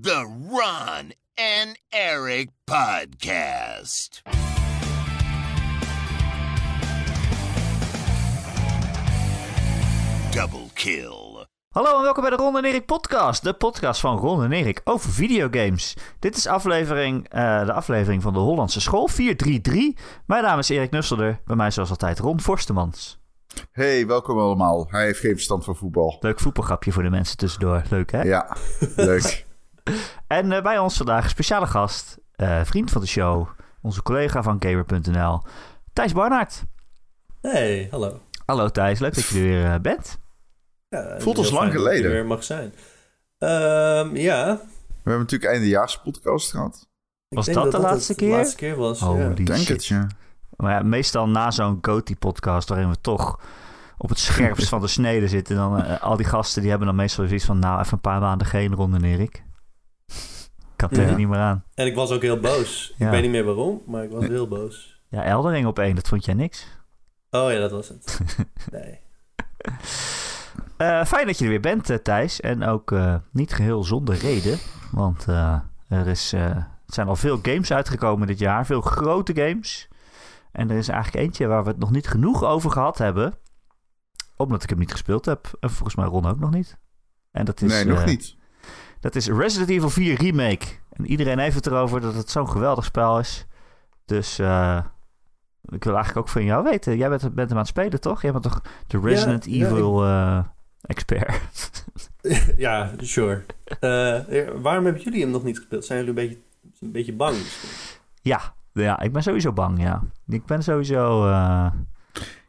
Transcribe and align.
The 0.00 0.24
Ron 0.48 1.12
and 1.34 1.78
Eric 1.88 2.48
Podcast. 2.64 4.22
Double 10.30 10.66
kill. 10.74 11.46
Hallo 11.68 11.96
en 11.96 12.02
welkom 12.02 12.22
bij 12.22 12.30
de 12.30 12.36
Ron 12.36 12.56
en 12.56 12.64
Erik 12.64 12.86
podcast. 12.86 13.42
De 13.42 13.52
podcast 13.52 14.00
van 14.00 14.18
Ron 14.18 14.44
en 14.44 14.52
Erik 14.52 14.80
over 14.84 15.10
videogames. 15.10 15.96
Dit 16.18 16.36
is 16.36 16.46
aflevering, 16.46 17.28
eh, 17.28 17.66
de 17.66 17.72
aflevering 17.72 18.22
van 18.22 18.32
de 18.32 18.38
Hollandse 18.38 18.80
School 18.80 19.08
433. 19.08 20.22
Mijn 20.26 20.42
naam 20.42 20.58
is 20.58 20.68
Erik 20.68 20.90
Nusselder. 20.90 21.40
Bij 21.44 21.56
mij 21.56 21.70
zoals 21.70 21.90
altijd 21.90 22.18
Ron 22.18 22.40
Forstemans. 22.40 23.20
Hey, 23.70 24.06
welkom 24.06 24.38
allemaal. 24.38 24.86
Hij 24.90 25.04
heeft 25.04 25.20
geen 25.20 25.34
verstand 25.34 25.64
van 25.64 25.76
voetbal. 25.76 26.16
Leuk 26.20 26.40
voetbalgrapje 26.40 26.92
voor 26.92 27.02
de 27.02 27.10
mensen 27.10 27.36
tussendoor. 27.36 27.82
Leuk 27.90 28.12
hè? 28.12 28.22
Ja, 28.22 28.56
leuk. 28.96 29.44
En 30.26 30.52
eh, 30.52 30.62
bij 30.62 30.78
ons 30.78 30.96
vandaag 30.96 31.24
een 31.24 31.30
speciale 31.30 31.66
gast. 31.66 32.18
eh, 32.36 32.60
vriend 32.64 32.90
van 32.90 33.00
de 33.00 33.06
show. 33.06 33.48
Onze 33.82 34.02
collega 34.02 34.42
van 34.42 34.56
Gamer.nl. 34.58 35.42
Thijs 35.92 36.12
Barnaert. 36.12 36.62
Hey, 37.40 37.88
hallo. 37.90 38.20
Hallo 38.46 38.68
Thijs, 38.68 38.98
leuk 38.98 39.14
dat 39.14 39.26
je 39.26 39.34
er 39.38 39.42
weer 39.44 39.64
eh, 39.72 39.80
bent. 39.80 40.18
Ja, 40.88 41.14
Voelt 41.20 41.38
ons 41.38 41.50
lang 41.50 41.72
geleden. 41.72 42.04
er 42.04 42.10
weer 42.10 42.26
mag 42.26 42.44
zijn. 42.44 42.72
Ehm, 43.38 44.16
ja. 44.16 44.44
We 45.02 45.10
hebben 45.10 45.18
natuurlijk 45.22 45.50
eindejaars 45.52 45.98
podcast 46.00 46.50
gehad. 46.50 46.88
ik 47.28 47.36
Was 47.36 47.46
dat 47.46 47.70
de 47.72 47.78
laatste 47.78 48.14
keer? 48.14 48.30
De 48.30 48.36
laatste 48.36 48.56
keer 48.56 48.76
was. 48.76 48.98
ja. 49.00 49.06
Holy 49.06 49.30
Ik 49.30 49.46
denk 49.46 49.58
shit. 49.58 49.68
het, 49.68 49.86
ja. 49.86 50.06
Maar 50.56 50.72
ja, 50.72 50.82
meestal 50.82 51.28
na 51.28 51.50
zo'n 51.50 51.78
GOTY-podcast, 51.82 52.68
waarin 52.68 52.88
we 52.90 53.00
toch 53.00 53.40
op 53.98 54.08
het 54.08 54.18
scherpst 54.18 54.68
van 54.74 54.80
de 54.80 54.86
snede 54.86 55.28
zitten, 55.28 55.56
dan 55.56 56.00
al 56.00 56.16
die 56.16 56.26
gasten 56.26 56.60
die 56.60 56.70
hebben 56.70 56.88
dan 56.88 56.96
meestal 56.96 57.26
zoiets 57.26 57.44
van, 57.44 57.58
nou, 57.58 57.80
even 57.80 57.92
een 57.92 58.00
paar 58.00 58.20
maanden 58.20 58.46
geen 58.46 58.74
ronde, 58.74 59.06
Erik. 59.06 59.42
Kan 60.90 61.00
Ja. 61.04 61.08
er 61.10 61.16
niet 61.16 61.28
meer 61.28 61.38
aan. 61.38 61.64
En 61.74 61.86
ik 61.86 61.94
was 61.94 62.10
ook 62.10 62.22
heel 62.22 62.40
boos. 62.40 62.94
Ja. 62.96 63.06
Ik 63.06 63.12
weet 63.12 63.22
niet 63.22 63.30
meer 63.30 63.44
waarom, 63.44 63.82
maar 63.86 64.04
ik 64.04 64.10
was 64.10 64.26
heel 64.26 64.48
boos. 64.48 65.00
Ja, 65.08 65.24
Eldering 65.24 65.66
op 65.66 65.78
één, 65.78 65.94
dat 65.94 66.08
vond 66.08 66.24
jij 66.24 66.34
niks. 66.34 66.66
Oh 67.30 67.52
ja, 67.52 67.58
dat 67.58 67.70
was 67.70 67.88
het. 67.88 68.20
Nee. 68.72 69.00
Eh, 70.76 71.04
fijn 71.04 71.26
dat 71.26 71.38
je 71.38 71.44
er 71.44 71.50
weer 71.50 71.60
bent, 71.60 71.90
eh, 71.90 71.96
Thijs. 71.96 72.40
En 72.40 72.62
ook 72.64 72.92
eh, 72.92 73.14
niet 73.32 73.52
geheel 73.52 73.84
zonder 73.84 74.14
reden. 74.16 74.58
Want 74.90 75.28
eh, 75.28 75.58
er, 75.88 76.06
is, 76.06 76.32
eh, 76.32 76.40
er 76.42 76.68
zijn 76.86 77.08
al 77.08 77.16
veel 77.16 77.38
games 77.42 77.72
uitgekomen 77.72 78.26
dit 78.26 78.38
jaar. 78.38 78.66
Veel 78.66 78.80
grote 78.80 79.34
games. 79.34 79.88
En 80.52 80.70
er 80.70 80.76
is 80.76 80.88
eigenlijk 80.88 81.24
eentje 81.24 81.46
waar 81.46 81.62
we 81.62 81.68
het 81.70 81.78
nog 81.78 81.90
niet 81.90 82.08
genoeg 82.08 82.44
over 82.44 82.70
gehad 82.70 82.98
hebben. 82.98 83.34
Omdat 84.36 84.62
ik 84.62 84.68
hem 84.70 84.78
niet 84.78 84.92
gespeeld 84.92 85.24
heb. 85.24 85.56
En 85.60 85.70
volgens 85.70 85.94
mij 85.94 86.06
Ron 86.06 86.26
ook 86.26 86.38
nog 86.38 86.50
niet. 86.50 86.78
En 87.30 87.44
dat 87.44 87.60
is, 87.62 87.72
nee, 87.72 87.84
nog 87.84 88.04
niet. 88.04 88.36
Dat 89.02 89.14
is 89.14 89.28
Resident 89.28 89.70
Evil 89.70 89.90
4 89.90 90.14
Remake. 90.20 90.66
En 90.92 91.06
iedereen 91.06 91.38
heeft 91.38 91.54
het 91.54 91.66
erover 91.66 92.00
dat 92.00 92.14
het 92.14 92.30
zo'n 92.30 92.48
geweldig 92.48 92.84
spel 92.84 93.18
is. 93.18 93.46
Dus 94.04 94.38
eh, 94.38 94.78
ik 95.68 95.84
wil 95.84 95.94
eigenlijk 95.94 96.26
ook 96.26 96.32
van 96.32 96.44
jou 96.44 96.64
weten. 96.64 96.96
Jij 96.96 97.08
bent, 97.08 97.20
bent 97.20 97.36
hem 97.48 97.50
aan 97.50 97.56
het 97.56 97.66
spelen, 97.66 98.00
toch? 98.00 98.22
Jij 98.22 98.32
bent 98.32 98.42
toch 98.44 98.62
de 98.86 99.00
Resident 99.00 99.44
ja, 99.44 99.52
Evil 99.66 100.04
eh, 100.04 100.44
expert? 100.82 101.84
ja, 102.56 102.90
sure. 102.98 103.42
Eh, 103.80 104.48
waarom 104.60 104.84
hebben 104.84 105.02
jullie 105.02 105.20
hem 105.20 105.30
nog 105.30 105.44
niet 105.44 105.58
gespeeld? 105.58 105.84
Zijn 105.84 106.04
jullie 106.04 106.20
een 106.22 106.28
beetje, 106.28 106.42
een 106.80 106.92
beetje 106.92 107.12
bang 107.12 107.36
ja, 108.22 108.54
ja, 108.72 109.00
ik 109.00 109.12
ben 109.12 109.22
sowieso 109.22 109.52
bang, 109.52 109.82
ja. 109.82 110.02
Ik 110.28 110.44
ben 110.46 110.62
sowieso... 110.62 111.28
eh, 111.28 111.66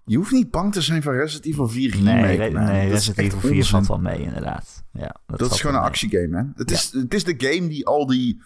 Je 0.05 0.17
hoeft 0.17 0.31
niet 0.31 0.51
bang 0.51 0.73
te 0.73 0.81
zijn 0.81 1.01
van 1.01 1.13
Resident 1.13 1.45
Evil 1.45 1.67
4 1.67 1.91
Remake. 1.91 2.17
nee, 2.21 2.51
nee 2.51 2.89
Dat 2.89 2.99
is 2.99 3.05
Resident 3.07 3.17
Evil 3.17 3.39
4 3.39 3.49
onzin. 3.49 3.65
valt 3.71 3.87
wel 3.87 3.99
mee, 3.99 4.21
inderdaad. 4.21 4.82
Ja, 4.93 5.15
Dat, 5.25 5.51
is 5.51 5.61
gewoon 5.61 5.75
een 5.75 5.81
mee. 5.81 5.89
actiegame, 5.89 6.37
hè? 6.37 6.43
Het 6.55 6.71
is, 6.71 6.91
het 6.91 7.13
is 7.13 7.23
de 7.23 7.33
game 7.37 7.67
die 7.67 7.85
al 7.85 8.05
die 8.05 8.41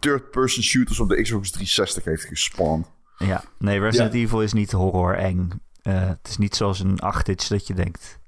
third-person 0.00 0.62
shooters 0.62 1.00
op 1.00 1.08
de 1.08 1.22
Xbox 1.22 1.50
360 1.50 2.04
heeft 2.04 2.24
gespawned. 2.24 2.86
Ja, 3.18 3.44
nee, 3.58 3.80
Resident 3.80 4.12
Ja. 4.12 4.18
Evil 4.18 4.42
is 4.42 4.52
niet 4.52 4.72
horror 4.72 5.14
eng. 5.16 5.50
Eh, 5.82 6.08
het 6.08 6.28
is 6.28 6.36
niet 6.38 6.54
zoals 6.56 6.80
een 6.80 6.98
8 6.98 7.28
dat 7.48 7.66
je 7.66 7.74
denkt... 7.74 8.18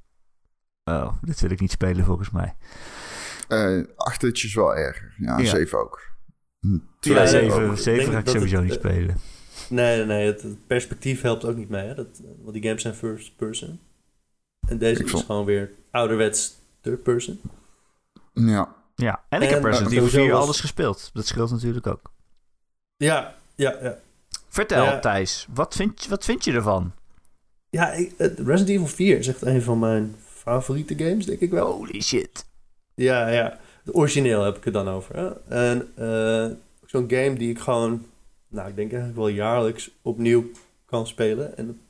Oh, 0.85 1.13
dit 1.23 1.41
wil 1.41 1.51
ik 1.51 1.61
niet 1.61 1.71
spelen 1.71 2.05
volgens 2.05 2.31
mij. 2.31 2.55
Eh 3.49 3.81
acht 3.97 4.23
is 4.45 4.55
wel 4.55 4.77
erger. 4.77 5.15
Ja, 5.19 5.39
Ja. 5.39 5.45
zeven 5.49 5.79
ook. 5.79 6.01
Hm, 6.61 6.73
Ja, 6.73 6.81
twee 7.01 7.15
Ja, 7.15 7.21
ja, 7.23 7.25
ook. 7.25 7.31
zeven, 7.51 7.71
ik 7.71 7.77
zeven 7.79 8.01
denk 8.01 8.13
ga 8.13 8.19
ik 8.19 8.29
sowieso 8.29 8.57
het, 8.57 8.65
niet 8.65 8.73
eh, 8.73 8.79
spelen. 8.79 9.17
Nee, 9.69 9.97
nee, 9.97 10.07
nee. 10.07 10.27
Het, 10.27 10.43
het 10.43 10.67
perspectief 10.67 11.21
helpt 11.21 11.45
ook 11.45 11.57
niet 11.57 11.69
mee. 11.69 11.87
Hè? 11.87 11.95
Dat, 11.95 12.23
want 12.41 12.53
die 12.53 12.63
games 12.63 12.83
zijn 12.83 12.95
first 12.95 13.37
person. 13.37 13.81
En 14.69 14.79
deze 14.79 15.01
Ik 15.01 15.05
is 15.07 15.11
vond- 15.13 15.25
gewoon 15.25 15.45
weer 15.45 15.71
ouderwets 15.91 16.55
third 16.83 17.03
person. 17.03 17.41
Ja. 18.35 18.75
Ja, 18.95 19.23
en 19.29 19.43
ik 19.43 19.49
heb 19.49 19.59
En, 19.59 19.65
Resident 19.65 19.91
eh, 19.93 19.97
Evil 19.97 20.09
4 20.09 20.19
sowieso 20.19 20.35
was- 20.37 20.45
alles 20.45 20.61
gespeeld. 20.61 21.11
Dat 21.13 21.27
scheelt 21.27 21.51
natuurlijk 21.51 21.87
ook. 21.87 22.13
Ja, 22.97 23.35
ja, 23.55 23.77
ja. 23.83 23.99
Vertel, 24.49 24.85
Ja. 24.85 24.99
Thijs, 24.99 25.47
wat 25.55 25.75
vind, 25.75 26.07
wat 26.07 26.25
vind 26.25 26.45
je 26.45 26.53
ervan? 26.53 26.93
Ja, 27.71 27.93
ik, 27.93 28.15
Resident 28.19 28.69
Evil 28.69 28.87
4 28.87 29.19
is 29.19 29.29
echt 29.29 29.43
een 29.43 29.63
van 29.63 29.79
mijn 29.79 30.15
favoriete 30.27 30.95
games, 30.99 31.27
denk 31.27 31.41
ik 31.41 31.51
wel. 31.51 31.73
Holy 31.73 32.01
shit. 32.01 32.47
Ja, 32.95 33.29
ja. 33.29 33.59
Het 33.85 33.95
origineel 33.95 34.43
heb 34.43 34.57
ik 34.57 34.65
het 34.65 34.75
dan 34.75 34.89
over. 34.89 35.17
Hè? 35.17 35.31
En 35.49 35.93
eh, 35.95 36.57
zo'n 36.87 37.11
game 37.11 37.33
die 37.35 37.51
ik 37.51 37.59
gewoon, 37.59 38.07
nou, 38.49 38.69
ik 38.69 38.77
denk 38.77 38.91
eigenlijk 38.91 39.19
wel 39.21 39.29
jaarlijks 39.29 39.91
opnieuw 40.03 40.51
kan 40.87 41.07
spelen. 41.07 41.57
En 41.57 41.81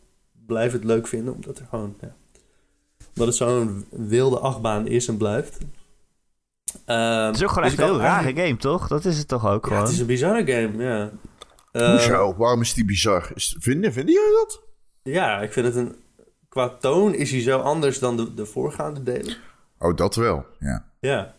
blijf 0.47 0.72
het 0.72 0.84
leuk 0.84 1.06
vinden, 1.06 1.34
omdat 1.34 1.58
er 1.58 1.66
gewoon, 1.70 1.97
ja, 2.00 2.14
omdat 3.15 3.27
het 3.27 3.37
zo'n 3.37 3.87
wilde 3.91 4.39
achtbaan 4.39 4.87
is 4.87 5.09
en 5.09 5.17
blijft. 5.17 5.59
Ehm, 6.84 7.27
Het 7.27 7.34
is 7.37 7.43
ook 7.43 7.49
gewoon 7.49 7.65
dus 7.65 7.73
echt 7.73 7.83
een 7.83 7.89
heel 7.89 7.99
rare 8.00 8.12
eigenlijk- 8.25 8.47
game, 8.47 8.56
toch? 8.56 8.89
Dat 8.89 9.05
is 9.05 9.19
het 9.19 9.28
toch 9.28 9.47
ook 9.47 9.62
Ja, 9.65 9.69
gewoon? 9.69 9.83
het 9.84 9.93
is 9.93 9.99
een 9.99 10.06
bizarre 10.06 10.53
game, 10.53 10.83
ja. 10.84 11.11
Ehm, 11.73 11.91
Hoezo? 11.91 12.34
Waarom 12.37 12.61
is 12.61 12.75
die 12.75 12.84
bizar? 12.84 13.31
Is, 13.34 13.56
vinden, 13.59 13.93
vinden 13.93 14.15
jullie 14.15 14.33
dat? 14.39 14.61
Ja, 15.03 15.41
ik 15.41 15.53
vind 15.53 15.67
het 15.67 15.77
een... 15.77 15.95
Qua 16.49 16.69
toon 16.69 17.15
is 17.15 17.31
hij 17.31 17.41
zo 17.41 17.59
anders 17.59 17.99
dan 17.99 18.17
de, 18.17 18.34
de 18.34 18.47
voorgaande 18.47 19.03
delen. 19.03 19.37
Oh, 19.79 19.97
dat 19.97 20.15
wel. 20.15 20.47
Ja. 20.59 20.84
Ja. 21.00 21.34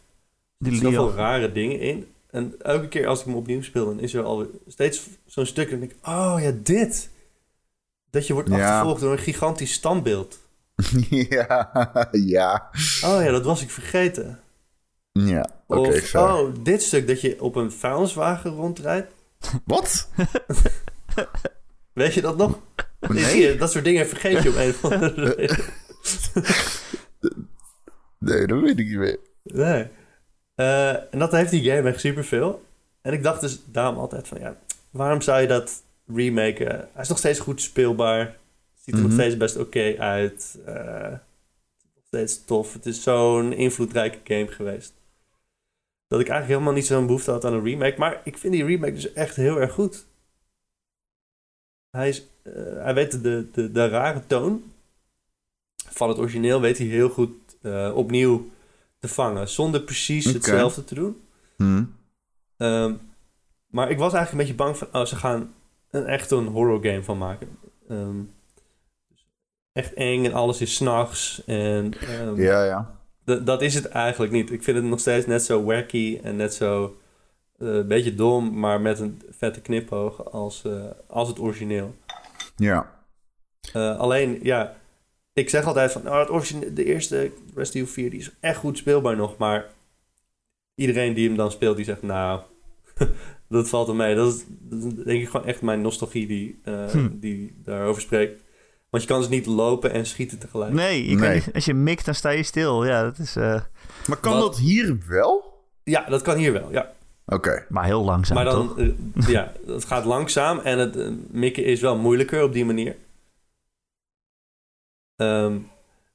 Die 0.58 0.72
Er 0.72 0.78
zitten 0.78 0.94
zoveel 0.94 1.16
rare 1.18 1.52
dingen 1.52 1.80
in. 1.80 2.08
En 2.32 2.56
elke 2.62 2.88
keer 2.88 3.08
als 3.08 3.20
ik 3.20 3.26
hem 3.26 3.36
opnieuw 3.36 3.62
speel, 3.62 3.86
dan 3.86 4.00
is 4.00 4.14
er 4.14 4.24
alweer 4.24 4.48
steeds 4.68 5.08
zo'n 5.26 5.46
stuk. 5.46 5.66
En 5.66 5.72
dan 5.72 5.80
denk 5.80 5.92
ik, 5.92 6.08
oh 6.08 6.36
ja, 6.40 6.52
dit. 6.64 7.10
Dat 8.10 8.28
je 8.28 8.34
wordt 8.34 8.50
Ja. 8.50 8.70
achtervolgd 8.70 9.02
door 9.02 9.12
een 9.12 9.18
gigantisch 9.18 9.74
standbeeld. 9.74 10.40
ja. 11.30 11.70
Ja. 12.12 12.70
Oh 13.06 13.24
ja, 13.24 13.32
dat 13.32 13.46
was 13.46 13.62
ik 13.62 13.70
vergeten. 13.70 14.40
Ja. 15.12 15.50
Oké, 15.68 16.02
oh, 16.18 16.54
dit 16.60 16.82
stuk 16.82 17.08
dat 17.08 17.22
je 17.22 17.42
op 17.42 17.56
een 17.56 17.72
vuilniswagen 17.72 18.52
rondrijdt. 18.52 19.12
Wat? 19.66 20.10
Weet 21.94 22.14
je 22.14 22.22
dat 22.22 22.38
nog? 22.38 22.60
Nee. 23.00 23.24
Zie 23.24 23.56
dat 23.56 23.72
soort 23.72 23.84
dingen 23.84 24.08
vergeet 24.08 24.44
je 24.44 24.50
op 24.50 24.56
een 24.56 24.70
of 24.70 24.86
andere 24.86 25.34
reden. 25.34 25.66
Nee, 28.24 28.48
dat 28.48 28.62
weet 28.62 28.80
ik 28.80 28.88
niet 28.88 28.98
meer. 28.98 29.20
Nee. 29.44 29.88
Eh, 30.56 30.90
en 31.14 31.20
dat 31.20 31.32
heeft 31.32 31.52
die 31.52 31.72
game 31.72 31.90
echt 31.90 32.00
superveel. 32.00 32.66
En 33.02 33.14
ik 33.14 33.24
dacht 33.24 33.42
dus 33.42 33.62
daarom 33.66 33.98
altijd 33.98 34.28
van, 34.28 34.40
ja, 34.40 34.58
waarom 34.90 35.22
zou 35.22 35.42
je 35.42 35.48
dat 35.48 35.84
remaken? 36.08 36.68
Hij 36.68 37.02
is 37.02 37.10
nog 37.10 37.18
steeds 37.18 37.40
goed 37.40 37.62
speelbaar. 37.62 38.36
Ziet 38.84 38.94
er 38.96 39.02
nog 39.02 39.10
Mhm. 39.12 39.20
steeds 39.20 39.38
best 39.38 39.58
oké 39.58 39.96
uit. 40.00 40.60
Eh, 40.66 41.10
nog 41.96 42.04
steeds 42.06 42.46
tof. 42.46 42.74
Het 42.74 42.86
is 42.86 43.04
zo'n 43.04 43.54
invloedrijke 43.54 44.20
game 44.24 44.48
geweest. 44.48 44.94
Dat 46.08 46.20
ik 46.20 46.28
eigenlijk 46.28 46.48
helemaal 46.60 46.74
niet 46.80 46.86
zo'n 46.90 47.06
behoefte 47.06 47.32
had 47.32 47.46
aan 47.46 47.54
een 47.54 47.64
remake. 47.64 47.96
Maar 48.00 48.22
ik 48.24 48.38
vind 48.38 48.54
die 48.54 48.66
remake 48.66 48.94
dus 48.94 49.14
echt 49.14 49.36
heel 49.36 49.60
erg 49.62 49.72
goed. 49.74 50.06
Hij, 51.90 52.10
is, 52.10 52.26
eh, 52.44 52.54
hij 52.84 52.94
weet 52.94 53.24
de, 53.24 53.48
de, 53.52 53.72
de 53.72 53.88
rare 53.88 54.22
toon 54.28 54.64
van 55.90 56.10
het 56.10 56.18
origineel 56.18 56.62
weet 56.62 56.78
hij 56.78 56.88
heel 56.88 57.10
goed 57.10 57.32
eh, 57.62 57.92
opnieuw 57.96 58.50
te 59.00 59.08
vangen. 59.08 59.50
Zonder 59.50 59.82
precies 59.82 60.26
hetzelfde 60.26 60.84
te 60.84 60.96
doen. 60.96 61.22
Hm. 61.58 61.84
Ehm, 62.58 62.96
maar 63.68 63.90
ik 63.90 63.98
was 63.98 64.14
eigenlijk 64.14 64.32
een 64.32 64.38
beetje 64.38 64.54
bang 64.64 64.78
van... 64.78 65.02
Oh, 65.02 65.06
ze 65.08 65.16
gaan 65.16 65.54
een 65.90 66.06
echt 66.06 66.32
een 66.32 66.48
horror 66.48 66.84
game 66.86 67.04
van 67.04 67.18
maken. 67.18 67.58
Ehm, 67.90 68.20
echt 69.74 69.94
eng 69.94 70.26
en 70.26 70.34
alles 70.34 70.62
is 70.62 70.76
s'nachts. 70.76 71.44
En 71.46 71.94
ehm, 72.00 72.42
Ja, 72.42 72.64
ja. 72.66 73.00
dat 73.46 73.62
is 73.62 73.74
het 73.76 73.86
eigenlijk 73.88 74.32
niet. 74.32 74.52
Ik 74.52 74.64
vind 74.64 74.78
het 74.78 74.86
nog 74.86 75.00
steeds 75.00 75.26
net 75.26 75.44
zo 75.44 75.64
wacky 75.64 76.20
en 76.24 76.36
net 76.36 76.54
zo... 76.54 76.98
eh, 77.60 77.68
een 77.68 77.88
beetje 77.88 78.16
dom, 78.16 78.60
maar 78.60 78.82
met 78.82 79.00
een 79.00 79.22
vette 79.30 79.62
knipoog 79.62 80.32
als, 80.32 80.64
eh, 80.66 80.86
als 81.08 81.28
het 81.28 81.40
origineel. 81.40 81.96
Ja. 82.56 82.92
Eh, 83.74 83.98
alleen, 84.00 84.40
ja, 84.44 84.76
ik 85.34 85.50
zeg 85.50 85.66
altijd 85.66 85.92
van, 85.92 86.04
nou, 86.04 86.34
het 86.34 86.76
de 86.76 86.86
eerste 86.86 87.32
Resident 87.56 87.76
Evil 87.76 87.88
4 87.88 88.10
die 88.10 88.20
is 88.20 88.32
echt 88.40 88.58
goed 88.58 88.78
speelbaar 88.78 89.16
nog, 89.16 89.38
maar 89.38 89.66
iedereen 90.76 91.14
die 91.14 91.28
hem 91.28 91.38
dan 91.38 91.52
speelt, 91.52 91.76
die 91.76 91.86
zegt, 91.86 92.02
nou, 92.02 92.42
dat 93.50 93.70
valt 93.70 93.88
er 93.88 93.96
mee. 93.96 94.16
Dat 94.16 94.34
is, 94.34 94.44
dat 94.48 94.84
is 94.84 94.94
denk 95.04 95.22
ik 95.22 95.30
gewoon 95.30 95.46
echt 95.48 95.62
mijn 95.62 95.82
nostalgie 95.82 96.28
die, 96.28 96.60
Hm. 96.64 97.10
die 97.20 97.56
daarover 97.64 98.02
spreekt. 98.02 98.43
Want 98.94 99.06
je 99.06 99.12
kan 99.12 99.20
dus 99.22 99.30
niet 99.30 99.46
lopen 99.46 99.92
en 99.92 100.06
schieten 100.06 100.38
tegelijk. 100.40 100.74
Nee, 100.74 101.10
je 101.10 101.44
als 101.54 101.66
je 101.66 101.74
mikt, 101.74 102.06
dan 102.06 102.14
sta 102.16 102.30
je 102.30 102.44
stil. 102.44 102.86
Ja, 102.86 103.04
dat 103.04 103.18
is... 103.18 103.36
eh, 103.36 103.62
Maar 104.08 104.18
kan 104.18 104.34
Wat? 104.34 104.42
dat 104.42 104.58
hier 104.58 104.98
wel? 105.08 105.62
Ja, 105.84 106.06
dat 106.10 106.22
kan 106.22 106.38
hier 106.38 106.54
wel, 106.54 106.72
ja. 106.72 106.94
Oké. 107.26 107.66
Maar 107.70 107.86
heel 107.86 108.04
langzaam, 108.04 108.36
maar 108.36 108.54
toch? 108.54 108.76
dan, 108.76 108.96
eh, 109.16 109.28
ja, 109.28 109.52
het 109.68 109.86
gaat 109.86 110.06
langzaam 110.06 110.60
en 110.60 110.80
het 110.80 110.96
eh, 110.96 111.08
mikken 111.30 111.66
is 111.66 111.80
wel 111.82 111.98
moeilijker 111.98 112.44
op 112.44 112.54
die 112.54 112.66
manier. 112.66 112.96
Ehm, 115.16 115.52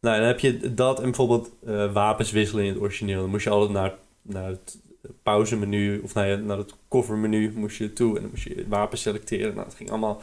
nou, 0.01 0.19
dan 0.19 0.27
heb 0.27 0.41
je 0.41 0.75
dat 0.75 0.99
en 0.99 1.05
bijvoorbeeld 1.05 1.51
eh, 1.67 1.93
wapens 1.93 2.31
wisselen 2.31 2.65
in 2.65 2.73
het 2.73 2.81
origineel. 2.83 3.21
Dan 3.21 3.31
moest 3.31 3.45
je 3.45 3.51
altijd 3.51 3.71
naar, 3.73 3.95
naar 4.23 4.49
het 4.49 4.79
pauzemenu 5.23 5.99
of 5.99 6.15
naar, 6.15 6.39
naar 6.39 6.59
het 6.59 6.75
covermenu 6.89 7.53
moest 7.55 7.79
je 7.79 7.93
toe 7.93 8.17
en 8.17 8.23
dan 8.23 8.31
moest 8.31 8.45
je 8.45 8.65
wapens 8.69 9.03
selecteren. 9.03 9.55
Nou, 9.55 9.67
het 9.67 9.77
ging 9.77 9.91
allemaal 9.91 10.21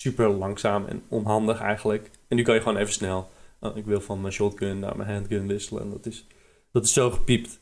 super 0.00 0.28
langzaam 0.28 0.86
en 0.86 1.02
onhandig 1.08 1.60
eigenlijk. 1.60 2.10
En 2.28 2.36
nu 2.36 2.42
kan 2.42 2.54
je 2.54 2.60
gewoon 2.60 2.78
even 2.78 2.92
snel. 2.92 3.30
Oh, 3.60 3.76
ik 3.76 3.84
wil 3.84 4.00
van 4.00 4.20
mijn 4.20 4.32
shotgun 4.32 4.78
naar 4.78 4.96
mijn 4.96 5.10
handgun 5.10 5.46
wisselen. 5.46 5.82
En 5.82 5.90
dat 5.90 6.06
is, 6.06 6.26
dat 6.72 6.84
is 6.84 6.92
zo 6.92 7.10
gepiept. 7.10 7.58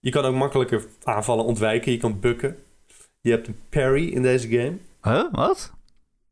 Je 0.00 0.10
kan 0.10 0.24
ook 0.24 0.34
makkelijker 0.34 0.86
aanvallen 1.02 1.44
ontwijken. 1.44 1.92
Je 1.92 1.98
kan 1.98 2.20
bukken. 2.20 2.56
Je 3.20 3.30
hebt 3.30 3.46
een 3.46 3.60
parry 3.68 4.08
in 4.08 4.22
deze 4.22 4.48
game. 4.48 4.76
Huh? 5.02 5.32
Wat? 5.32 5.72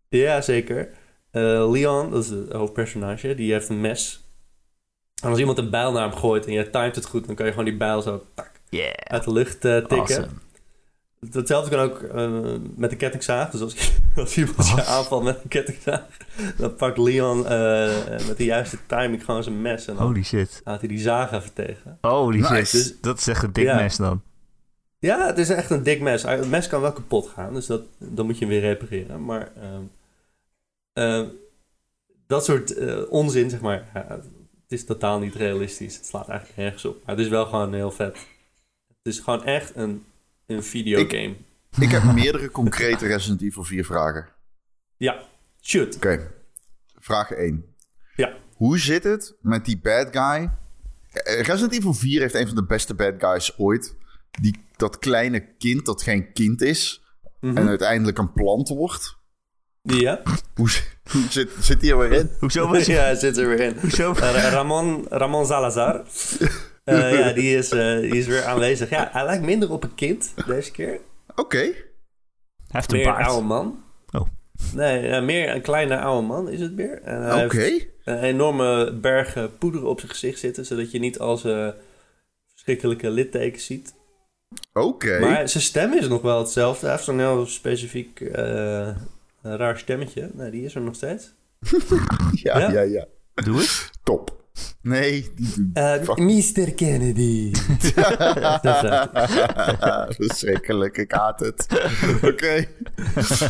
Ja, 0.09 0.41
zeker. 0.41 0.89
Eh, 1.31 1.71
Leon, 1.71 2.11
dat 2.11 2.25
is 2.25 2.31
het 2.31 2.53
hoofdpersonage, 2.53 3.35
die 3.35 3.53
heeft 3.53 3.69
een 3.69 3.81
mes. 3.81 4.21
En 5.23 5.29
als 5.31 5.39
iemand 5.39 5.59
een 5.59 5.71
bijl 5.71 5.93
naar 5.93 6.09
hem 6.09 6.19
gooit 6.19 6.47
en 6.47 6.53
je 6.53 6.71
timed 6.71 6.95
het 6.95 7.07
goed, 7.07 7.27
dan 7.27 7.35
kan 7.35 7.45
je 7.47 7.51
gewoon 7.53 7.67
die 7.67 7.77
bijl 7.77 8.03
zo 8.03 8.25
tak, 8.35 8.51
Yeah. 8.71 8.93
uit 8.93 9.25
de 9.25 9.33
lucht 9.33 9.65
eh, 9.65 9.77
tikken. 9.77 9.99
Awesome. 9.99 10.29
Hetzelfde 11.31 11.71
kan 11.71 11.79
ook 11.81 12.03
eh, 12.03 12.31
met 12.77 12.91
de 12.91 12.97
kettingzaag. 12.97 13.51
Dus 13.51 13.61
als, 13.61 13.77
als 14.17 14.37
iemand 14.39 14.69
je 14.69 14.85
aanvalt 14.85 15.23
met 15.23 15.43
een 15.43 15.49
kettingzaag, 15.49 16.03
dan 16.57 16.75
pakt 16.75 16.99
Leon 16.99 17.47
eh, 17.47 17.95
met 18.27 18.37
de 18.37 18.45
juiste 18.45 18.79
timing 18.87 19.25
gewoon 19.25 19.43
zijn 19.43 19.63
mes 19.63 19.87
en 19.87 19.95
dan 19.97 20.07
Holy 20.07 20.23
shit. 20.23 20.61
laat 20.65 20.79
hij 20.81 20.89
die 20.89 20.99
zaag 20.99 21.33
even 21.33 21.53
tegen. 21.53 21.99
Holy 22.01 22.41
Nice. 22.41 22.55
shit. 22.55 22.71
Dus- 22.73 23.01
dat 23.01 23.19
is 23.19 23.27
echt 23.27 23.43
een 23.43 23.53
dik 23.53 23.65
Ja. 23.65 23.77
mes 23.77 23.97
dan. 23.97 24.23
Ja, 24.99 25.27
het 25.27 25.39
is 25.39 25.49
echt 25.49 25.71
een 25.71 25.83
dik 25.83 26.01
mes. 26.01 26.23
Het 26.23 26.49
mes 26.51 26.67
kan 26.67 26.81
wel 26.81 26.93
kapot 26.93 27.29
gaan, 27.29 27.55
dus 27.55 27.67
dat, 27.67 27.83
dan 27.99 28.27
moet 28.27 28.39
je 28.39 28.45
hem 28.45 28.55
weer 28.55 28.61
repareren. 28.63 29.25
Maar 29.25 29.51
ehm, 29.57 29.83
ehm, 30.93 31.27
dat 32.27 32.45
soort 32.45 32.75
eh, 32.75 32.99
onzin, 33.11 33.51
zeg 33.51 33.61
maar, 33.61 33.89
het 33.93 34.25
is 34.69 34.85
totaal 34.85 35.19
niet 35.19 35.35
realistisch. 35.35 35.97
Het 35.97 36.07
slaat 36.07 36.29
eigenlijk 36.29 36.59
nergens 36.59 36.85
op. 36.85 36.97
Maar 37.05 37.15
het 37.17 37.25
is 37.25 37.31
wel 37.31 37.47
gewoon 37.47 37.75
heel 37.75 37.91
vet. 37.91 38.15
Het 38.87 39.15
is 39.15 39.19
gewoon 39.19 39.45
echt 39.45 39.73
een, 39.77 40.05
een 40.49 40.63
videogame. 40.63 41.37
Ik 41.79 41.91
heb 41.91 42.03
meerdere 42.15 42.51
concrete 42.51 43.07
Resident 43.07 43.43
Evil 43.43 43.65
4 43.65 43.85
vragen. 43.85 44.29
Ja, 44.97 45.23
shoot. 45.61 45.97
Oké. 45.97 46.31
Vraag 46.99 47.31
1. 47.31 47.65
Ja. 48.17 48.37
Hoe 48.55 48.79
zit 48.79 49.05
het 49.05 49.37
met 49.41 49.65
die 49.65 49.81
bad 49.81 50.09
guy? 50.11 50.51
Eh, 51.13 51.41
Resident 51.41 51.73
Evil 51.73 51.95
4 51.95 52.21
heeft 52.21 52.35
een 52.35 52.47
van 52.47 52.57
de 52.57 52.65
beste 52.65 52.95
bad 52.95 53.15
guys 53.19 53.59
ooit. 53.59 53.97
Die, 54.41 54.65
dat 54.77 54.99
kleine 54.99 55.55
kind 55.59 55.87
dat 55.87 56.03
geen 56.03 56.33
kind 56.33 56.63
is. 56.63 57.03
Mhm. 57.41 57.57
En 57.57 57.69
uiteindelijk 57.69 58.19
een 58.19 58.33
plant 58.33 58.69
wordt. 58.69 59.17
Ja, 59.83 60.23
Hoe, 60.55 60.71
zi- 60.71 60.83
hoe 61.11 61.25
zit, 61.31 61.51
zit 61.61 61.81
die 61.81 61.91
er 61.91 61.99
weer 61.99 62.13
in? 62.13 62.31
Hoezo 62.39 62.69
was 62.69 62.87
je? 62.87 62.93
ja 62.93 63.15
zit 63.15 63.37
er 63.37 63.49
weer 63.49 63.61
in. 63.61 63.77
Hoezo? 63.81 64.13
Eh, 64.13 64.19
Ra- 64.19 64.49
Ramon, 64.49 65.07
Ramon 65.09 65.47
Salazar. 65.47 66.05
Eh, 66.89 67.19
ja, 67.19 67.33
die 67.33 67.57
is, 67.57 67.71
eh, 67.71 67.99
die 68.01 68.17
is 68.17 68.27
weer 68.27 68.45
aanwezig. 68.45 68.91
Ja, 68.91 69.09
hij 69.13 69.25
lijkt 69.25 69.45
minder 69.45 69.71
op 69.73 69.83
een 69.85 69.95
kind 69.95 70.33
deze 70.47 70.71
keer. 70.71 71.01
Oké. 71.37 71.57
Hij 71.59 71.75
heeft 72.67 72.93
een 72.93 72.97
Meer 72.99 73.07
een 73.07 73.13
baard. 73.13 73.27
oude 73.27 73.47
man. 73.47 73.85
Oh. 74.11 74.27
Nee, 74.75 75.07
ja, 75.07 75.21
meer 75.21 75.55
een 75.55 75.63
kleine 75.63 75.99
oude 75.99 76.27
man 76.27 76.49
is 76.49 76.61
het 76.61 76.73
meer. 76.77 77.03
En 77.03 77.23
hij 77.23 77.45
Oké. 77.45 77.57
heeft 77.57 77.87
een 78.05 78.19
enorme 78.19 78.93
berg 79.01 79.37
poeder 79.59 79.85
op 79.85 79.99
zijn 80.01 80.11
gezicht 80.13 80.39
zitten, 80.39 80.67
zodat 80.67 80.91
je 80.91 80.99
niet 80.99 81.19
als 81.19 81.45
eh, 81.45 81.69
verschrikkelijke 82.53 83.11
littekens 83.11 83.65
ziet. 83.65 83.95
Oké. 84.73 85.19
Maar 85.19 85.49
zijn 85.49 85.63
stem 85.63 85.93
is 85.93 86.09
nog 86.09 86.23
wel 86.23 86.39
hetzelfde. 86.39 86.85
Hij 86.87 86.95
heeft 86.95 87.05
zo'n 87.07 87.19
heel 87.19 87.47
specifiek 87.47 88.21
eh, 88.21 88.89
raar 89.43 89.79
stemmetje. 89.79 90.31
Nee, 90.33 90.51
die 90.51 90.65
is 90.65 90.75
er 90.75 90.81
nog 90.81 90.95
steeds. 90.95 91.33
Ja, 92.43 92.59
Ja? 92.59 92.71
ja, 92.71 92.81
ja. 92.81 93.07
Doe 93.35 93.57
het. 93.59 93.91
Top. 94.03 94.38
Nee. 94.83 95.29
die- 95.37 95.71
Eh. 95.73 96.09
Mr. 96.17 96.73
Kennedy. 96.75 97.51
Verschrikkelijk, 100.19 100.97
ik 100.99 101.13
haat 101.13 101.41
het. 101.41 101.67
Oké. 102.33 102.65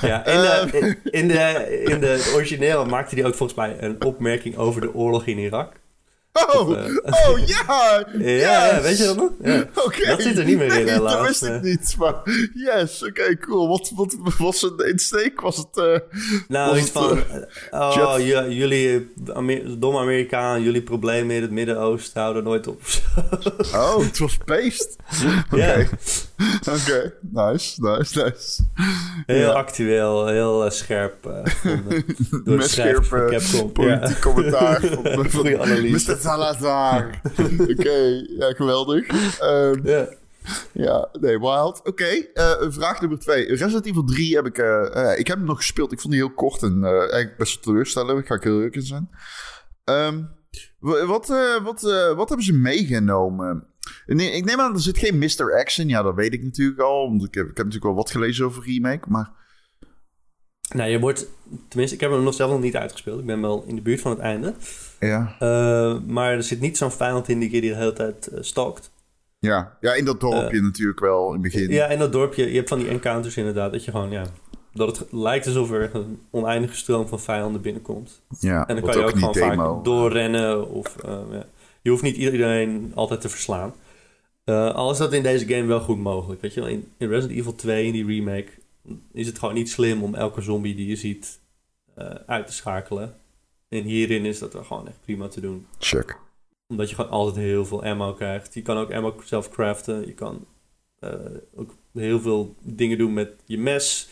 Ja, 0.00 0.26
in, 0.26 0.40
de, 0.40 0.68
in, 0.80 0.98
in 1.20 1.28
de, 1.28 1.80
in 1.84 2.00
de 2.00 2.06
het 2.06 2.32
origineel 2.34 2.86
maakte 2.86 3.14
hij 3.14 3.24
ook 3.24 3.34
volgens 3.34 3.58
mij 3.58 3.76
een 3.82 4.04
opmerking 4.04 4.56
over 4.56 4.80
de 4.80 4.94
oorlog 4.94 5.26
in 5.26 5.38
Irak. 5.38 5.72
Oh, 6.46 6.78
eh, 6.78 6.94
oh 7.04 7.38
ja! 7.46 8.06
Ja, 8.18 8.28
ja, 8.28 8.72
Yes! 8.74 8.82
weet 8.82 8.98
je 8.98 9.04
dat 9.04 9.16
nog? 9.16 9.30
Ja. 9.42 9.64
Dat 10.08 10.22
zit 10.22 10.38
er 10.38 10.44
niet 10.44 10.56
meer 10.58 10.66
in, 10.78 10.84
Nee, 10.84 10.90
helaas. 10.94 11.12
Dat 11.12 11.26
wist 11.26 11.42
ik 11.42 11.50
Nee. 11.50 11.60
niet, 11.60 11.94
maar 11.98 12.14
yes, 12.54 13.04
oké, 13.04 13.36
cool. 13.38 13.68
Wat, 13.68 13.92
wat 13.94 14.16
was 14.38 14.62
een 14.62 14.78
insteek? 14.88 15.40
Was 15.40 15.56
het... 15.56 15.66
eh, 15.76 15.98
Nou, 16.48 16.68
was 16.70 16.78
iets 16.78 16.86
het, 16.86 16.92
van... 16.92 17.18
eh, 17.70 17.80
oh, 17.80 18.18
Jeff? 18.18 18.46
j- 18.46 18.52
jullie 18.58 19.12
Amer- 19.34 19.80
domme 19.80 19.98
Amerikaan, 20.00 20.62
jullie 20.62 20.82
problemen 20.82 21.36
in 21.36 21.42
het 21.42 21.50
Midden-Oosten 21.50 22.20
houden 22.20 22.44
nooit 22.44 22.66
op. 22.66 22.80
oh, 23.74 23.98
het 23.98 24.18
was 24.18 24.38
beest. 24.44 24.96
Oké. 25.52 25.56
Ja. 25.74 25.86
Oké, 26.74 27.14
nice, 27.30 27.80
nice, 27.82 28.22
nice. 28.22 28.62
Heel 29.26 29.38
Ja. 29.38 29.52
actueel, 29.52 30.26
heel 30.26 30.64
eh, 30.64 30.70
scherp 30.70 31.42
gevonden 31.44 32.04
door 32.30 32.42
de 32.44 32.50
Met 32.54 32.70
scherp 32.70 33.04
Capcom. 33.08 33.72
politiek 33.72 34.08
Ja. 34.16 34.20
commentaar. 34.30 34.80
van 35.28 35.60
analyse. 35.60 36.10
Mr. 36.12 36.18
Salazar. 36.18 37.20
Oké, 37.68 38.24
ja, 38.38 38.52
geweldig. 38.54 39.06
Ehm, 39.40 39.86
Ja. 39.88 40.08
Ja, 40.72 41.08
nee, 41.20 41.38
wild. 41.38 41.80
Oké, 41.84 42.04
eh, 42.34 42.52
vraag 42.68 43.00
nummer 43.00 43.18
twee. 43.18 43.46
Resident 43.46 43.86
Evil 43.86 44.04
3 44.04 44.34
heb 44.36 44.46
ik... 44.46 44.56
ik 45.18 45.26
heb 45.26 45.36
hem 45.36 45.46
nog 45.46 45.56
gespeeld. 45.56 45.92
Ik 45.92 46.00
vond 46.00 46.12
die 46.12 46.22
heel 46.22 46.34
kort 46.34 46.62
en 46.62 46.84
eigenlijk 46.84 47.36
best 47.36 47.62
teleurstellend. 47.62 48.26
Ga 48.26 48.34
ik 48.34 48.42
heel 48.42 48.56
eerlijk 48.56 48.74
in 48.74 48.82
zijn. 48.82 49.10
Ehm, 49.84 50.22
wa- 50.78 51.04
wat, 51.06 51.26
wat, 51.62 51.80
wat 52.16 52.28
hebben 52.28 52.46
ze 52.46 52.52
meegenomen? 52.52 53.66
Nee, 54.06 54.30
ik 54.30 54.44
neem 54.44 54.60
aan, 54.60 54.74
er 54.74 54.80
zit 54.80 54.98
geen 54.98 55.18
Mr. 55.18 55.66
In. 55.76 55.88
Ja, 55.88 56.02
dat 56.02 56.14
weet 56.14 56.32
ik 56.32 56.42
natuurlijk 56.44 56.80
al. 56.80 57.08
Want 57.08 57.24
ik 57.24 57.34
heb, 57.34 57.44
ik 57.48 57.56
heb 57.56 57.66
natuurlijk 57.66 57.84
wel 57.84 57.94
wat 57.94 58.10
gelezen 58.10 58.44
over 58.46 58.64
remake. 58.64 59.04
Maar 59.10 59.30
Nou, 60.74 60.90
je 60.90 60.98
wordt... 61.00 61.26
Tenminste, 61.68 61.94
ik 61.96 62.00
heb 62.02 62.10
hem 62.10 62.22
nog 62.22 62.34
zelf 62.34 62.50
nog 62.50 62.60
niet 62.60 62.76
uitgespeeld. 62.76 63.20
Ik 63.20 63.26
ben 63.26 63.40
wel 63.40 63.64
in 63.66 63.74
de 63.74 63.82
buurt 63.82 64.00
van 64.00 64.10
het 64.10 64.20
einde. 64.20 64.54
ja, 65.00 65.36
Eh, 65.38 65.98
maar 66.06 66.32
er 66.32 66.42
zit 66.42 66.60
niet 66.60 66.76
zo'n 66.76 66.90
vijand 66.92 67.28
in 67.28 67.38
die 67.38 67.50
je 67.52 67.60
die 67.60 67.70
de 67.70 67.76
hele 67.76 67.92
tijd 67.92 68.26
eh, 68.26 68.38
stalkt. 68.42 68.90
ja. 69.38 69.76
ja 69.80 69.94
in 69.94 70.04
dat 70.04 70.20
dorpje 70.20 70.60
natuurlijk 70.60 71.00
wel 71.00 71.26
in 71.26 71.32
het 71.32 71.42
begin. 71.42 71.70
Ja, 71.70 71.86
in 71.86 71.98
dat 71.98 72.12
dorpje, 72.12 72.48
je 72.50 72.56
hebt 72.56 72.68
van 72.68 72.78
die 72.78 72.88
encounters 72.88 73.36
inderdaad, 73.36 73.72
dat 73.72 73.84
je 73.84 73.90
gewoon, 73.90 74.10
ja, 74.10 74.26
dat 74.72 74.98
het 74.98 75.12
lijkt 75.12 75.46
alsof 75.46 75.70
er 75.70 75.94
een 75.94 76.20
oneindige 76.30 76.76
stroom 76.76 77.08
van 77.08 77.20
vijanden 77.20 77.60
binnenkomt. 77.60 78.22
Ja, 78.40 78.66
En 78.66 78.74
dan 78.74 78.84
kan 78.84 78.98
je 78.98 79.04
ook 79.04 79.18
gewoon 79.18 79.32
demo. 79.32 79.74
vaak 79.74 79.84
doorrennen 79.84 80.68
of, 80.68 80.96
eh, 80.96 81.18
ja. 81.30 81.46
Je 81.88 81.94
hoeft 81.94 82.06
niet 82.06 82.16
iedereen 82.16 82.92
altijd 82.94 83.20
te 83.20 83.28
verslaan. 83.28 83.74
Eh, 84.44 84.74
al 84.74 84.90
is 84.90 84.98
dat 84.98 85.12
in 85.12 85.22
deze 85.22 85.46
game 85.46 85.66
wel 85.66 85.80
goed 85.80 85.98
mogelijk, 85.98 86.40
weet 86.40 86.54
je 86.54 86.60
wel. 86.60 86.68
In, 86.68 86.92
in 86.96 87.08
Resident 87.08 87.38
Evil 87.38 87.54
2, 87.54 87.86
in 87.86 87.92
die 87.92 88.06
remake, 88.06 88.48
is 89.12 89.26
het 89.26 89.38
gewoon 89.38 89.54
niet 89.54 89.70
slim 89.70 90.02
om 90.02 90.14
elke 90.14 90.40
zombie 90.40 90.74
die 90.74 90.86
je 90.86 90.96
ziet 90.96 91.40
eh, 91.94 92.06
uit 92.26 92.46
te 92.46 92.52
schakelen. 92.52 93.16
En 93.68 93.82
hierin 93.82 94.24
is 94.24 94.38
dat 94.38 94.52
wel 94.52 94.64
gewoon 94.64 94.88
echt 94.88 95.00
prima 95.00 95.28
te 95.28 95.40
doen 95.40 95.66
Check. 95.78 96.18
omdat 96.66 96.88
je 96.88 96.94
gewoon 96.94 97.10
altijd 97.10 97.36
heel 97.36 97.64
veel 97.64 97.84
ammo 97.84 98.14
krijgt. 98.14 98.54
Je 98.54 98.62
kan 98.62 98.76
ook 98.76 98.92
ammo 98.92 99.14
zelf 99.24 99.50
craften. 99.50 100.06
Je 100.06 100.14
kan 100.14 100.46
eh, 100.98 101.10
ook 101.54 101.74
heel 101.92 102.20
veel 102.20 102.54
dingen 102.60 102.98
doen 102.98 103.12
met 103.12 103.34
je 103.44 103.58
mes. 103.58 104.08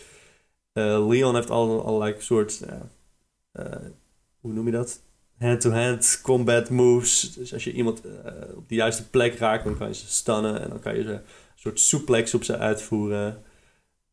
Leon 0.73 1.35
heeft 1.35 1.51
al 1.51 1.85
allerlei 1.85 2.15
soort... 2.19 2.63
hoe 4.41 4.53
noem 4.53 4.67
je 4.67 4.73
dat? 4.73 5.03
Hand-to-hand 5.39 6.21
combat 6.23 6.71
moves. 6.71 7.35
Dus 7.35 7.53
als 7.53 7.65
je 7.65 7.73
iemand 7.73 8.05
eh, 8.05 8.33
op 8.57 8.69
de 8.69 8.75
juiste 8.75 9.09
plek 9.09 9.39
raakt, 9.39 9.65
dan 9.65 9.77
kan 9.77 9.89
je 9.89 9.95
ze 9.95 10.07
stunnen. 10.07 10.61
En 10.61 10.69
dan 10.69 10.81
kan 10.81 10.97
je 10.97 11.03
ze 11.03 11.11
een 11.11 11.23
soort 11.55 11.81
suplex 11.81 12.35
op 12.35 12.45
ze 12.45 12.59
uitvoeren. 12.59 13.43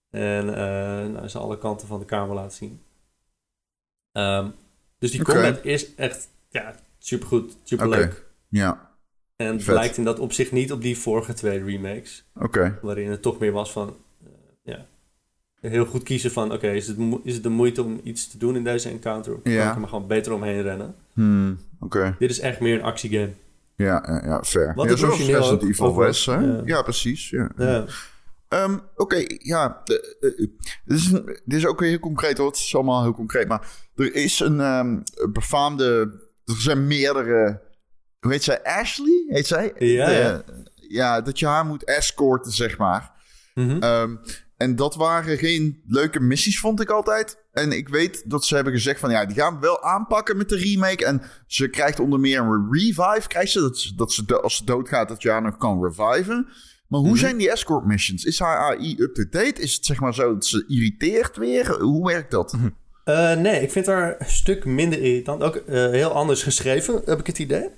En 0.10 0.50
eh, 0.50 1.12
nou, 1.12 1.28
ze 1.28 1.38
alle 1.38 1.58
kanten 1.58 1.88
van 1.88 2.00
de 2.00 2.06
kamer 2.06 2.36
laten 2.36 2.58
zien. 2.58 2.82
Ehm, 4.12 4.50
dus 4.98 5.12
die 5.12 5.24
combat 5.24 5.66
is 5.66 5.96
echt 5.96 6.28
ja, 6.50 6.76
supergoed, 6.98 7.58
superleuk. 7.64 8.12
Oké. 8.12 8.24
Ja, 8.50 8.92
En 9.36 9.56
het 9.56 9.68
lijkt 9.68 9.98
in 9.98 10.04
dat 10.04 10.20
opzicht 10.20 10.52
niet 10.52 10.72
op 10.72 10.82
die 10.82 10.98
vorige 10.98 11.34
twee 11.34 11.64
remakes. 11.64 12.26
oké. 12.36 12.80
Waarin 12.82 13.10
het 13.10 13.22
toch 13.22 13.40
meer 13.40 13.52
was 13.52 13.72
van... 13.72 13.96
eh, 15.64 15.72
heel 15.72 15.86
goed 15.86 16.04
kiezen 16.04 16.32
van... 16.32 16.52
Oké, 16.54 16.68
is, 16.72 16.88
het 16.88 16.98
is 17.24 17.34
het 17.34 17.44
de 17.44 17.50
moeite 17.50 17.84
om 17.84 18.00
iets 18.04 18.28
te 18.32 18.38
doen 18.38 18.56
in 18.56 18.64
deze 18.64 18.90
encounter? 18.90 19.34
Of 19.36 19.42
kan 19.44 19.52
Ja. 19.52 19.76
ik 19.76 19.82
er 19.82 19.88
gewoon 19.88 20.08
beter 20.08 20.34
omheen 20.34 20.62
rennen? 20.62 20.96
Hmm, 21.14 21.58
oké. 21.80 22.16
Dit 22.20 22.30
is 22.30 22.40
echt 22.40 22.60
meer 22.60 22.76
een 22.76 22.84
actiegame. 22.84 23.34
Ja, 23.76 24.04
ja, 24.08 24.22
ja, 24.26 24.44
fair. 24.44 24.74
Wat 24.76 24.90
ja, 24.90 24.96
zoals 24.96 25.18
Resident 25.18 25.64
Evil 25.64 26.00
hè? 26.00 26.34
ja. 26.36 26.62
Ja, 26.66 26.82
precies. 26.82 27.30
Ja. 27.30 27.50
Ja. 27.58 27.86
Ehm, 28.48 28.78
Oké, 28.96 29.26
ja. 29.28 29.82
de- 29.86 30.18
eh, 30.20 30.38
dit, 30.86 30.98
is, 31.00 31.10
dit 31.46 31.58
is 31.60 31.66
ook 31.66 31.80
weer 31.80 31.90
heel 31.90 32.00
concreet 32.00 32.38
hoor. 32.38 32.48
Het 32.48 32.56
is 32.58 32.76
allemaal 32.76 33.02
heel 33.04 33.14
concreet. 33.14 33.48
Maar 33.48 33.68
er 33.96 34.16
is 34.16 34.40
een 34.40 34.60
ehm, 34.60 35.00
befaamde... 35.32 36.12
Er 36.46 36.56
zijn 36.62 36.88
meerdere... 36.88 37.62
Hoe 38.20 38.32
heet 38.32 38.44
zij? 38.44 38.64
Ashley? 38.64 39.24
Heet 39.28 39.48
zij? 39.48 39.74
Ja, 39.78 40.06
De- 40.06 40.12
ja. 40.14 40.44
ja, 40.76 41.22
dat 41.22 41.40
je 41.40 41.46
haar 41.48 41.66
moet 41.66 41.84
escorten, 41.84 42.52
zeg 42.52 42.78
maar. 42.78 43.12
Ehm, 43.54 44.16
en 44.58 44.76
dat 44.76 44.96
waren 44.96 45.38
geen 45.38 45.82
leuke 45.88 46.20
missies, 46.20 46.60
vond 46.60 46.82
ik 46.82 46.90
altijd. 46.90 47.38
En 47.52 47.72
ik 47.72 47.88
weet 47.90 48.24
dat 48.30 48.46
ze 48.46 48.56
hebben 48.56 48.74
gezegd 48.74 49.00
van 49.00 49.12
ja, 49.12 49.26
die 49.26 49.36
gaan 49.36 49.54
we 49.54 49.60
wel 49.60 49.84
aanpakken 49.84 50.38
met 50.38 50.50
de 50.50 50.56
remake. 50.58 51.06
En 51.06 51.22
ze 51.48 51.68
krijgt 51.68 52.00
onder 52.00 52.20
meer 52.20 52.40
een 52.40 52.68
revive, 52.72 53.28
krijgt 53.28 53.52
ze. 53.52 53.60
Dat, 53.60 53.78
ze- 53.80 53.96
dat 53.96 54.12
ze 54.12 54.42
als 54.42 54.56
ze 54.56 54.66
doodgaat, 54.66 55.08
dat 55.08 55.22
je 55.22 55.30
haar 55.30 55.42
nog 55.42 55.58
kan 55.58 55.84
reviven. 55.84 56.48
Maar 56.88 57.00
hoe 57.00 57.10
Mhm. 57.10 57.18
zijn 57.20 57.38
die 57.38 57.52
escort 57.52 57.86
missions? 57.86 58.24
Is 58.24 58.40
haar 58.40 58.58
AI 58.58 58.96
up-to-date? 59.02 59.62
Is 59.62 59.74
het 59.76 59.86
zeg 59.86 60.00
maar 60.00 60.14
zo 60.14 60.34
dat 60.34 60.46
ze 60.46 60.66
irriteert 60.68 61.38
weer? 61.38 61.82
Hoe 61.82 62.08
werkt 62.08 62.32
dat? 62.32 62.56
Eh, 63.04 63.36
nee, 63.36 63.62
ik 63.62 63.72
vind 63.72 63.86
haar 63.86 64.16
een 64.20 64.30
stuk 64.30 64.66
minder 64.66 65.00
irritant. 65.02 65.42
Ook 65.44 65.56
eh, 65.56 65.90
heel 65.90 66.12
anders 66.12 66.44
geschreven, 66.44 67.02
heb 67.06 67.20
ik 67.20 67.28
het 67.28 67.40
idee. 67.40 67.70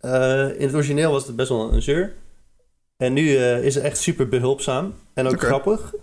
Eh, 0.00 0.48
in 0.58 0.66
het 0.66 0.74
origineel 0.74 1.10
was 1.10 1.26
het 1.26 1.36
best 1.36 1.48
wel 1.48 1.72
een 1.72 1.82
zeur. 1.82 2.12
En 3.04 3.12
nu 3.12 3.36
eh, 3.36 3.64
is 3.64 3.74
het 3.74 3.84
echt 3.84 3.98
super 3.98 4.28
behulpzaam. 4.28 4.94
En 5.14 5.26
ook 5.26 5.42
grappig. 5.42 5.94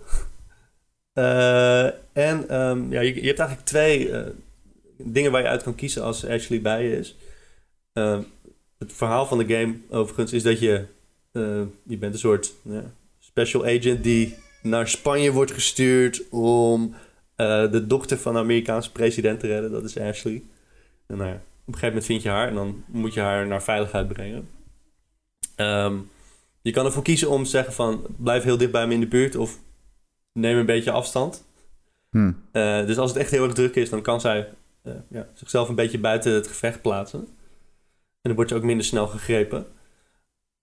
Eh, 1.12 1.84
en 2.12 2.48
ehm, 2.48 2.92
ja, 2.92 3.00
je, 3.00 3.14
je 3.14 3.26
hebt 3.26 3.38
eigenlijk 3.38 3.68
twee 3.68 4.10
eh, 4.10 4.26
dingen 4.96 5.32
waar 5.32 5.42
je 5.42 5.48
uit 5.48 5.62
kan 5.62 5.74
kiezen 5.74 6.02
als 6.02 6.26
Ashley 6.26 6.60
bij 6.60 6.84
je 6.88 6.98
is. 6.98 7.16
Ehm, 7.92 8.22
het 8.78 8.92
verhaal 8.92 9.26
van 9.26 9.38
de 9.38 9.54
game 9.54 9.74
overigens 9.90 10.32
is 10.32 10.42
dat 10.42 10.60
je... 10.60 10.84
je 11.82 11.98
bent 11.98 12.12
een 12.12 12.18
soort 12.18 12.52
special 13.18 13.64
agent 13.64 14.04
die 14.04 14.36
naar 14.62 14.88
Spanje 14.88 15.32
wordt 15.32 15.52
gestuurd 15.52 16.28
om 16.30 16.94
de 17.36 17.84
dochter 17.86 18.18
van 18.18 18.32
de 18.32 18.38
Amerikaanse 18.38 18.92
president 18.92 19.40
te 19.40 19.46
redden. 19.46 19.70
Dat 19.70 19.84
is 19.84 19.98
Ashley. 19.98 20.42
En 21.06 21.16
nou 21.16 21.28
ja, 21.28 21.34
op 21.34 21.42
een 21.66 21.74
gegeven 21.74 21.88
moment 21.88 22.04
vind 22.04 22.22
je 22.22 22.28
haar 22.28 22.48
en 22.48 22.54
dan 22.54 22.84
moet 22.86 23.14
je 23.14 23.20
haar 23.20 23.46
naar 23.46 23.62
veiligheid 23.62 24.08
brengen. 24.08 24.48
Ehm, 25.56 25.94
je 26.62 26.70
kan 26.70 26.84
ervoor 26.86 27.02
kiezen 27.02 27.30
om 27.30 27.44
te 27.44 27.50
zeggen 27.50 27.72
van 27.72 28.06
blijf 28.16 28.42
heel 28.42 28.56
dicht 28.56 28.72
bij 28.72 28.86
me 28.86 28.94
in 28.94 29.00
de 29.00 29.06
buurt 29.06 29.36
of 29.36 29.58
neem 30.32 30.56
een 30.56 30.66
beetje 30.66 30.90
afstand. 30.90 31.44
Hm. 32.10 32.32
Eh, 32.52 32.86
dus 32.86 32.98
als 32.98 33.10
het 33.10 33.18
echt 33.18 33.30
heel 33.30 33.44
erg 33.44 33.52
druk 33.54 33.74
is, 33.74 33.90
dan 33.90 34.02
kan 34.02 34.20
zij 34.20 34.48
eh, 34.82 34.92
ja, 35.08 35.28
zichzelf 35.34 35.68
een 35.68 35.74
beetje 35.74 35.98
buiten 35.98 36.32
het 36.32 36.46
gevecht 36.46 36.82
plaatsen. 36.82 37.18
En 37.20 37.28
dan 38.30 38.34
word 38.34 38.48
je 38.48 38.54
ook 38.54 38.62
minder 38.62 38.86
snel 38.86 39.06
gegrepen. 39.08 39.66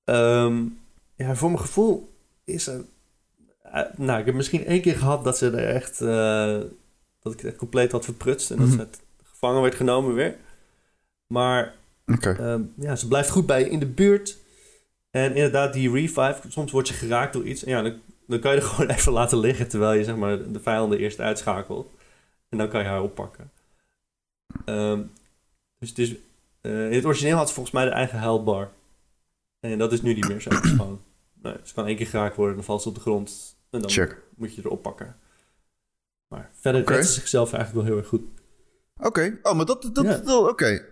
Ehm, 0.04 0.64
ja, 1.16 1.36
voor 1.36 1.50
mijn 1.50 1.62
gevoel 1.62 2.10
is 2.44 2.68
er... 2.68 2.82
eh, 3.62 3.82
nou, 3.98 4.20
ik 4.20 4.26
heb 4.26 4.36
misschien 4.36 4.66
één 4.66 4.82
keer 4.82 4.96
gehad 4.96 5.24
dat 5.24 5.38
ze 5.38 5.50
er 5.50 5.68
echt... 5.76 6.00
dat 7.20 7.34
ik 7.34 7.40
het 7.40 7.46
echt 7.46 7.56
compleet 7.58 7.92
had 7.92 8.06
verprutst 8.06 8.52
en 8.52 8.58
dat 8.58 8.66
Mhm. 8.68 8.76
ze 8.76 8.82
het 8.82 9.02
gevangen 9.24 9.62
werd 9.62 9.76
genomen 9.76 10.14
weer. 10.14 10.36
Maar. 11.28 11.76
Ehm, 12.40 12.62
ja, 12.78 12.96
ze 12.96 13.08
blijft 13.08 13.30
goed 13.30 13.46
bij 13.46 13.60
je 13.60 13.70
in 13.70 13.80
de 13.80 13.86
buurt. 13.88 14.38
En 15.10 15.36
inderdaad, 15.36 15.74
die 15.74 15.92
revive, 15.92 16.40
soms 16.48 16.72
word 16.72 16.88
je 16.88 16.94
geraakt 16.94 17.34
door 17.34 17.44
iets. 17.46 17.64
En 17.64 17.70
ja, 17.72 17.82
dan, 17.82 18.02
dan 18.28 18.40
kan 18.40 18.52
je 18.52 18.58
er 18.58 18.64
gewoon 18.70 18.90
even 18.90 19.12
laten 19.12 19.38
liggen 19.40 19.68
terwijl 19.68 19.94
je 19.94 20.04
zeg 20.04 20.16
maar, 20.16 20.52
de 20.52 20.60
vijanden 20.60 21.00
eerst 21.00 21.20
uitschakelt. 21.20 21.92
En 22.50 22.58
dan 22.58 22.70
kan 22.70 22.82
je 22.82 22.88
haar 22.88 23.02
oppakken. 23.02 23.52
Ehm, 24.66 25.02
dus 25.80 25.90
het 25.90 25.98
is, 25.98 26.16
eh, 26.62 26.86
in 26.90 26.94
het 26.96 27.06
origineel 27.06 27.38
had 27.38 27.48
ze 27.48 27.54
volgens 27.54 27.76
mij 27.76 27.86
de 27.86 27.92
eigen 27.92 28.20
heilbar. 28.20 28.72
En 29.60 29.78
dat 29.78 29.92
is 29.92 30.02
nu 30.02 30.14
niet 30.14 30.28
meer 30.28 30.42
zo. 30.42 30.50
Gewoon, 30.52 31.02
nee, 31.44 31.56
ze 31.64 31.74
kan 31.74 31.86
één 31.88 31.96
keer 31.96 32.08
geraakt 32.08 32.36
worden, 32.36 32.56
dan 32.56 32.64
valt 32.64 32.82
ze 32.82 32.90
op 32.90 32.96
de 32.96 33.02
grond. 33.02 33.58
En 33.70 33.82
dan 33.82 33.90
Check. 33.90 34.22
moet 34.36 34.56
je 34.56 34.62
erop 34.66 34.82
pakken. 34.82 35.16
Maar 36.28 36.50
verder 36.54 36.84
redt 36.86 37.06
ze 37.08 37.14
zichzelf 37.14 37.54
eigenlijk 37.54 37.84
wel 37.86 37.94
heel 37.94 38.02
erg 38.04 38.10
goed. 38.10 38.22
Oké. 38.98 39.40
Oh, 39.44 39.54
maar 39.56 39.66
dat... 39.66 39.90
dat, 39.94 40.06
Ja. 40.06 40.18
dat- 40.18 40.50
Oké. 40.50 40.86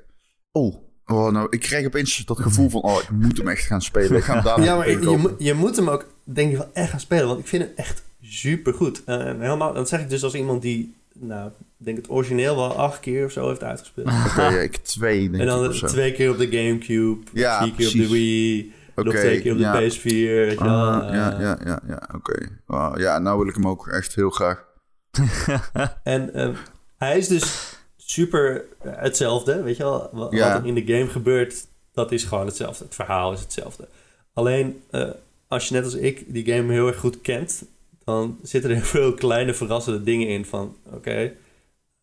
Oh. 0.52 0.76
Oh, 1.08 1.32
nou, 1.32 1.48
ik 1.50 1.60
krijg 1.60 1.86
opeens 1.86 2.26
dat 2.26 2.40
gevoel 2.40 2.70
van... 2.70 2.82
Oh, 2.82 3.02
ik 3.02 3.10
moet 3.10 3.38
hem 3.38 3.48
echt 3.48 3.66
gaan 3.66 3.82
spelen. 3.82 4.18
Ik 4.18 4.24
ga 4.24 4.34
hem 4.34 4.44
daar 4.44 4.62
Ja, 4.64 4.76
maar 4.76 4.90
je, 4.90 5.00
je, 5.10 5.18
moet- 5.18 5.34
je 5.38 5.54
moet 5.54 5.76
hem 5.76 5.90
ook, 5.90 6.06
denk 6.24 6.52
ik, 6.52 6.58
wel 6.58 6.70
echt 6.74 6.90
gaan 6.90 7.00
spelen. 7.00 7.28
Want 7.28 7.40
ik 7.40 7.48
vind 7.48 7.64
hem 7.64 7.72
echt 7.76 8.04
super 8.22 8.74
goed. 8.74 9.04
en 9.04 9.42
helemaal, 9.42 9.74
dat 9.74 9.90
zeg 9.90 10.00
ik 10.02 10.10
dus 10.10 10.24
als 10.24 10.34
iemand 10.34 10.62
die, 10.62 10.96
nou, 11.14 11.48
ik 11.80 11.86
denk 11.86 11.98
het 11.98 12.10
origineel 12.10 12.56
wel 12.56 12.76
acht 12.76 13.00
keer 13.00 13.26
of 13.26 13.32
zo 13.32 13.48
heeft 13.48 13.64
uitgespeeld. 13.64 14.08
Ja, 14.38 14.50
ik 14.50 14.76
twee, 14.76 15.30
denk 15.30 15.42
en 15.42 15.48
dan 15.48 15.66
ik, 15.74 15.88
twee 15.88 16.12
keer 16.12 16.30
op 16.32 16.38
de 16.38 16.48
Gamecube, 16.48 17.20
Ja, 17.34 17.64
vier 17.64 17.74
keer 17.74 17.86
op 17.88 17.92
precies. 17.94 18.08
de 18.08 18.14
Wii, 18.14 18.74
nog 18.96 19.14
twee 19.16 19.42
keer 19.42 19.52
op 19.52 19.58
de 19.58 19.64
ja. 19.64 19.74
PS4. 19.82 20.02
Weet 20.04 20.58
je 20.60 20.64
wel. 20.64 20.92
Ah, 20.92 21.14
ja, 21.14 21.34
Eh, 21.34 21.40
ja, 21.42 21.60
ja, 21.66 21.80
ja, 21.88 22.10
oké. 22.16 22.48
Wauw, 22.66 22.98
ja, 23.00 23.20
nou 23.20 23.38
wil 23.38 23.48
ik 23.48 23.56
hem 23.56 23.68
ook 23.68 23.88
echt 23.88 24.16
heel 24.16 24.30
graag. 24.30 24.66
En 26.04 26.34
eh, 26.34 26.50
hij 26.98 27.18
is 27.18 27.28
dus 27.28 27.76
super 28.10 28.66
eh, 28.82 28.92
hetzelfde, 28.96 29.64
weet 29.64 29.78
je 29.78 29.84
wel. 29.84 30.10
Wat, 30.12 30.32
Ja. 30.32 30.54
wat 30.54 30.62
er 30.62 30.68
in 30.68 30.86
de 30.86 30.94
game 30.94 31.08
gebeurt, 31.10 31.68
dat 31.94 32.12
is 32.12 32.24
gewoon 32.24 32.46
hetzelfde. 32.46 32.84
Het 32.84 32.96
verhaal 32.96 33.34
is 33.34 33.40
hetzelfde. 33.40 33.88
Alleen, 34.34 34.84
eh, 34.92 35.10
als 35.48 35.68
je 35.68 35.74
net 35.74 35.84
als 35.84 35.94
ik 35.94 36.34
die 36.34 36.46
game 36.54 36.74
heel 36.74 36.88
erg 36.88 37.00
goed 37.00 37.22
kent... 37.22 37.64
dan 38.04 38.40
zitten 38.44 38.72
er 38.72 38.82
veel 38.82 39.14
kleine 39.14 39.54
verrassende 39.54 40.04
dingen 40.04 40.28
in 40.28 40.46
van... 40.46 40.76
oké, 40.94 41.34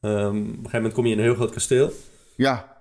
ehm, 0.00 0.26
op 0.26 0.34
een 0.34 0.54
gegeven 0.54 0.70
moment 0.72 0.92
kom 0.94 1.06
je 1.06 1.12
in 1.12 1.18
een 1.18 1.24
heel 1.24 1.34
groot 1.34 1.52
kasteel... 1.52 1.92
Ja, 2.36 2.74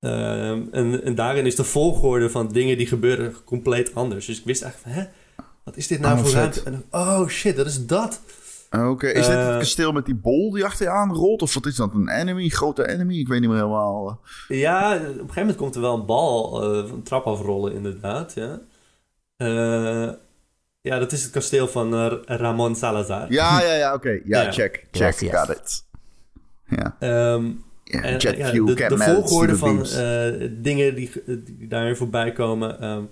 Ehm, 0.00 0.62
en, 0.70 1.02
en 1.04 1.14
daarin 1.14 1.46
is 1.46 1.56
de 1.56 1.64
volgorde 1.64 2.30
van 2.30 2.48
dingen 2.52 2.76
die 2.78 2.86
gebeuren 2.86 3.34
compleet 3.44 3.94
anders. 3.94 4.26
Dus 4.26 4.38
ik 4.38 4.44
wist 4.44 4.62
eigenlijk 4.62 4.94
van, 4.94 5.04
hè, 5.04 5.08
wat 5.64 5.76
is 5.76 5.86
dit 5.86 6.00
nou 6.00 6.16
Oh, 6.18 6.24
voor 6.24 6.32
ruimte? 6.32 6.62
En 6.62 6.84
oh 6.90 7.28
shit, 7.28 7.56
dat 7.56 7.66
is 7.66 7.86
dat. 7.86 8.20
Oké. 8.70 9.06
Is 9.06 9.26
dit 9.26 9.36
het 9.36 9.48
Eh, 9.48 9.58
kasteel 9.58 9.92
met 9.92 10.04
die 10.04 10.14
bol 10.14 10.50
die 10.50 10.64
achter 10.64 10.86
je 10.86 10.92
aan 10.92 11.12
rolt? 11.12 11.42
Of 11.42 11.54
wat 11.54 11.66
is 11.66 11.76
dat, 11.76 11.94
een 11.94 12.08
enemy, 12.08 12.48
grote 12.48 12.88
enemy? 12.88 13.14
Ik 13.18 13.28
weet 13.28 13.40
niet 13.40 13.48
meer 13.48 13.58
helemaal. 13.58 14.20
eh. 14.48 14.58
Ja, 14.58 14.94
op 14.96 15.00
een 15.02 15.08
gegeven 15.14 15.32
moment 15.36 15.56
komt 15.56 15.74
er 15.74 15.80
wel 15.80 15.94
een 15.94 16.06
bal 16.06 16.62
eh, 16.62 16.86
van 16.88 16.96
een 16.96 17.02
trap 17.02 17.24
afrollen, 17.26 17.72
inderdaad. 17.74 18.32
Ja. 18.34 18.60
Eh, 19.36 20.12
ja, 20.80 20.98
dat 20.98 21.12
is 21.12 21.22
het 21.22 21.32
kasteel 21.32 21.68
van 21.68 21.94
Ramon 22.26 22.74
Salazar. 22.76 23.32
Ja, 23.32 23.60
ja, 23.62 23.72
ja, 23.74 23.94
oké. 23.94 24.20
Ja, 24.24 24.42
Ja. 24.42 24.52
check, 24.52 24.86
check, 24.90 25.12
Yes, 25.12 25.20
yes. 25.20 25.30
got 25.40 25.48
it. 25.48 25.84
Ja, 26.68 26.96
Ehm, 26.98 27.44
ja 27.84 28.00
en, 28.02 28.16
jet 28.18 28.36
ja, 28.36 28.46
fuel 28.48 28.66
de, 28.66 28.74
de 28.74 28.98
volgorde 28.98 29.56
van 29.56 29.84
eh, 29.86 30.48
dingen 30.50 30.94
die, 30.94 31.10
die 31.44 31.68
daarin 31.68 31.96
voorbij 31.96 32.32
komen. 32.32 32.80
ehm, 32.80 33.02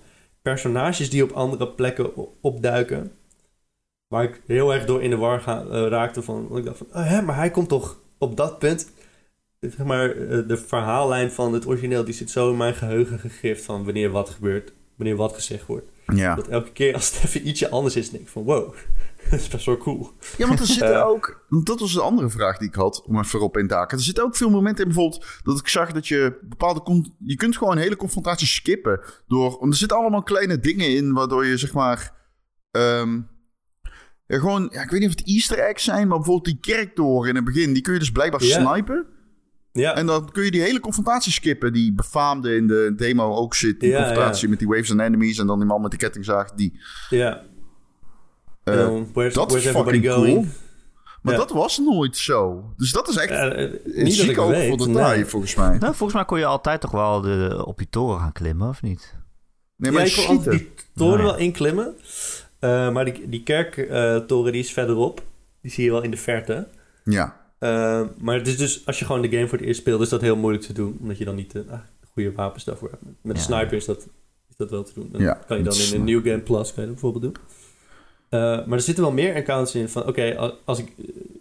personages 0.42 1.10
die 1.10 1.22
op 1.22 1.30
andere 1.32 1.68
plekken 1.68 2.10
opduiken. 2.42 3.12
Waar 4.08 4.24
ik 4.24 4.40
heel 4.46 4.74
erg 4.74 4.84
door 4.84 5.02
in 5.02 5.10
de 5.10 5.16
war 5.16 5.40
ga, 5.40 5.64
eh, 5.64 5.86
raakte 5.86 6.22
van. 6.22 6.46
want 6.48 6.58
Ik 6.58 6.64
dacht 6.64 6.78
van, 6.78 6.86
oh, 6.92 7.08
hè, 7.08 7.22
maar 7.22 7.36
hij 7.36 7.50
komt 7.50 7.68
toch 7.68 7.98
op 8.18 8.36
dat 8.36 8.58
punt. 8.58 8.90
Zeg 9.60 9.86
maar, 9.86 10.10
eh, 10.10 10.48
de 10.48 10.56
verhaallijn 10.56 11.30
van 11.32 11.52
het 11.52 11.66
origineel 11.66 12.04
die 12.04 12.14
zit 12.14 12.30
zo 12.30 12.50
in 12.50 12.56
mijn 12.56 12.74
geheugen 12.74 13.18
gegrift 13.18 13.64
van 13.64 13.84
wanneer 13.84 14.10
wat 14.10 14.30
gebeurt, 14.30 14.72
wanneer 14.96 15.16
wat 15.16 15.34
gezegd 15.34 15.66
wordt. 15.66 15.86
ja. 16.06 16.34
Dat 16.34 16.48
elke 16.48 16.72
keer 16.72 16.94
als 16.94 17.10
het 17.14 17.24
even 17.24 17.48
ietsje 17.48 17.70
anders 17.70 17.96
is, 17.96 18.10
denk 18.10 18.22
ik 18.22 18.28
van 18.28 18.42
wow, 18.42 18.74
dat 19.30 19.40
is 19.40 19.48
best 19.48 19.66
wel 19.66 19.76
cool. 19.76 20.10
ja, 20.36 20.46
want 20.46 20.60
er 20.60 20.66
zitten 20.66 20.94
Eh. 20.94 21.06
ook... 21.06 21.46
Dat 21.64 21.80
was 21.80 21.94
een 21.94 22.00
andere 22.00 22.30
vraag 22.30 22.58
die 22.58 22.68
ik 22.68 22.74
had, 22.74 23.02
om 23.06 23.18
even 23.18 23.40
op 23.40 23.56
in 23.56 23.68
te 23.68 23.74
haken. 23.74 23.98
Er 23.98 24.04
zitten 24.04 24.24
ook 24.24 24.36
veel 24.36 24.50
momenten 24.50 24.84
in 24.84 24.92
bijvoorbeeld... 24.92 25.26
dat 25.42 25.58
ik 25.58 25.68
zag 25.68 25.92
dat 25.92 26.08
je 26.08 26.38
bepaalde... 26.42 27.04
Je 27.18 27.36
kunt 27.36 27.56
gewoon 27.56 27.76
een 27.76 27.82
hele 27.82 27.96
confrontatie 27.96 28.46
skippen. 28.46 29.00
Door, 29.26 29.66
er 29.66 29.74
zitten 29.74 29.96
allemaal 29.96 30.22
kleine 30.22 30.58
dingen 30.60 30.88
in... 30.96 31.12
waardoor 31.12 31.46
je 31.46 31.56
zeg 31.56 31.72
maar... 31.72 32.12
ehm, 32.70 33.20
ja, 34.26 34.38
gewoon... 34.38 34.70
Ja, 34.72 34.82
ik 34.82 34.90
weet 34.90 35.00
niet 35.00 35.08
of 35.08 35.16
het 35.18 35.26
easter 35.28 35.58
eggs 35.58 35.84
zijn... 35.84 36.08
maar 36.08 36.16
bijvoorbeeld 36.18 36.44
die 36.62 36.74
kerktoren 36.74 37.28
in 37.28 37.34
het 37.36 37.44
begin... 37.44 37.72
die 37.72 37.82
kun 37.82 37.92
je 37.92 37.98
dus 37.98 38.10
blijkbaar 38.12 38.42
Ja. 38.44 38.60
snipen. 38.72 39.06
Ja, 39.72 39.94
En 39.94 40.06
dan 40.06 40.30
kun 40.32 40.44
je 40.44 40.50
die 40.50 40.60
hele 40.60 40.80
confrontatie 40.80 41.32
skippen... 41.32 41.72
die 41.72 41.92
befaamde 41.94 42.56
in 42.56 42.66
de 42.66 42.92
demo 42.96 43.34
ook 43.34 43.54
zit. 43.54 43.80
Die 43.80 43.90
Ja, 43.90 43.96
confrontatie 44.04 44.42
ja. 44.44 44.48
met 44.50 44.58
die 44.58 44.68
waves 44.68 44.90
and 44.90 45.00
enemies... 45.00 45.38
en 45.38 45.46
dan 45.46 45.58
die 45.58 45.66
man 45.68 45.80
met 45.80 45.90
die 45.90 46.00
kettingzaag. 46.00 46.50
Die, 46.52 46.80
ja. 47.10 47.42
En 48.64 48.72
eh, 48.72 48.78
dan, 48.78 49.10
where's, 49.12 49.34
dat 49.34 49.46
is 49.46 49.62
where's 49.62 49.66
everybody 49.66 49.96
fucking 49.96 50.14
going? 50.14 50.34
cool. 50.34 50.62
Maar 51.22 51.32
Ja. 51.32 51.38
dat 51.38 51.50
was 51.50 51.78
nooit 51.78 52.16
zo. 52.16 52.64
Dus 52.76 52.92
dat 52.92 53.08
is 53.08 53.16
echt 53.16 53.30
een 53.30 53.80
niet 53.84 54.16
dat 54.16 54.26
ziek 54.26 54.36
weet. 54.36 54.68
voor 54.68 54.86
detail, 54.86 55.14
nee. 55.14 55.24
volgens 55.24 55.54
mij. 55.54 55.78
Nou, 55.78 55.94
volgens 55.94 56.12
mij 56.12 56.24
kon 56.24 56.38
je 56.38 56.44
altijd 56.44 56.80
toch 56.80 56.90
wel 56.90 57.20
de, 57.20 57.62
op 57.66 57.78
die 57.78 57.88
toren 57.90 58.20
gaan 58.20 58.32
klimmen, 58.32 58.68
of 58.68 58.82
niet? 58.82 59.14
Nee, 59.76 59.92
ja, 59.92 59.98
maar 59.98 60.06
ik 60.06 60.24
kon 60.26 60.42
die 60.42 60.70
toren 60.94 61.16
Nou 61.16 61.18
ja. 61.18 61.24
wel 61.24 61.36
inklimmen. 61.36 61.94
Eh, 62.64 62.90
maar 62.92 63.04
die, 63.04 63.28
die 63.28 63.42
kerktoren 63.42 64.52
die 64.52 64.62
is 64.62 64.72
verderop. 64.72 65.22
Die 65.60 65.70
zie 65.70 65.84
je 65.84 65.90
wel 65.90 66.02
in 66.02 66.10
de 66.10 66.16
verte. 66.16 66.66
Ja. 67.04 67.40
Eh, 67.58 68.02
maar 68.18 68.34
het 68.36 68.46
is 68.46 68.56
dus, 68.56 68.86
als 68.86 68.98
je 68.98 69.04
gewoon 69.04 69.22
de 69.22 69.28
game 69.30 69.48
voor 69.48 69.58
het 69.58 69.66
eerst 69.66 69.80
speelt, 69.80 70.00
is 70.00 70.08
dat 70.08 70.20
heel 70.20 70.36
moeilijk 70.36 70.64
te 70.64 70.72
doen. 70.72 70.98
Omdat 71.00 71.18
je 71.18 71.24
dan 71.24 71.34
niet 71.34 71.52
de, 71.52 71.64
ah, 71.70 71.78
de 72.00 72.06
goede 72.12 72.32
wapens 72.32 72.64
daarvoor 72.64 72.90
hebt. 72.90 73.02
Met 73.02 73.16
een 73.22 73.34
Ja. 73.34 73.40
sniper 73.40 73.76
is 73.76 73.84
dat, 73.84 73.98
is 74.50 74.56
dat 74.56 74.70
wel 74.70 74.82
te 74.82 74.92
doen. 74.94 75.10
Ja, 75.16 75.40
kan 75.46 75.56
je 75.58 75.62
dan 75.64 75.74
in 75.74 75.94
een 75.94 76.04
New 76.04 76.26
Game 76.26 76.40
Plus 76.40 76.74
kan 76.74 76.82
je 76.82 76.90
dat 76.90 77.00
bijvoorbeeld 77.00 77.22
doen. 77.34 77.42
Eh, 78.28 78.40
maar 78.40 78.78
er 78.78 78.84
zitten 78.84 79.04
wel 79.04 79.12
meer 79.12 79.34
encounters 79.34 79.74
in 79.74 79.88
van, 79.88 80.06
oké, 80.06 80.36
als, 80.36 80.52
als 80.64 80.78
ik, 80.78 80.92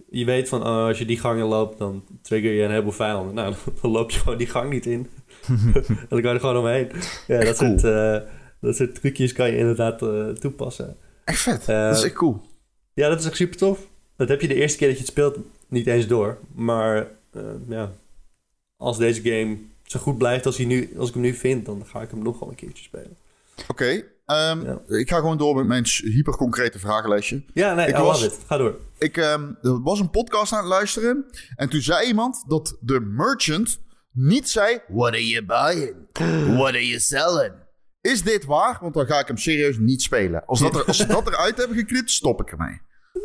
je 0.09 0.25
weet 0.25 0.49
van, 0.49 0.61
oh, 0.61 0.85
als 0.85 0.97
je 0.97 1.05
die 1.05 1.19
gangen 1.19 1.45
loopt, 1.45 1.77
dan 1.77 2.03
trigger 2.21 2.51
je 2.51 2.63
een 2.63 2.69
heleboel 2.69 2.91
vijanden. 2.91 3.35
Nou, 3.35 3.53
dan 3.81 3.91
loop 3.91 4.11
je 4.11 4.19
gewoon 4.19 4.37
die 4.37 4.47
gang 4.47 4.69
niet 4.69 4.85
in. 4.85 5.09
en 5.47 5.73
dan 6.09 6.21
kan 6.21 6.21
je 6.21 6.27
er 6.27 6.39
gewoon 6.39 6.57
omheen. 6.57 6.91
Ja, 7.27 7.39
dat, 7.39 7.57
cool. 7.57 7.79
soort, 7.79 7.83
eh, 7.93 8.29
dat 8.61 8.75
soort 8.75 8.95
trucjes 8.95 9.33
kan 9.33 9.51
je 9.51 9.57
inderdaad 9.57 10.01
eh, 10.01 10.27
toepassen. 10.27 10.95
Echt 11.25 11.39
vet. 11.41 11.67
Eh, 11.67 11.87
dat 11.89 11.97
is 11.97 12.03
echt 12.03 12.13
cool. 12.13 12.41
Ja, 12.93 13.09
dat 13.09 13.19
is 13.19 13.25
echt 13.25 13.35
super 13.35 13.57
tof. 13.57 13.79
Dat 14.15 14.27
heb 14.29 14.41
je 14.41 14.47
de 14.47 14.53
eerste 14.55 14.77
keer 14.77 14.87
dat 14.87 14.97
je 14.97 15.03
het 15.03 15.11
speelt 15.11 15.37
niet 15.67 15.87
eens 15.87 16.07
door. 16.07 16.37
Maar 16.55 17.07
eh, 17.31 17.41
ja, 17.67 17.91
als 18.77 18.97
deze 18.97 19.21
game 19.21 19.57
zo 19.83 19.99
goed 19.99 20.17
blijft 20.17 20.45
als, 20.45 20.57
hij 20.57 20.65
nu, 20.65 20.93
als 20.97 21.07
ik 21.07 21.13
hem 21.13 21.23
nu 21.23 21.33
vind, 21.33 21.65
dan 21.65 21.85
ga 21.85 22.01
ik 22.01 22.09
hem 22.09 22.23
nog 22.23 22.39
wel 22.39 22.49
een 22.49 22.55
keertje 22.55 22.83
spelen. 22.83 23.17
Oké. 23.67 24.03
ehm, 24.25 24.65
Ja. 24.65 24.79
ik 24.87 25.09
ga 25.09 25.15
gewoon 25.17 25.37
door 25.37 25.55
met 25.55 25.67
mijn 25.67 25.85
hyperconcrete 26.03 26.79
vragenlijstje. 26.79 27.41
Ja, 27.53 27.73
nee, 27.73 27.87
Ik 27.87 27.95
was- 27.95 28.23
it. 28.23 28.39
Ga 28.47 28.57
door. 28.57 28.79
Ik 28.97 29.17
er 29.17 29.81
was 29.83 29.99
een 29.99 30.09
podcast 30.09 30.51
aan 30.51 30.59
het 30.59 30.67
luisteren. 30.67 31.25
En 31.55 31.69
toen 31.69 31.81
zei 31.81 32.07
iemand 32.07 32.43
dat 32.47 32.77
de 32.79 32.99
merchant 32.99 33.79
niet 34.11 34.49
zei... 34.49 34.79
What 34.87 35.07
are 35.09 35.27
you 35.27 35.45
buying? 35.45 35.95
What 36.57 36.67
are 36.69 36.87
you 36.87 36.99
selling? 36.99 37.53
Is 38.11 38.23
dit 38.23 38.45
waar? 38.45 38.77
Want 38.81 38.93
dan 38.93 39.05
ga 39.05 39.19
ik 39.19 39.27
hem 39.27 39.37
serieus 39.37 39.77
niet 39.77 40.01
spelen. 40.01 40.45
Als, 40.45 40.59
dat 40.59 40.75
er, 40.75 40.85
als 40.85 40.97
ze 40.97 41.07
dat 41.07 41.27
eruit 41.27 41.57
hebben 41.57 41.77
geknipt, 41.77 42.11
stop 42.11 42.41
ik 42.41 42.51
ermee. 42.51 42.81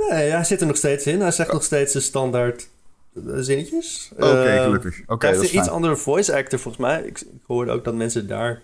Nee, 0.09 0.31
hij 0.31 0.45
zit 0.45 0.61
er 0.61 0.67
nog 0.67 0.77
steeds 0.77 1.07
in. 1.07 1.21
Hij 1.21 1.31
zegt 1.31 1.53
nog 1.53 1.63
steeds 1.65 1.93
de 1.93 2.01
standaard 2.01 2.69
eh, 3.15 3.23
zinnetjes. 3.37 4.11
Oké, 4.15 4.25
Eh, 4.45 4.63
gelukkig. 4.63 5.01
Oké, 5.07 5.27
hij 5.27 5.33
dat 5.35 5.41
heeft 5.43 5.55
een 5.55 5.61
iets 5.61 5.69
andere 5.69 5.97
voice 5.97 6.37
actor 6.37 6.59
volgens 6.59 6.83
mij. 6.87 7.03
Ik, 7.03 7.21
ik 7.21 7.43
hoorde 7.47 7.71
ook 7.73 7.85
dat 7.85 7.95
mensen 7.95 8.27
daar 8.29 8.63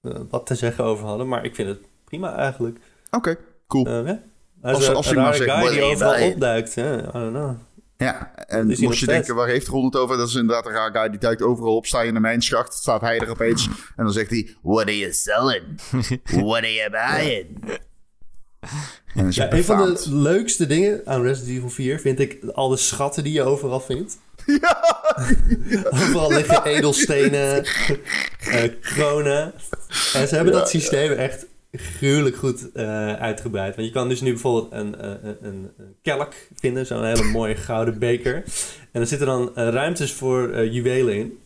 eh, 0.00 0.20
wat 0.30 0.46
te 0.46 0.54
zeggen 0.54 0.84
over 0.84 1.06
hadden. 1.06 1.28
Maar 1.28 1.44
ik 1.44 1.54
vind 1.54 1.68
het 1.68 1.78
prima 2.04 2.36
eigenlijk. 2.36 2.78
Oké, 3.10 3.36
cool. 3.66 3.88
Ja. 3.88 4.02
Hij 4.04 4.72
Als- 4.72 4.82
is 4.82 4.88
een, 4.88 4.94
als 4.94 5.06
een 5.10 5.14
hij 5.14 5.24
maar 5.24 5.34
zegt, 5.34 5.50
guy 5.50 5.70
die 5.70 5.82
overal 5.82 6.22
opduikt. 6.30 6.74
hè. 6.74 6.98
I 6.98 7.10
don't 7.12 7.30
know. 7.34 7.54
Ja, 8.00 8.34
en 8.34 8.66
nog 8.66 8.94
je 8.94 9.06
denken, 9.06 9.34
waar 9.34 9.48
heeft 9.48 9.68
Ron 9.68 9.84
het 9.84 9.96
over? 9.96 10.16
Dat 10.16 10.28
is 10.28 10.34
inderdaad 10.34 10.66
een 10.66 10.72
raar 10.72 10.90
guy. 10.92 11.10
Die 11.10 11.18
duikt 11.18 11.42
overal 11.42 11.76
op. 11.76 11.86
Sta 11.86 12.00
je 12.00 12.08
in 12.08 12.14
de 12.14 12.20
mijnschacht, 12.20 12.74
staat 12.74 13.00
hij 13.00 13.18
er 13.18 13.30
opeens. 13.30 13.66
En 13.96 14.04
dan 14.04 14.12
zegt 14.12 14.30
hij... 14.30 14.56
What 14.62 14.82
are 14.82 14.98
you 14.98 15.12
selling? 15.12 15.62
What 16.48 16.56
are 16.56 16.74
you 16.74 16.90
buying? 16.90 17.46
En 18.60 18.68
dan 19.14 19.26
is 19.26 19.36
Ja, 19.36 19.52
een 19.52 19.64
van 19.64 19.94
de 19.94 20.14
leukste 20.14 20.66
dingen 20.66 21.00
aan 21.04 21.22
Resident 21.22 21.56
Evil 21.56 21.70
4 21.70 22.00
vind 22.00 22.18
ik 22.18 22.44
al 22.52 22.68
de 22.68 22.76
schatten 22.76 23.24
die 23.24 23.32
je 23.32 23.42
overal 23.42 23.80
vindt. 23.80 24.18
Overal 25.90 26.32
liggen 26.32 26.64
edelstenen, 26.64 27.64
eh, 28.40 28.70
kronen. 28.80 29.52
En 30.14 30.28
ze 30.28 30.34
hebben 30.34 30.52
Ja, 30.52 30.58
dat 30.58 30.68
systeem 30.68 31.12
echt 31.12 31.46
gruwelijk 31.72 32.36
goed 32.36 32.72
eh, 32.72 33.12
uitgebreid. 33.14 33.74
Want 33.76 33.86
je 33.86 33.92
kan 33.94 34.08
dus 34.08 34.20
nu 34.20 34.30
bijvoorbeeld 34.30 34.72
een, 34.72 34.98
eh, 35.00 35.10
een, 35.22 35.36
een, 35.42 35.70
kelk 36.02 36.32
vinden, 36.54 36.86
zo'n 36.86 37.04
hele 37.04 37.24
mooie 37.38 37.54
gouden 37.56 37.98
beker. 37.98 38.34
En 38.92 39.00
er 39.00 39.06
zitten 39.06 39.26
dan 39.26 39.56
eh, 39.56 39.68
ruimtes 39.68 40.12
voor 40.12 40.64
juwelen 40.66 41.14
in. 41.14 41.38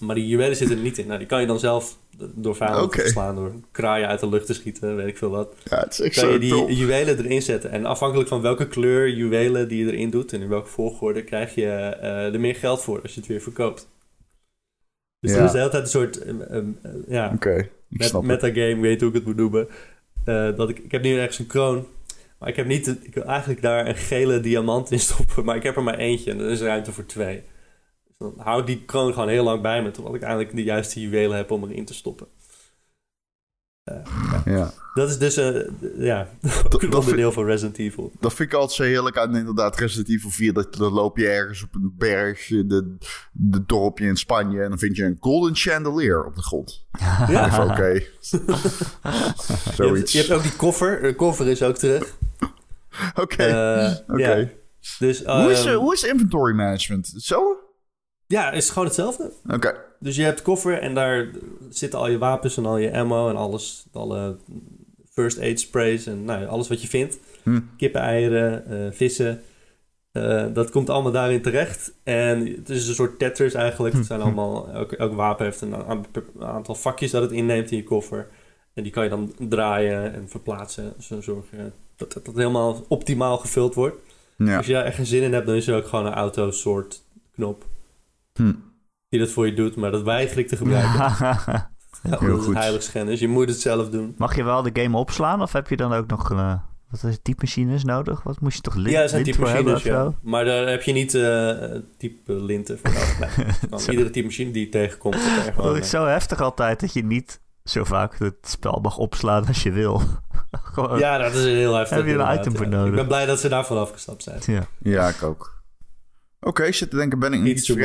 Maar 0.00 0.14
die 0.14 0.26
juwelen 0.26 0.56
zitten 0.56 0.76
er 0.76 0.82
niet 0.82 0.98
in. 0.98 1.06
Nou, 1.06 1.18
die 1.18 1.26
kan 1.28 1.40
je 1.40 1.46
dan 1.46 1.58
zelf 1.58 1.96
door 2.34 2.56
vijanden 2.56 2.82
Oké. 2.84 3.02
te 3.02 3.08
slaan, 3.08 3.34
door 3.34 3.52
kraaien 3.72 4.08
uit 4.08 4.20
de 4.20 4.28
lucht 4.28 4.46
te 4.46 4.54
schieten, 4.54 4.96
weet 4.96 5.06
ik 5.06 5.18
veel 5.18 5.30
wat 5.30 5.54
Ja, 5.64 5.78
het 5.78 5.92
is 5.92 6.00
echt 6.00 6.20
kan 6.20 6.32
je 6.32 6.38
die 6.38 6.50
top. 6.50 6.68
juwelen 6.70 7.18
erin 7.18 7.42
zetten. 7.42 7.70
En 7.70 7.84
afhankelijk 7.84 8.28
van 8.28 8.40
welke 8.40 8.68
kleur 8.68 9.10
juwelen 9.10 9.68
die 9.68 9.84
je 9.84 9.92
erin 9.92 10.10
doet 10.10 10.32
en 10.32 10.40
in 10.40 10.48
welke 10.48 10.68
volgorde, 10.68 11.24
krijg 11.24 11.54
je 11.54 11.66
er 11.66 12.40
meer 12.40 12.54
geld 12.54 12.82
voor 12.82 13.02
als 13.02 13.14
je 13.14 13.20
het 13.20 13.28
weer 13.28 13.40
verkoopt. 13.40 13.88
Dus 15.20 15.30
Ja. 15.30 15.38
er 15.38 15.44
is 15.44 15.50
de 15.52 15.58
hele 15.58 15.70
tijd 15.70 15.82
een 15.82 15.88
soort 15.88 16.26
um, 16.26 16.40
um, 16.50 16.78
uh, 16.86 16.92
ja, 17.08 17.36
met, 17.88 18.22
metagame, 18.22 18.80
weet 18.80 19.00
hoe 19.00 19.08
ik 19.08 19.14
het 19.14 19.24
moet 19.24 19.36
noemen. 19.36 19.68
Eh, 20.24 20.56
dat 20.56 20.68
ik, 20.68 20.78
ik 20.78 20.90
heb 20.90 21.02
nu 21.02 21.18
ergens 21.18 21.38
een 21.38 21.46
kroon, 21.46 21.86
maar 22.38 22.48
ik 22.48 22.56
heb 22.56 22.66
niet, 22.66 22.98
ik 23.02 23.14
wil 23.14 23.24
eigenlijk 23.24 23.62
daar 23.62 23.86
een 23.86 23.96
gele 23.96 24.40
diamant 24.40 24.90
in 24.90 25.00
stoppen, 25.00 25.44
maar 25.44 25.56
ik 25.56 25.62
heb 25.62 25.76
er 25.76 25.82
maar 25.82 25.98
eentje 25.98 26.30
en 26.30 26.40
er 26.40 26.50
is 26.50 26.60
ruimte 26.60 26.92
voor 26.92 27.06
twee. 27.06 27.42
Dus 28.06 28.16
dan 28.18 28.34
hou 28.36 28.60
ik 28.60 28.66
die 28.66 28.84
kroon 28.84 29.12
gewoon 29.12 29.28
heel 29.28 29.44
lang 29.44 29.62
bij 29.62 29.82
me, 29.82 29.90
totdat 29.90 30.14
ik 30.14 30.22
eigenlijk 30.22 30.56
de 30.56 30.62
juiste 30.62 31.00
juwelen 31.00 31.36
heb 31.36 31.50
om 31.50 31.64
erin 31.64 31.84
te 31.84 31.94
stoppen. 31.94 32.26
Ja. 34.44 34.72
Dat 34.94 35.08
is 35.08 35.18
dus 35.18 35.36
een, 35.36 35.76
ja, 35.96 36.28
ook 36.72 36.82
een 36.82 36.90
dat 36.90 37.00
onderdeel 37.00 37.32
van 37.32 37.44
Resident 37.44 37.78
Evil. 37.78 38.12
Dat 38.20 38.34
vind 38.34 38.48
ik 38.48 38.54
altijd 38.54 38.76
zo 38.76 38.82
heerlijk 38.82 39.18
aan 39.18 39.36
inderdaad 39.36 39.76
Resident 39.78 40.08
Evil 40.08 40.30
4. 40.30 40.52
Dat, 40.52 40.74
dan 40.74 40.92
loop 40.92 41.16
je 41.18 41.28
ergens 41.28 41.62
op 41.62 41.74
een 41.74 41.94
berg, 41.98 42.46
de, 42.46 42.96
de 43.32 43.64
dorpje 43.66 44.06
in 44.06 44.16
Spanje... 44.16 44.62
en 44.62 44.68
dan 44.68 44.78
vind 44.78 44.96
je 44.96 45.04
een 45.04 45.16
golden 45.20 45.54
chandelier 45.56 46.24
op 46.24 46.34
de 46.34 46.42
grond. 46.42 46.86
Ja. 47.28 47.46
Even 47.46 47.64
oké. 47.70 47.92
Je 48.28 48.40
hebt, 49.02 49.74
Zoiets. 49.74 50.12
je 50.12 50.18
hebt 50.18 50.30
ook 50.30 50.42
die 50.42 50.56
koffer. 50.56 51.02
De 51.02 51.14
koffer 51.14 51.46
is 51.46 51.62
ook 51.62 51.76
terug. 51.76 52.04
Oké, 53.14 53.42
Eh, 53.42 53.94
oké. 54.08 54.34
ja. 54.34 54.48
Dus, 54.98 55.24
Hoe, 55.24 55.50
is, 55.50 55.60
ehm, 55.64 55.68
eh, 55.68 55.76
hoe 55.76 55.94
is 55.94 56.02
inventory 56.02 56.54
management? 56.54 57.12
Zo? 57.16 57.56
Ja, 58.26 58.50
is 58.50 58.68
gewoon 58.68 58.84
hetzelfde. 58.84 59.32
Oké. 59.46 59.74
Dus 59.98 60.16
je 60.16 60.22
hebt 60.22 60.42
koffer 60.42 60.78
en 60.80 60.94
daar 60.94 61.30
zitten 61.70 61.98
al 61.98 62.08
je 62.08 62.18
wapens 62.18 62.56
en 62.56 62.66
al 62.66 62.76
je 62.78 62.92
ammo 62.98 63.28
en 63.28 63.36
alles. 63.36 63.86
Alle 63.92 64.36
first 65.12 65.40
aid 65.40 65.60
sprays 65.60 66.06
en 66.06 66.24
nou, 66.24 66.46
alles 66.46 66.68
wat 66.68 66.82
je 66.82 66.88
vindt. 66.88 67.18
Hm. 67.42 67.60
Kippen, 67.76 68.00
eieren, 68.00 68.66
eh, 68.66 68.92
vissen. 68.92 69.42
Eh, 70.12 70.46
dat 70.52 70.70
komt 70.70 70.90
allemaal 70.90 71.12
daarin 71.12 71.42
terecht. 71.42 71.92
En 72.02 72.46
het 72.46 72.68
is 72.70 72.88
een 72.88 72.94
soort 72.94 73.18
Tetris 73.18 73.54
eigenlijk. 73.54 73.94
Het 73.94 74.06
zijn 74.06 74.20
allemaal, 74.20 74.68
elk, 74.72 74.92
elk 74.92 75.12
wapen 75.14 75.44
heeft 75.44 75.60
een, 75.60 75.74
a- 75.74 76.00
een 76.34 76.44
aantal 76.44 76.74
vakjes 76.74 77.10
dat 77.10 77.22
het 77.22 77.32
inneemt 77.32 77.70
in 77.70 77.76
je 77.76 77.84
koffer. 77.84 78.26
En 78.74 78.82
die 78.82 78.92
kan 78.92 79.04
je 79.04 79.10
dan 79.10 79.32
draaien 79.48 80.14
en 80.14 80.28
verplaatsen. 80.28 80.92
Zo 81.00 81.20
zorgen 81.20 81.72
dat 81.96 82.12
dat 82.12 82.36
helemaal 82.36 82.84
optimaal 82.88 83.38
gevuld 83.38 83.74
wordt. 83.74 83.96
Ja. 84.36 84.56
Als 84.56 84.66
je 84.66 84.72
daar 84.72 84.84
echt 84.84 84.96
geen 84.96 85.06
zin 85.06 85.22
in 85.22 85.32
hebt, 85.32 85.46
dan 85.46 85.54
is 85.54 85.66
er 85.66 85.76
ook 85.76 85.86
gewoon 85.86 86.06
een 86.06 86.12
auto-soort 86.12 87.02
knop. 87.34 87.64
Hm. 88.34 88.52
Die 89.08 89.20
dat 89.20 89.30
voor 89.30 89.46
je 89.46 89.54
doet, 89.54 89.76
maar 89.76 89.90
dat 89.90 90.02
weiger 90.02 90.38
ik 90.38 90.48
te 90.48 90.56
gebruiken. 90.56 90.92
Ja, 90.98 91.70
Heel 92.02 92.28
dat 92.28 92.38
is 92.38 92.44
goed. 92.44 92.54
heilig 92.54 92.82
schennis. 92.82 93.20
Je 93.20 93.28
moet 93.28 93.48
het 93.48 93.60
zelf 93.60 93.90
doen. 93.90 94.14
Mag 94.18 94.36
je 94.36 94.44
wel 94.44 94.62
de 94.62 94.82
game 94.82 94.96
opslaan 94.96 95.42
of 95.42 95.52
heb 95.52 95.68
je 95.68 95.76
dan 95.76 95.92
ook 95.92 96.06
nog 96.06 96.30
eh, 96.30 96.54
wat 96.90 97.02
is 97.04 97.18
typemachines 97.22 97.84
nodig? 97.84 98.22
Wat 98.22 98.40
moest 98.40 98.56
je 98.56 98.62
toch 98.62 98.74
lint, 98.74 98.90
ja, 98.90 99.02
er 99.02 99.08
zijn 99.08 99.22
typemachines, 99.24 99.82
ja. 99.82 100.12
Maar 100.22 100.44
daar 100.44 100.68
heb 100.68 100.82
je 100.82 100.92
niet 100.92 101.14
eh 101.14 101.80
type 101.98 102.32
linten 102.32 102.78
voor 102.78 102.92
nodig. 102.92 103.88
Iedere 103.90 104.10
typemachine 104.10 104.50
die 104.50 104.64
je 104.64 104.68
tegenkomt, 104.68 105.16
Dat 105.56 105.76
is 105.76 105.90
zo 105.90 106.06
heftig 106.06 106.40
altijd 106.40 106.80
dat 106.80 106.92
je 106.92 107.04
niet 107.04 107.40
zo 107.64 107.84
vaak 107.84 108.18
het 108.18 108.34
spel 108.40 108.78
mag 108.82 108.96
opslaan 108.98 109.46
als 109.46 109.62
je 109.62 109.70
wil. 109.70 110.02
Gewoon, 110.72 110.98
Ja, 110.98 111.18
dat 111.18 111.34
is 111.34 111.44
heel 111.44 111.74
heftig. 111.74 111.96
Heb 111.96 112.06
je 112.06 112.14
een 112.14 112.38
item 112.38 112.56
voor 112.56 112.64
ja. 112.64 112.70
nodig? 112.70 112.90
Ik 112.90 112.94
ben 112.96 113.06
blij 113.06 113.26
dat 113.26 113.40
ze 113.40 113.48
daarvan 113.48 113.78
afgestapt 113.78 114.22
zijn. 114.22 114.40
ja. 114.46 114.66
Ja, 114.78 115.08
ik 115.08 115.22
ook. 115.22 115.62
Oké, 116.40 116.62
ik 116.62 116.74
zit 116.74 116.90
te 116.90 116.96
denken, 116.96 117.18
ben 117.18 117.32
ik 117.32 117.40
Niet 117.40 117.56
iets 117.58 117.66
too 117.66 117.76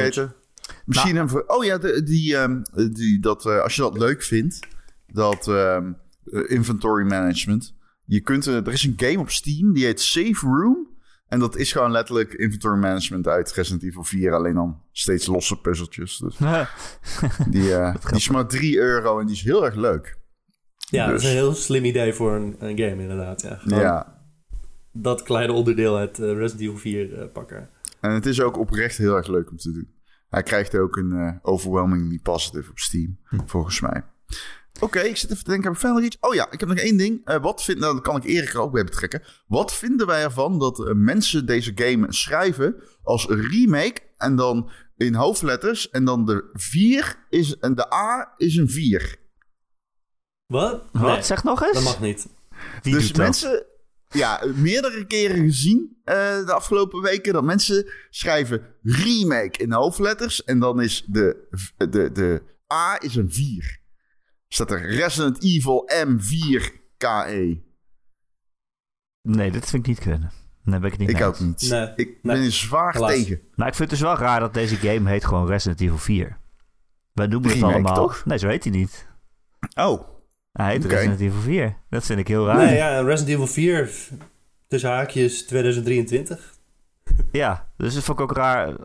Misschien 0.86 1.30
ver- 1.30 1.48
Oh 1.48 1.64
ja, 1.64 1.78
de, 1.78 2.04
die, 2.04 2.36
ehm, 2.38 2.62
die, 2.94 3.20
dat, 3.20 3.46
eh, 3.46 3.62
als 3.62 3.76
je 3.76 3.82
dat 3.82 3.98
leuk 3.98 4.24
vindt, 4.24 4.60
dat 5.08 5.48
ehm, 5.48 5.92
eh, 6.32 6.42
inventory 6.52 7.06
management. 7.06 7.76
Je 8.06 8.20
kunt, 8.22 8.46
er 8.46 8.68
is 8.72 8.84
een 8.84 8.94
game 8.98 9.20
op 9.20 9.30
Steam, 9.30 9.74
die 9.74 9.86
heet 9.86 10.02
Safe 10.02 10.46
Room. 10.48 10.92
En 11.28 11.40
dat 11.40 11.56
is 11.56 11.72
gewoon 11.72 11.92
letterlijk 11.92 12.34
inventory 12.34 12.80
management 12.80 13.28
uit 13.28 13.52
Resident 13.52 13.84
Evil 13.84 14.04
4. 14.04 14.34
Alleen 14.34 14.54
dan 14.54 14.82
steeds 14.92 15.26
losse 15.28 15.62
puzzeltjes. 15.62 16.18
Dus 16.18 16.38
die, 17.50 17.76
eh, 17.76 17.96
die 18.08 18.16
is 18.16 18.30
maar 18.30 18.48
3 18.48 18.78
euro 18.78 19.20
en 19.20 19.26
die 19.26 19.36
is 19.36 19.42
heel 19.42 19.66
erg 19.66 19.76
leuk. 19.76 20.18
Ja, 20.90 21.06
dat 21.06 21.14
Dus. 21.16 21.24
is 21.24 21.30
een 21.30 21.36
heel 21.36 21.54
slim 21.54 21.86
idee 21.86 22.14
voor 22.14 22.32
een, 22.36 22.56
een 22.60 22.78
game 22.78 23.02
inderdaad. 23.02 23.42
Ja. 23.42 23.60
Ja, 23.66 24.22
Dat 24.92 25.24
kleine 25.24 25.54
onderdeel 25.54 25.98
uit 25.98 26.18
Resident 26.18 26.60
Evil 26.62 26.78
4 26.78 27.20
eh, 27.20 27.26
pakken. 27.34 27.70
en 28.00 28.12
het 28.12 28.26
is 28.26 28.42
ook 28.42 28.58
oprecht 28.58 28.98
heel 28.98 29.16
erg 29.16 29.28
leuk 29.28 29.50
om 29.52 29.58
te 29.58 29.72
doen. 29.72 29.88
Hij 30.34 30.44
krijgt 30.44 30.76
ook 30.76 30.96
een 30.96 31.12
eh, 31.12 31.36
overwhelmingly 31.42 32.20
positive 32.20 32.70
op 32.70 32.80
Steam, 32.80 33.18
volgens 33.46 33.80
mij. 33.80 34.04
Oké, 34.80 35.00
ik 35.00 35.18
zit 35.18 35.32
even 35.32 35.44
te 35.44 35.50
denken, 35.50 35.68
heb 35.68 35.74
ik 35.74 35.86
verder 35.86 36.04
iets? 36.04 36.18
Oh 36.20 36.34
ja, 36.34 36.52
ik 36.52 36.60
heb 36.60 36.70
nog 36.70 36.78
één 36.78 36.98
ding. 36.98 37.22
Eh, 37.26 37.42
wat 37.42 37.64
vind, 37.64 37.80
nou, 37.80 37.94
dan 37.94 38.02
kan 38.02 38.16
ik 38.16 38.24
Erik 38.24 38.54
er 38.54 38.60
ook 38.60 38.72
bij 38.72 38.84
betrekken. 38.84 39.22
Wat 39.48 39.74
vinden 39.74 40.08
wij 40.08 40.24
ervan 40.24 40.60
dat 40.60 40.88
eh, 40.88 40.94
mensen 40.94 41.46
deze 41.46 41.72
game 41.76 42.14
schrijven 42.14 42.76
als 43.04 43.26
remake 43.28 44.02
en 44.18 44.36
dan 44.36 44.70
in 44.98 45.14
hoofdletters 45.14 45.90
en 45.90 46.06
dan 46.06 46.26
de 46.26 46.50
4 46.54 47.16
is 47.30 47.58
en 47.58 47.76
de 47.76 47.94
A 47.94 48.34
is 48.38 48.56
een 48.56 48.70
4. 48.70 49.16
Wat? 50.46 50.84
Wat? 50.92 51.02
Nee, 51.02 51.22
Zeg 51.22 51.44
nog 51.44 51.64
eens. 51.64 51.74
dat 51.74 51.84
mag 51.84 52.00
niet. 52.00 52.28
Wie 52.82 52.94
dus 52.94 53.08
doet 53.08 53.16
dat? 53.16 53.26
mensen, 53.26 53.66
ja, 54.14 54.44
meerdere 54.56 55.06
keren 55.06 55.38
gezien 55.38 55.98
eh, 56.04 56.46
de 56.46 56.54
afgelopen 56.54 57.02
weken 57.02 57.34
dat 57.34 57.44
mensen 57.44 57.92
schrijven 58.10 58.62
remake 58.82 59.58
in 59.58 59.72
hoofdletters 59.72 60.44
en 60.44 60.60
dan 60.60 60.82
is 60.82 61.06
de, 61.08 61.48
de, 61.78 62.12
de 62.12 62.42
A 62.74 62.98
is 63.02 63.16
een 63.16 63.32
4. 63.32 63.82
Staat 64.48 64.72
er 64.72 64.90
Resident 64.90 65.44
Evil 65.44 65.90
M4KE. 66.06 67.62
Nee, 69.22 69.52
dat 69.52 69.70
vind 69.70 69.74
ik 69.74 69.88
niet 69.88 70.00
kunnen. 70.00 70.32
Nee, 70.64 70.80
ben 70.80 70.92
ik 70.92 70.98
het 70.98 71.08
niet 71.08 71.18
Ik 71.18 71.22
ook 71.22 71.40
niet. 71.40 71.70
Nee, 71.70 71.94
Ik 71.96 72.08
nee. 72.08 72.36
ben 72.36 72.46
er 72.46 72.52
zwaar 72.52 72.94
tegen. 72.94 73.42
Maar 73.56 73.68
ik 73.68 73.76
vind 73.76 73.90
het 73.90 74.00
dus 74.00 74.08
wel 74.10 74.18
raar 74.18 74.40
dat 74.40 74.54
deze 74.54 74.76
game 74.76 75.10
heet 75.10 75.26
gewoon 75.26 75.48
Resident 75.48 75.82
Evil 75.82 75.98
4. 75.98 76.38
Wij 77.14 77.28
noemen 77.28 77.50
het 77.52 77.64
allemaal... 77.64 77.96
toch? 77.96 78.26
Nee, 78.26 78.38
zo 78.38 78.48
heet 78.48 78.64
hij 78.64 78.74
niet. 78.74 79.08
Oh, 79.76 80.13
Hij 80.54 80.72
heet 80.72 80.86
Oké. 80.86 80.94
Resident 80.94 81.20
Evil 81.20 81.42
4. 81.42 81.78
Dat 81.90 82.06
vind 82.06 82.20
ik 82.20 82.28
heel 82.28 82.46
raar. 82.46 82.58
Nee, 82.58 82.76
ja, 82.76 83.02
Resident 83.02 83.30
Evil 83.30 83.48
4 83.48 83.92
tussen 84.68 84.90
haakjes 84.90 85.46
2023. 85.46 86.52
Ja, 87.32 87.70
dus 87.78 87.94
dat 87.94 88.04
vond 88.04 88.20
ik 88.20 88.24
ook 88.24 88.36
raar 88.36 88.76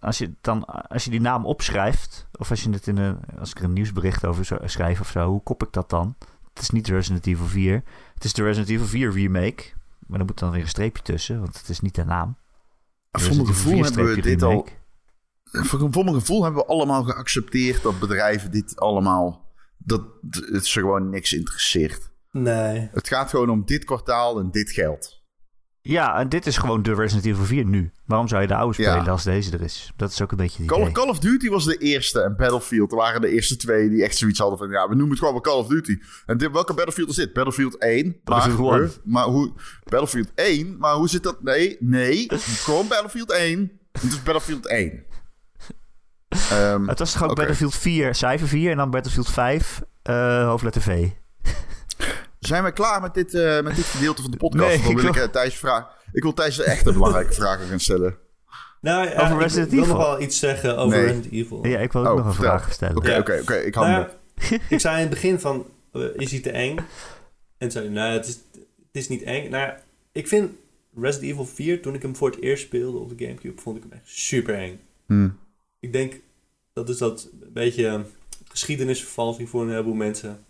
als, 0.00 0.18
je 0.18 0.34
dan 0.40 0.64
als 0.64 1.04
je 1.04 1.10
die 1.10 1.20
naam 1.20 1.46
opschrijft 1.46 2.28
of 2.38 2.50
als 2.50 2.62
je 2.62 2.70
het 2.70 2.86
in 2.86 2.96
een 2.96 3.18
als 3.38 3.50
ik 3.50 3.58
er 3.58 3.64
een 3.64 3.72
nieuwsbericht 3.72 4.26
over 4.26 4.44
zou 4.44 4.68
schrijf 4.68 5.00
of 5.00 5.08
zo, 5.08 5.28
hoe 5.28 5.42
kop 5.42 5.62
ik 5.62 5.72
dat 5.72 5.90
dan? 5.90 6.16
Het 6.54 6.62
is 6.62 6.70
niet 6.70 6.88
Resident 6.88 7.26
Evil 7.26 7.46
4. 7.46 7.82
Het 8.14 8.24
is 8.24 8.32
de 8.32 8.42
Resident 8.42 8.70
Evil 8.70 8.86
4 8.86 9.12
remake, 9.12 9.64
maar 10.06 10.18
er 10.18 10.24
moet 10.24 10.38
dan 10.38 10.50
weer 10.50 10.60
een 10.60 10.68
streepje 10.68 11.02
tussen, 11.02 11.40
want 11.40 11.58
het 11.58 11.68
is 11.68 11.80
niet 11.80 11.94
de 11.94 12.04
naam. 12.04 12.36
voor 13.10 13.34
mijn 13.34 13.46
gevoel 13.46 13.72
4 13.72 13.84
hebben 13.84 14.14
we 14.14 14.20
dit 14.20 14.42
al... 14.42 14.50
remake. 14.50 14.72
Voor, 15.44 15.88
voor 15.90 16.04
mijn 16.04 16.16
gevoel 16.16 16.42
hebben 16.42 16.62
we 16.62 16.68
allemaal 16.68 17.04
geaccepteerd 17.04 17.82
dat 17.82 17.98
bedrijven 17.98 18.50
dit 18.50 18.80
allemaal 18.80 19.43
dat 19.84 20.02
het 20.52 20.66
ze 20.66 20.80
gewoon 20.80 21.10
niks 21.10 21.32
interesseert. 21.32 22.10
Nee. 22.30 22.88
Het 22.92 23.08
gaat 23.08 23.30
gewoon 23.30 23.50
om 23.50 23.62
dit 23.64 23.84
kwartaal 23.84 24.38
en 24.38 24.50
dit 24.50 24.70
geld. 24.70 25.22
Ja, 25.80 26.18
en 26.18 26.28
dit 26.28 26.46
is 26.46 26.56
gewoon 26.56 26.82
de 26.82 26.94
Resident 26.94 27.26
Evil 27.26 27.44
4 27.44 27.64
nu. 27.64 27.92
Waarom 28.06 28.28
zou 28.28 28.42
je 28.42 28.48
de 28.48 28.54
oude 28.54 28.82
Ja. 28.82 28.90
spelen 28.90 29.12
als 29.12 29.24
deze 29.24 29.52
er 29.52 29.62
is? 29.62 29.92
Dat 29.96 30.10
is 30.10 30.22
ook 30.22 30.30
een 30.30 30.36
beetje 30.36 30.62
het 30.62 30.70
Call, 30.70 30.80
idee. 30.80 30.92
Call 30.92 31.08
of 31.08 31.18
Duty 31.18 31.48
was 31.48 31.64
de 31.64 31.76
eerste 31.76 32.20
en 32.20 32.36
Battlefield 32.36 32.90
waren 32.92 33.20
de 33.20 33.28
eerste 33.28 33.56
twee 33.56 33.88
die 33.88 34.02
echt 34.02 34.16
zoiets 34.16 34.38
hadden 34.38 34.58
van... 34.58 34.70
Ja, 34.70 34.82
we 34.88 34.94
noemen 34.94 35.10
het 35.10 35.18
gewoon 35.18 35.32
wel 35.32 35.42
Call 35.42 35.58
of 35.58 35.66
Duty. 35.66 35.98
En 36.26 36.38
dit, 36.38 36.50
welke 36.52 36.74
Battlefield 36.74 37.08
is 37.08 37.16
dit? 37.16 37.32
Battlefield 37.32 37.78
1? 37.78 38.16
Battlefield 38.24 38.70
maar, 38.70 38.80
1. 38.80 38.88
huh? 38.88 38.96
maar 39.04 39.24
hoe... 39.24 39.52
Battlefield 39.84 40.30
1? 40.34 40.76
Maar 40.78 40.94
hoe 40.94 41.08
zit 41.08 41.22
dat? 41.22 41.42
Nee, 41.42 41.76
nee. 41.80 42.26
gewoon 42.66 42.88
Battlefield 42.88 43.30
1. 43.32 43.70
Het 43.92 44.02
is 44.02 44.22
Battlefield 44.22 44.66
1. 44.66 45.04
Ehm, 46.50 46.88
Het 46.88 46.98
was 46.98 47.12
toch 47.12 47.22
ook 47.22 47.30
Oké. 47.30 47.34
Battlefield 47.38 47.74
4, 47.74 48.14
cijfer 48.14 48.48
4 48.48 48.70
en 48.70 48.76
dan 48.76 48.90
Battlefield 48.90 49.30
5, 49.30 49.82
eh, 50.02 50.46
hoofdletter 50.46 50.82
V. 50.82 51.08
zijn 52.38 52.64
we 52.64 52.72
klaar 52.72 53.00
met 53.00 53.14
dit, 53.14 53.34
eh, 53.34 53.60
met 53.62 53.76
dit 53.76 53.84
gedeelte 53.84 54.22
van 54.22 54.30
de 54.30 54.36
podcast? 54.46 54.66
Nee, 54.68 54.76
ik 54.90 54.98
wil 54.98 55.08
ik 55.08 55.14
wil- 55.14 55.22
eh, 55.24 55.28
Thijs 55.30 55.56
vragen. 55.58 55.86
Ik 56.12 56.22
wil 56.22 56.32
Thijs 56.34 56.58
echt 56.60 56.86
een 56.86 56.92
belangrijke 56.92 57.32
vragen 57.32 57.66
gaan 57.66 57.80
stellen. 57.80 58.16
Nou, 58.80 59.08
ja, 59.08 59.14
Over 59.22 59.34
ik 59.36 59.40
Resident 59.42 59.70
wil 59.70 59.82
Evil. 59.82 59.94
nog 59.96 60.06
wel 60.06 60.20
iets 60.20 60.38
zeggen 60.38 60.76
over 60.78 60.96
Nee. 60.98 61.06
Resident 61.06 61.32
Evil. 61.32 61.66
Ja, 61.66 61.78
ik 61.78 61.92
wil 61.92 62.06
ook 62.06 62.08
Oh, 62.10 62.16
nog 62.16 62.26
een 62.26 62.32
vertel. 62.32 62.58
vraag 62.58 62.72
stellen. 62.72 62.96
Oké, 62.96 63.10
Ja. 63.10 63.18
oké, 63.18 63.38
oké. 63.42 63.54
Ik 63.54 63.74
hou 63.74 63.88
Nou 63.90 64.06
ik 64.68 64.80
zei 64.80 64.94
in 64.94 65.00
het 65.00 65.10
begin 65.10 65.40
van, 65.40 65.66
is 66.16 66.30
hij 66.30 66.40
te 66.40 66.50
eng? 66.50 66.76
En 67.58 67.70
zei 67.70 67.88
nou, 67.88 68.12
het 68.12 68.26
is, 68.26 68.34
het 68.54 68.66
is 68.92 69.08
niet 69.08 69.22
eng. 69.22 69.50
Nou 69.50 69.72
ik 70.12 70.28
vind 70.28 70.50
Resident 71.00 71.30
Evil 71.30 71.46
4, 71.46 71.82
toen 71.82 71.94
ik 71.94 72.02
hem 72.02 72.16
voor 72.16 72.30
het 72.30 72.40
eerst 72.40 72.64
speelde 72.64 72.98
op 72.98 73.18
de 73.18 73.24
Gamecube, 73.24 73.60
vond 73.60 73.76
ik 73.76 73.82
hem 73.82 73.92
echt 73.92 74.02
super 74.08 74.54
eng. 74.54 74.80
Hm. 75.06 75.28
Ik 75.80 75.92
denk, 75.92 76.14
dat 76.74 76.88
is 76.88 76.98
dat 76.98 77.28
een 77.40 77.52
beetje 77.52 77.86
eh, 77.86 78.00
geschiedenisvervalsing 78.48 79.48
voor 79.48 79.62
een 79.62 79.68
heleboel 79.70 79.94
mensen. 79.94 80.44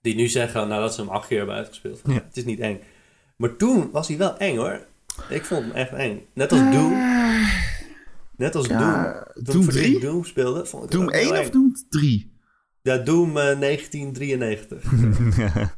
Die 0.00 0.14
nu 0.14 0.28
zeggen, 0.28 0.68
nadat 0.68 0.94
ze 0.94 1.00
hem 1.00 1.10
acht 1.10 1.28
keer 1.28 1.38
hebben 1.38 1.56
uitgespeeld, 1.56 2.00
van, 2.00 2.12
Ja. 2.12 2.18
ja, 2.18 2.24
het 2.24 2.36
is 2.36 2.44
niet 2.44 2.60
eng. 2.60 2.80
Maar 3.36 3.56
toen 3.56 3.90
was 3.90 4.08
hij 4.08 4.16
wel 4.16 4.36
eng 4.38 4.56
hoor. 4.56 4.86
Ik 5.28 5.44
vond 5.44 5.62
hem 5.64 5.72
echt 5.72 5.92
eng. 5.92 6.26
Net 6.32 6.52
als 6.52 6.60
Doom. 6.60 6.92
Net 8.36 8.54
als 8.54 8.66
Ja, 8.66 9.12
Doom. 9.34 9.44
Toen 9.44 9.44
Doom 9.44 9.56
ik 9.56 9.64
voor 9.64 9.72
het 9.72 9.82
eerst 9.82 9.90
3? 9.90 10.00
Doom 10.00 10.24
speelde, 10.24 10.66
vond 10.66 10.84
ik 10.84 10.90
Doom 10.90 11.04
ook 11.04 11.12
heel 11.12 11.34
1 11.34 11.40
of. 11.44 11.50
Doom 11.50 11.74
3? 11.88 12.32
Ja, 12.82 12.96
Doom 12.98 13.28
eh, 13.28 13.60
1993. 13.60 14.84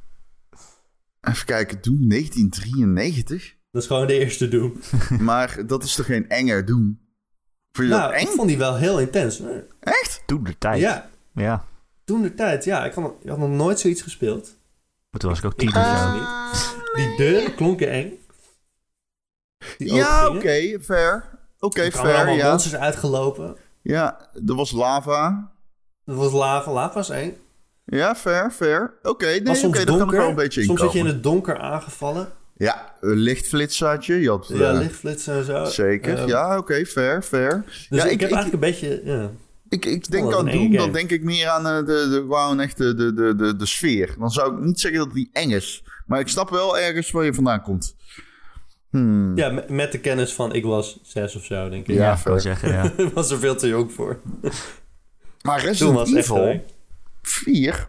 Even 1.21 1.47
kijken, 1.47 1.79
Doom 1.83 2.09
1993? 2.09 3.57
Dat 3.71 3.83
is 3.83 3.89
gewoon 3.89 4.07
de 4.07 4.19
eerste 4.19 4.49
Doom. 4.49 4.73
maar 5.21 5.67
dat 5.67 5.85
is 5.85 5.95
toch 5.95 6.07
geen 6.07 6.29
enger 6.29 6.65
Doom? 6.65 7.00
Vond 7.73 7.89
je 7.89 7.95
dat 7.95 8.01
Nou, 8.11 8.15
ik 8.21 8.29
vond 8.29 8.49
die 8.49 8.59
wel 8.59 8.77
heel 8.77 9.01
intens. 9.01 9.43
Echt? 9.81 10.23
Toen 10.27 10.45
de 10.45 10.59
tijd. 10.59 10.81
Ja, 10.81 11.09
Ja. 11.35 11.65
toen 12.05 12.23
de 12.23 12.35
tijd. 12.35 12.65
Ja, 12.65 12.85
ik 12.85 12.95
had, 12.95 13.05
nog- 13.05 13.15
ik 13.23 13.29
had 13.29 13.39
nog 13.39 13.49
nooit 13.49 13.81
zoiets 13.81 14.03
gespeeld. 14.03 14.55
Maar 15.11 15.21
toen 15.21 15.31
was 15.31 15.39
ik 15.39 15.45
ook 15.45 15.55
tien 15.57 15.69
of 15.69 15.75
zo. 15.99 16.13
niet. 16.13 16.75
Die 16.95 17.17
deuren 17.17 17.55
klonken 17.55 17.91
eng. 17.91 18.19
Die 19.79 19.95
Ja, 19.95 20.27
oké, 20.29 20.37
opengingen. 20.37 20.83
fair. 20.83 21.39
Oké, 21.59 21.89
kwamen 21.89 22.11
fair, 22.11 22.17
allemaal 22.17 22.35
ja. 22.45 22.51
monsters 22.51 22.75
uitgelopen. 22.77 23.57
Ja, 23.83 24.29
er 24.47 24.55
was 24.55 24.71
lava. 24.71 25.51
Er 26.05 26.15
was 26.15 26.33
lava. 26.33 26.71
Lava 26.73 26.95
was 26.95 27.11
eng. 27.11 27.37
Ja, 27.85 28.15
fair, 28.15 28.51
fair. 28.51 28.95
Oké, 29.03 29.27
nee, 29.27 29.43
was 29.43 29.65
oké, 29.65 29.85
dat 29.85 29.99
kan 29.99 30.09
ik 30.09 30.15
wel 30.17 30.29
een 30.29 30.35
beetje 30.35 30.63
soms 30.63 30.81
werd 30.81 30.93
je 30.93 30.99
in 30.99 31.07
het 31.07 31.23
donker 31.23 31.59
aangevallen. 31.59 32.33
Ja, 32.61 32.95
een 33.01 33.17
lichtflits 33.17 33.81
had 33.81 34.07
je. 34.07 34.21
je 34.21 34.29
had, 34.29 34.49
Ja, 34.49 34.73
eh, 34.73 34.79
lichtflitsen 34.79 35.35
en 35.35 35.45
zo. 35.45 35.65
Zeker, 35.65 36.19
Ehm, 36.19 36.29
ja, 36.29 36.59
oké, 36.59 36.87
fair, 36.87 37.23
fair. 37.23 37.65
Dus 37.67 37.87
ja, 37.91 38.05
ik, 38.05 38.11
ik, 38.11 38.21
heb 38.21 38.31
ik, 38.31 38.35
eigenlijk 38.37 38.53
een 38.53 38.71
beetje... 38.71 39.01
Ja. 39.05 39.31
ik, 39.69 39.85
ik 39.85 40.11
denk 40.11 40.25
het 40.25 40.35
aan 40.35 40.51
Doom, 40.51 40.73
dan 40.73 40.93
denk 40.93 41.11
ik 41.11 41.23
meer 41.23 41.49
aan 41.49 41.67
eh, 41.67 41.77
de, 41.77 42.09
de, 42.11 42.17
gewoon 42.17 42.61
echt 42.61 42.77
de, 42.77 42.95
de, 42.95 43.13
de, 43.13 43.35
de, 43.35 43.57
de 43.57 43.67
sfeer. 43.67 44.15
Dan 44.19 44.31
zou 44.31 44.57
ik 44.57 44.65
niet 44.65 44.81
zeggen 44.81 45.01
dat 45.01 45.15
die 45.15 45.31
eng 45.33 45.51
is. 45.51 45.85
Maar 46.07 46.21
ik 46.21 46.29
snap 46.29 46.51
wel 46.51 46.79
ergens 46.79 47.11
waar 47.11 47.25
je 47.25 47.35
vandaan 47.35 47.63
komt. 47.63 47.97
Hmm. 48.91 49.37
ja, 49.37 49.65
met, 49.69 49.93
de 49.93 50.01
kennis 50.01 50.33
van 50.33 50.55
ik 50.55 50.65
was 50.65 50.99
zes 51.03 51.37
of 51.37 51.45
zo, 51.45 51.69
denk 51.69 51.87
ik. 51.87 51.95
Ja, 51.95 52.19
Ja, 52.25 52.33
ik 52.33 52.41
zeggen, 52.41 52.73
ja. 52.73 52.93
Ik 53.05 53.13
was 53.13 53.31
er 53.31 53.39
veel 53.39 53.57
te 53.57 53.69
jong 53.69 53.93
voor. 53.93 54.21
Maar 55.43 55.61
Resident 55.61 56.15
Evil 56.15 56.47
eng. 56.47 56.63
4, 57.23 57.89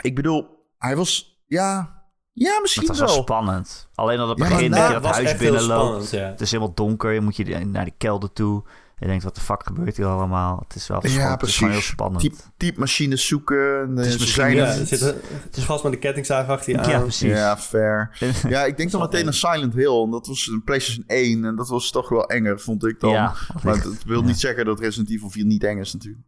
ik 0.00 0.14
bedoel, 0.14 0.66
hij 0.78 0.96
was, 0.96 1.40
ja, 1.46 1.97
ja 2.38 2.60
misschien 2.60 2.88
Het 2.88 2.98
was 2.98 2.98
wel 2.98 3.08
wel. 3.14 3.22
spannend. 3.22 3.88
Alleen 3.94 4.18
al 4.18 4.28
het 4.28 4.38
begin 4.38 4.70
dat 4.70 4.88
je 4.88 4.94
het 4.94 5.02
dat 5.02 5.12
huis 5.12 5.36
binnenloopt. 5.36 6.10
ja. 6.10 6.18
Het 6.26 6.40
is 6.40 6.50
helemaal 6.50 6.74
donker. 6.74 7.12
Je 7.12 7.20
moet 7.20 7.36
je 7.36 7.64
naar 7.64 7.84
die 7.84 7.94
kelder 7.98 8.32
toe. 8.32 8.62
Je 9.00 9.06
denkt, 9.06 9.24
wat 9.24 9.34
de 9.34 9.40
fuck 9.40 9.62
gebeurt 9.66 9.96
hier 9.96 10.06
allemaal? 10.06 10.58
Het 10.66 10.74
is 10.76 10.86
wel 10.88 10.98
Ja, 11.02 11.08
spannend. 11.10 11.40
Het 11.40 11.48
is 11.50 11.56
gewoon 11.56 11.70
heel 11.72 11.78
precies. 11.80 11.94
spannend. 11.96 12.20
Typ, 12.22 12.34
typemachines 12.56 13.26
zoeken. 13.26 13.80
en, 13.80 13.90
eh, 13.90 13.96
Het 13.96 14.06
is 14.06 14.12
ze 14.12 14.18
misschien 14.20 14.54
Ja, 14.54 14.72
zit, 14.84 15.00
het 15.44 15.56
is 15.56 15.64
vast 15.64 15.82
met 15.82 15.92
de 15.92 15.98
kettingzaag 15.98 16.48
achter 16.48 16.72
je 16.72 16.78
aan. 16.78 16.90
Ja, 16.90 17.00
precies. 17.00 17.32
Ja, 17.32 17.56
fair. 17.58 18.10
Ja, 18.48 18.64
ik 18.64 18.76
denk 18.76 18.90
dan 18.90 19.00
wel 19.00 19.08
meteen 19.10 19.26
aan 19.26 19.32
Silent 19.32 19.74
Hill. 19.74 20.02
En 20.02 20.10
dat 20.10 20.26
was 20.26 20.46
een 20.46 20.64
PlayStation 20.64 21.04
1. 21.06 21.44
En 21.44 21.56
dat 21.56 21.68
was 21.68 21.90
toch 21.90 22.08
wel 22.08 22.28
enger, 22.28 22.60
vond 22.60 22.84
ik 22.84 23.00
dan. 23.00 23.10
Ja, 23.10 23.34
maar 23.62 23.82
dat 23.82 24.02
wil 24.06 24.20
ja. 24.20 24.26
niet 24.26 24.40
zeggen 24.40 24.64
dat 24.64 24.80
Resident 24.80 25.10
Evil 25.10 25.30
4 25.30 25.44
niet 25.44 25.64
eng 25.64 25.78
is 25.78 25.92
natuurlijk. 25.92 26.22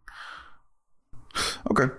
Oké. 1.64 1.92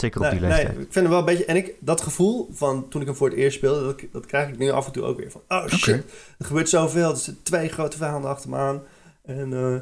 Zeker 0.00 0.20
op 0.20 0.26
Nee, 0.30 0.38
die 0.38 0.48
nee, 0.48 0.56
leeftijd. 0.58 0.78
ik 0.86 0.92
vind 0.92 1.08
wel 1.08 1.18
een 1.18 1.24
beetje... 1.24 1.44
En 1.44 1.56
ik, 1.56 1.74
dat 1.80 2.00
gevoel 2.00 2.48
van 2.52 2.88
toen 2.88 3.00
ik 3.00 3.06
hem 3.06 3.16
voor 3.16 3.28
het 3.28 3.36
eerst 3.38 3.56
speelde... 3.56 3.84
Dat, 3.84 4.00
dat 4.12 4.26
krijg 4.26 4.48
ik 4.48 4.58
nu 4.58 4.70
af 4.70 4.86
en 4.86 4.92
toe 4.92 5.02
ook 5.02 5.18
weer 5.18 5.30
van... 5.30 5.40
Oh 5.48 5.66
shit, 5.68 6.04
er 6.38 6.44
gebeurt 6.44 6.68
zoveel. 6.68 7.10
Er 7.10 7.16
zitten 7.16 7.42
twee 7.42 7.68
grote 7.68 7.96
vijanden 7.96 8.30
achter 8.30 8.50
me 8.50 8.56
aan. 8.56 8.82
En 9.22 9.52
eh 9.52 9.76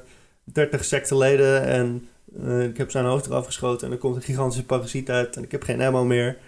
30 0.44 0.84
secteleden. 0.84 1.62
En 1.62 2.08
eh, 2.42 2.64
ik 2.64 2.76
heb 2.76 2.90
zijn 2.90 3.04
hoofd 3.04 3.26
eraf 3.26 3.46
geschoten. 3.46 3.86
En 3.86 3.92
er 3.92 3.98
komt 3.98 4.16
een 4.16 4.22
gigantische 4.22 4.64
parasiet 4.64 5.10
uit. 5.10 5.36
En 5.36 5.42
ik 5.42 5.50
heb 5.52 5.62
geen 5.62 5.80
ammo 5.82 6.04
meer. 6.04 6.38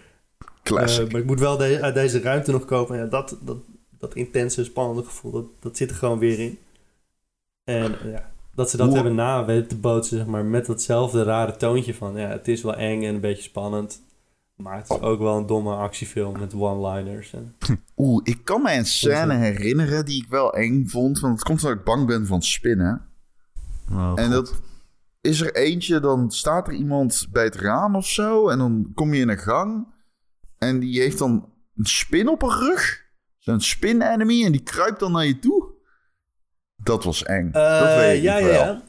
Classic. 0.62 1.06
Eh, 1.06 1.10
maar 1.12 1.20
ik 1.20 1.26
moet 1.26 1.40
wel 1.40 1.56
de- 1.56 1.82
uit 1.82 1.94
deze 1.94 2.20
ruimte 2.20 2.52
nog 2.52 2.64
kopen. 2.64 2.96
En 2.96 3.04
ja, 3.04 3.08
dat, 3.10 3.36
dat, 3.40 3.56
dat 3.98 4.14
intense, 4.14 4.64
spannende 4.64 5.02
gevoel... 5.04 5.30
Dat, 5.32 5.44
dat 5.60 5.76
zit 5.76 5.90
er 5.90 5.96
gewoon 5.96 6.18
weer 6.18 6.38
in. 6.38 6.58
En 7.64 7.96
ja, 8.04 8.30
dat 8.56 8.70
ze 8.70 8.76
dat 8.76 8.86
Hoe- 8.86 8.94
hebben 8.94 9.14
na 9.14 9.44
weten 9.44 9.68
te 9.68 9.76
bootsen, 9.76 10.16
zeg 10.18 10.26
maar, 10.26 10.44
met 10.44 10.66
datzelfde 10.66 11.22
rare 11.22 11.56
toontje 11.56 11.94
van, 11.94 12.16
ja, 12.16 12.28
het 12.28 12.48
is 12.48 12.62
wel 12.62 12.74
eng 12.74 13.02
en 13.02 13.14
een 13.14 13.20
beetje 13.20 13.42
spannend, 13.42 14.02
maar 14.56 14.76
het 14.76 14.90
is 14.90 15.00
ook 15.00 15.18
wel 15.18 15.36
een 15.36 15.46
domme 15.46 15.74
actiefilm 15.74 16.38
met 16.38 16.54
one-liners. 16.54 17.32
En, 17.32 17.54
Oeh, 17.96 18.20
ik 18.24 18.40
kan 18.44 18.62
mij 18.62 18.78
een 18.78 18.86
scène 18.86 19.34
herinneren 19.34 20.04
die 20.04 20.22
ik 20.22 20.28
wel 20.28 20.54
eng 20.54 20.86
vond. 20.86 21.20
Want 21.20 21.34
het 21.34 21.42
komt 21.42 21.62
omdat 21.62 21.78
ik 21.78 21.84
bang 21.84 22.06
ben 22.06 22.26
van 22.26 22.42
spinnen. 22.42 23.02
Oh, 23.90 24.12
En 24.14 24.24
God. 24.24 24.32
dat 24.32 24.60
is 25.20 25.40
er 25.40 25.54
eentje, 25.54 26.00
dan 26.00 26.30
staat 26.30 26.68
er 26.68 26.74
iemand 26.74 27.26
bij 27.32 27.44
het 27.44 27.54
raam 27.54 27.96
of 27.96 28.06
zo. 28.06 28.48
En 28.48 28.58
dan 28.58 28.90
kom 28.94 29.14
je 29.14 29.20
in 29.20 29.28
een 29.28 29.38
gang. 29.38 29.86
En 30.58 30.78
die 30.78 31.00
heeft 31.00 31.18
dan 31.18 31.48
een 31.76 31.84
spin 31.86 32.28
op 32.28 32.42
haar 32.42 32.58
rug. 32.58 33.04
Zo'n 33.38 33.60
spin-enemy. 33.60 34.44
En 34.44 34.52
die 34.52 34.62
kruipt 34.62 35.00
dan 35.00 35.12
naar 35.12 35.26
je 35.26 35.38
toe. 35.38 35.65
Dat 36.86 37.04
was 37.04 37.22
eng. 37.22 37.50
dat 37.52 37.62
Eh, 37.88 37.96
weet 37.96 38.16
ik 38.16 38.22
ja, 38.22 38.36
ja, 38.38 38.44
wel. 38.46 38.52
ja. 38.64 38.82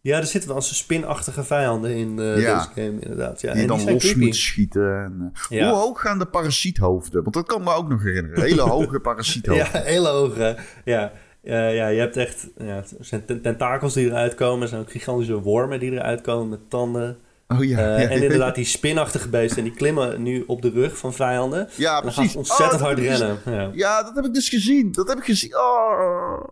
Ja, 0.00 0.16
er 0.18 0.26
zitten 0.26 0.48
wel 0.50 0.58
eens 0.58 0.76
spinachtige 0.78 1.44
vijanden 1.44 1.90
in 1.90 2.18
Ja. 2.18 2.34
deze 2.34 2.68
game, 2.74 3.00
inderdaad. 3.00 3.40
Ja, 3.40 3.52
Die 3.52 3.62
en 3.62 3.68
dan 3.68 3.78
die 3.78 3.92
los 3.92 4.14
moet 4.14 4.36
schieten. 4.36 5.02
En, 5.04 5.32
eh, 5.48 5.58
Ja. 5.58 5.68
Hoe 5.68 5.78
hoog 5.78 6.00
gaan 6.00 6.18
de 6.18 6.26
parasiethoofden? 6.26 7.22
Want 7.22 7.34
dat 7.34 7.46
kan 7.46 7.62
me 7.62 7.72
ook 7.72 7.88
nog 7.88 8.02
herinneren. 8.02 8.42
Hele 8.44 8.62
hoge 8.62 9.00
parasiethoofden. 9.08 9.80
Ja, 9.80 9.86
hele 9.86 10.08
hoge. 10.08 10.56
Ja, 10.84 11.12
ja 11.42 11.86
je 11.88 11.98
hebt 12.00 12.16
echt... 12.16 12.46
Ja, 12.58 12.76
er 12.76 12.84
zijn 13.00 13.24
ten- 13.24 13.42
tentakels 13.42 13.94
die 13.94 14.06
eruit 14.06 14.34
komen. 14.34 14.62
Er 14.62 14.68
zijn 14.68 14.80
ook 14.80 14.90
gigantische 14.90 15.40
wormen 15.40 15.80
die 15.80 15.92
eruit 15.92 16.20
komen 16.20 16.48
met 16.48 16.70
tanden. 16.70 17.16
Oh 17.48 17.64
ja. 17.64 17.78
Ja, 17.80 17.96
en 18.08 18.22
inderdaad 18.22 18.54
die 18.60 18.64
spinachtige 18.64 19.28
beesten. 19.28 19.58
En 19.58 19.64
die 19.64 19.74
klimmen 19.74 20.22
nu 20.22 20.44
op 20.46 20.62
de 20.62 20.70
rug 20.70 20.98
van 20.98 21.12
vijanden. 21.14 21.68
Ja, 21.74 21.96
en 21.96 22.02
dan 22.02 22.12
gaan 22.12 22.12
precies. 22.12 22.32
ze 22.32 22.38
ontzettend 22.38 22.80
Oh, 22.80 22.86
hard 22.86 22.96
dus- 22.96 23.18
rennen. 23.18 23.38
Ja. 23.44 23.70
Ja, 23.72 24.02
dat 24.02 24.14
heb 24.14 24.24
ik 24.24 24.34
dus 24.34 24.48
gezien. 24.48 24.92
Dat 24.92 25.08
heb 25.08 25.18
ik 25.18 25.24
gezien. 25.24 25.56
Oh. 25.56 26.42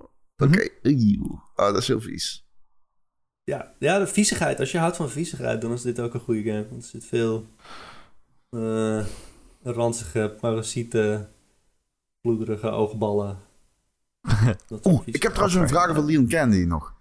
Oké. 0.44 0.68
Eeuw. 0.82 1.42
Oh, 1.54 1.66
dat 1.66 1.76
is 1.76 1.88
heel 1.88 2.00
vies. 2.00 2.46
Ja, 3.44 3.74
ja, 3.78 3.98
de 3.98 4.06
viezigheid. 4.06 4.60
Als 4.60 4.72
je 4.72 4.78
houdt 4.78 4.96
van 4.96 5.10
viezigheid, 5.10 5.60
dan 5.60 5.72
is 5.72 5.82
dit 5.82 6.00
ook 6.00 6.14
een 6.14 6.20
goede 6.20 6.42
game. 6.42 6.68
Want 6.68 6.82
er 6.82 6.88
zit 6.88 7.04
veel 7.04 7.46
eh 8.50 9.04
ranzige 9.72 10.36
parasieten, 10.40 11.30
bloederige 12.20 12.68
oogballen. 12.68 13.38
Oeh, 14.84 15.00
ik 15.04 15.22
heb 15.22 15.32
trouwens 15.32 15.60
een 15.60 15.68
vraag 15.68 15.88
over 15.88 16.04
Leon 16.04 16.28
Candy 16.28 16.64
nog. 16.64 16.94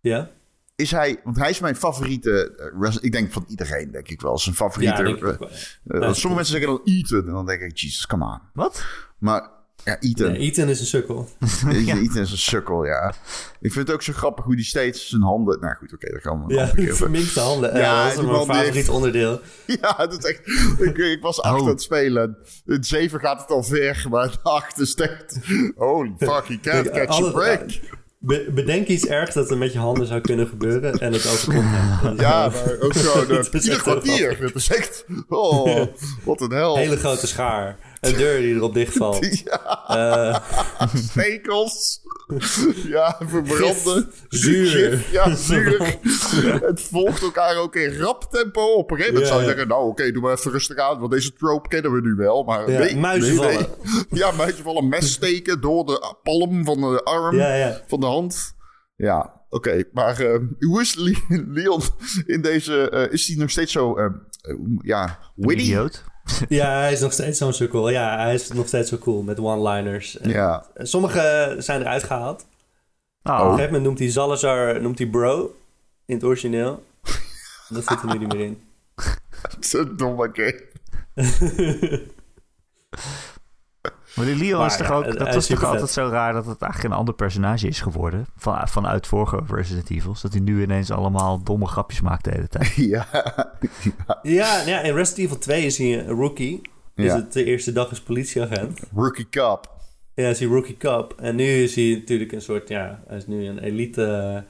Ja? 0.00 0.30
Is 0.74 0.90
hij, 0.90 1.20
want 1.24 1.36
hij 1.36 1.50
is 1.50 1.60
mijn 1.60 1.76
favoriete, 1.76 2.56
eh, 2.80 2.96
ik 3.00 3.12
denk 3.12 3.32
van 3.32 3.44
iedereen 3.48 3.90
denk 3.90 4.08
ik 4.08 4.20
wel, 4.20 4.38
zijn 4.38 4.54
favoriete. 4.54 5.02
Ja, 5.02 5.14
eh, 5.14 5.20
wel, 5.20 6.00
ja. 6.00 6.12
sommige 6.12 6.34
mensen 6.34 6.60
zeggen 6.60 6.68
dan 6.68 6.80
Ethan 6.84 7.26
en 7.26 7.32
dan 7.32 7.46
denk 7.46 7.60
ik, 7.60 7.76
Jesus, 7.76 8.06
come 8.06 8.24
on. 8.24 8.40
Wat? 8.52 8.84
Maar 9.18 9.50
ja, 9.84 10.00
Ethan, 10.00 10.32
Nee, 10.32 10.40
Ethan 10.40 10.68
is 10.68 10.80
een 10.80 10.86
sukkel. 10.86 11.28
Ethan, 11.40 11.98
Ethan 12.02 12.22
is 12.22 12.30
een 12.30 12.38
sukkel, 12.38 12.84
ja. 12.84 13.14
Ik 13.60 13.72
vind 13.72 13.86
het 13.86 13.96
ook 13.96 14.02
zo 14.02 14.12
grappig 14.12 14.44
hoe 14.44 14.56
die 14.56 14.64
steeds 14.64 15.08
zijn 15.08 15.22
handen, 15.22 15.60
nou 15.60 15.74
goed, 15.74 15.92
oké, 15.92 16.12
dat 16.12 16.20
gaan 16.22 16.46
we 16.46 16.54
een 16.54 16.82
Ja, 16.84 16.94
verminkte 16.94 17.40
handen. 17.40 17.72
Ja, 17.72 17.78
Ja, 17.78 18.04
dat 18.08 18.18
is 18.18 18.24
mijn 18.30 18.44
favoriet 18.44 18.74
heeft- 18.74 18.88
onderdeel. 18.88 19.40
Ja, 19.80 19.94
dat 19.96 20.24
is 20.24 20.30
echt, 20.30 20.40
ik, 20.80 20.96
ik 20.96 21.18
was 21.22 21.42
acht 21.42 21.54
Oh. 21.54 21.60
aan 21.60 21.68
het 21.68 21.82
spelen. 21.82 22.36
In 22.66 22.84
zeven 22.84 23.20
gaat 23.20 23.40
het 23.40 23.50
al 23.50 23.62
ver, 23.62 24.06
maar 24.10 24.24
in 24.24 24.32
acht 24.42 24.80
is 24.80 24.90
het 24.90 25.00
echt, 25.00 25.38
holy 25.76 26.12
fuck, 26.18 26.44
you 26.46 26.58
can't 26.62 26.86
Ja, 26.86 26.92
catch 27.04 27.22
a 27.22 27.30
break. 27.30 27.62
Be- 28.24 28.50
bedenk 28.54 28.86
iets 28.88 29.06
ergs 29.06 29.34
dat 29.34 29.50
er 29.50 29.58
met 29.58 29.72
je 29.72 29.78
handen 29.78 30.06
zou 30.06 30.20
kunnen 30.20 30.46
gebeuren 30.48 30.98
en 30.98 31.12
het 31.12 31.26
overkomt 31.26 31.64
hem. 31.68 32.02
Dat 32.16 32.20
Ja, 32.20 32.48
maar 32.48 32.76
ook 32.80 32.92
zo. 32.94 33.26
De, 33.26 33.34
Het 33.34 33.54
is 33.54 33.64
ieder 33.64 33.80
kwartier. 33.82 34.38
Het 34.40 34.54
is 34.54 34.68
echt... 34.68 35.04
Oh, 35.28 35.86
wat 36.24 36.40
een 36.40 36.50
hel. 36.52 36.76
Hele 36.76 36.96
grote 36.96 37.26
schaar. 37.26 37.76
Een 38.02 38.14
deur 38.16 38.38
die 38.40 38.54
erop 38.54 38.74
dichtvalt. 38.74 39.42
Ja, 39.44 39.84
Eh, 40.78 40.86
stekels. 40.94 42.00
Ja, 42.86 43.16
verbranden. 43.26 44.10
Zuur. 44.28 44.66
Gif, 44.66 45.10
Ja, 45.12 45.34
zuur. 45.48 45.98
Het 46.62 46.80
volgt 46.80 47.22
elkaar 47.22 47.56
ook 47.56 47.76
in 47.76 47.98
rap 47.98 48.24
tempo 48.30 48.60
op. 48.72 48.78
Op 48.78 48.90
een 48.90 48.96
gegeven 48.96 49.14
moment 49.14 49.32
Ja, 49.32 49.38
zou 49.38 49.40
je 49.40 49.46
ja. 49.48 49.52
zeggen... 49.52 49.68
Nou, 49.68 49.88
oké, 49.88 50.12
doe 50.12 50.22
maar 50.22 50.32
even 50.32 50.50
rustig 50.50 50.76
aan. 50.76 50.98
Want 50.98 51.12
deze 51.12 51.32
trope 51.32 51.68
kennen 51.68 51.92
we 51.92 52.00
nu 52.00 52.14
wel. 52.14 52.42
Maar 52.42 52.70
Ja, 52.70 52.78
nee, 52.78 52.96
muizen 52.96 53.34
nee, 53.36 53.46
nee. 53.46 53.54
vallen. 53.58 53.70
Ja, 54.10 54.30
muizen 54.30 54.64
vallen. 54.64 54.88
Mes 54.88 55.12
steken 55.12 55.60
door 55.60 55.86
de 55.86 56.14
palm 56.22 56.64
van 56.64 56.80
de 56.80 57.02
arm. 57.04 57.36
ja, 57.36 57.54
ja. 57.54 57.80
Van 57.86 58.00
de 58.00 58.06
hand. 58.06 58.54
Ja, 58.96 59.40
oké. 59.48 59.84
Maar 59.92 60.20
eh, 60.20 60.38
hoe 60.58 60.80
is 60.80 60.94
Le- 60.94 61.44
Leon 61.48 61.82
in 62.26 62.42
deze... 62.42 62.90
eh, 62.90 63.12
is 63.12 63.26
hij 63.26 63.36
nog 63.36 63.50
steeds 63.50 63.72
zo... 63.72 63.96
eh, 63.96 64.06
ja, 64.82 65.02
Een 65.36 65.46
witty? 65.46 65.62
idioot. 65.62 66.04
ja, 66.48 66.78
hij 66.80 66.92
is 66.92 67.00
nog 67.00 67.12
steeds 67.12 67.38
zo'n 67.38 67.52
sukkel. 67.52 67.88
Ja, 67.90 68.18
hij 68.18 68.34
is 68.34 68.48
nog 68.48 68.66
steeds 68.66 68.88
zo 68.88 68.98
cool 68.98 69.22
met 69.22 69.38
one-liners. 69.38 70.18
Ja. 70.22 70.66
Sommige 70.76 71.56
zijn 71.58 71.80
eruit 71.80 72.02
gehaald. 72.02 72.46
Oh, 73.22 73.32
Op 73.32 73.38
een 73.38 73.44
gegeven 73.44 73.64
moment 73.64 73.82
noemt 73.82 73.98
hij 73.98 74.10
Salazar 74.10 74.80
noemt 74.80 74.98
hij 74.98 75.06
bro 75.06 75.54
in 76.06 76.14
het 76.14 76.24
origineel. 76.24 76.84
Dat 77.68 77.84
zit 77.86 78.02
er 78.02 78.06
nu 78.06 78.18
niet 78.18 78.32
meer 78.32 78.44
in. 78.44 78.62
Zo'n 79.60 79.96
domme 79.96 80.30
game. 80.32 80.60
Maar 84.14 84.24
die 84.26 84.36
Leon 84.36 84.58
Maar 84.58 84.66
is 84.70 84.76
toch 84.76 84.90
ook... 84.90 85.04
Dat 85.18 85.28
is 85.28 85.34
was 85.34 85.46
toch 85.46 85.64
altijd 85.64 85.90
zo 85.90 86.08
raar 86.08 86.32
dat 86.32 86.46
het 86.46 86.62
eigenlijk 86.62 86.92
een 86.92 86.98
ander 86.98 87.14
personage 87.14 87.66
is 87.68 87.80
geworden. 87.80 88.26
Van, 88.36 88.68
vanuit 88.68 89.06
vorige 89.06 89.40
Resident 89.48 89.90
Evils. 89.90 90.22
Dat 90.22 90.32
hij 90.32 90.40
nu 90.40 90.62
ineens 90.62 90.90
allemaal 90.90 91.42
domme 91.42 91.66
grapjes 91.66 92.00
maakt 92.00 92.24
de 92.24 92.30
hele 92.30 92.48
tijd. 92.48 92.74
Ja. 92.92 93.06
Ja, 94.22 94.62
ja, 94.66 94.80
in 94.80 94.94
Resident 94.94 95.26
Evil 95.26 95.38
2 95.38 95.64
is 95.64 95.78
hij 95.78 95.98
een 95.98 96.06
rookie. 96.08 96.60
Is 96.94 97.04
Ja. 97.04 97.16
het 97.16 97.32
de 97.32 97.44
eerste 97.44 97.72
dag 97.72 97.88
als 97.88 98.00
politieagent. 98.00 98.80
Rookie 98.94 99.28
Cup. 99.28 99.70
Ja, 100.14 100.28
is 100.28 100.38
hij 100.38 100.48
rookie 100.48 100.76
cup. 100.76 101.14
En 101.18 101.36
nu 101.36 101.44
is 101.62 101.74
hij 101.74 101.94
natuurlijk 101.98 102.32
een 102.32 102.40
soort, 102.40 102.68
ja, 102.68 103.02
hij 103.06 103.16
is 103.16 103.26
nu 103.26 103.46
een 103.46 103.58
elite, 103.58 104.44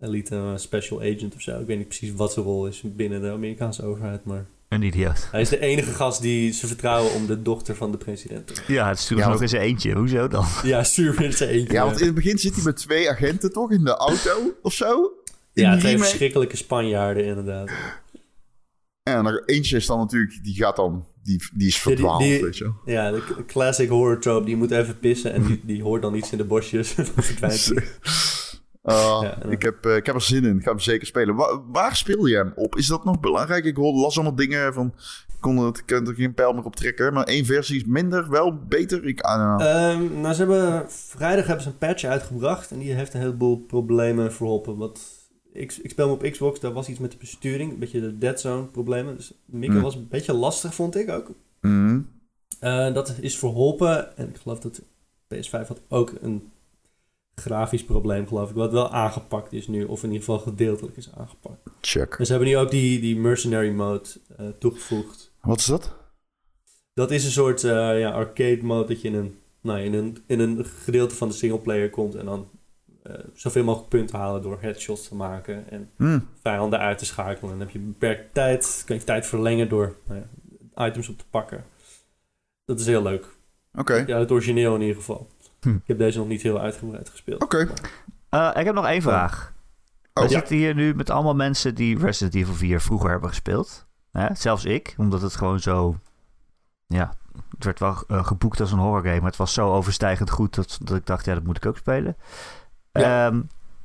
elite 0.00 0.52
special 0.56 1.00
agent 1.00 1.34
of 1.34 1.40
zo. 1.40 1.60
Ik 1.60 1.66
weet 1.66 1.78
niet 1.78 1.88
precies 1.88 2.12
wat 2.14 2.32
zijn 2.32 2.44
rol 2.44 2.66
is 2.66 2.82
binnen 2.84 3.20
de 3.20 3.30
Amerikaanse 3.30 3.84
overheid, 3.84 4.24
maar 4.24 4.44
Een 4.68 4.82
idioot. 4.82 5.28
hij 5.30 5.40
is 5.40 5.48
de 5.48 5.60
enige 5.60 5.90
gast 5.92 6.22
die 6.22 6.52
ze 6.52 6.66
vertrouwen 6.66 7.12
om 7.12 7.26
de 7.26 7.42
dochter 7.42 7.76
van 7.76 7.90
de 7.90 7.96
president 7.96 8.46
te 8.46 8.72
Ja, 8.72 8.88
het 8.88 8.98
is 8.98 9.06
toen 9.06 9.18
Ja, 9.18 9.38
eens 9.40 9.52
eentje. 9.52 9.92
Hoezo 9.94 10.28
dan? 10.28 10.44
Ja, 10.62 10.84
super 10.84 11.24
in 11.24 11.32
zijn 11.32 11.50
eentje. 11.50 11.72
Ja, 11.72 11.84
want 11.84 12.00
in 12.00 12.06
het 12.06 12.14
begin 12.14 12.38
zit 12.38 12.54
hij 12.54 12.64
met 12.64 12.76
twee 12.76 13.10
agenten 13.10 13.52
toch 13.52 13.70
in 13.70 13.84
de 13.84 13.96
auto 13.96 14.52
of 14.62 14.72
zo? 14.72 15.10
In 15.52 15.62
ja, 15.62 15.70
die 15.70 15.78
twee 15.80 15.92
remake? 15.92 16.08
verschrikkelijke 16.08 16.56
Spanjaarden 16.56 17.24
inderdaad. 17.24 17.70
En 19.02 19.26
er 19.26 19.42
eentje 19.44 19.76
is 19.76 19.86
dan 19.86 19.98
natuurlijk, 19.98 20.38
die 20.44 20.54
gaat 20.54 20.76
dan, 20.76 21.04
die, 21.22 21.42
die 21.54 21.66
is 21.68 21.74
Ja, 21.76 21.82
die- 21.84 21.92
verdwaald, 21.96 22.20
die- 22.22 22.42
weet 22.42 22.56
je 22.58 22.64
wel. 22.64 22.74
Ja, 22.84 23.10
de 23.10 23.22
classic 23.46 23.88
horror 23.88 24.20
trope, 24.20 24.46
die 24.46 24.56
moet 24.56 24.70
even 24.70 24.98
pissen 24.98 25.32
en 25.32 25.46
die, 25.46 25.60
die 25.64 25.82
hoort 25.82 26.02
dan 26.02 26.14
iets 26.14 26.32
in 26.32 26.38
de 26.38 26.44
bosjes. 26.44 26.88
Verdwijnt 27.16 27.72
Ja, 28.86 29.36
dan- 29.42 29.50
ik, 29.52 29.62
heb, 29.62 29.84
eh, 29.86 29.96
ik 29.96 30.06
heb 30.06 30.14
er 30.14 30.20
zin 30.20 30.44
in, 30.44 30.56
ik 30.56 30.62
ga 30.62 30.70
hem 30.70 30.80
zeker 30.80 31.06
spelen. 31.06 31.34
Wa- 31.34 31.62
waar 31.72 31.96
speel 31.96 32.26
je 32.26 32.36
hem 32.36 32.52
op? 32.54 32.76
Is 32.76 32.86
dat 32.86 33.04
nog 33.04 33.20
belangrijk? 33.20 33.64
Ik 33.64 33.76
hoorde, 33.76 33.98
las 34.00 34.14
allemaal 34.16 34.34
dingen 34.34 34.74
van, 34.74 34.86
ik 35.28 35.40
kon 35.40 35.58
er, 35.58 35.66
ik 35.68 35.82
kon 35.96 36.06
er 36.08 36.14
geen 36.14 36.34
pijl 36.34 36.52
meer 36.52 36.64
op 36.64 36.76
trekken. 36.76 37.12
Maar 37.12 37.24
één 37.24 37.44
versie 37.44 37.76
is 37.76 37.84
minder, 37.84 38.30
wel 38.30 38.58
beter. 38.68 39.04
Ik. 39.06 39.20
Ehm, 39.20 40.20
nou, 40.20 40.34
ze 40.34 40.38
hebben, 40.40 40.84
vrijdag 40.90 41.46
hebben 41.46 41.64
ze 41.64 41.70
een 41.70 41.78
patch 41.78 42.04
uitgebracht 42.04 42.70
en 42.70 42.78
die 42.78 42.92
heeft 42.92 43.14
een 43.14 43.20
heleboel 43.20 43.56
problemen 43.58 44.32
verholpen. 44.32 44.76
Wat, 44.76 45.00
ik, 45.52 45.72
ik 45.82 45.90
speel 45.90 46.04
hem 46.08 46.14
op 46.14 46.30
Xbox, 46.30 46.60
daar 46.60 46.72
was 46.72 46.88
iets 46.88 46.98
met 46.98 47.10
de 47.10 47.16
besturing, 47.16 47.72
een 47.72 47.78
beetje 47.78 48.00
de 48.00 48.18
dead 48.18 48.40
zone 48.40 48.62
problemen. 48.64 49.16
Dus 49.16 49.32
mikken 49.44 49.72
Hmm. 49.72 49.82
was 49.82 49.94
een 49.94 50.08
beetje 50.10 50.32
lastig, 50.32 50.74
vond 50.74 50.96
ik 50.96 51.10
ook. 51.10 51.30
Mhm. 51.60 52.00
Eh, 52.60 52.94
dat 52.94 53.14
is 53.20 53.38
verholpen 53.38 54.16
en 54.16 54.28
ik 54.28 54.36
geloof 54.36 54.58
dat 54.60 54.82
PS5 55.28 55.68
had 55.68 55.80
ook 55.88 56.12
een 56.20 56.50
grafisch 57.40 57.84
probleem, 57.84 58.26
geloof 58.26 58.50
ik, 58.50 58.56
wat 58.56 58.72
wel 58.72 58.92
aangepakt 58.92 59.52
is 59.52 59.66
nu, 59.68 59.84
of 59.84 60.02
in 60.02 60.08
ieder 60.12 60.24
geval 60.24 60.38
gedeeltelijk 60.38 60.96
is 60.96 61.10
aangepakt. 61.16 61.60
Check. 61.80 62.14
En 62.18 62.24
ze 62.26 62.30
hebben 62.32 62.50
nu 62.50 62.56
ook 62.56 62.70
die, 62.70 63.00
die 63.00 63.16
mercenary 63.16 63.70
mode 63.70 64.08
eh, 64.36 64.46
toegevoegd. 64.58 65.32
Wat 65.40 65.58
is 65.58 65.66
dat? 65.66 65.94
Dat 66.94 67.10
is 67.10 67.24
een 67.24 67.30
soort 67.30 67.64
eh, 67.64 68.00
ja, 68.00 68.10
arcade 68.10 68.62
mode 68.62 68.88
dat 68.88 69.00
je 69.00 69.08
in 69.08 69.14
een, 69.14 69.38
nou, 69.60 69.80
in, 69.80 69.94
een, 69.94 70.22
in 70.26 70.40
een 70.40 70.64
gedeelte 70.64 71.14
van 71.14 71.28
de 71.28 71.34
singleplayer 71.34 71.90
komt 71.90 72.14
en 72.14 72.24
dan 72.24 72.48
eh, 73.02 73.14
zoveel 73.34 73.64
mogelijk 73.64 73.88
punten 73.90 74.18
halen 74.18 74.42
door 74.42 74.58
headshots 74.60 75.08
te 75.08 75.14
maken 75.14 75.70
en 75.70 75.90
Hm. 75.96 76.18
vijanden 76.42 76.78
uit 76.78 76.98
te 76.98 77.04
schakelen. 77.04 77.52
En 77.52 77.58
dan 77.58 77.66
heb 77.66 77.70
je 77.70 77.78
beperkt 77.78 78.34
tijd, 78.34 78.82
kan 78.86 78.96
je 78.96 79.04
tijd 79.04 79.26
verlengen 79.26 79.68
door 79.68 79.96
nou 80.06 80.20
ja, 80.74 80.86
items 80.86 81.08
op 81.08 81.18
te 81.18 81.24
pakken. 81.30 81.64
Dat 82.64 82.80
is 82.80 82.86
heel 82.86 83.02
leuk. 83.02 83.26
Oké. 83.74 84.04
Ja, 84.06 84.18
het 84.18 84.30
origineel 84.30 84.74
in 84.74 84.80
ieder 84.80 84.96
geval. 84.96 85.28
Hm. 85.66 85.74
Ik 85.74 85.82
heb 85.86 85.98
deze 85.98 86.18
nog 86.18 86.28
niet 86.28 86.42
heel 86.42 86.60
uitgebreid 86.60 87.08
gespeeld. 87.08 87.42
Oké. 87.42 87.68
Eh, 88.28 88.50
ik 88.54 88.64
heb 88.64 88.74
nog 88.74 88.86
één 88.86 89.02
vraag. 89.02 89.52
Oh, 90.14 90.22
We 90.24 90.30
ja. 90.30 90.36
zitten 90.38 90.56
hier 90.56 90.74
nu 90.74 90.94
met 90.94 91.10
allemaal 91.10 91.34
mensen 91.34 91.74
die 91.74 91.98
Resident 91.98 92.34
Evil 92.34 92.54
4 92.54 92.80
vroeger 92.80 93.10
hebben 93.10 93.28
gespeeld. 93.28 93.86
Hè? 94.12 94.34
Zelfs 94.34 94.64
ik, 94.64 94.94
omdat 94.96 95.22
het 95.22 95.36
gewoon 95.36 95.60
zo... 95.60 95.96
Ja, 96.86 97.14
het 97.54 97.64
werd 97.64 97.78
wel 97.78 98.02
eh, 98.08 98.26
geboekt 98.26 98.60
als 98.60 98.72
een 98.72 98.78
horrorgame, 98.78 99.16
maar 99.20 99.28
het 99.30 99.36
was 99.36 99.52
zo 99.52 99.72
overstijgend 99.72 100.30
goed 100.30 100.54
dat, 100.54 100.78
dat 100.82 100.96
ik 100.96 101.06
dacht, 101.06 101.24
ja, 101.24 101.34
dat 101.34 101.42
moet 101.44 101.56
ik 101.56 101.66
ook 101.66 101.76
spelen. 101.76 102.16
Ja. 102.92 103.26
Ehm, 103.26 103.42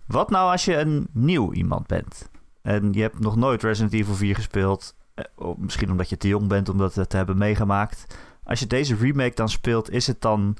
wat 0.07 0.29
nou 0.29 0.51
als 0.51 0.65
je 0.65 0.77
een 0.77 1.07
nieuw 1.11 1.53
iemand 1.53 1.87
bent? 1.87 2.29
En 2.61 2.93
je 2.93 3.01
hebt 3.01 3.19
nog 3.19 3.35
nooit 3.35 3.63
Resident 3.63 3.93
Evil 3.93 4.13
4 4.15 4.35
gespeeld. 4.35 4.95
eh, 5.13 5.25
misschien 5.57 5.91
omdat 5.91 6.09
je 6.09 6.17
te 6.17 6.27
jong 6.27 6.47
bent 6.47 6.69
om 6.69 6.77
dat 6.77 6.93
te 7.09 7.17
hebben 7.17 7.37
meegemaakt. 7.37 8.15
Als 8.43 8.59
je 8.59 8.67
deze 8.67 8.95
remake 8.95 9.35
dan 9.35 9.49
speelt, 9.49 9.89
is 9.89 10.07
het 10.07 10.21
dan... 10.21 10.55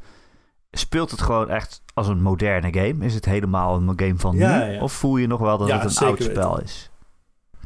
Speelt 0.71 1.12
het 1.12 1.21
gewoon 1.21 1.49
echt 1.49 1.84
als 1.93 2.07
een 2.07 2.21
moderne 2.21 2.73
game? 2.73 3.05
Is 3.05 3.13
het 3.13 3.25
helemaal 3.25 3.75
een 3.75 3.99
game 3.99 4.17
van 4.17 4.38
Ja, 4.38 4.65
nu? 4.65 4.71
ja. 4.73 4.81
Of 4.81 4.93
voel 4.93 5.17
je 5.17 5.27
nog 5.27 5.39
wel 5.39 5.57
dat 5.57 5.67
Ja, 5.67 5.79
het 5.79 5.95
een 5.99 6.07
oud 6.07 6.17
weten. 6.19 6.34
spel 6.36 6.62
is? 6.62 6.89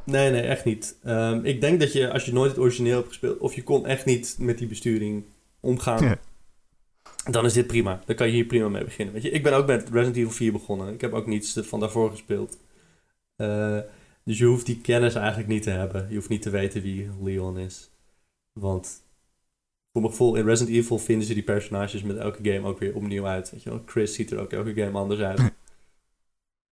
Nee, 0.03 0.31
nee, 0.31 0.41
echt 0.41 0.65
niet. 0.65 0.95
Ehm, 1.03 1.39
ik 1.43 1.61
denk 1.61 1.79
dat 1.79 1.93
je, 1.93 2.11
als 2.11 2.25
je 2.25 2.33
nooit 2.33 2.49
het 2.51 2.59
origineel 2.59 2.95
hebt 2.95 3.07
gespeeld, 3.07 3.37
of 3.37 3.53
je 3.53 3.63
kon 3.63 3.85
echt 3.85 4.05
niet 4.05 4.35
met 4.39 4.57
die 4.57 4.67
besturing 4.67 5.23
omgaan, 5.59 6.17
dan 7.31 7.45
is 7.45 7.53
dit 7.53 7.67
prima. 7.67 7.99
Dan 8.05 8.15
kan 8.15 8.27
je 8.27 8.33
hier 8.33 8.45
prima 8.45 8.67
mee 8.69 8.83
beginnen. 8.83 9.13
Weet 9.13 9.23
je, 9.23 9.29
ik 9.29 9.43
ben 9.43 9.53
ook 9.53 9.67
met 9.67 9.89
Resident 9.89 10.15
Evil 10.15 10.31
4 10.31 10.51
begonnen. 10.51 10.93
Ik 10.93 11.01
heb 11.01 11.13
ook 11.13 11.27
niets 11.27 11.59
van 11.61 11.79
daarvoor 11.79 12.09
gespeeld. 12.09 12.57
Eh, 13.35 13.77
dus 14.23 14.37
je 14.37 14.45
hoeft 14.45 14.65
die 14.65 14.81
kennis 14.81 15.15
eigenlijk 15.15 15.47
niet 15.47 15.63
te 15.63 15.69
hebben. 15.69 16.05
Je 16.09 16.15
hoeft 16.15 16.29
niet 16.29 16.41
te 16.41 16.49
weten 16.49 16.81
wie 16.81 17.09
Leon 17.21 17.57
is. 17.57 17.89
Want 18.53 19.01
voor 19.95 20.03
mijn 20.03 20.13
gevoel, 20.13 20.36
in 20.36 20.45
Resident 20.45 20.75
Evil 20.75 20.97
vinden 20.97 21.27
ze 21.27 21.34
die 21.34 21.43
personages 21.43 22.01
met 22.03 22.17
elke 22.17 22.51
game 22.51 22.67
ook 22.67 22.79
weer 22.79 22.95
opnieuw 22.95 23.25
uit. 23.25 23.51
Weet 23.51 23.63
je 23.63 23.69
wel? 23.69 23.81
Chris 23.86 24.13
ziet 24.13 24.31
er 24.31 24.39
ook 24.39 24.51
elke 24.51 24.73
game 24.73 24.97
anders 24.97 25.19
uit. 25.19 25.41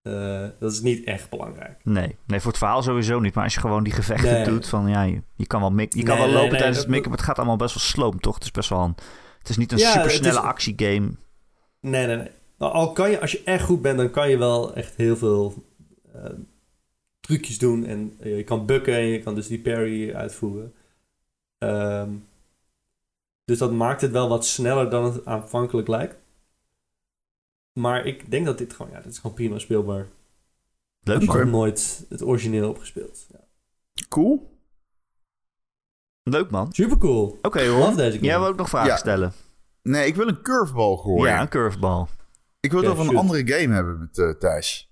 Eh, 0.01 0.47
dat 0.59 0.71
is 0.71 0.81
niet 0.81 1.03
echt 1.05 1.29
belangrijk. 1.29 1.79
Nee. 1.83 2.15
nee, 2.27 2.39
voor 2.39 2.49
het 2.49 2.57
verhaal 2.59 2.83
sowieso 2.83 3.19
niet. 3.19 3.33
Maar 3.33 3.43
als 3.43 3.53
je 3.53 3.59
gewoon 3.59 3.83
die 3.83 3.93
gevechten 3.93 4.31
Nee. 4.31 4.45
doet 4.45 4.67
van 4.69 4.87
ja, 4.87 5.03
je, 5.03 5.21
je 5.35 5.47
kan 5.47 5.59
wel, 5.61 5.71
mik, 5.71 5.93
je 5.93 6.03
kan 6.03 6.17
Nee, 6.17 6.25
wel 6.25 6.41
lopen 6.41 6.57
tijdens 6.57 6.77
het 6.77 6.87
mikken, 6.87 7.09
maar 7.09 7.17
het 7.17 7.27
gaat 7.27 7.37
allemaal 7.37 7.55
best 7.55 7.73
wel 7.73 7.83
sloom, 7.83 8.19
toch? 8.19 8.33
Het 8.35 8.43
is 8.43 8.51
best 8.51 8.69
wel 8.69 8.81
een, 8.83 8.95
het 9.39 9.49
is 9.49 9.57
niet 9.57 9.71
een 9.71 9.77
Ja, 9.77 9.85
het 9.85 9.93
supersnelle 9.93 10.39
is- 10.39 10.43
actiegame. 10.45 11.11
Nee, 11.79 12.07
nee, 12.07 12.15
nee. 12.15 12.29
Nou, 12.57 12.73
al 12.73 12.91
kan 12.91 13.11
je, 13.11 13.19
als 13.21 13.31
je 13.31 13.41
echt 13.43 13.63
goed 13.63 13.81
bent, 13.81 13.97
dan 13.97 14.11
kan 14.11 14.29
je 14.29 14.37
wel 14.37 14.75
echt 14.75 14.95
heel 14.95 15.17
veel 15.17 15.53
eh, 16.13 16.25
trucjes 17.19 17.57
doen. 17.57 17.85
En 17.85 18.13
eh, 18.19 18.37
je 18.37 18.43
kan 18.43 18.65
bukken 18.65 18.93
en 18.95 19.05
je 19.05 19.19
kan 19.19 19.35
dus 19.35 19.47
die 19.47 19.59
parry 19.61 20.13
uitvoeren. 20.13 20.73
Ehm, 21.57 22.09
dus 23.45 23.57
dat 23.57 23.71
maakt 23.71 24.01
het 24.01 24.11
wel 24.11 24.29
wat 24.29 24.45
sneller 24.45 24.89
dan 24.89 25.03
het 25.03 25.25
aanvankelijk 25.25 25.87
lijkt. 25.87 26.15
Maar 27.73 28.05
ik 28.05 28.31
denk 28.31 28.45
dat 28.45 28.57
dit 28.57 28.73
gewoon, 28.73 28.91
ja, 28.91 28.99
dit 29.01 29.11
is 29.11 29.19
gewoon 29.19 29.35
prima 29.35 29.59
speelbaar. 29.59 30.07
Leuk. 31.01 31.21
Oké. 31.21 31.37
nog 31.37 31.49
nooit 31.51 32.05
het 32.09 32.23
origineel 32.23 32.67
hebt 32.67 32.79
gespeeld. 32.79 33.27
Ja. 33.31 33.39
Cool. 34.09 34.51
Leuk 36.23 36.49
man. 36.49 36.73
Super 36.73 36.97
cool. 36.97 37.37
Oké 37.41 37.59
Love 37.63 37.71
hoor. 37.71 37.95
deze 37.95 38.11
game. 38.15 38.25
Jij 38.27 38.39
wil 38.39 38.47
ook 38.47 38.57
nog 38.57 38.69
vragen 38.69 38.89
Ja. 38.89 38.97
stellen? 38.97 39.33
Nee, 39.81 40.07
ik 40.07 40.15
wil 40.15 40.27
een 40.27 40.41
curveball 40.41 40.95
gooien. 40.97 41.33
Ja, 41.33 41.41
een 41.41 41.49
curveball. 41.49 42.05
Ik 42.59 42.71
wil 42.71 42.81
het 42.81 42.89
over 42.89 43.07
een 43.09 43.17
andere 43.17 43.47
game 43.47 43.73
hebben 43.73 43.99
met 43.99 44.17
eh, 44.17 44.29
Thijs. 44.29 44.91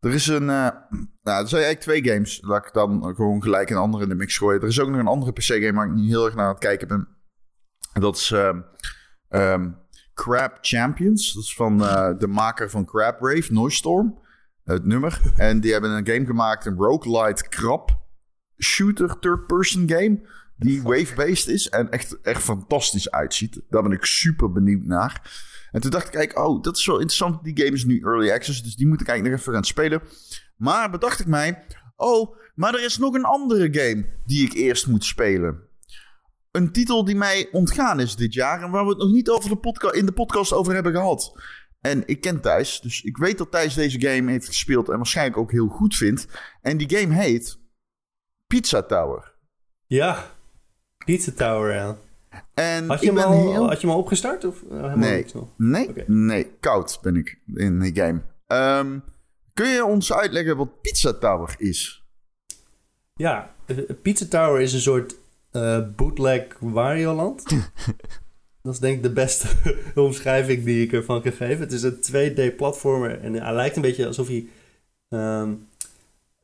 Er 0.00 0.12
is 0.14 0.26
een... 0.26 0.50
eh, 0.50 0.68
nou, 1.22 1.42
er 1.42 1.48
zijn 1.48 1.62
eigenlijk 1.62 1.80
twee 1.80 2.04
games. 2.04 2.40
Laat 2.42 2.66
ik 2.66 2.72
dan 2.72 3.14
gewoon 3.14 3.42
gelijk 3.42 3.70
een 3.70 3.76
andere 3.76 4.02
in 4.02 4.08
de 4.08 4.14
mix 4.14 4.36
gooien. 4.38 4.60
Er 4.60 4.68
is 4.68 4.80
ook 4.80 4.88
nog 4.88 5.00
een 5.00 5.06
andere 5.06 5.32
PC-game 5.32 5.72
waar 5.72 5.86
ik 5.86 5.92
niet 5.94 6.08
heel 6.10 6.24
erg 6.24 6.34
naar 6.34 6.44
aan 6.46 6.50
het 6.50 6.60
kijken 6.60 6.88
ben. 6.88 7.08
Dat 7.92 8.16
is 8.16 8.30
ehm, 8.30 8.60
ehm, 9.28 9.70
Crab 10.14 10.58
Champions. 10.60 11.32
Dat 11.32 11.42
is 11.42 11.54
van 11.54 11.84
eh, 11.84 12.18
de 12.18 12.26
maker 12.26 12.70
van 12.70 12.84
Crab 12.84 13.20
Rave, 13.20 13.52
Noistorm. 13.52 14.18
Het 14.64 14.84
nummer. 14.84 15.20
En 15.36 15.60
die 15.60 15.72
hebben 15.72 15.90
een 15.90 16.06
game 16.06 16.26
gemaakt, 16.26 16.66
een 16.66 16.76
roguelite 16.76 17.48
krab 17.48 18.00
shooter 18.62 19.18
third-person 19.18 19.88
game. 19.88 20.20
die 20.56 20.82
wave-based 20.82 21.48
is 21.48 21.68
en 21.68 21.90
echt, 21.90 22.20
echt 22.20 22.42
fantastisch 22.42 23.10
uitziet. 23.10 23.60
Daar 23.68 23.82
ben 23.82 23.92
ik 23.92 24.04
super 24.04 24.52
benieuwd 24.52 24.84
naar. 24.84 25.30
En 25.70 25.80
toen 25.80 25.90
dacht 25.90 26.08
ik 26.08 26.14
eigenlijk, 26.14 26.48
oh, 26.48 26.62
dat 26.62 26.76
is 26.76 26.86
wel 26.86 26.98
interessant. 26.98 27.44
Die 27.44 27.58
game 27.58 27.76
is 27.76 27.84
nu 27.84 28.00
early 28.00 28.30
access, 28.30 28.62
dus 28.62 28.76
die 28.76 28.86
moet 28.86 29.00
ik 29.00 29.08
eigenlijk 29.08 29.36
nog 29.36 29.40
even 29.40 29.60
gaan 29.60 29.70
spelen. 29.70 30.02
Maar 30.56 30.90
bedacht 30.90 31.20
ik 31.20 31.26
mij, 31.26 31.64
oh, 31.96 32.36
maar 32.54 32.74
er 32.74 32.84
is 32.84 32.98
nog 32.98 33.14
een 33.14 33.24
andere 33.24 33.68
game 33.72 34.06
die 34.26 34.44
ik 34.44 34.52
eerst 34.52 34.86
moet 34.86 35.04
spelen. 35.04 35.68
Een 36.50 36.72
titel 36.72 37.04
die 37.04 37.14
mij 37.16 37.48
ontgaan 37.52 38.00
is 38.00 38.16
dit 38.16 38.34
jaar 38.34 38.62
en 38.62 38.70
waar 38.70 38.84
we 38.84 38.90
het 38.90 38.98
nog 38.98 39.10
niet 39.12 39.28
over 39.30 39.50
de 39.50 39.92
in 39.92 40.06
de 40.06 40.12
podcast 40.12 40.52
over 40.52 40.74
hebben 40.74 40.92
gehad. 40.92 41.32
En 41.80 42.02
ik 42.06 42.20
ken 42.20 42.40
Thijs, 42.40 42.80
dus 42.80 43.02
ik 43.02 43.16
weet 43.16 43.38
dat 43.38 43.50
Thijs 43.50 43.74
deze 43.74 44.00
game 44.00 44.30
heeft 44.30 44.46
gespeeld 44.46 44.88
en 44.88 44.96
waarschijnlijk 44.96 45.36
ook 45.36 45.50
heel 45.50 45.68
goed 45.68 45.96
vindt. 45.96 46.26
En 46.62 46.76
die 46.76 46.96
game 46.96 47.14
heet 47.14 47.58
Pizza 48.46 48.82
Tower. 48.82 49.34
Ja, 49.86 50.30
Pizza 51.04 51.32
Tower, 51.32 51.74
ja. 51.74 51.96
En 52.54 52.86
Had 52.86 53.00
je, 53.00 53.06
hem 53.06 53.18
al, 53.18 53.50
heel... 53.50 53.68
had 53.68 53.80
je 53.80 53.86
hem 53.86 53.96
al 53.96 54.02
opgestart? 54.02 54.44
Of, 54.44 54.62
eh, 54.62 54.70
helemaal 54.70 54.96
Nee. 54.96 55.26
nog? 55.32 55.48
Nee, 55.56 56.04
nee, 56.06 56.50
koud 56.60 56.98
ben 57.02 57.16
ik 57.16 57.38
in 57.54 57.80
die 57.80 57.94
game. 57.94 58.22
Ehm, 58.46 58.98
kun 59.54 59.68
je 59.68 59.84
ons 59.84 60.12
uitleggen 60.12 60.56
wat 60.56 60.80
Pizza 60.80 61.12
Tower 61.12 61.54
is? 61.58 62.04
Ja, 63.14 63.54
eh, 63.66 63.76
Pizza 64.02 64.26
Tower 64.26 64.60
is 64.60 64.72
een 64.72 64.80
soort 64.80 65.16
eh, 65.50 65.80
bootleg 65.96 66.42
Wario 66.58 67.14
Land. 67.14 67.44
Dat 68.62 68.72
is 68.72 68.78
denk 68.78 68.96
ik 68.96 69.02
de 69.02 69.12
beste 69.12 69.48
omschrijving 69.94 70.64
die 70.64 70.84
ik 70.84 70.92
ervan 70.92 71.22
kan 71.22 71.32
geven. 71.32 71.60
Het 71.60 71.72
is 71.72 71.82
een 71.82 71.96
2D-platformer 71.96 73.20
en 73.20 73.34
hij 73.34 73.54
lijkt 73.54 73.76
een 73.76 73.82
beetje 73.82 74.06
alsof 74.06 74.26
hij 74.26 74.48
ehm, 75.08 75.54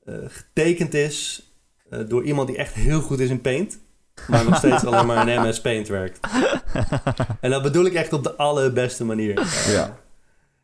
eh, 0.05 0.15
getekend 0.27 0.95
is 0.95 1.51
eh, 1.91 2.01
door 2.09 2.25
iemand 2.25 2.49
die 2.49 2.57
echt 2.57 2.75
heel 2.75 3.01
goed 3.01 3.19
is 3.19 3.31
in 3.31 3.41
Paint. 3.41 3.79
Maar 4.29 4.45
nog 4.45 4.57
steeds 4.57 4.85
alleen 4.87 5.07
maar 5.07 5.29
in 5.29 5.43
MS 5.43 5.61
Paint 5.61 5.89
werkt. 5.89 6.21
En 7.41 7.51
dat 7.51 7.63
bedoel 7.63 7.85
ik 7.85 7.95
echt 7.95 8.13
op 8.13 8.23
de 8.23 8.37
allerbeste 8.37 9.05
manier. 9.05 9.35
Ja. 9.69 9.99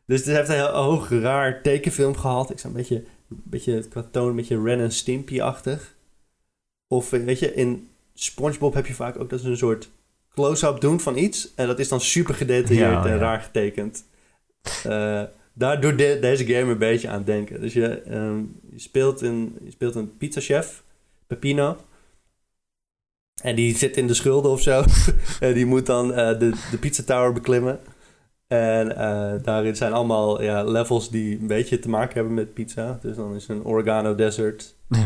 Dus 0.05 0.25
het 0.25 0.35
heeft 0.35 0.49
een 0.49 0.55
heel 0.55 0.73
hoog, 0.73 1.09
raar 1.09 1.61
tekenfilm 1.61 2.15
gehad. 2.15 2.49
Ik 2.49 2.59
zou 2.59 2.73
een 2.73 2.79
beetje, 2.79 2.95
een 3.29 3.41
beetje 3.43 3.87
qua 3.87 4.07
toon, 4.11 4.29
een 4.29 4.35
beetje 4.35 4.61
Ren 4.61 4.79
en 4.79 4.91
Stimpy-achtig. 4.91 5.95
Of 6.87 7.09
weet 7.09 7.39
je, 7.39 7.53
in 7.53 7.89
SpongeBob 8.13 8.73
heb 8.73 8.85
je 8.85 8.93
vaak 8.93 9.19
ook 9.19 9.29
dat 9.29 9.39
ze 9.39 9.49
een 9.49 9.57
soort 9.57 9.89
close-up 10.33 10.81
doen 10.81 10.99
van 10.99 11.17
iets. 11.17 11.53
En 11.55 11.67
dat 11.67 11.79
is 11.79 11.87
dan 11.87 12.01
super 12.01 12.33
gedetailleerd 12.35 12.91
Ja, 12.91 13.05
en 13.05 13.11
ja. 13.11 13.17
raar 13.17 13.39
getekend. 13.41 14.05
Eh, 14.83 15.23
daar 15.53 15.81
doet 15.81 15.97
de- 15.97 16.17
deze 16.21 16.45
game 16.45 16.71
een 16.71 16.77
beetje 16.77 17.09
aan 17.09 17.23
denken. 17.23 17.61
Dus 17.61 17.73
je, 17.73 17.87
ehm, 18.01 18.37
je, 18.71 18.79
speelt, 18.79 19.21
een, 19.21 19.57
je 19.63 19.71
speelt 19.71 19.95
een 19.95 20.17
pizzachef, 20.17 20.83
Peppino. 21.27 21.77
En 23.41 23.55
die 23.55 23.75
zit 23.77 23.97
in 23.97 24.07
de 24.07 24.13
schulden 24.13 24.51
of 24.51 24.61
zo. 24.61 24.83
en 25.39 25.53
die 25.53 25.65
moet 25.65 25.85
dan 25.85 26.13
eh, 26.13 26.39
de, 26.39 26.51
de 26.71 26.77
pizza 26.77 27.03
tower 27.03 27.33
beklimmen. 27.33 27.79
En 28.47 28.97
eh, 28.97 29.33
daarin 29.43 29.75
zijn 29.75 29.93
allemaal 29.93 30.41
ja, 30.41 30.63
levels 30.63 31.09
die 31.09 31.39
een 31.39 31.47
beetje 31.47 31.79
te 31.79 31.89
maken 31.89 32.13
hebben 32.15 32.33
met 32.33 32.53
pizza. 32.53 32.99
Dus 33.01 33.15
dan 33.15 33.35
is 33.35 33.47
een 33.47 33.65
Oregano 33.65 34.15
Desert. 34.15 34.75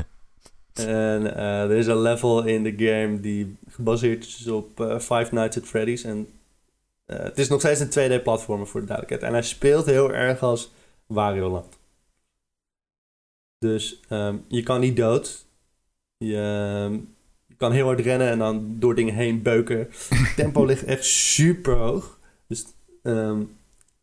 en 0.80 1.36
eh, 1.36 1.62
er 1.62 1.72
is 1.72 1.88
een 1.88 2.02
level 2.02 2.44
in 2.44 2.64
de 2.64 2.74
game 2.78 3.20
die 3.20 3.58
gebaseerd 3.70 4.26
is 4.26 4.48
op 4.48 4.82
eh, 4.82 5.00
Five 5.00 5.28
Nights 5.32 5.58
at 5.58 5.66
Freddy's. 5.66 6.04
En 6.04 6.28
eh, 7.06 7.20
het 7.20 7.38
is 7.38 7.48
nog 7.48 7.60
steeds 7.60 7.80
een 7.80 8.20
2D-platformer 8.20 8.68
voor 8.68 8.80
de 8.80 8.88
duidelijkheid. 8.88 9.32
En 9.32 9.40
hij 9.40 9.48
speelt 9.48 9.86
heel 9.86 10.14
erg 10.14 10.42
als 10.42 10.72
Wario 11.06 11.50
Land. 11.50 11.78
Dus 13.58 14.00
ehm, 14.10 14.38
je 14.48 14.64
kan 14.64 14.80
niet 14.80 14.96
dood. 14.96 15.46
Je, 16.18 16.36
ehm, 16.36 16.94
je 17.46 17.56
kan 17.58 17.72
heel 17.72 17.86
hard 17.86 18.00
rennen 18.00 18.30
en 18.30 18.40
dan 18.40 18.76
door 18.80 18.96
dingen 18.96 19.14
heen 19.14 19.42
beuken. 19.42 19.78
Het 19.78 20.36
tempo 20.44 20.66
ligt 20.66 20.84
echt 20.84 21.06
super 21.06 21.76
hoog. 21.76 22.20
Dus 22.48 22.66
ehm, 23.04 23.42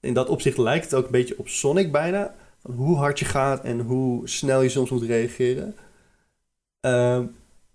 in 0.00 0.14
dat 0.14 0.28
opzicht 0.28 0.58
lijkt 0.58 0.84
het 0.84 0.94
ook 0.94 1.04
een 1.04 1.10
beetje 1.10 1.38
op 1.38 1.48
Sonic 1.48 1.92
bijna. 1.92 2.34
Van 2.62 2.74
hoe 2.74 2.96
hard 2.96 3.18
je 3.18 3.24
gaat 3.24 3.64
en 3.64 3.80
hoe 3.80 4.28
snel 4.28 4.62
je 4.62 4.68
soms 4.68 4.90
moet 4.90 5.02
reageren. 5.02 5.76
Ehm, 6.84 7.26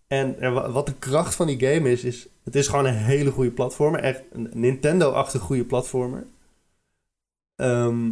en 0.07 0.53
wa- 0.53 0.71
wat 0.71 0.85
de 0.85 0.93
kracht 0.93 1.35
van 1.35 1.47
die 1.47 1.59
game 1.59 1.91
is, 1.91 2.03
is 2.03 2.27
het 2.43 2.55
is 2.55 2.67
gewoon 2.67 2.85
een 2.85 2.93
hele 2.93 3.31
goede 3.31 3.51
platformer. 3.51 3.99
Echt 3.99 4.21
een 4.31 4.49
Nintendo-achtige 4.53 5.43
goede 5.43 5.65
platformer. 5.65 6.25
Ehm, 7.55 8.09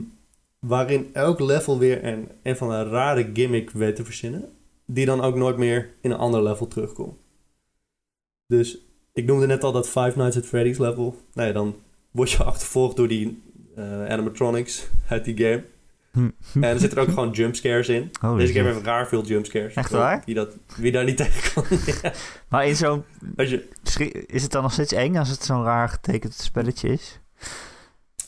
waarin 0.60 1.10
elk 1.14 1.40
level 1.40 1.78
weer 1.80 2.04
een, 2.06 2.30
een 2.44 2.58
van 2.58 2.72
een 2.72 2.90
rare 2.90 3.30
gimmick 3.34 3.70
weet 3.72 3.96
te 3.96 4.06
verzinnen. 4.06 4.50
Die 4.86 5.06
dan 5.06 5.22
ook 5.22 5.36
nooit 5.36 5.58
meer 5.58 5.94
in 6.02 6.12
een 6.12 6.18
ander 6.18 6.44
level 6.44 6.68
terugkomt. 6.68 7.18
Dus 8.46 8.78
ik 9.14 9.26
noemde 9.26 9.46
net 9.48 9.64
al 9.64 9.72
dat 9.72 9.88
Five 9.90 10.14
Nights 10.16 10.38
at 10.38 10.46
Freddy's 10.46 10.78
level. 10.78 11.16
Nou 11.34 11.52
dan 11.54 11.76
word 12.12 12.32
je 12.32 12.44
achtervolgd 12.54 12.96
door 12.96 13.08
die 13.08 13.42
eh, 13.76 14.06
animatronics 14.06 14.88
uit 15.08 15.26
die 15.26 15.38
game. 15.38 15.64
En 16.54 16.64
er 16.64 16.80
zitten 16.80 17.00
ook 17.00 17.08
gewoon 17.08 17.32
jumpscares 17.32 17.90
in. 17.90 18.12
Deze 18.22 18.48
shit. 18.48 18.56
game 18.56 18.74
heeft 18.74 18.86
raar 18.86 19.08
veel 19.08 19.26
jumpscares. 19.26 19.74
Echt 19.74 19.92
waar? 19.92 20.22
Wie, 20.26 20.36
dat, 20.36 20.58
wie 20.76 20.92
daar 20.92 21.04
niet 21.04 21.18
tegen 21.24 21.54
kan. 21.54 21.78
Ja. 22.02 22.12
Maar 22.50 22.68
in 22.68 22.76
zo'n... 22.76 23.04
Je, 23.36 24.26
Is 24.28 24.44
het 24.44 24.52
dan 24.52 24.62
nog 24.62 24.72
steeds 24.72 24.94
eng 24.94 25.16
als 25.16 25.30
het 25.30 25.44
zo'n 25.44 25.64
raar 25.64 25.90
getekend 25.90 26.34
spelletje 26.34 26.90
is? 26.90 27.20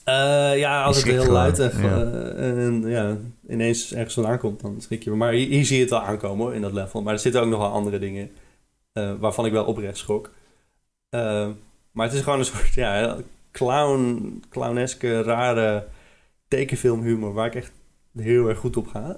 Eh, 0.03 0.57
ja, 0.57 0.83
als 0.83 0.97
het 0.97 1.05
heel 1.05 1.31
luid 1.31 1.59
en, 1.59 1.71
gewoon, 1.71 2.13
eh, 2.13 2.65
en 2.65 2.81
ja, 2.87 3.17
ineens 3.47 3.93
ergens 3.93 4.13
vandaan 4.13 4.37
komt, 4.37 4.61
dan 4.61 4.81
schrik 4.81 5.03
je. 5.03 5.11
Maar 5.11 5.31
hier, 5.31 5.47
hier 5.47 5.65
zie 5.65 5.75
je 5.75 5.81
het 5.81 5.91
wel 5.91 6.01
aankomen 6.01 6.45
hoor, 6.45 6.55
in 6.55 6.61
dat 6.61 6.73
level. 6.73 7.01
Maar 7.01 7.13
er 7.13 7.19
zitten 7.19 7.41
ook 7.41 7.49
nog 7.49 7.59
wel 7.59 7.71
andere 7.71 7.99
dingen 7.99 8.31
eh, 8.93 9.13
waarvan 9.19 9.45
ik 9.45 9.51
wel 9.51 9.65
oprecht 9.65 9.97
schrok. 9.97 10.31
Eh, 11.09 11.49
maar 11.91 12.05
het 12.05 12.15
is 12.15 12.21
gewoon 12.21 12.39
een 12.39 12.45
soort 12.45 12.73
ja, 12.73 13.17
clown, 13.51 14.43
clowneske, 14.49 15.21
rare 15.21 15.87
tekenfilmhumor 16.47 17.33
waar 17.33 17.45
ik 17.45 17.55
echt 17.55 17.71
heel 18.17 18.47
erg 18.49 18.57
goed 18.59 18.77
op 18.77 18.87
ga. 18.87 19.17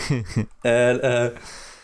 en 0.60 1.02
eh, 1.02 1.26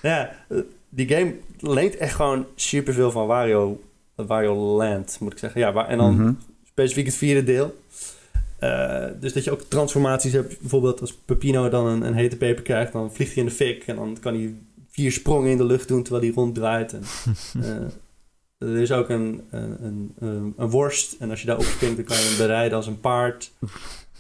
ja, 0.03 0.31
eh, 0.49 0.59
die 0.89 1.09
game 1.09 1.35
leent 1.59 1.97
echt 1.97 2.15
gewoon 2.15 2.47
superveel 2.55 3.11
van 3.11 3.27
Wario, 3.27 3.81
Wario 4.15 4.55
Land, 4.55 5.17
moet 5.21 5.33
ik 5.33 5.39
zeggen. 5.39 5.61
Ja, 5.61 5.73
waar, 5.73 5.89
en 5.89 5.99
dan 5.99 6.15
Mhm. 6.15 6.33
specifiek 6.65 7.07
het 7.07 7.15
vierde 7.15 7.45
deel. 7.45 7.77
Eh, 8.59 9.07
dus 9.21 9.33
dat 9.33 9.45
je 9.45 9.51
ook 9.51 9.63
transformaties 9.63 10.33
hebt. 10.33 10.61
Bijvoorbeeld 10.61 11.01
als 11.01 11.15
Peppino 11.15 11.69
dan 11.69 11.87
een, 11.87 12.03
een 12.03 12.15
hete 12.15 12.37
peper 12.37 12.63
krijgt, 12.63 12.93
dan 12.93 13.13
vliegt 13.13 13.35
hij 13.35 13.43
in 13.43 13.49
de 13.49 13.55
fik. 13.55 13.87
En 13.87 13.97
dan 13.97 14.17
kan 14.21 14.35
hij 14.35 14.55
vier 14.91 15.13
sprongen 15.13 15.51
in 15.51 15.57
de 15.57 15.65
lucht 15.65 15.89
doen 15.89 16.03
terwijl 16.03 16.25
hij 16.25 16.35
ronddraait. 16.35 16.93
En, 16.93 17.03
er 18.69 18.77
is 18.77 18.93
ook 18.93 19.09
een, 19.09 19.43
een, 19.51 20.15
een, 20.57 20.71
worst. 20.71 21.17
En 21.19 21.31
als 21.31 21.41
je 21.41 21.47
daarop 21.47 21.65
springt, 21.65 21.97
dan 21.97 22.05
kan 22.05 22.17
je 22.17 22.23
hem 22.23 22.37
bereiden 22.37 22.77
als 22.77 22.87
een 22.87 23.01
paard. 23.01 23.51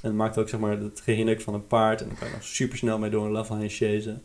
En 0.02 0.16
maakt 0.16 0.38
ook 0.38 0.48
zeg 0.48 0.60
maar 0.60 0.78
het 0.78 1.00
gehinnik 1.00 1.40
van 1.40 1.54
een 1.54 1.66
paard. 1.66 2.00
En 2.00 2.06
dan 2.06 2.16
kan 2.16 2.26
je 2.26 2.32
dan 2.32 2.42
super 2.42 2.78
snel 2.78 2.98
mee 2.98 3.10
door 3.10 3.24
een 3.24 3.32
level 3.32 3.56
heen 3.56 3.70
chasen. 3.70 4.22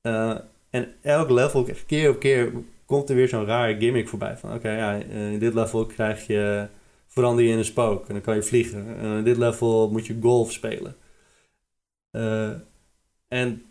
Eh, 0.00 0.38
en 0.70 0.94
elk 1.02 1.30
level, 1.30 1.68
keer 1.86 2.10
op 2.10 2.18
keer, 2.18 2.52
komt 2.84 3.08
er 3.08 3.16
weer 3.16 3.28
zo'n 3.28 3.44
rare 3.44 3.78
gimmick 3.78 4.08
voorbij. 4.08 4.36
Van 4.36 4.54
oké, 4.54 4.70
ja, 4.70 5.00
eh, 5.00 5.32
in 5.32 5.38
dit 5.38 5.54
level 5.54 5.86
krijg 5.86 6.26
je 6.26 6.68
verander 7.06 7.44
je 7.44 7.50
in 7.50 7.58
een 7.58 7.64
spook 7.64 8.08
en 8.08 8.12
dan 8.14 8.22
kan 8.22 8.34
je 8.34 8.42
vliegen. 8.42 8.98
En 8.98 9.16
in 9.16 9.24
dit 9.24 9.36
level 9.36 9.90
moet 9.90 10.06
je 10.06 10.18
golf 10.20 10.52
spelen. 10.52 10.96
Eh, 12.10 12.50
en 13.28 13.64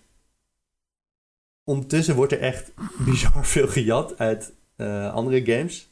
ondertussen 1.64 2.16
wordt 2.16 2.32
er 2.32 2.40
echt 2.40 2.74
bizar 3.06 3.46
veel 3.46 3.68
gejat 3.68 4.18
uit 4.18 4.54
andere 5.14 5.46
games. 5.46 5.90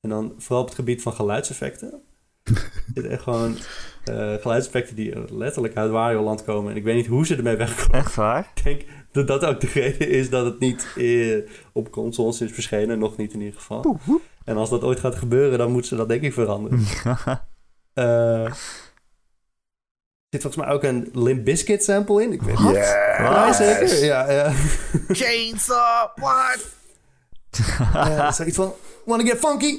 En 0.00 0.08
dan 0.08 0.34
vooral 0.38 0.62
op 0.62 0.68
het 0.68 0.76
gebied 0.76 1.02
van 1.02 1.12
geluidseffecten. 1.12 2.02
Er 2.86 2.94
zitten 2.94 3.12
echt 3.12 3.22
gewoon 3.22 3.56
eh, 4.04 4.34
geluidseffecten 4.34 4.96
die 4.96 5.34
letterlijk 5.34 5.76
uit 5.76 5.90
Wario 5.90 6.22
Land 6.22 6.44
komen. 6.44 6.70
En 6.70 6.76
ik 6.76 6.84
weet 6.84 6.96
niet 6.96 7.06
hoe 7.06 7.26
ze 7.26 7.36
ermee 7.36 7.56
wegkomen. 7.56 7.98
Echt 7.98 8.14
waar? 8.14 8.50
Ik 8.54 8.64
denk 8.64 8.84
dat 9.12 9.26
dat 9.26 9.44
ook 9.44 9.60
de 9.60 9.70
reden 9.72 10.08
is 10.08 10.30
dat 10.30 10.44
het 10.44 10.58
niet 10.58 10.86
eh, 10.96 11.38
op 11.72 11.90
consoles 11.90 12.40
is 12.40 12.52
verschenen. 12.52 12.98
Nog 12.98 13.16
niet 13.16 13.32
in 13.32 13.40
ieder 13.40 13.60
geval. 13.60 13.98
En 14.44 14.56
als 14.56 14.70
dat 14.70 14.82
ooit 14.82 15.00
gaat 15.00 15.14
gebeuren, 15.14 15.58
dan 15.58 15.72
moeten 15.72 15.88
ze 15.88 15.96
dat 15.96 16.08
denk 16.08 16.22
ik 16.22 16.32
veranderen. 16.32 16.80
Eh, 17.94 18.44
er 18.44 18.56
zit 20.30 20.42
volgens 20.42 20.64
mij 20.64 20.74
ook 20.74 20.82
een 20.82 21.10
Limp 21.12 21.44
Bizkit 21.44 21.84
sample 21.84 22.22
in. 22.22 22.32
Ik 22.32 22.42
weet 22.42 22.58
niet. 22.58 22.70
Yes. 22.70 22.88
Ja, 23.18 23.52
zeker. 23.52 24.04
Ja, 24.04 24.30
ja. 24.30 24.52
Chainsaw, 25.08 26.08
what? 26.14 26.66
Ja, 27.92 28.32
zoiets 28.32 28.56
van, 28.56 28.72
wanna 29.04 29.24
get 29.24 29.38
funky? 29.38 29.78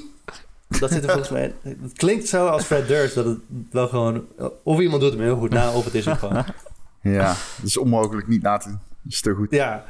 Dat 0.78 0.90
zit 0.90 1.02
er 1.02 1.08
volgens 1.08 1.28
mij. 1.30 1.54
Het 1.62 1.92
klinkt 1.92 2.28
zo 2.28 2.46
als 2.46 2.64
Fred 2.64 2.88
Durst, 2.88 3.14
dat 3.14 3.24
het 3.24 3.38
wel 3.70 3.88
gewoon... 3.88 4.26
Of 4.62 4.80
iemand 4.80 5.02
doet 5.02 5.12
hem 5.12 5.20
heel 5.20 5.36
goed 5.36 5.50
na, 5.50 5.72
of 5.72 5.84
het 5.84 5.94
is 5.94 6.04
hem 6.04 6.16
gewoon. 6.16 6.44
Ja, 7.02 7.26
dat 7.26 7.64
is 7.64 7.76
onmogelijk 7.76 8.28
niet 8.28 8.42
na 8.42 8.56
te 8.56 8.68
doen. 8.68 8.78
Dat 9.02 9.12
is 9.12 9.20
te 9.20 9.34
goed. 9.34 9.50
Ja. 9.50 9.84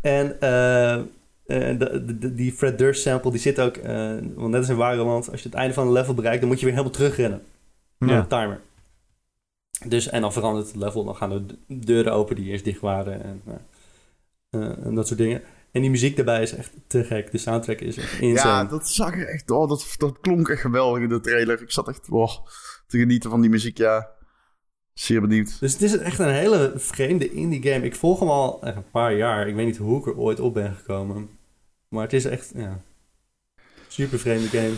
En 0.00 0.40
eh, 0.40 0.94
eh, 0.94 1.04
de, 1.78 2.04
de- 2.18 2.34
die 2.34 2.52
Fred 2.52 2.78
Durst 2.78 3.02
sample, 3.02 3.30
die 3.30 3.40
zit 3.40 3.60
ook... 3.60 3.76
eh, 3.76 3.94
want 4.34 4.48
net 4.48 4.60
als 4.60 4.68
in 4.68 4.76
Wario 4.76 5.04
Land, 5.04 5.30
als 5.30 5.42
je 5.42 5.48
het 5.48 5.56
einde 5.58 5.74
van 5.74 5.86
een 5.86 5.92
level 5.92 6.14
bereikt... 6.14 6.40
dan 6.40 6.48
moet 6.48 6.58
je 6.60 6.64
weer 6.66 6.74
helemaal 6.74 6.94
terugrennen. 6.96 7.42
Naar 7.98 8.10
Ja. 8.10 8.20
de 8.20 8.26
timer. 8.26 8.60
Dus, 9.86 10.08
en 10.08 10.20
dan 10.20 10.32
verandert 10.32 10.66
het 10.66 10.76
level. 10.76 11.04
Dan 11.04 11.16
gaan 11.16 11.30
de 11.66 11.76
deuren 11.78 12.12
open 12.12 12.36
die 12.36 12.50
eerst 12.50 12.64
dicht 12.64 12.80
waren. 12.80 13.22
En, 13.24 13.42
nou, 13.44 13.58
eh, 14.50 14.86
en 14.86 14.94
dat 14.94 15.06
soort 15.06 15.18
dingen. 15.18 15.42
En 15.72 15.80
die 15.80 15.90
muziek 15.90 16.16
daarbij 16.16 16.42
is 16.42 16.54
echt 16.54 16.70
te 16.86 17.04
gek. 17.04 17.30
De 17.32 17.38
soundtrack 17.38 17.80
is 17.80 17.96
echt 17.96 18.20
insane. 18.20 18.62
Ja, 18.62 18.64
dat 18.64 18.88
zag 18.88 19.12
er 19.14 19.28
echt... 19.28 19.50
Oh, 19.50 19.68
dat, 19.68 19.94
dat 19.98 20.18
klonk 20.20 20.48
echt 20.48 20.60
geweldig 20.60 21.02
in 21.02 21.08
de 21.08 21.20
trailer. 21.20 21.62
Ik 21.62 21.70
zat 21.70 21.88
echt 21.88 22.08
oh, 22.10 22.30
te 22.86 22.98
genieten 22.98 23.30
van 23.30 23.40
die 23.40 23.50
muziek, 23.50 23.78
ja. 23.78 24.08
Zeer 24.92 25.20
benieuwd. 25.20 25.60
Dus 25.60 25.72
het 25.72 25.82
is 25.82 25.96
echt 25.98 26.18
een 26.18 26.32
hele 26.34 26.72
vreemde 26.76 27.30
indie 27.32 27.62
game. 27.72 27.84
Ik 27.84 27.94
volg 27.96 28.18
hem 28.18 28.28
al 28.28 28.62
echt 28.62 28.76
een 28.76 28.90
paar 28.90 29.14
jaar. 29.14 29.48
Ik 29.48 29.54
weet 29.54 29.66
niet 29.66 29.76
hoe 29.76 29.98
ik 29.98 30.06
er 30.06 30.16
ooit 30.16 30.40
op 30.40 30.54
ben 30.54 30.74
gekomen. 30.74 31.30
Maar 31.88 32.02
het 32.02 32.12
is 32.12 32.24
echt, 32.24 32.52
ja... 32.54 32.80
Super 33.88 34.18
vreemde 34.18 34.48
game. 34.48 34.72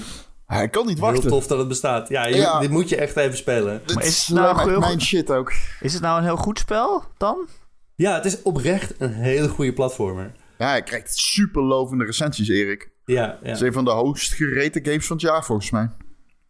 Hij 0.46 0.68
kan 0.68 0.86
niet 0.86 0.98
Heel 0.98 1.06
wachten. 1.10 1.28
tof 1.30 1.46
dat 1.46 1.58
het 1.58 1.68
bestaat. 1.68 2.08
Ja, 2.08 2.26
je- 2.26 2.36
Ja. 2.36 2.60
dit 2.60 2.70
moet 2.70 2.88
je 2.88 2.96
echt 2.96 3.16
even 3.16 3.36
spelen. 3.36 3.82
Dit 3.86 3.94
Maar 3.94 4.04
is 4.04 4.08
is 4.10 4.26
het 4.26 4.36
nou 4.36 4.54
nou 4.56 4.70
heel 4.70 4.78
mijn 4.80 4.92
goed? 4.92 5.02
shit 5.02 5.30
ook. 5.30 5.52
Is 5.80 5.92
het 5.92 6.02
nou 6.02 6.18
een 6.18 6.24
heel 6.24 6.36
goed 6.36 6.58
spel 6.58 7.04
dan? 7.16 7.48
Ja, 7.94 8.14
het 8.14 8.24
is 8.24 8.42
oprecht 8.42 8.94
een 8.98 9.12
hele 9.12 9.48
goede 9.48 9.72
platformer. 9.72 10.32
Ja, 10.62 10.68
hij 10.68 10.82
krijgt 10.82 11.16
super 11.18 11.62
lovende 11.62 12.04
recensies, 12.04 12.48
Erik. 12.48 12.90
Ja, 13.04 13.28
Het 13.38 13.46
ja. 13.46 13.52
is 13.52 13.60
een 13.60 13.72
van 13.72 13.84
de 13.84 13.90
hoogst 13.90 14.32
gereten 14.32 14.84
games 14.84 15.06
van 15.06 15.16
het 15.16 15.24
jaar, 15.24 15.44
volgens 15.44 15.70
mij. 15.70 15.90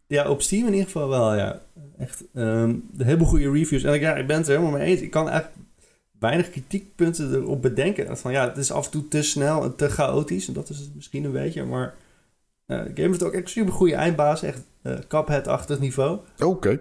ja, 0.07 0.29
op 0.29 0.41
Steam 0.41 0.65
in 0.65 0.71
ieder 0.71 0.85
geval 0.85 1.09
wel, 1.09 1.35
ja. 1.35 1.61
Echt 1.97 2.23
ehm 2.33 2.75
hele 2.97 3.25
goede 3.25 3.51
reviews. 3.51 3.83
En 3.83 3.93
ik, 3.93 4.01
ja, 4.01 4.15
ik 4.15 4.27
ben 4.27 4.37
het 4.37 4.47
er 4.47 4.57
helemaal 4.57 4.77
mee 4.79 4.87
eens. 4.87 5.01
Ik 5.01 5.11
kan 5.11 5.29
eigenlijk 5.29 5.57
weinig 6.19 6.49
kritiekpunten 6.49 7.33
erop 7.33 7.61
bedenken. 7.61 8.17
Van, 8.17 8.31
ja, 8.31 8.47
het 8.47 8.57
is 8.57 8.71
af 8.71 8.85
en 8.85 8.91
toe 8.91 9.07
te 9.07 9.21
snel 9.21 9.63
en 9.63 9.75
te 9.75 9.89
chaotisch. 9.89 10.47
En 10.47 10.53
dat 10.53 10.69
is 10.69 10.79
het 10.79 10.95
misschien 10.95 11.23
een 11.23 11.31
beetje. 11.31 11.63
Maar 11.63 11.93
eh, 12.65 12.77
de 12.77 12.91
game 12.93 13.07
heeft 13.07 13.23
ook 13.23 13.33
echt 13.33 13.49
super 13.49 13.73
goede 13.73 13.95
eindbaas. 13.95 14.43
Echt 14.43 14.63
eh 14.81 14.97
Cuphead-achtig 15.07 15.79
niveau. 15.79 16.19
Oké. 16.39 16.79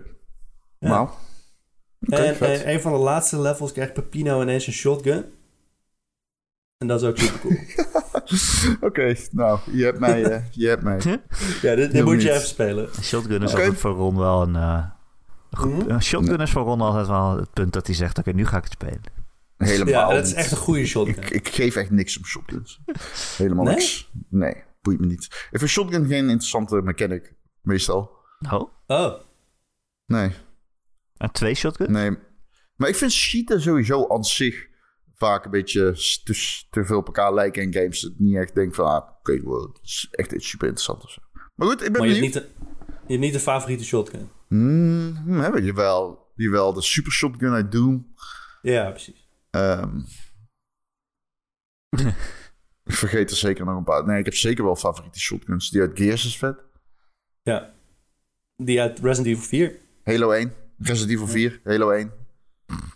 Ja. 0.78 1.02
Oké, 2.00 2.16
en, 2.16 2.40
en 2.40 2.70
een 2.70 2.80
van 2.80 2.92
de 2.92 2.98
laatste 2.98 3.40
levels 3.40 3.72
krijgt 3.72 3.92
Pepino 3.92 4.42
ineens 4.42 4.66
een 4.66 4.72
shotgun. 4.72 5.24
En 6.82 6.88
dat 6.88 7.02
is 7.02 7.08
ook 7.08 7.18
super 7.18 7.40
cool. 7.40 7.56
Oké, 8.88 9.14
nou, 9.30 9.58
je 9.72 9.84
hebt 9.84 9.98
mij. 9.98 10.24
eh, 10.24 10.42
je 10.50 10.68
hebt 10.68 10.82
mij. 10.82 11.00
ja, 11.62 11.74
dit, 11.74 12.04
moet 12.04 12.22
je 12.22 12.30
even 12.30 12.46
spelen. 12.46 12.88
Shotgun 13.02 13.42
is 13.42 13.50
altijd 13.54 13.76
voor 13.78 13.90
Ron 13.90 14.16
wel 14.18 14.42
een... 14.42 14.56
eh, 14.56 14.84
goed- 15.50 15.86
Mhm. 15.88 16.00
Shotgun 16.00 16.40
is 16.40 16.50
voor 16.50 16.62
Ron 16.62 16.80
altijd 16.80 17.06
wel 17.06 17.36
het 17.36 17.52
punt 17.52 17.72
dat 17.72 17.86
hij 17.86 17.94
zegt... 17.96 18.18
Oké, 18.18 18.30
nu 18.32 18.46
ga 18.46 18.56
ik 18.56 18.64
het 18.64 18.72
spelen. 18.72 19.00
Helemaal 19.56 19.88
Ja, 20.08 20.14
dat 20.14 20.26
is 20.26 20.32
echt 20.32 20.50
een 20.50 20.56
goede 20.56 20.86
shotgun. 20.86 21.22
Ik, 21.22 21.30
ik 21.30 21.48
geef 21.48 21.76
echt 21.76 21.90
niks 21.90 22.18
om 22.18 22.24
shotguns. 22.24 22.80
Helemaal 23.36 23.64
Nee? 23.64 23.74
niks. 23.74 24.10
Nee, 24.28 24.54
boeit 24.80 25.00
me 25.00 25.06
niet. 25.06 25.24
Ik 25.50 25.58
vind 25.58 25.70
shotgun 25.70 26.06
geen 26.06 26.22
interessante 26.24 26.82
mechanic, 26.82 27.34
meestal. 27.60 28.10
Oh, 28.50 28.70
Oh, 28.86 29.12
Nee, 30.06 30.30
en 31.16 31.30
twee 31.32 31.54
shotguns? 31.54 31.90
nee. 31.90 32.10
Maar 32.76 32.88
ik 32.88 32.96
vind 32.96 33.12
schieten 33.12 33.60
sowieso 33.60 34.08
aan 34.08 34.24
zich 34.24 34.66
vaak 35.14 35.44
een 35.44 35.50
beetje 35.50 35.92
te, 36.24 36.64
te 36.70 36.84
veel 36.84 36.98
op 36.98 37.06
elkaar 37.06 37.34
lijken 37.34 37.62
in 37.62 37.72
games. 37.72 38.00
Dat 38.00 38.10
ik 38.10 38.18
niet 38.18 38.36
echt 38.36 38.54
denk 38.54 38.74
van, 38.74 38.86
ah, 38.86 39.08
oké, 39.18 39.42
wow, 39.42 39.74
dat 39.74 39.84
is 39.84 40.08
echt 40.10 40.32
iets 40.32 40.48
super 40.48 40.66
interessant 40.66 41.04
of 41.04 41.10
zo. 41.10 41.20
Maar 41.54 41.68
goed, 41.68 41.82
ik 41.82 41.92
ben 41.92 42.00
maar 42.00 42.10
je 42.10 42.14
hebt, 42.14 42.32
benieuwd. 42.34 42.50
niet 42.58 42.58
de, 42.58 42.66
je 42.88 43.12
hebt 43.12 43.20
niet 43.20 43.32
de 43.32 43.40
favoriete 43.40 43.84
shotgun. 43.84 44.30
Hmm, 44.48 45.16
hmm, 45.16 45.40
hebben 45.40 45.64
je 45.64 45.74
wel. 45.74 46.30
Jawel, 46.34 46.72
de 46.72 46.82
super 46.82 47.12
shotgun 47.12 47.52
uit 47.52 47.72
Doom. 47.72 48.14
Ja, 48.62 48.90
precies. 48.90 49.28
Ehm, 49.50 49.98
ik 52.84 52.94
vergeet 52.94 53.30
er 53.30 53.36
zeker 53.36 53.64
nog 53.64 53.76
een 53.76 53.84
paar. 53.84 54.06
Nee, 54.06 54.18
ik 54.18 54.24
heb 54.24 54.34
zeker 54.34 54.64
wel 54.64 54.76
favoriete 54.76 55.20
shotguns. 55.20 55.70
Die 55.70 55.80
uit 55.80 55.98
Gears 55.98 56.24
is 56.24 56.38
vet. 56.38 56.64
Ja. 57.42 57.74
Die 58.56 58.80
uit 58.80 58.98
Resident 58.98 59.26
Evil 59.26 59.48
4. 59.48 59.80
Halo 60.04 60.30
1, 60.30 60.52
Resident 60.78 61.10
Evil 61.12 61.26
4, 61.26 61.60
Halo 61.64 61.90
1. 61.90 62.12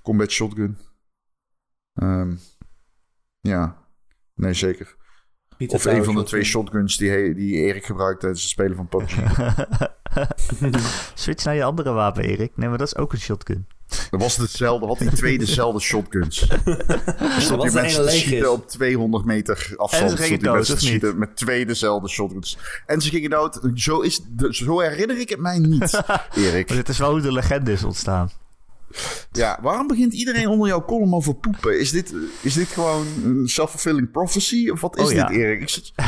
Combat 0.03 0.31
shotgun. 0.31 0.79
Ehm, 1.97 2.35
ja, 3.41 3.77
nee 4.35 4.53
zeker. 4.55 4.97
Of 5.67 5.85
een 5.85 6.05
van 6.05 6.15
de 6.15 6.23
twee 6.23 6.45
shotgun. 6.45 6.89
shotguns 6.89 6.97
die, 6.97 7.35
die 7.35 7.55
Erik 7.55 7.85
gebruikt 7.87 8.21
tijdens 8.21 8.43
het 8.43 8.51
spelen 8.51 8.77
van 8.77 8.89
PUBG. 8.89 9.17
Switch 11.15 11.45
naar 11.45 11.55
je 11.55 11.65
andere 11.65 11.93
wapen, 11.93 12.25
Erik. 12.25 12.53
Nee, 12.57 12.69
maar 12.69 12.79
dat 12.79 12.87
is 12.87 12.97
ook 12.97 13.13
een 13.13 13.19
shotgun. 13.21 13.67
Dat 14.11 14.21
was 14.21 14.37
hetzelfde, 14.37 14.87
had 14.87 14.99
die 14.99 15.11
twee 15.11 15.39
dezelfde 15.39 15.81
shotguns. 15.81 16.49
Er 16.49 17.41
stond 17.43 17.63
die 17.63 17.73
mensen 17.73 18.05
te 18.05 18.11
schieten 18.11 18.39
is. 18.39 18.47
op 18.49 18.69
200 18.69 19.25
meter 19.25 19.73
afstand. 19.77 20.11
En 20.11 20.17
ze 20.17 20.23
gingen 20.23 20.39
dood, 20.43 20.55
mensen 20.55 20.81
schieten 20.81 21.19
met 21.19 21.37
twee 21.37 21.67
dezelfde 21.67 22.09
shotguns. 22.09 22.59
En 22.87 23.01
ze 23.01 23.11
gingen 23.11 23.31
dood. 23.31 23.61
Zo, 23.75 24.01
is, 24.01 24.21
de- 24.29 24.55
zo 24.55 24.81
herinner 24.81 25.19
ik 25.21 25.29
het 25.29 25.39
mij 25.41 25.59
niet, 25.59 26.01
Erik. 26.35 26.69
Maar 26.69 26.77
dit 26.77 26.89
is 26.89 26.99
wel 26.99 27.11
hoe 27.11 27.21
de 27.21 27.33
legende 27.33 27.73
is 27.73 27.85
ontstaan. 27.85 28.31
Ja, 29.33 29.59
waarom 29.63 29.87
begint 29.87 30.13
iedereen 30.13 30.49
onder 30.49 30.69
jouw 30.69 30.85
column 30.85 31.15
over 31.15 31.35
poepen? 31.35 31.81
Is 31.81 31.91
dit, 31.91 32.15
is 32.41 32.55
dit 32.55 32.69
gewoon 32.69 33.07
een 33.25 33.49
self-fulfilling 33.49 34.11
prophecy? 34.11 34.69
Of 34.71 34.81
wat 34.81 34.99
is 34.99 35.05
Oh, 35.05 35.13
ja. 35.13 35.27
dit, 35.27 35.37
Erik? 35.37 35.61
Ik 35.61 35.69
zit- 35.69 35.93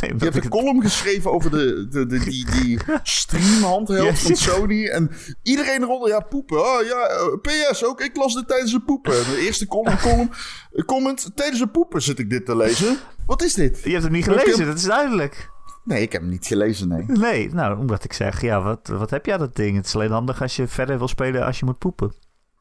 Nee, 0.00 0.10
je 0.18 0.24
hebt 0.24 0.36
een 0.36 0.42
het- 0.42 0.50
column 0.50 0.82
geschreven 0.82 1.32
over 1.32 1.50
de, 1.50 1.86
de, 1.90 2.06
de, 2.06 2.18
die, 2.18 2.46
die 2.50 2.78
streamhandheld 3.02 4.18
van 4.18 4.36
Sony. 4.36 4.86
En 4.88 5.10
iedereen 5.42 5.82
eronder, 5.82 6.08
ja, 6.08 6.20
poepen. 6.20 6.58
Oh 6.60 6.82
ja, 6.84 7.06
eh, 7.06 7.70
PS 7.70 7.84
ook. 7.84 8.00
Ik 8.00 8.16
las 8.16 8.34
dit 8.34 8.48
tijdens 8.48 8.72
het 8.72 8.84
poepen. 8.84 9.12
De 9.12 9.38
eerste 9.40 9.66
column, 9.66 9.98
column, 9.98 10.30
eh, 10.72 10.84
comment. 10.84 11.30
Tijdens 11.34 11.60
het 11.60 11.72
poepen 11.72 12.02
zit 12.02 12.18
ik 12.18 12.30
dit 12.30 12.46
te 12.46 12.56
lezen. 12.56 12.96
Wat 13.26 13.42
is 13.42 13.54
dit? 13.54 13.80
Je 13.84 13.90
hebt 13.90 14.02
het 14.02 14.12
niet 14.12 14.24
gelezen, 14.24 14.66
dat 14.66 14.76
is 14.76 14.82
duidelijk. 14.82 15.50
Nee, 15.84 16.02
ik 16.02 16.12
heb 16.12 16.20
hem 16.20 16.30
niet 16.30 16.46
gelezen, 16.46 16.88
nee. 16.88 17.04
Nee, 17.06 17.52
nou, 17.54 17.78
omdat 17.78 18.04
ik 18.04 18.12
zeg, 18.12 18.40
ja, 18.40 18.62
wat, 18.62 18.88
wat 18.88 19.10
heb 19.10 19.26
jij 19.26 19.36
dat 19.36 19.56
ding? 19.56 19.76
Het 19.76 19.86
is 19.86 19.94
alleen 19.94 20.10
handig 20.10 20.42
als 20.42 20.56
je 20.56 20.68
verder 20.68 20.98
wil 20.98 21.08
spelen 21.08 21.44
als 21.44 21.58
je 21.58 21.64
moet 21.64 21.78
poepen. 21.78 22.12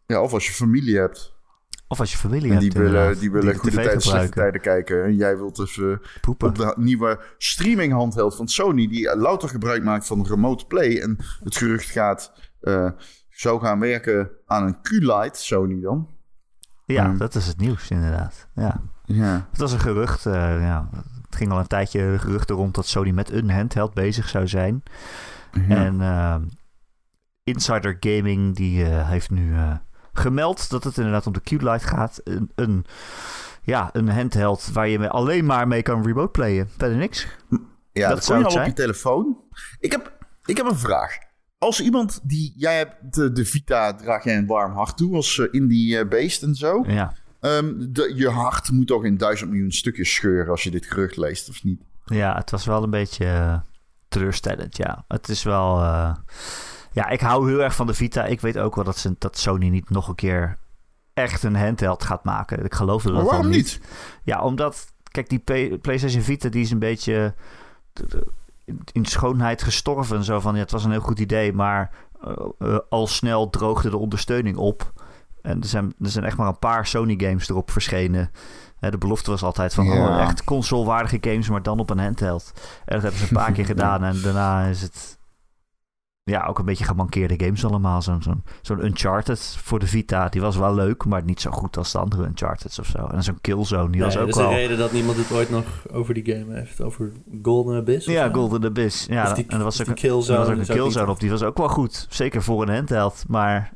Ja, 0.06 0.22
of 0.22 0.34
als 0.34 0.48
je 0.48 0.54
familie 0.54 0.98
hebt. 0.98 1.34
Of 1.88 2.00
als 2.00 2.12
je 2.12 2.18
familie 2.18 2.52
En 2.52 2.58
hebt. 2.58 2.62
die 2.74 2.82
willen, 2.84 3.20
die 3.20 3.32
willen 3.32 3.54
de 3.54 3.60
goede 3.60 3.76
tijden, 3.76 4.02
slechte 4.02 4.26
gebruiken. 4.26 4.42
tijden 4.62 4.62
kijken. 4.86 5.04
En 5.06 5.16
jij 5.16 5.38
wilt 5.38 5.60
even 5.60 6.02
Poepen. 6.22 6.48
op 6.48 6.56
de 6.56 6.74
nieuwe 6.78 7.20
streaming 7.38 7.94
handheld 7.94 8.36
van 8.36 8.48
Sony... 8.48 8.88
die 8.88 9.16
louter 9.18 9.50
gebruik 9.50 9.84
maakt 9.84 10.06
van 10.08 10.28
remote 10.28 10.66
play. 10.66 11.02
En 11.02 11.18
het 11.44 11.56
gerucht 11.56 11.90
gaat... 11.90 12.34
eh 12.62 12.90
zou 13.30 13.62
gaan 13.62 13.80
werken 13.80 14.30
aan 14.46 14.64
een 14.68 14.82
Q-Lite, 14.82 15.40
Sony 15.42 15.82
dan. 15.82 16.08
Ja, 16.86 17.06
Hmm. 17.06 17.18
dat 17.18 17.36
is 17.36 17.48
het 17.48 17.58
nieuws 17.58 17.90
inderdaad. 17.90 18.48
Ja. 18.56 18.82
Ja. 19.06 19.48
Het 19.50 19.60
was 19.60 19.72
een 19.74 19.80
gerucht. 19.80 20.26
eh, 20.26 20.34
ja. 20.62 20.90
Het 21.34 21.42
ging 21.42 21.52
al 21.52 21.60
een 21.60 21.68
tijdje 21.68 22.20
geruchten 22.20 22.56
rond 22.56 22.76
dat 22.76 22.88
Sony 22.88 23.12
met 23.12 23.32
een 23.32 23.50
handheld 23.50 23.94
bezig 23.94 24.30
zou 24.30 24.48
zijn. 24.48 24.84
ja. 25.68 25.76
En 25.76 26.02
eh, 26.02 26.36
Insider 27.44 27.98
Gaming 28.00 28.56
die 28.56 28.86
eh, 28.86 29.10
heeft 29.10 29.30
nu 29.30 29.54
eh, 29.54 29.76
gemeld 30.14 30.70
dat 30.70 30.84
het 30.84 30.98
inderdaad 30.98 31.28
om 31.28 31.34
de 31.34 31.42
Q-Lite 31.42 31.88
gaat. 31.88 32.22
Een, 32.24 32.52
een, 32.56 32.86
ja, 33.62 33.90
een 33.94 34.10
handheld 34.10 34.70
waar 34.74 34.88
je 34.88 35.10
alleen 35.10 35.46
maar 35.46 35.68
mee 35.68 35.82
kan 35.82 36.06
remote 36.06 36.32
playen. 36.32 36.70
Verder 36.78 36.98
niks. 36.98 37.28
Ja, 37.92 38.08
Dat 38.08 38.18
dat, 38.18 38.26
zou 38.26 38.40
je 38.40 38.46
al 38.46 38.60
op 38.60 38.66
je 38.66 38.74
telefoon. 38.74 39.38
Ik 39.80 39.92
heb, 39.92 40.18
ik 40.46 40.58
heb 40.58 40.66
een 40.66 40.78
vraag. 40.78 41.18
Als 41.58 41.82
iemand 41.82 42.20
die... 42.24 42.54
Jij 42.56 42.78
hebt 42.78 43.14
de, 43.14 43.32
de 43.32 43.46
Vita, 43.46 43.96
draag 43.96 44.24
jij 44.24 44.38
een 44.38 44.48
warm 44.48 44.74
hart 44.74 44.98
toe 44.98 45.16
als 45.16 45.40
eh, 45.40 45.48
indie 45.52 46.08
beest 46.08 46.44
en 46.44 46.56
zo. 46.56 46.84
Ja, 46.88 47.14
Ehm, 47.44 47.74
de, 47.78 48.14
je 48.16 48.30
hart 48.30 48.72
moet 48.72 48.88
toch 48.88 49.04
in 49.06 49.18
duizend 49.18 49.50
miljoen 49.50 49.72
stukjes 49.72 50.14
scheuren 50.14 50.52
als 50.52 50.64
je 50.64 50.72
dit 50.72 50.86
gerucht 50.86 51.18
leest, 51.18 51.50
of 51.50 51.64
niet? 51.64 51.82
ja 52.06 52.36
het 52.36 52.52
was 52.52 52.66
wel 52.66 52.84
een 52.84 52.90
beetje 52.90 53.26
eh, 53.26 53.56
teleurstellend. 54.08 54.78
Ja, 54.78 55.06
het 55.08 55.30
is 55.30 55.44
wel. 55.44 55.80
eh, 55.82 56.14
ja, 56.92 57.10
ik 57.10 57.20
hou 57.22 57.50
heel 57.50 57.60
erg 57.64 57.76
van 57.76 57.88
de 57.88 57.94
Vita. 57.94 58.26
Ik 58.26 58.42
weet 58.42 58.58
ook 58.58 58.76
wel 58.76 58.84
dat, 58.84 58.98
ze, 58.98 59.16
dat 59.18 59.38
Sony 59.38 59.68
niet 59.70 59.90
nog 59.90 60.08
een 60.08 60.16
keer 60.16 60.58
echt 61.14 61.44
een 61.44 61.56
handheld 61.56 62.04
gaat 62.04 62.24
maken. 62.24 62.66
Ik 62.66 62.74
geloofde 62.74 63.08
dat 63.10 63.18
Maar 63.18 63.26
waarom 63.28 63.46
al 63.46 63.52
niet? 63.52 63.80
Ja, 64.24 64.42
omdat, 64.44 64.94
kijk, 65.12 65.30
die 65.30 65.40
P- 65.40 65.82
PlayStation 65.82 66.22
Vita 66.24 66.50
die 66.50 66.62
is 66.62 66.72
een 66.72 66.80
beetje 66.80 67.34
in- 68.92 69.06
schoonheid 69.06 69.64
gestorven. 69.64 70.24
Zo 70.24 70.40
van, 70.40 70.54
ja, 70.56 70.60
het 70.62 70.72
was 70.72 70.84
een 70.86 70.92
heel 70.92 71.00
goed 71.00 71.20
idee, 71.20 71.54
maar 71.54 71.92
eh, 72.60 72.78
al 72.90 73.08
snel 73.08 73.50
droogde 73.50 73.90
de 73.90 73.98
ondersteuning 73.98 74.58
op. 74.58 74.94
En 75.44 75.62
er 75.62 75.68
zijn, 75.68 75.94
er 76.02 76.10
zijn 76.10 76.26
echt 76.26 76.38
maar 76.38 76.48
een 76.48 76.60
paar 76.60 76.86
Sony 76.88 77.16
games 77.18 77.50
erop 77.50 77.72
verschenen. 77.72 78.32
Hè, 78.80 78.92
de 78.92 78.98
belofte 78.98 79.32
was 79.32 79.44
altijd 79.44 79.74
van, 79.74 79.86
Ja. 79.86 80.08
oh, 80.16 80.22
echt 80.22 80.44
console-waardige 80.44 81.18
games, 81.22 81.50
maar 81.50 81.64
dan 81.64 81.80
op 81.80 81.90
een 81.90 82.00
handheld. 82.00 82.52
En 82.86 82.94
dat 82.94 83.02
hebben 83.02 83.20
ze 83.20 83.26
een 83.28 83.38
paar 83.44 83.52
keer 83.58 83.66
gedaan 83.66 84.04
en 84.04 84.22
daarna 84.22 84.66
is 84.66 84.82
het... 84.82 85.22
Ja, 86.26 86.46
ook 86.46 86.60
een 86.60 86.66
beetje 86.66 86.84
gemankeerde 86.86 87.46
games 87.46 87.66
allemaal. 87.66 88.02
Zo'n 88.02 88.22
zo'n 88.22 88.44
zo'n 88.62 88.86
Uncharted 88.86 89.56
voor 89.62 89.80
de 89.80 89.88
Vita, 89.88 90.30
die 90.30 90.42
was 90.42 90.58
wel 90.58 90.74
leuk, 90.76 91.06
maar 91.06 91.24
niet 91.24 91.42
zo 91.42 91.52
goed 91.52 91.78
als 91.78 91.92
de 91.92 91.98
andere 91.98 92.26
Uncharted 92.26 92.80
of 92.80 92.86
zo. 92.86 93.06
En 93.06 93.24
zo'n 93.24 93.42
Killzone, 93.42 93.84
die 93.90 93.92
Nee, 93.92 94.02
was 94.04 94.14
dat 94.14 94.22
ook 94.24 94.30
is 94.30 94.36
wel... 94.36 94.50
de 94.50 94.56
reden 94.56 94.78
dat 94.78 94.92
niemand 94.92 95.18
het 95.18 95.32
ooit 95.32 95.50
nog 95.50 95.66
over 95.92 96.14
die 96.14 96.26
game 96.36 96.54
heeft. 96.54 96.82
Over 96.82 97.12
Golden 97.42 97.78
Abyss. 97.78 98.08
of 98.08 98.14
Ja, 98.14 98.26
zo. 98.28 98.34
Golden 98.34 98.64
Abyss. 98.66 99.06
Ja, 99.06 99.34
die- 99.34 99.46
en 99.48 99.58
er 99.58 99.64
was 99.64 99.82
ook 99.82 99.88
een, 99.88 99.94
Killzone 99.94 100.40
er 100.40 100.46
was 100.46 100.54
ook 100.54 100.62
is 100.62 100.68
een 100.68 100.74
ook 100.76 100.80
Killzone 100.82 101.06
niet- 101.06 101.16
op. 101.16 101.20
Die 101.22 101.30
was 101.30 101.44
ook 101.44 101.58
wel 101.58 101.70
goed. 101.70 102.06
Zeker 102.10 102.44
voor 102.44 102.62
een 102.68 102.76
handheld. 102.76 103.24
Maar 103.28 103.74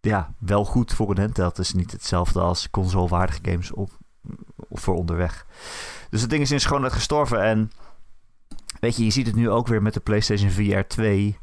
ja, 0.00 0.34
wel 0.38 0.64
goed 0.64 0.92
voor 0.92 1.10
een 1.10 1.18
handheld 1.18 1.58
is 1.58 1.72
niet 1.72 1.92
hetzelfde 1.92 2.40
als 2.40 2.70
consolewaardige 2.70 3.40
games 3.42 3.72
op, 3.72 3.90
voor 4.70 4.94
onderweg. 4.94 5.46
Dus 6.10 6.20
het 6.20 6.30
ding 6.30 6.42
is 6.42 6.50
in 6.50 6.60
schoonheid 6.60 6.92
gestorven. 6.92 7.42
En 7.42 7.70
weet 8.80 8.96
je, 8.96 9.04
je 9.04 9.10
ziet 9.10 9.26
het 9.26 9.36
nu 9.36 9.50
ook 9.50 9.66
weer 9.66 9.82
met 9.82 9.94
de 9.94 10.00
PlayStation 10.00 10.50
VR 10.50 10.80
2. 10.80 11.38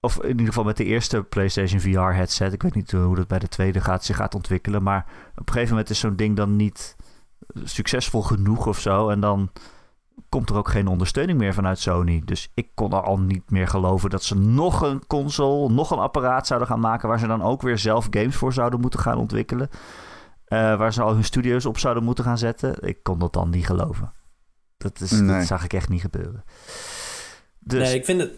Of 0.00 0.22
in 0.22 0.28
ieder 0.28 0.46
geval 0.46 0.64
met 0.64 0.76
de 0.76 0.84
eerste 0.84 1.22
PlayStation 1.22 1.80
VR 1.80 1.98
headset. 1.98 2.52
Ik 2.52 2.62
weet 2.62 2.74
niet 2.74 2.90
hoe 2.90 3.16
dat 3.16 3.28
bij 3.28 3.38
de 3.38 3.48
tweede 3.48 3.80
gaat, 3.80 4.04
zich 4.04 4.16
gaat 4.16 4.34
ontwikkelen. 4.34 4.82
Maar 4.82 5.06
op 5.30 5.46
een 5.46 5.52
gegeven 5.52 5.70
moment 5.70 5.90
is 5.90 5.98
zo'n 5.98 6.16
ding 6.16 6.36
dan 6.36 6.56
niet 6.56 6.96
succesvol 7.64 8.22
genoeg 8.22 8.66
of 8.66 8.80
zo. 8.80 9.08
En 9.08 9.20
dan 9.20 9.50
komt 10.28 10.50
er 10.50 10.56
ook 10.56 10.68
geen 10.68 10.86
ondersteuning 10.86 11.38
meer 11.38 11.54
vanuit 11.54 11.78
Sony. 11.78 12.22
Dus 12.24 12.50
ik 12.54 12.68
kon 12.74 12.92
er 12.92 13.02
al 13.02 13.18
niet 13.18 13.50
meer 13.50 13.68
geloven 13.68 14.10
dat 14.10 14.24
ze 14.24 14.34
nog 14.36 14.80
een 14.80 15.06
console, 15.06 15.72
nog 15.72 15.90
een 15.90 15.98
apparaat 15.98 16.46
zouden 16.46 16.68
gaan 16.68 16.80
maken. 16.80 17.08
Waar 17.08 17.18
ze 17.18 17.26
dan 17.26 17.42
ook 17.42 17.62
weer 17.62 17.78
zelf 17.78 18.06
games 18.10 18.36
voor 18.36 18.52
zouden 18.52 18.80
moeten 18.80 19.00
gaan 19.00 19.18
ontwikkelen. 19.18 19.68
Eh, 20.44 20.58
waar 20.78 20.92
ze 20.92 21.02
al 21.02 21.12
hun 21.14 21.24
studio's 21.24 21.64
op 21.64 21.78
zouden 21.78 22.04
moeten 22.04 22.24
gaan 22.24 22.38
zetten. 22.38 22.76
Ik 22.80 23.02
kon 23.02 23.18
dat 23.18 23.32
dan 23.32 23.50
niet 23.50 23.66
geloven. 23.66 24.12
Dat, 24.76 25.00
is, 25.00 25.10
Nee. 25.10 25.38
dat 25.38 25.46
zag 25.46 25.64
ik 25.64 25.72
echt 25.72 25.88
niet 25.88 26.00
gebeuren. 26.00 26.44
Dus 27.58 27.82
Nee, 27.88 27.94
ik 27.94 28.04
vind 28.04 28.20
het... 28.20 28.32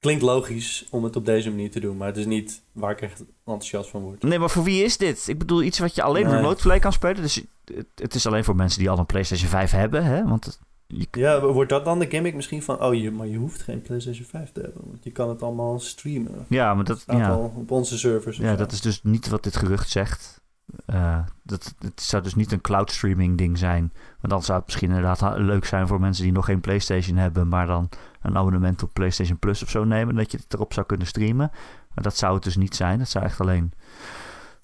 Klinkt 0.00 0.22
logisch 0.22 0.86
om 0.90 1.04
het 1.04 1.16
op 1.16 1.24
deze 1.24 1.50
manier 1.50 1.70
te 1.70 1.80
doen, 1.80 1.96
maar 1.96 2.06
het 2.06 2.16
is 2.16 2.26
niet 2.26 2.62
waar 2.72 2.90
ik 2.90 3.00
echt 3.00 3.24
enthousiast 3.44 3.90
van 3.90 4.00
word. 4.02 4.22
Nee, 4.22 4.38
maar 4.38 4.50
voor 4.50 4.62
wie 4.62 4.84
is 4.84 4.96
dit? 4.96 5.28
Ik 5.28 5.38
bedoel, 5.38 5.62
iets 5.62 5.78
wat 5.78 5.94
je 5.94 6.02
alleen 6.02 6.26
Nee. 6.26 6.34
remote 6.34 6.62
play 6.62 6.78
kan 6.78 6.92
spelen. 6.92 7.22
Dus 7.22 7.44
het, 7.64 7.86
het 7.94 8.14
is 8.14 8.26
alleen 8.26 8.44
voor 8.44 8.56
mensen 8.56 8.78
die 8.78 8.90
al 8.90 8.98
een 8.98 9.06
PlayStation 9.06 9.48
5 9.50 9.70
hebben, 9.70 10.04
hè? 10.04 10.24
Want 10.24 10.44
het- 10.44 10.58
je, 10.88 11.06
Ja, 11.10 11.40
wordt 11.40 11.70
dat 11.70 11.84
dan 11.84 11.98
de 11.98 12.06
gimmick 12.06 12.34
misschien 12.34 12.62
van... 12.62 12.82
Oh, 12.82 12.94
je, 12.94 13.10
maar 13.10 13.26
je 13.26 13.36
hoeft 13.36 13.62
geen 13.62 13.82
PlayStation 13.82 14.26
5 14.26 14.52
te 14.52 14.60
hebben, 14.60 14.82
want 14.86 15.04
je 15.04 15.10
kan 15.10 15.28
het 15.28 15.42
allemaal 15.42 15.80
streamen. 15.80 16.46
ja, 16.48 16.74
maar 16.74 16.84
dat, 16.84 17.00
Staat 17.00 17.18
ja, 17.18 17.28
al 17.28 17.52
op 17.56 17.70
onze 17.70 17.98
servers. 17.98 18.36
ja, 18.36 18.50
zo. 18.50 18.56
dat 18.56 18.72
is 18.72 18.80
dus 18.80 19.02
niet 19.02 19.28
wat 19.28 19.42
dit 19.42 19.56
gerucht 19.56 19.88
zegt. 19.88 20.42
Eh, 20.86 21.18
dat, 21.42 21.74
het 21.78 22.00
zou 22.00 22.22
dus 22.22 22.34
niet 22.34 22.52
een 22.52 22.60
cloud 22.60 22.90
streaming 22.90 23.38
ding 23.38 23.58
zijn. 23.58 23.92
Want 24.20 24.32
dan 24.32 24.42
zou 24.42 24.58
het 24.58 24.66
misschien 24.66 24.88
inderdaad 24.88 25.38
leuk 25.38 25.64
zijn 25.64 25.86
voor 25.86 26.00
mensen 26.00 26.24
die 26.24 26.32
nog 26.32 26.44
geen 26.44 26.60
PlayStation 26.60 27.16
hebben, 27.16 27.48
maar 27.48 27.66
dan 27.66 27.88
een 28.22 28.36
abonnement 28.36 28.82
op 28.82 28.92
PlayStation 28.92 29.38
Plus 29.38 29.62
of 29.62 29.70
zo 29.70 29.84
nemen, 29.84 30.14
dat 30.14 30.32
je 30.32 30.38
het 30.38 30.54
erop 30.54 30.72
zou 30.72 30.86
kunnen 30.86 31.06
streamen. 31.06 31.50
Maar 31.94 32.04
dat 32.04 32.16
zou 32.16 32.34
het 32.34 32.42
dus 32.42 32.56
niet 32.56 32.76
zijn. 32.76 32.98
Het 32.98 33.08
zou 33.08 33.24
echt 33.24 33.40
alleen 33.40 33.72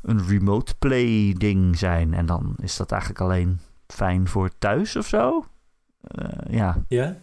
een 0.03 0.27
remote 0.27 0.75
play 0.79 1.35
ding 1.39 1.79
zijn. 1.79 2.14
En 2.14 2.27
dan 2.27 2.55
is 2.61 2.77
dat 2.77 2.93
eigenlijk 2.93 3.20
alleen 3.20 3.61
fijn 3.87 4.29
voor 4.29 4.51
thuis 4.59 4.97
of 4.97 5.07
zo. 5.07 5.45
Eh, 6.07 6.55
ja, 6.57 6.84
Ja? 6.88 7.16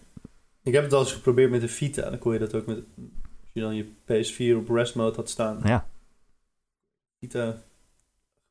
Ik 0.63 0.73
heb 0.73 0.83
het 0.83 0.93
al 0.93 0.99
eens 0.99 1.13
geprobeerd 1.13 1.51
met 1.51 1.61
de 1.61 1.67
Vita. 1.67 2.09
Dan 2.09 2.19
kon 2.19 2.33
je 2.33 2.39
dat 2.39 2.53
ook 2.55 2.65
met... 2.65 2.77
Als 2.77 3.49
je 3.53 3.61
dan 3.61 3.75
je 3.75 3.85
PS4 3.85 4.57
op 4.57 4.69
rest 4.69 4.95
mode 4.95 5.15
had 5.15 5.29
staan. 5.29 5.59
ja. 5.63 5.85
Vita 7.19 7.55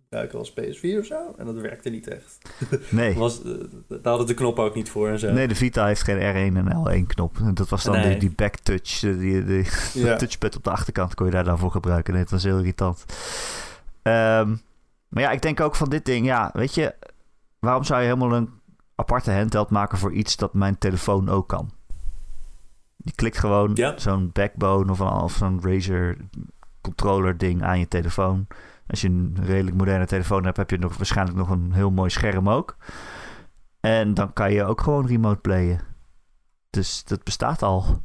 gebruiken 0.03 0.39
als 0.39 0.51
PS4 0.53 0.99
of 0.99 1.05
zo. 1.07 1.35
En 1.39 1.47
dat 1.47 1.55
werkte 1.55 1.89
niet 1.91 2.09
echt. 2.09 2.39
Nee. 2.91 3.15
Was, 3.15 3.43
eh, 3.45 3.51
daar 3.89 3.99
hadden 4.03 4.27
de 4.27 4.35
knoppen 4.35 4.65
ook 4.65 4.75
niet 4.75 4.91
voor 4.91 5.09
en 5.09 5.19
zo. 5.19 5.33
Nee, 5.33 5.49
de 5.49 5.55
Vita 5.55 5.87
heeft 5.87 6.03
geen 6.03 6.17
R1 6.53 6.57
en 6.57 7.03
L1 7.03 7.07
knop. 7.07 7.39
Dat 7.55 7.69
was 7.69 7.85
dan 7.85 7.95
Nee. 7.95 8.09
die, 8.11 8.19
die 8.19 8.31
backtouch. 8.37 9.03
eh, 9.03 9.19
Die, 9.19 9.45
die, 9.45 9.67
Ja. 10.05 10.17
touchpad 10.17 10.57
op 10.57 10.65
de 10.65 10.71
achterkant 10.71 11.15
kon 11.15 11.27
je 11.27 11.33
daar 11.33 11.45
dan 11.45 11.59
voor 11.59 11.71
gebruiken. 11.71 12.13
Nee, 12.13 12.23
het 12.23 12.31
was 12.31 12.43
heel 12.45 12.59
irritant. 12.59 13.05
Ehm, 14.03 14.57
maar 15.09 15.23
ja, 15.23 15.31
ik 15.31 15.43
denk 15.43 15.61
ook 15.61 15.75
van 15.77 15.89
dit 15.91 16.05
ding. 16.05 16.27
Ja, 16.27 16.51
weet 16.53 16.75
je, 16.75 16.95
waarom 17.59 17.85
zou 17.85 18.01
je 18.01 18.07
helemaal 18.07 18.33
een 18.33 18.51
aparte 19.01 19.33
handheld 19.33 19.71
maken 19.71 19.99
voor 19.99 20.13
iets 20.13 20.37
dat 20.37 20.55
mijn 20.55 20.79
telefoon 20.79 21.29
ook 21.29 21.49
kan? 21.49 21.71
Je 22.97 23.13
klikt 23.13 23.39
gewoon 23.39 23.71
Ja. 23.75 23.99
zo'n 23.99 24.31
backbone 24.33 24.91
of, 24.91 24.99
een, 24.99 25.09
of 25.11 25.33
zo'n 25.33 25.61
Razer 25.63 26.17
controller 26.81 27.39
ding 27.39 27.63
aan 27.63 27.79
je 27.79 27.89
telefoon. 27.89 28.47
Als 28.87 29.01
je 29.01 29.09
een 29.09 29.37
redelijk 29.43 29.77
moderne 29.77 30.07
telefoon 30.07 30.45
hebt, 30.45 30.57
heb 30.57 30.71
je 30.71 30.79
nog, 30.79 30.97
waarschijnlijk 30.97 31.39
nog 31.39 31.51
een 31.51 31.73
heel 31.73 31.91
mooi 31.91 32.11
scherm 32.11 32.49
ook. 32.49 32.77
En 33.81 34.15
dan 34.15 34.33
kan 34.33 34.53
je 34.53 34.65
ook 34.65 34.81
gewoon 34.81 35.07
remote 35.07 35.41
playen. 35.41 35.81
Dus 36.71 37.05
dat 37.05 37.25
bestaat 37.25 37.63
al. 37.63 38.03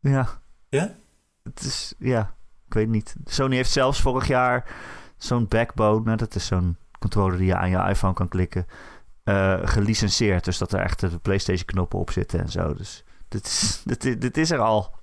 Ja. 0.00 0.28
Ja? 0.68 0.94
Het 1.42 1.60
is, 1.60 1.94
ja, 1.98 2.34
ik 2.66 2.74
weet 2.74 2.88
niet. 2.88 3.16
Sony 3.24 3.56
heeft 3.56 3.70
zelfs 3.70 4.00
vorig 4.00 4.26
jaar 4.26 4.70
zo'n 5.16 5.46
backbone, 5.48 6.10
hè, 6.10 6.16
dat 6.16 6.34
is 6.34 6.46
zo'n 6.46 6.76
controller 6.98 7.36
die 7.38 7.46
je 7.46 7.56
aan 7.56 7.70
je 7.70 7.88
iPhone 7.88 8.14
kan 8.14 8.28
klikken, 8.28 8.66
eh 9.26 9.58
gelicenseerd. 9.62 10.44
Dus 10.44 10.58
dat 10.58 10.72
er 10.72 10.80
echt 10.80 11.00
de 11.00 11.18
PlayStation 11.18 11.64
knoppen 11.66 11.98
op 11.98 12.10
zitten 12.10 12.40
en 12.40 12.48
zo. 12.48 12.74
Dus 12.74 13.04
dit 13.28 13.46
is, 13.46 13.80
dit, 13.84 14.04
is- 14.04 14.18
dit 14.18 14.36
is 14.36 14.50
er 14.50 14.58
al. 14.58 14.94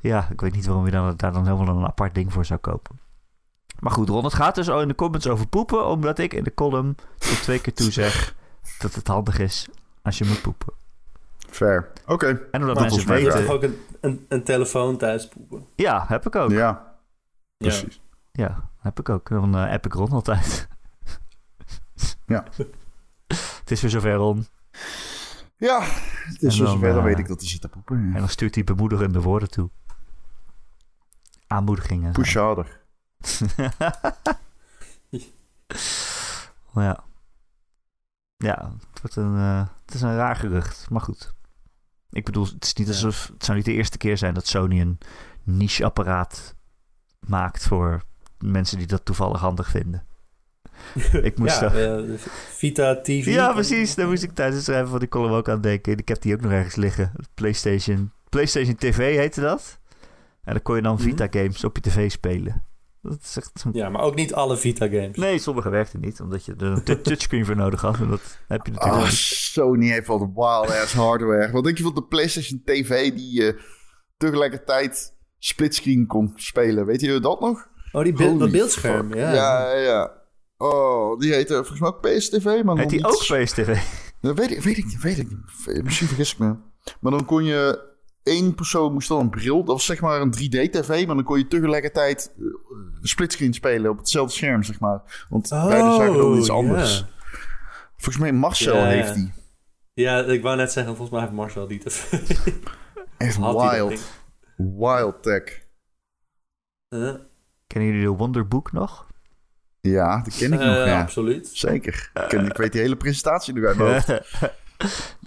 Ja, 0.00 0.28
ik 0.30 0.40
weet 0.40 0.54
niet 0.54 0.66
waarom 0.66 0.84
je 0.84 0.90
dan, 0.90 1.16
daar 1.16 1.32
dan 1.32 1.46
helemaal 1.46 1.76
een 1.76 1.86
apart 1.86 2.14
ding 2.14 2.32
voor 2.32 2.44
zou 2.44 2.60
kopen. 2.60 3.00
Maar 3.80 3.92
goed, 3.92 4.08
Ron, 4.08 4.24
het 4.24 4.34
gaat 4.34 4.54
dus 4.54 4.68
al 4.70 4.80
in 4.82 4.88
de 4.88 4.94
comments 4.94 5.26
over 5.28 5.46
poepen, 5.48 5.86
omdat 5.86 6.18
ik 6.18 6.34
in 6.34 6.44
de 6.44 6.54
column 6.54 6.94
tot 7.18 7.42
twee 7.42 7.60
keer 7.60 7.74
toe 7.74 7.90
zeg 7.90 8.34
dat 8.78 8.94
het 8.94 9.06
handig 9.06 9.38
is 9.38 9.68
als 10.02 10.18
je 10.18 10.24
moet 10.24 10.42
poepen. 10.42 10.72
Fair. 11.50 11.90
Oké. 12.06 12.40
En 12.50 12.60
omdat 12.60 12.80
mensen 12.80 13.00
Je 13.00 13.06
hebt 13.12 13.22
weten... 13.24 13.44
toch 13.44 13.54
ook 13.54 13.62
een, 13.62 13.76
een, 14.00 14.26
een 14.28 14.44
telefoon 14.44 14.96
thuis 14.96 15.28
poepen? 15.28 15.66
Ja, 15.76 16.04
heb 16.08 16.26
ik 16.26 16.34
ook. 16.36 16.50
Ja, 16.50 16.56
Ja, 16.56 16.96
precies. 17.56 18.00
heb 18.78 18.98
ik 18.98 19.08
ook. 19.08 19.28
Dan 19.28 19.56
eh, 19.56 19.72
app 19.72 19.86
ik 19.86 19.92
Ron 19.92 20.10
altijd. 20.10 20.68
Ja. 22.26 22.44
is 23.72 23.80
weer 23.80 23.90
zover, 23.90 24.14
Ron. 24.14 24.46
Ja, 25.56 25.80
het 25.82 26.42
En 26.42 26.48
is 26.48 26.56
zo 26.56 26.64
dan, 26.64 26.72
zover. 26.72 26.88
Dan 26.88 26.98
eh, 26.98 27.04
weet 27.04 27.18
ik 27.18 27.26
dat 27.28 27.40
hij 27.40 27.48
zit 27.48 27.60
te 27.60 27.68
poepen. 27.68 27.96
En 27.96 28.18
dan 28.18 28.28
stuurt 28.28 28.54
hij 28.54 28.64
bemoedigende 28.64 29.20
woorden 29.20 29.50
toe. 29.50 29.70
Aanmoedigingen. 31.46 32.12
Push 32.12 32.34
harder. 32.34 32.80
Ja. 36.74 37.04
Ja, 38.36 38.72
het, 38.90 39.00
wordt 39.00 39.16
een, 39.16 39.36
eh, 39.36 39.66
het 39.84 39.94
is 39.94 40.00
een 40.00 40.14
raar 40.16 40.36
gerucht. 40.36 40.90
Maar 40.90 41.00
goed. 41.00 41.34
Ik 42.10 42.24
bedoel, 42.24 42.44
het, 42.44 42.64
is 42.64 42.74
niet 42.74 42.86
Ja. 42.86 42.92
alsof, 42.92 43.30
het 43.32 43.44
zou 43.44 43.56
niet 43.56 43.66
de 43.66 43.72
eerste 43.72 43.98
keer 43.98 44.18
zijn 44.18 44.34
dat 44.34 44.46
Sony 44.46 44.80
een 44.80 44.98
niche-apparaat 45.42 46.54
maakt 47.26 47.66
voor 47.66 48.02
mensen 48.38 48.78
die 48.78 48.86
dat 48.86 49.04
toevallig 49.04 49.40
handig 49.40 49.68
vinden. 49.68 50.06
Ik 51.22 51.38
moest 51.38 51.60
ja, 51.60 51.66
eh, 51.66 51.72
de 51.72 52.14
Vita 52.50 53.00
TV. 53.00 53.24
Ja, 53.24 53.52
precies. 53.52 53.94
Daar 53.94 54.08
moest 54.08 54.22
ik 54.22 54.32
tijdens 54.34 54.56
het 54.56 54.64
schrijven 54.66 54.88
van 54.88 54.98
die 54.98 55.08
column 55.08 55.34
ook 55.34 55.48
aan 55.48 55.60
denken. 55.60 55.96
Ik 55.98 56.08
heb 56.08 56.20
die 56.22 56.34
ook 56.34 56.40
nog 56.40 56.52
ergens 56.52 56.74
liggen. 56.76 57.12
PlayStation, 57.34 58.12
PlayStation 58.28 58.74
TV 58.76 59.16
heette 59.16 59.40
dat. 59.40 59.78
En 60.44 60.52
dan 60.52 60.62
kon 60.62 60.76
je 60.76 60.82
dan 60.82 60.94
Mhm. 60.94 61.02
Vita 61.02 61.26
games 61.30 61.64
op 61.64 61.76
je 61.76 61.82
tv 61.90 62.10
spelen. 62.10 62.64
Dat 63.02 63.18
is 63.22 63.36
echt. 63.36 63.64
Ja, 63.72 63.88
maar 63.88 64.02
ook 64.02 64.14
niet 64.14 64.34
alle 64.34 64.56
Vita 64.56 64.86
games. 64.88 65.16
Nee, 65.16 65.38
sommige 65.38 65.68
werkten 65.70 66.00
niet, 66.00 66.20
omdat 66.20 66.44
je 66.44 66.54
er 66.58 66.66
een 66.66 66.82
tou- 66.82 67.00
touchscreen 67.02 67.46
voor 67.46 67.56
nodig 67.56 67.80
had. 67.80 67.98
En 67.98 68.08
dat 68.08 68.38
heb 68.48 68.66
je 68.66 68.72
natuurlijk 68.72 69.00
Ah, 69.02 69.08
niet. 69.08 69.18
Sony 69.18 69.86
heeft 69.88 70.06
wel 70.06 70.18
de 70.18 70.30
wild 70.34 70.70
ass 70.82 70.92
hardware. 70.92 71.50
Wat 71.52 71.64
denk 71.64 71.76
je 71.76 71.82
van 71.82 71.94
de 71.94 72.02
PlayStation 72.04 72.62
TV 72.64 73.12
die 73.14 73.32
je 73.34 73.60
tegelijkertijd 74.16 75.14
splitscreen 75.38 76.06
kon 76.06 76.32
spelen? 76.36 76.86
Weet 76.86 77.00
je 77.00 77.20
dat 77.20 77.40
nog? 77.40 77.68
Oh, 77.92 78.02
die 78.02 78.12
beeld, 78.12 78.38
dat 78.38 78.50
beeldscherm, 78.50 79.08
fuck. 79.10 79.18
ja. 79.18 79.32
ja. 79.32 79.72
ja. 79.74 80.20
Oh, 80.62 81.18
die 81.18 81.32
heette 81.34 81.54
volgens 81.54 81.80
mij 81.80 81.88
ook 81.88 82.00
PSTV, 82.00 82.62
maar 82.64 82.76
Heet 82.76 82.88
die 82.88 82.98
niet- 82.98 83.06
ook 83.06 83.40
PSTV? 83.42 83.78
Dat 84.20 84.36
weet 84.38 84.50
ik, 84.50 84.60
weet 84.62 84.76
ik 84.78 84.84
niet, 84.84 85.02
weet 85.02 85.18
ik 85.18 85.28
niet. 85.30 85.82
Misschien 85.82 86.06
vergis 86.06 86.32
ik 86.32 86.38
me. 86.38 86.56
Maar 87.00 87.12
dan 87.12 87.24
kon 87.24 87.44
je... 87.44 87.90
één 88.22 88.54
persoon 88.54 88.92
moest 88.92 89.08
dan 89.08 89.20
een 89.20 89.30
bril. 89.30 89.56
Dat 89.64 89.66
was 89.74 89.84
zeg 89.84 90.00
maar 90.00 90.20
een 90.20 90.34
3D-tv. 90.36 91.06
Maar 91.06 91.14
dan 91.14 91.24
kon 91.24 91.38
je 91.38 91.46
tegelijkertijd 91.48 92.32
eh, 92.38 92.44
splitscreen 93.00 93.52
spelen 93.54 93.90
op 93.90 93.98
hetzelfde 93.98 94.34
scherm, 94.34 94.62
zeg 94.62 94.80
maar. 94.80 95.26
Want 95.28 95.52
Oh, 95.52 95.66
beide 95.66 95.94
zagen 95.94 96.16
dan 96.16 96.36
iets 96.38 96.50
anders. 96.50 97.04
Volgens 97.96 98.18
mij 98.18 98.32
Marcel 98.32 98.84
heeft 98.84 99.14
die. 99.14 99.32
Ja, 99.94 100.18
ik 100.24 100.42
wou 100.42 100.56
net 100.56 100.72
zeggen, 100.72 100.96
volgens 100.96 101.10
mij 101.16 101.20
heeft 101.26 101.32
Marcel 101.40 101.66
die 101.66 101.78
tv. 101.78 102.12
Echt 103.18 103.36
hij 103.36 103.52
wild. 103.84 104.02
Wild 104.56 105.22
tech. 105.22 105.42
Eh, 106.88 107.14
Kennen 107.66 107.90
jullie 107.90 108.06
de 108.06 108.16
Wonderbook 108.16 108.72
nog? 108.72 109.06
Ja, 109.90 110.20
dat 110.22 110.36
ken 110.36 110.52
ik 110.52 110.58
nog, 110.58 110.76
eh, 110.76 110.86
ja. 110.86 111.00
Absoluut. 111.00 111.48
Zeker. 111.52 112.10
Ik, 112.14 112.28
ken- 112.28 112.46
ik 112.46 112.56
weet 112.56 112.72
die 112.72 112.80
hele 112.80 112.96
presentatie 112.96 113.54
nog 113.54 113.64
uit 113.64 113.76
mijn 113.76 113.92
hoofd. 113.92 114.10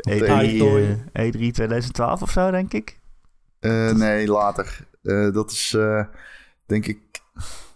E3, 0.10 0.44
iToy. 0.44 1.00
eh, 1.14 1.28
E3 1.28 1.52
2012 1.52 2.22
of 2.22 2.32
zo, 2.32 2.52
denk 2.52 2.74
ik. 2.74 3.00
Eh, 3.60 3.92
nee, 3.92 4.28
later. 4.28 4.80
Eh, 5.04 5.32
dat 5.34 5.52
is, 5.52 5.74
eh, 5.78 6.04
denk 6.66 6.86
ik, 6.86 7.00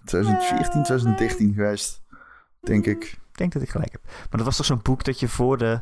2014, 0.05 0.83
2013 0.83 1.53
geweest. 1.53 2.01
Denk 2.61 2.85
ik. 2.85 3.03
Ik 3.03 3.37
denk 3.37 3.53
dat 3.53 3.61
ik 3.61 3.69
gelijk 3.69 3.91
heb. 3.91 4.01
Maar 4.05 4.27
dat 4.29 4.43
was 4.43 4.57
toch 4.57 4.65
zo'n 4.65 4.79
boek 4.83 5.03
dat 5.03 5.19
je 5.19 5.27
voor 5.27 5.57
de, 5.57 5.79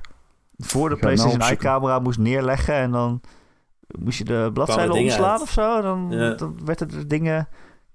voor 0.58 0.84
de 0.84 0.96
nou 0.96 1.00
PlayStation 1.00 1.40
opzoeken. 1.42 1.66
Eye-camera 1.70 2.00
moest 2.00 2.20
neerleggen. 2.20 2.74
En 2.74 2.92
dan 2.92 3.22
moest 4.00 4.18
je 4.18 4.24
de 4.24 4.50
bladzijden 4.54 4.94
dingen 4.94 5.12
omslaan 5.12 5.32
uit. 5.32 5.42
of 5.42 5.52
zo. 5.52 5.82
Dan, 5.82 6.08
Ja. 6.12 6.34
dan 6.34 6.60
werden 6.66 6.90
er 6.98 7.08
dingen... 7.08 7.48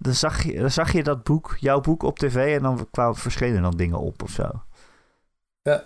Dan 0.03 0.15
zag, 0.15 0.43
je, 0.43 0.61
dan 0.61 0.71
zag 0.71 0.93
je 0.93 1.03
dat 1.03 1.23
boek, 1.23 1.57
jouw 1.61 1.81
boek 1.81 2.03
op 2.03 2.19
tv. 2.19 2.57
En 2.57 2.63
dan 2.63 2.89
kwamen 2.91 3.17
verschenen 3.17 3.63
dan 3.63 3.77
dingen 3.77 3.99
op 3.99 4.23
of 4.23 4.31
zo. 4.31 4.63
Ja. 5.63 5.85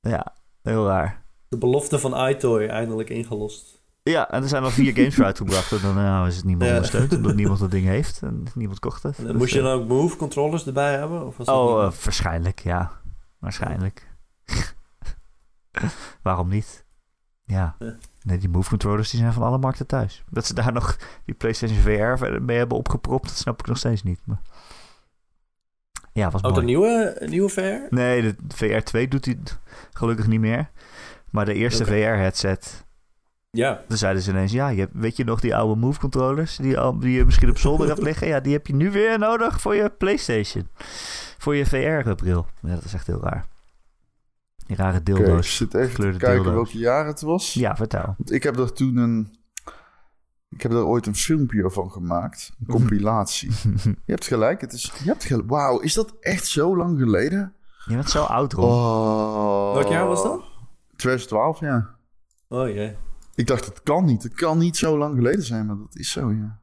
Ja, 0.00 0.34
heel 0.62 0.86
raar. 0.86 1.22
De 1.48 1.58
belofte 1.58 1.98
van 1.98 2.28
iToy 2.28 2.66
eindelijk 2.66 3.10
ingelost. 3.10 3.82
Ja, 4.02 4.30
en 4.30 4.42
er 4.42 4.48
zijn 4.48 4.62
al 4.62 4.70
vier 4.70 4.92
games 4.94 5.14
voor 5.14 5.24
uitgebracht. 5.24 5.72
En 5.72 5.78
dan 5.82 5.94
nou, 5.94 6.28
is 6.28 6.36
het 6.36 6.44
niet 6.44 6.58
meer 6.58 6.68
Ja. 6.68 6.74
ondersteund. 6.74 7.12
Omdat 7.16 7.34
niemand 7.34 7.58
dat 7.60 7.70
ding 7.70 7.86
heeft. 7.86 8.22
En 8.22 8.44
niemand 8.54 8.78
kocht 8.78 9.02
het. 9.02 9.18
En 9.18 9.24
Dus, 9.26 9.32
moest 9.36 9.52
je 9.54 9.62
dan 9.62 9.72
ook 9.80 9.88
Move 9.88 10.16
controllers 10.16 10.66
erbij 10.66 10.92
hebben? 10.98 11.26
Of 11.26 11.36
was 11.36 11.46
Oh, 11.48 11.84
eh, 11.84 11.92
waarschijnlijk, 12.04 12.58
ja. 12.58 12.90
Waarschijnlijk. 13.38 14.06
Waarom 16.22 16.48
niet? 16.48 16.84
Ja. 17.44 17.76
Ja. 17.78 17.96
Nee, 18.24 18.38
die 18.38 18.48
Move 18.48 18.68
controllers 18.68 19.10
die 19.10 19.20
zijn 19.20 19.32
van 19.32 19.42
alle 19.42 19.58
markten 19.58 19.86
thuis. 19.86 20.22
Dat 20.30 20.46
ze 20.46 20.54
daar 20.54 20.72
nog 20.72 20.96
die 21.24 21.34
PlayStation 21.34 21.78
VR 21.78 22.42
mee 22.42 22.56
hebben 22.56 22.76
opgepropt, 22.76 23.24
dat 23.28 23.36
snap 23.36 23.60
ik 23.60 23.66
nog 23.66 23.78
steeds 23.78 24.02
niet. 24.02 24.20
Maar... 24.24 24.40
Ja, 26.12 26.30
was 26.30 26.42
Ook 26.42 26.50
mooi. 26.50 26.60
een 26.60 26.66
nieuwe, 26.66 27.22
nieuwe 27.26 27.48
VR? 27.48 27.94
Nee, 27.94 28.22
de 28.22 28.34
VR 28.54 28.78
2 28.84 29.08
doet 29.08 29.24
hij 29.24 29.38
gelukkig 29.92 30.26
niet 30.26 30.40
meer. 30.40 30.70
Maar 31.30 31.44
de 31.44 31.54
eerste. 31.54 31.84
VR-headset, 31.84 32.84
Ja. 33.50 33.82
toen 33.88 33.96
zeiden 33.96 34.22
ze 34.22 34.30
ineens... 34.30 34.52
Ja, 34.52 34.68
je 34.68 34.80
hebt, 34.80 34.92
weet 34.94 35.16
je 35.16 35.24
nog 35.24 35.40
die 35.40 35.56
oude 35.56 35.80
Move-controllers 35.80 36.56
die, 36.56 36.78
al- 36.78 36.98
die 36.98 37.12
je 37.16 37.24
misschien 37.24 37.50
op 37.50 37.58
zolder 37.58 37.88
hebt 37.88 38.02
liggen? 38.08 38.26
Ja, 38.26 38.40
die 38.40 38.52
heb 38.52 38.66
je 38.66 38.74
nu 38.74 38.90
weer 38.90 39.18
nodig 39.18 39.60
voor 39.60 39.74
je 39.74 39.90
PlayStation. 39.98 40.68
Voor 41.38 41.56
je 41.56 41.66
VR-bril. 41.66 42.46
Ja, 42.60 42.74
dat 42.74 42.84
is 42.84 42.94
echt 42.94 43.06
heel 43.06 43.20
raar. 43.22 43.46
Die 44.66 44.76
rare 44.76 44.98
Oké, 44.98 45.10
ik 45.10 45.16
dildo's. 45.16 45.56
zit 45.56 45.74
even 45.74 45.94
te 45.94 46.18
kijken 46.18 46.28
dildo's. 46.28 46.52
welke 46.54 46.78
jaar 46.78 47.06
het 47.06 47.20
was. 47.20 47.52
Ja, 47.54 47.76
vertel. 47.76 48.14
Want 48.18 48.32
ik 48.32 48.42
heb 48.42 48.58
er 48.58 48.72
toen 48.72 48.96
een... 48.96 49.34
Ik 50.48 50.62
heb 50.62 50.72
er 50.72 50.84
ooit 50.84 51.06
een 51.06 51.14
filmpje 51.14 51.70
van 51.70 51.90
gemaakt. 51.90 52.52
Een 52.60 52.66
compilatie. 52.66 53.50
je 53.82 54.12
hebt 54.12 54.26
gelijk. 54.26 54.60
Het 54.60 54.72
is... 54.72 54.92
Je 55.02 55.08
hebt 55.08 55.24
gelijk. 55.24 55.48
Wauw, 55.50 55.80
is 55.80 55.94
dat 55.94 56.14
echt 56.20 56.46
zo 56.46 56.76
lang 56.76 56.98
geleden? 56.98 57.54
Je 57.86 57.94
bent 57.94 58.10
zo 58.10 58.22
oud, 58.22 58.52
Ron. 58.52 58.70
Oh. 58.70 59.74
Welk 59.74 59.88
jaar 59.88 60.06
was 60.06 60.22
dat? 60.22 60.42
2012, 60.96 61.60
ja. 61.60 61.90
Oh 62.48 62.68
jee. 62.68 62.96
Ik 63.34 63.46
dacht, 63.46 63.64
het 63.64 63.82
kan 63.82 64.04
niet. 64.04 64.22
Het 64.22 64.34
kan 64.34 64.58
niet 64.58 64.76
zo 64.76 64.98
lang 64.98 65.16
geleden 65.16 65.44
zijn, 65.44 65.66
maar 65.66 65.76
dat 65.76 65.96
is 65.96 66.10
zo, 66.10 66.32
ja. 66.32 66.60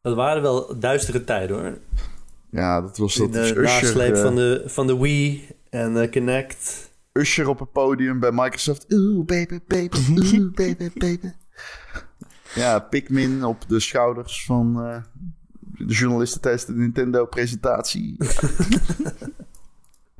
Dat 0.00 0.16
waren 0.16 0.42
wel 0.42 0.78
duistere 0.78 1.24
tijden 1.24 1.56
hoor. 1.60 1.78
Ja, 2.50 2.80
dat 2.80 2.96
was 2.96 3.18
In 3.18 3.30
dat 3.30 3.44
is 3.44 3.52
de 3.52 3.60
nasleep 3.60 4.14
eh, 4.14 4.22
van 4.22 4.34
de, 4.34 4.62
van 4.66 4.86
de 4.86 4.98
Wii 4.98 5.48
en 5.70 6.00
eh, 6.02 6.10
Kinect. 6.10 6.83
Usher 7.18 7.48
op 7.48 7.58
het 7.58 7.72
podium 7.72 8.20
bij 8.20 8.32
Microsoft. 8.32 8.92
Oeh, 8.92 9.24
baby, 9.26 9.60
baby, 9.66 9.96
oeh, 10.10 10.52
baby, 10.60 10.90
baby. 10.94 11.30
Ja, 12.54 12.78
Pikmin 12.78 13.44
op 13.44 13.68
de 13.68 13.80
schouders 13.80 14.44
van 14.44 14.84
eh, 14.84 15.02
de 15.60 15.94
journalisten 15.94 16.40
tijdens 16.40 16.64
de 16.64 16.72
Nintendo-presentatie. 16.74 18.16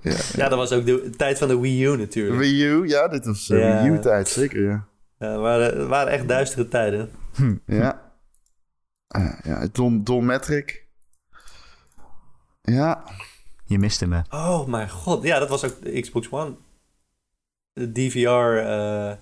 ja. 0.03 0.17
Ja, 0.33 0.49
dat 0.49 0.59
was 0.59 0.73
ook 0.73 0.87
de 0.87 1.11
tijd 1.17 1.39
van 1.39 1.49
de 1.49 1.59
Wii 1.61 1.85
U 1.85 1.97
natuurlijk. 1.97 2.39
Wii 2.39 2.65
U, 2.65 2.89
ja, 2.89 3.09
dit 3.09 3.25
was 3.27 3.51
eh, 3.51 3.59
Ja. 3.59 3.83
Wii 3.83 3.93
U-tijd, 3.93 4.29
zeker, 4.29 4.63
ja. 4.63 4.87
Ja, 5.19 5.31
het 5.31 5.41
waren, 5.41 5.79
het 5.79 5.89
waren 5.89 6.13
echt 6.13 6.29
duistere 6.29 6.69
tijden. 6.69 7.11
Ja, 7.67 8.13
Eh, 9.09 9.39
ja 9.43 9.67
Don, 9.73 10.05
Don 10.05 10.25
Metric. 10.27 10.87
Ja, 12.63 13.05
Je 13.65 13.79
miste 13.79 14.07
me. 14.07 14.23
Oh 14.31 14.67
mijn 14.67 14.91
god. 14.91 15.23
Ja, 15.23 15.39
dat 15.39 15.49
was 15.49 15.65
ook 15.65 15.83
de 15.83 16.01
Xbox 16.01 16.31
One. 16.31 16.55
De 17.75 17.93
DVR. 17.93 18.57
eh, 18.59 19.13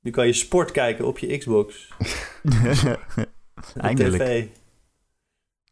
nu 0.00 0.10
kan 0.10 0.26
je 0.26 0.32
sport 0.32 0.70
kijken 0.70 1.06
op 1.06 1.18
je 1.18 1.38
Xbox. 1.38 1.88
De 2.42 2.98
Eindelijk. 3.80 4.22
TV. 4.22 4.46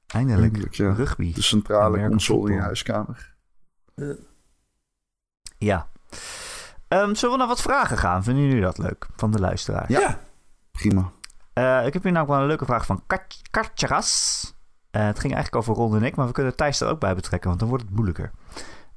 Eindelijk. 0.07 0.43
Eindelijk, 0.43 0.75
ja. 0.75 0.93
Rugby. 0.93 1.33
de 1.33 1.43
centrale 1.43 1.85
American 1.85 2.11
console 2.11 2.49
in 2.51 2.57
je 2.57 2.61
huiskamer. 2.63 3.35
Ja. 5.59 5.89
Ehm, 6.89 7.15
zullen 7.15 7.31
we 7.35 7.39
naar 7.39 7.47
wat 7.47 7.63
vragen 7.63 7.99
gaan? 7.99 8.23
Vinden 8.25 8.45
jullie 8.45 8.61
dat 8.61 8.79
leuk? 8.79 9.07
Van 9.17 9.31
de 9.31 9.39
luisteraar. 9.39 9.93
Ja. 9.93 10.01
Ja. 10.01 10.21
Prima. 10.73 11.11
Eh, 11.53 11.87
ik 11.87 11.93
heb 11.93 12.03
hier 12.03 12.13
nou 12.13 12.27
wel 12.27 12.39
een 12.41 12.47
leuke 12.47 12.65
vraag 12.65 12.87
van 12.87 13.03
Kat- 13.07 13.41
Katjaras. 13.51 14.45
Eh, 14.91 15.05
het 15.05 15.19
ging 15.19 15.35
eigenlijk 15.35 15.63
over 15.69 15.75
Ron 15.83 15.97
en 15.97 16.03
ik, 16.03 16.17
maar 16.17 16.27
we 16.27 16.33
kunnen 16.33 16.57
Thijs 16.57 16.81
er 16.81 16.89
ook 16.89 17.01
bij 17.01 17.15
betrekken, 17.15 17.49
want 17.49 17.61
dan 17.61 17.69
wordt 17.69 17.85
het 17.85 17.93
moeilijker. 17.95 18.31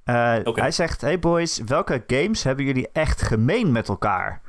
Eh. 0.06 0.36
Hij 0.44 0.72
zegt: 0.72 1.02
Hey 1.02 1.20
boys, 1.20 1.60
welke 1.66 2.04
games 2.08 2.44
hebben 2.44 2.66
jullie 2.66 2.90
echt 2.94 3.22
gemeen 3.22 3.72
met 3.72 3.88
elkaar? 3.90 4.42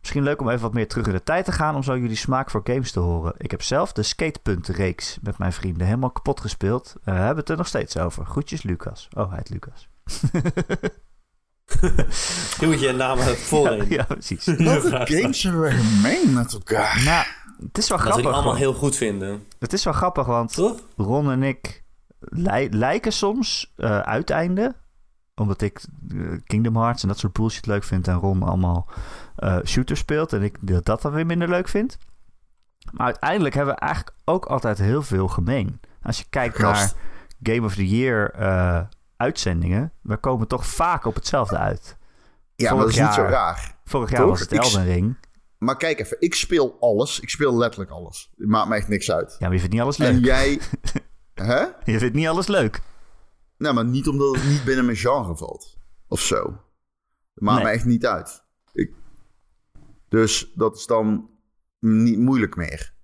Misschien 0.00 0.22
leuk 0.22 0.40
om 0.40 0.48
even 0.48 0.60
wat 0.62 0.72
meer 0.72 0.88
terug 0.88 1.06
in 1.06 1.12
de 1.12 1.22
tijd 1.22 1.44
te 1.44 1.52
gaan 1.52 1.74
om 1.74 1.82
zo 1.82 1.98
jullie 1.98 2.16
smaak 2.16 2.50
voor 2.50 2.60
games 2.64 2.92
te 2.92 3.00
horen. 3.00 3.32
Ik 3.36 3.50
heb 3.50 3.62
zelf 3.62 3.92
de 3.92 4.02
Skatepunt-reeks 4.02 5.18
met 5.22 5.38
mijn 5.38 5.52
vrienden 5.52 5.86
helemaal 5.86 6.10
kapot 6.10 6.40
gespeeld. 6.40 6.94
Eh, 7.04 7.14
we 7.14 7.20
hebben 7.20 7.36
het 7.36 7.48
er 7.48 7.56
nog 7.56 7.66
steeds 7.66 7.98
over. 7.98 8.24
Groetjes, 8.26 8.62
Lucas. 8.62 9.08
Oh, 9.16 9.28
hij 9.28 9.36
heet 9.38 9.50
Lucas. 9.50 9.88
Je 12.60 12.66
moet 12.66 12.80
je 12.80 12.92
namen 12.92 13.24
voorheen. 13.24 13.88
ja, 13.88 14.02
precies. 14.04 14.44
Welke 14.56 14.88
games 15.14 15.42
hebben 15.42 15.60
we 15.62 15.70
gemeen 15.70 16.32
met 16.32 16.52
elkaar? 16.52 17.02
nou, 17.04 17.26
het 17.66 17.78
is 17.78 17.88
wel 17.88 17.98
Dat 17.98 18.06
ze 18.06 18.12
die 18.12 18.22
grappig. 18.22 18.24
allemaal 18.24 18.44
want- 18.44 18.58
heel 18.58 18.72
goed 18.74 18.96
vinden. 18.96 19.42
Het 19.58 19.72
is 19.72 19.84
wel 19.84 19.92
grappig, 19.92 20.26
want 20.26 20.52
Toch? 20.54 20.80
Ron 20.96 21.30
en 21.30 21.42
ik 21.42 21.84
lij- 22.18 22.68
lijken 22.70 23.12
soms 23.12 23.72
eh 23.76 23.98
uiteinden. 23.98 24.76
Omdat 25.38 25.62
ik 25.62 25.80
eh, 26.10 26.18
Kingdom 26.46 26.76
Hearts 26.76 27.02
en 27.02 27.08
dat 27.08 27.18
soort 27.18 27.32
bullshit 27.32 27.66
leuk 27.66 27.84
vind. 27.84 28.08
En 28.08 28.14
Ron 28.14 28.42
allemaal 28.42 28.88
eh 29.36 29.58
shooters 29.64 30.00
speelt. 30.00 30.32
En 30.32 30.42
ik 30.42 30.56
dat, 30.60 30.84
dat 30.84 31.02
dan 31.02 31.12
weer 31.12 31.26
minder 31.26 31.48
leuk 31.48 31.68
vind. 31.68 31.98
Maar 32.92 33.06
uiteindelijk 33.06 33.54
hebben 33.54 33.74
we 33.74 33.80
eigenlijk 33.80 34.16
ook 34.24 34.44
altijd 34.44 34.78
heel 34.78 35.02
veel 35.02 35.28
gemeen. 35.28 35.80
Als 36.02 36.18
je 36.18 36.24
kijkt 36.30 36.56
Gast. 36.58 36.94
naar 36.94 37.54
Game 37.54 37.66
of 37.66 37.74
the 37.74 37.88
Year 37.88 38.30
eh, 38.30 38.80
uitzendingen. 39.16 39.92
We 40.02 40.16
komen 40.16 40.48
toch 40.48 40.66
vaak 40.66 41.04
op 41.04 41.14
hetzelfde 41.14 41.58
uit. 41.58 41.96
Ja, 42.54 42.70
maar 42.74 42.80
dat 42.80 42.88
is 42.88 43.00
niet 43.00 43.12
zo 43.12 43.22
raar. 43.22 43.76
Vorig 43.84 44.10
jaar 44.10 44.20
Toch? 44.20 44.28
was 44.28 44.40
het 44.40 44.52
Elden 44.52 44.84
Ring. 44.84 45.16
Maar 45.58 45.76
kijk 45.76 46.00
even, 46.00 46.16
ik 46.20 46.34
speel 46.34 46.76
alles. 46.80 47.20
Ik 47.20 47.28
speel 47.30 47.56
letterlijk 47.56 47.90
alles. 47.90 48.30
Het 48.36 48.48
maakt 48.48 48.68
me 48.68 48.76
echt 48.76 48.88
niks 48.88 49.10
uit. 49.10 49.36
Ja, 49.38 49.46
maar 49.46 49.52
je 49.52 49.58
vindt 49.58 49.74
niet 49.74 49.82
alles 49.82 49.98
En 49.98 50.14
leuk. 50.14 50.24
jij... 50.24 50.60
Hè? 51.34 51.64
Je 51.84 51.98
vindt 51.98 52.14
niet 52.14 52.28
alles 52.28 52.46
leuk. 52.46 52.80
Nou, 53.58 53.74
maar 53.74 53.84
niet 53.84 54.08
omdat 54.08 54.34
het 54.34 54.44
niet 54.44 54.64
binnen 54.64 54.84
mijn 54.84 54.96
genre 54.96 55.36
valt. 55.36 55.76
Of 56.08 56.20
zo. 56.20 56.42
Het 57.34 57.42
maakt 57.44 57.56
Nee. 57.62 57.66
me 57.66 57.76
echt 57.78 57.84
niet 57.84 58.06
uit. 58.06 58.44
Ik... 58.72 58.92
Dus 60.08 60.52
dat 60.54 60.76
is 60.76 60.86
dan 60.86 61.30
niet 61.78 62.18
moeilijk 62.18 62.56
meer. 62.56 62.94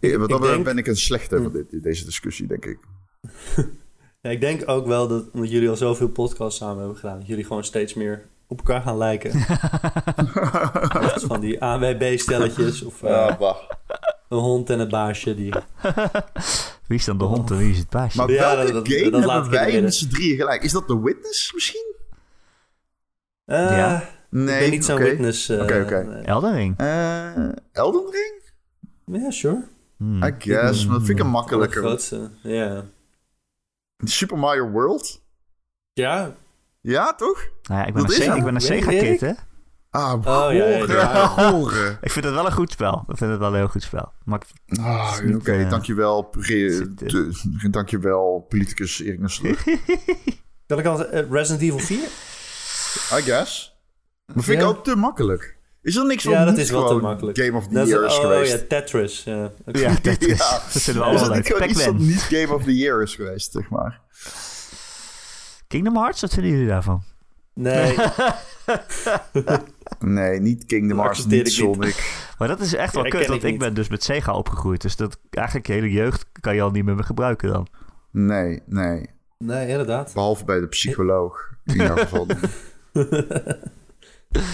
Eh, 0.00 0.10
Wat 0.16 0.18
dat 0.18 0.28
betreft 0.28 0.52
denk- 0.52 0.64
ben 0.64 0.78
ik 0.78 0.86
een 0.86 0.96
slechte 0.96 1.42
van 1.42 1.52
dit, 1.52 1.82
deze 1.82 2.04
discussie, 2.04 2.46
denk 2.46 2.64
ik. 2.64 2.78
Ja, 4.22 4.30
ik 4.30 4.40
denk 4.40 4.68
ook 4.68 4.86
wel 4.86 5.08
dat 5.08 5.30
omdat 5.30 5.50
jullie 5.50 5.68
al 5.68 5.76
zoveel 5.76 6.08
podcasts 6.08 6.58
samen 6.58 6.78
hebben 6.78 6.96
gedaan, 6.96 7.18
dat 7.18 7.26
jullie 7.26 7.44
gewoon 7.44 7.64
steeds 7.64 7.94
meer 7.94 8.28
op 8.46 8.58
elkaar 8.58 8.82
gaan 8.82 8.96
lijken. 8.96 9.30
Van 11.30 11.40
die 11.40 11.62
AWB-stelletjes 11.62 12.82
of 12.82 13.02
eh, 13.02 13.38
bah. 13.38 13.56
Een 14.30 14.38
hond 14.38 14.70
en 14.70 14.80
een 14.80 14.88
baasje. 14.88 15.34
Die... 15.34 15.52
Wie 16.88 16.98
is 16.98 17.04
dan 17.04 17.18
de 17.18 17.24
hond 17.24 17.50
en 17.50 17.56
wie 17.56 17.70
is 17.70 17.78
het 17.78 17.88
baasje? 17.90 18.16
Maar 18.16 18.30
Ja, 18.30 18.56
welke 18.56 18.72
dat- 18.72 18.84
dat- 18.86 18.94
game 18.94 19.10
dat 19.10 19.24
laat 19.24 19.48
wij 19.48 19.82
met 19.82 19.94
z'n 19.94 20.08
drieën 20.08 20.36
gelijk? 20.36 20.62
Is 20.62 20.72
dat 20.72 20.86
The 20.86 21.02
Witness 21.02 21.52
misschien? 21.52 21.94
Eh, 23.44 23.58
Ja. 23.76 24.08
Nee, 24.30 24.54
ik 24.54 24.60
ben 24.60 24.70
niet 24.70 24.84
zo'n 24.84 24.94
oké. 24.96 25.04
witness. 25.04 25.48
eh, 25.48 25.62
Oké, 25.62 25.80
oké. 25.84 26.02
nee. 26.04 26.22
Elden 26.22 26.54
Ring. 26.54 26.78
Eh, 26.78 27.48
Elden 27.72 28.10
Ring? 28.10 28.42
Ja, 29.22 29.30
sure. 29.30 29.64
Hmm. 29.96 30.22
I 30.24 30.34
guess, 30.38 30.84
maar 30.86 30.94
dat 30.96 31.06
vind 31.06 31.18
ik 31.18 31.24
een 31.24 31.30
De 31.30 31.36
makkelijker. 31.36 31.80
grootste. 31.82 32.30
Ja. 32.42 32.84
Super 34.04 34.38
Mario 34.38 34.68
World? 34.68 35.22
Ja. 35.92 36.34
Ja, 36.80 37.14
toch? 37.14 37.48
Nou 37.62 37.80
ja, 37.80 37.86
ik 37.86 37.92
ben 37.94 38.02
Dat 38.02 38.10
een, 38.12 38.16
Sega, 38.16 38.34
ik 38.34 38.44
ben 38.44 38.54
een 38.54 39.18
hè? 39.20 39.32
Ah, 39.90 40.12
Oh, 40.12 40.52
ja, 40.52 40.66
ja, 40.66 40.78
horen, 40.78 40.96
ja. 40.96 41.50
horen. 41.50 41.98
Ik 42.02 42.10
vind 42.10 42.24
het 42.24 42.34
wel 42.34 42.46
een 42.46 42.52
goed 42.52 42.70
spel. 42.72 43.04
Ik 43.08 43.16
vind 43.16 43.30
het 43.30 43.38
wel 43.40 43.48
een 43.48 43.54
heel 43.56 43.68
goed 43.68 43.82
spel. 43.82 44.12
Maar 44.24 44.40
Ah, 44.80 45.18
Oké, 45.34 45.52
eh, 45.52 45.70
dankjewel. 45.70 46.28
Re- 46.38 46.66
eh, 46.78 46.86
de- 46.94 47.70
dankjewel, 47.70 48.46
politicus 48.48 49.00
Erik 49.00 49.18
Nusselder. 49.20 49.64
Kan 50.66 50.78
ik 50.78 50.86
al 50.86 51.06
eh, 51.06 51.30
Resident 51.30 51.62
Evil 51.62 51.78
4? 51.78 51.98
I 53.18 53.22
guess. 53.22 53.78
Maar 54.34 54.44
vind 54.44 54.60
ik 54.62 54.66
ook 54.68 54.84
te 54.84 54.96
makkelijk. 54.96 55.56
Is 55.82 55.96
er 55.96 56.06
niks 56.06 56.22
van 56.22 56.32
Ja, 56.32 56.44
dat 56.44 56.58
is 56.58 56.70
wel 56.70 56.80
te 56.80 56.86
gewoon 56.86 57.02
makkelijk. 57.02 57.38
Game 57.38 57.56
of 57.56 57.66
the 57.68 57.74
Dat 57.74 57.88
Year 57.88 58.04
is 58.04 58.14
oh 58.16 58.20
geweest? 58.20 58.52
ja, 58.52 58.58
Tetris. 58.68 59.22
Ja. 59.24 59.50
Tetris. 60.02 60.38
Ja. 60.38 60.50
Dat 60.50 60.82
vinden 60.82 61.02
we 61.02 61.08
is 61.08 61.20
allemaal 61.20 61.42
dat 61.42 61.58
niet 61.60 61.70
iets 61.70 61.84
dat 61.84 61.98
niet 61.98 62.20
Game 62.20 62.54
of 62.54 62.62
the 62.64 62.76
Year 62.76 63.02
is 63.02 63.14
geweest, 63.14 63.52
zeg 63.52 63.68
maar? 63.70 64.00
Kingdom 65.66 65.96
Hearts, 65.96 66.20
wat 66.20 66.32
vinden 66.32 66.52
jullie 66.52 66.66
daarvan? 66.68 67.02
Nee, 67.54 67.96
Nee, 69.98 70.40
niet 70.40 70.64
Kingdom 70.66 70.98
Hearts, 70.98 71.26
niet 71.26 71.44
niet. 71.44 71.52
Sonic. 71.52 72.18
Maar 72.38 72.48
dat 72.48 72.60
is 72.60 72.74
echt 72.74 72.94
wel 72.94 73.04
Ja, 73.04 73.10
kut, 73.10 73.26
want 73.26 73.44
ik 73.44 73.58
ben 73.58 73.74
dus 73.74 73.88
met 73.88 74.02
Sega 74.04 74.32
opgegroeid. 74.34 74.80
Dus 74.82 74.96
dat 74.96 75.18
eigenlijk 75.30 75.66
je 75.66 75.72
hele 75.72 75.90
jeugd 75.90 76.26
kan 76.40 76.54
je 76.54 76.62
al 76.62 76.70
niet 76.70 76.84
meer 76.84 77.04
gebruiken 77.04 77.52
dan. 77.52 77.66
Nee, 78.10 78.62
nee. 78.66 79.10
nee, 79.38 79.68
inderdaad. 79.68 80.14
Behalve 80.14 80.44
bij 80.44 80.60
de 80.60 80.66
psycholoog. 80.68 81.48
In 81.64 81.74
jouw 81.76 81.96
geval. 82.06 82.26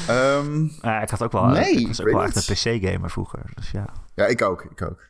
Ehm, 0.08 0.66
Ja, 0.82 1.00
ik 1.02 1.10
had 1.10 1.22
ook 1.22 1.32
wel, 1.32 1.44
Nee, 1.44 1.70
ik 1.74 1.86
was 1.86 2.00
ook 2.00 2.10
wel 2.10 2.22
echt 2.22 2.48
een 2.48 2.54
PC-gamer 2.80 3.10
vroeger. 3.10 3.40
Dus 3.54 3.70
ja. 3.70 3.86
ja, 4.14 4.26
ik 4.26 4.42
ook, 4.42 4.62
ik 4.70 4.82
ook. 4.82 5.00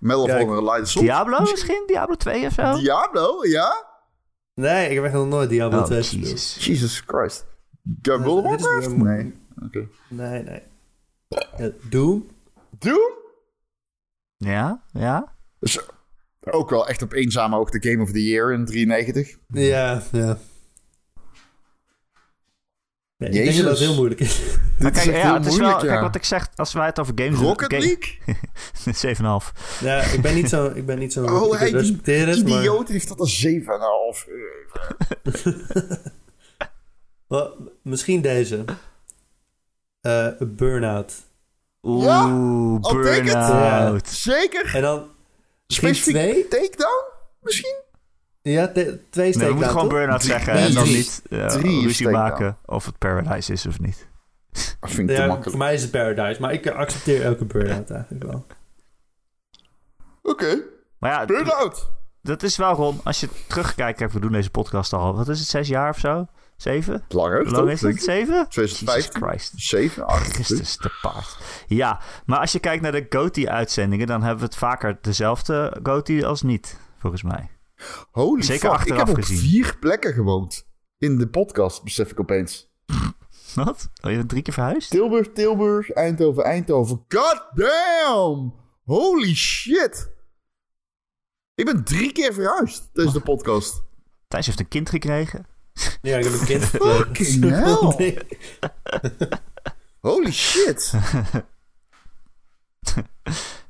Medal 0.00 0.22
of 0.22 0.30
Honor, 0.30 0.62
Light 0.62 0.96
of. 0.96 1.02
Diablo 1.02 1.40
misschien? 1.40 1.82
Diablo 1.86 2.14
2 2.14 2.46
of 2.46 2.52
zo? 2.52 2.74
Diablo, 2.78 3.46
ja? 3.46 3.86
Nee, 4.54 4.88
ik 4.88 4.94
heb 4.94 5.04
echt 5.04 5.14
nog 5.14 5.28
nooit 5.28 5.48
Diablo 5.48 5.78
Oh, 5.78 5.84
2 5.84 5.98
gespeeld. 5.98 6.22
jezus. 6.24 6.64
Jesus 6.66 7.02
Christ. 7.06 7.46
Go- 8.02 8.18
World 8.18 8.44
of 8.44 8.62
Warcraft? 8.62 8.96
Nee. 8.96 9.34
Oké. 9.64 9.88
Nee, 10.08 10.42
nee. 10.42 10.62
Doom? 11.90 12.26
Doom? 12.78 13.12
Ja, 14.36 14.82
ja. 14.92 15.36
Dus 15.60 15.80
ook 16.40 16.70
wel 16.70 16.88
echt 16.88 17.02
op 17.02 17.12
eenzame 17.12 17.56
hoogte 17.56 17.88
Game 17.90 18.02
of 18.02 18.10
the 18.10 18.24
Year 18.24 18.52
in 18.52 18.64
93. 18.64 19.36
Ja, 19.48 20.02
ja. 20.12 20.38
Nee, 23.16 23.28
ik 23.30 23.34
denk 23.34 23.46
dat 23.46 23.56
het 23.56 23.64
Jezus. 23.64 23.80
heel 23.80 23.94
moeilijk 23.94 24.20
is. 24.20 24.40
Maar 24.78 24.90
kijk, 24.90 25.06
is 25.06 25.12
echt 25.12 25.22
ja, 25.22 25.24
heel 25.24 25.34
het 25.34 25.46
is 25.46 25.56
wel, 25.56 25.68
moeilijk, 25.68 25.88
kijk 25.88 26.00
wat 26.00 26.14
ik 26.14 26.24
zeg, 26.24 26.48
als 26.54 26.72
wij 26.72 26.86
het 26.86 26.98
over 26.98 27.12
games 27.16 27.38
Rocket 27.38 27.72
game- 27.72 27.84
League? 27.84 29.40
7,5. 29.52 29.80
Ja, 29.80 30.00
ik 30.00 30.22
ben 30.22 30.34
niet 30.34 30.48
zo... 30.48 30.66
Ik 30.66 30.86
ben 30.86 30.98
niet 30.98 31.12
zo 31.12 31.24
Oh, 31.24 31.58
hij, 31.58 31.70
die 31.70 32.14
het, 32.14 32.48
maar... 32.48 32.58
idioot 32.58 32.88
heeft 32.88 33.08
dat 33.08 33.18
als 33.20 33.46
7,5. 33.46 33.50
Wel, 37.28 37.72
misschien 37.82 38.20
deze. 38.20 38.64
Eh 40.00 40.26
Burnout. 40.40 41.14
Oeh, 41.82 42.04
Ja, 42.04 42.28
burn-out. 42.92 44.08
Zeker. 44.08 44.74
En 44.74 44.82
dan 44.82 45.08
Specifiek 45.66 46.14
twee? 46.14 46.48
takedown? 46.48 47.04
Misschien? 47.40 47.76
Ja, 48.42 48.68
te- 48.68 48.72
twee 49.10 49.36
Nee, 49.36 49.48
we 49.48 49.54
moeten 49.54 49.54
takedown, 49.54 49.70
gewoon 49.72 49.88
burn-out 49.88 50.20
Drie- 50.20 50.32
zeggen 50.32 50.52
en 50.52 50.74
dan 50.74 50.84
niet 50.84 51.22
uh, 51.30 51.46
Drie 51.46 51.78
is 51.78 51.84
ruzie 51.84 52.08
maken 52.08 52.58
of 52.66 52.84
het 52.86 52.98
Paradise 52.98 53.52
is 53.52 53.66
of 53.66 53.80
niet. 53.80 54.06
Dat 54.80 54.90
vind 54.90 55.10
ik 55.10 55.16
te 55.16 55.20
Ja, 55.22 55.26
makkelijk. 55.26 55.50
voor 55.50 55.58
mij 55.58 55.74
is 55.74 55.82
het 55.82 55.90
Paradise, 55.90 56.40
maar 56.40 56.52
ik 56.52 56.66
accepteer 56.70 57.22
elke 57.24 57.44
burn-out 57.44 57.90
eigenlijk 57.90 58.24
wel. 58.24 58.46
Oké, 60.22 60.62
Maar 60.98 61.10
ja, 61.10 61.24
burn-out. 61.24 61.90
dat 62.22 62.42
is 62.42 62.56
wel 62.56 62.72
Ron, 62.74 63.00
als 63.04 63.20
je 63.20 63.28
terugkijkt, 63.48 63.98
kijk, 63.98 64.10
we 64.12 64.20
doen 64.20 64.32
deze 64.32 64.50
podcast 64.50 64.92
al, 64.92 65.14
wat 65.16 65.28
is 65.28 65.38
het, 65.38 65.48
zes 65.48 65.68
jaar 65.68 65.90
of 65.90 65.98
zo? 65.98 66.26
Zeven? 66.58 67.04
Langer, 67.08 67.42
Hoe 67.42 67.50
lang 67.50 67.70
is 67.70 67.80
het? 67.80 68.02
Zeven? 68.02 68.46
Jesus 68.48 68.72
2015? 68.78 69.28
Christ. 69.28 69.52
7, 69.56 70.06
8. 70.06 70.32
Christus 70.32 70.76
te 70.76 70.98
paard. 71.02 71.36
Ja, 71.66 72.00
maar 72.26 72.38
als 72.38 72.52
je 72.52 72.58
kijkt 72.58 72.82
naar 72.82 72.92
de 72.92 73.06
GOTY-uitzendingen, 73.08 74.06
dan 74.06 74.20
hebben 74.22 74.38
we 74.38 74.44
het 74.44 74.56
vaker 74.56 74.98
dezelfde 75.00 75.80
GOTY 75.82 76.22
als 76.24 76.42
niet, 76.42 76.78
volgens 76.98 77.22
mij. 77.22 77.50
Holy 78.10 78.42
Zeker 78.42 78.78
fuck, 78.78 78.88
ik 78.88 78.96
heb 78.96 79.08
op 79.08 79.24
vier 79.24 79.76
plekken 79.80 80.12
gewoond. 80.12 80.66
In 80.98 81.18
de 81.18 81.28
podcast, 81.28 81.82
besef 81.84 82.10
ik 82.10 82.20
opeens. 82.20 82.70
Wat? 83.54 83.88
Oh, 84.02 84.10
je 84.10 84.16
bent 84.16 84.28
drie 84.28 84.42
keer 84.42 84.52
verhuisd? 84.54 84.90
Tilburg, 84.90 85.32
Tilburg, 85.32 85.90
Eindhoven, 85.90 86.44
Eindhoven. 86.44 87.04
God 87.08 87.42
damn! 87.54 88.54
Holy 88.84 89.34
shit! 89.34 90.10
Ik 91.54 91.64
ben 91.64 91.84
drie 91.84 92.12
keer 92.12 92.32
verhuisd 92.32 92.88
tijdens 92.92 93.16
de 93.16 93.22
podcast. 93.22 93.82
Thijs 94.28 94.46
heeft 94.46 94.60
een 94.60 94.68
kind 94.68 94.90
gekregen. 94.90 95.46
Ja, 96.02 96.16
ik 96.16 96.24
heb 96.24 96.32
een 96.32 96.44
kind. 96.46 96.64
Fucking 96.84 97.44
hell. 97.50 98.18
Holy 100.00 100.32
shit! 100.32 100.92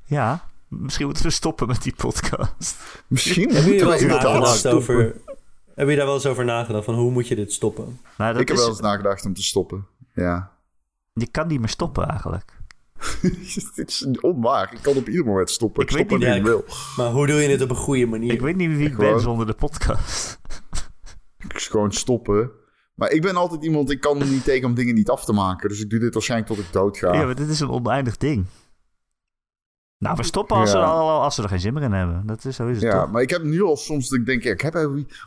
Ja, 0.04 0.44
misschien 0.68 1.06
moeten 1.06 1.24
we 1.24 1.30
stoppen 1.30 1.66
met 1.66 1.82
die 1.82 1.94
podcast. 1.96 2.76
Misschien 3.06 3.52
Hebben 3.52 3.72
jullie 3.72 3.84
moeten 3.84 4.08
wel 4.08 4.18
nagedacht 4.18 4.66
over... 4.66 4.96
Hebben 4.98 5.20
jullie 5.76 5.96
daar 5.96 6.06
wel 6.06 6.14
eens 6.14 6.26
over 6.26 6.44
nagedacht? 6.44 6.84
Van 6.84 6.94
hoe 6.94 7.10
moet 7.10 7.28
je 7.28 7.34
dit 7.34 7.52
stoppen? 7.52 8.00
Nou, 8.18 8.32
dat 8.32 8.40
Ik 8.40 8.48
heb 8.48 8.56
is, 8.56 8.62
wel 8.62 8.72
eens 8.72 8.80
nagedacht 8.80 9.24
om 9.24 9.34
te 9.34 9.42
stoppen. 9.42 9.86
Ja. 10.14 10.52
Je 11.14 11.26
kan 11.26 11.46
niet 11.46 11.58
meer 11.58 11.68
stoppen 11.68 12.08
eigenlijk. 12.08 12.52
Dit 13.74 13.88
is 13.88 14.06
onwaar. 14.20 14.72
Ik 14.72 14.82
kan 14.82 14.96
op 14.96 15.08
ieder 15.08 15.24
moment 15.24 15.50
stoppen. 15.50 15.82
Ik, 15.82 15.90
Ik 15.90 15.96
weet 15.96 16.06
stop 16.06 16.18
niet, 16.18 16.28
wanneer 16.28 16.44
ik 16.44 16.50
wil. 16.50 16.64
Maar 16.96 17.12
hoe 17.12 17.26
doe 17.26 17.40
je 17.40 17.48
dit 17.48 17.62
op 17.62 17.70
een 17.70 17.76
goede 17.76 18.06
manier? 18.06 18.32
Ik 18.32 18.40
weet 18.40 18.56
niet 18.56 18.76
wie 18.76 18.86
ik 18.86 18.94
Gewoon. 18.94 19.12
ben 19.12 19.20
zonder 19.20 19.46
de 19.46 19.54
podcast. 19.54 20.38
Gewoon 21.48 21.92
stoppen. 21.92 22.50
Maar 22.94 23.10
ik 23.10 23.22
ben 23.22 23.36
altijd 23.36 23.64
iemand, 23.64 23.90
ik 23.90 24.00
kan 24.00 24.20
er 24.20 24.26
niet 24.26 24.44
tegen 24.44 24.68
om 24.68 24.74
dingen 24.74 24.94
niet 24.94 25.10
af 25.10 25.24
te 25.24 25.32
maken. 25.32 25.68
Dus 25.68 25.80
ik 25.80 25.90
doe 25.90 25.98
dit 25.98 26.14
waarschijnlijk 26.14 26.50
tot 26.50 26.58
ik 26.64 26.72
dood 26.72 26.98
ga. 26.98 27.12
Ja, 27.14 27.24
maar 27.24 27.34
dit 27.34 27.48
is 27.48 27.60
een 27.60 27.70
oneindig 27.70 28.16
ding. 28.16 28.46
Nou, 29.98 30.16
we 30.16 30.22
stoppen 30.22 30.56
als, 30.56 30.72
Ja. 30.72 30.78
we, 30.80 30.84
al- 30.86 31.22
als 31.22 31.36
we 31.36 31.42
er 31.42 31.48
geen 31.48 31.60
zin 31.60 31.74
meer 31.74 31.82
in 31.82 31.92
hebben. 31.92 32.26
Dat 32.26 32.44
is, 32.44 32.56
zo 32.56 32.66
is 32.66 32.74
het 32.82 32.92
Ja, 32.92 33.02
toch? 33.02 33.10
maar 33.12 33.22
ik 33.22 33.30
heb 33.30 33.42
nu 33.42 33.62
al 33.62 33.76
soms 33.76 34.08
dat 34.08 34.18
ik 34.18 34.26
denk, 34.26 34.42
ja, 34.42 34.50
ik 34.52 34.60
heb 34.60 34.74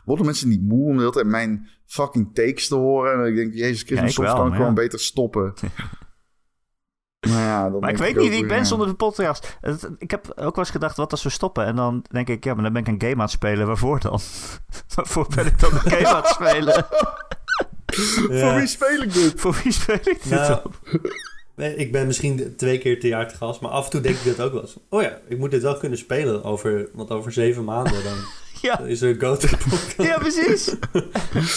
worden 0.05 0.25
mensen 0.25 0.49
niet 0.49 0.61
moe 0.61 0.85
om 0.87 0.93
de 0.93 0.99
hele 0.99 1.11
tijd 1.11 1.25
mijn 1.27 1.67
fucking 1.85 2.33
takes 2.33 2.67
te 2.67 2.75
horen? 2.75 3.13
En 3.21 3.29
ik 3.29 3.35
denk, 3.35 3.53
jezus 3.53 3.81
Christus, 3.83 3.97
Ja, 3.99 4.03
ik 4.05 4.09
soms 4.11 4.27
wel, 4.27 4.35
kan 4.37 4.47
ik 4.47 4.55
gewoon 4.55 4.73
beter 4.73 4.99
stoppen. 4.99 5.53
maar 7.29 7.41
ja, 7.41 7.69
dan 7.69 7.79
Maar 7.79 7.89
ik 7.89 7.97
weet 7.97 8.15
niet 8.15 8.29
wie 8.29 8.41
ik 8.41 8.47
ben 8.47 8.57
ja. 8.57 8.63
zonder 8.63 8.87
de 8.87 8.93
podcast. 8.93 9.57
Het- 9.61 9.89
Ik 9.97 10.11
heb 10.11 10.25
ook 10.29 10.35
wel 10.37 10.51
eens 10.57 10.69
gedacht, 10.69 10.97
wat 10.97 11.11
als 11.11 11.23
we 11.23 11.29
stoppen? 11.29 11.65
En 11.65 11.75
dan 11.75 12.03
denk 12.11 12.27
ik, 12.27 12.43
ja, 12.43 12.53
maar 12.53 12.63
dan 12.63 12.73
ben 12.73 12.81
ik 12.81 12.87
een 12.87 13.01
game 13.01 13.13
aan 13.15 13.19
het 13.21 13.29
spelen. 13.31 13.67
Waarvoor 13.67 13.99
dan? 13.99 14.19
Waarvoor 14.95 15.27
ben 15.35 15.45
ik 15.45 15.59
dan 15.59 15.71
een 15.73 15.79
game 15.79 16.07
aan 16.07 16.15
het 16.21 16.27
spelen? 16.27 16.85
Voor 18.41 18.55
wie 18.55 18.67
speel 18.67 19.01
ik 19.01 19.13
dit? 19.13 19.33
Voor 19.35 19.59
wie 19.63 19.71
speel 19.71 19.95
ik 19.95 20.03
dit 20.03 20.25
Nou, 20.29 20.59
nee, 21.55 21.75
ik 21.75 21.91
ben 21.91 22.07
misschien 22.07 22.53
twee 22.57 22.77
keer 22.77 22.99
te 22.99 23.07
jaar 23.07 23.27
te 23.27 23.35
gast, 23.35 23.61
maar 23.61 23.71
af 23.71 23.85
en 23.85 23.91
toe 23.91 24.01
denk 24.01 24.15
ik 24.15 24.23
dit 24.23 24.41
ook 24.41 24.51
wel 24.53 24.61
eens. 24.61 24.77
Oh 24.89 25.01
ja, 25.01 25.19
ik 25.27 25.37
moet 25.37 25.51
dit 25.51 25.61
wel 25.61 25.77
kunnen 25.77 25.97
spelen 25.97 26.43
over, 26.43 26.89
want 26.93 27.11
over 27.11 27.31
zeven 27.31 27.63
maanden 27.63 28.03
dan 28.03 28.13
Ja, 28.61 28.79
is 28.79 29.01
er 29.01 29.09
een 29.09 29.19
go-to 29.19 29.47
podcast. 29.57 29.95
ja, 30.03 30.17
precies. 30.17 30.75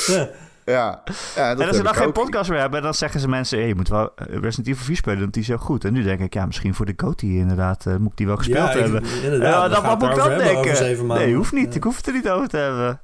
Ja. 0.07 0.31
Ja, 0.65 1.03
ja 1.35 1.55
dat 1.55 1.61
en 1.61 1.67
als 1.69 1.71
we 1.71 1.77
heb 1.77 1.85
dan 1.85 1.95
geen 1.95 2.07
ook. 2.07 2.13
podcast 2.15 2.51
meer 2.51 2.59
hebben, 2.61 2.83
dan 2.83 2.95
zeggen 2.95 3.21
ze 3.21 3.29
mensen... 3.29 3.59
Hey, 3.59 3.67
je 3.69 3.75
moet 3.75 3.89
wel 3.89 4.15
eh, 4.17 4.27
Resident 4.27 4.67
Evil 4.67 4.85
4 4.85 4.97
spelen, 4.97 5.21
want 5.21 5.33
die 5.33 5.43
is 5.43 5.49
zo 5.49 5.57
goed. 5.57 5.85
En 5.85 5.93
nu 5.93 6.03
denk 6.03 6.21
ik, 6.21 6.35
ja, 6.35 6.47
misschien 6.47 6.75
voor 6.75 6.87
de 6.87 6.93
GOTY 6.97 7.27
inderdaad... 7.27 7.87
eh, 7.87 7.97
moet 7.97 8.11
ik 8.11 8.17
die 8.17 8.27
wel 8.27 8.37
gespeeld 8.37 8.59
Ja, 8.73 8.73
ik- 8.73 8.81
hebben. 8.81 9.05
Ja, 9.41 9.69
gaan 9.69 9.83
wat 9.83 9.99
moet 10.01 10.09
ik 10.11 10.17
dan 10.17 10.39
denken? 10.39 11.07
Nee, 11.07 11.35
hoeft 11.35 11.53
niet. 11.53 11.69
Ja. 11.71 11.75
Ik 11.77 11.83
hoef 11.85 11.97
het 11.97 12.07
er 12.07 12.13
niet 12.13 12.29
over 12.29 12.49
te 12.49 12.57
hebben. 12.57 13.03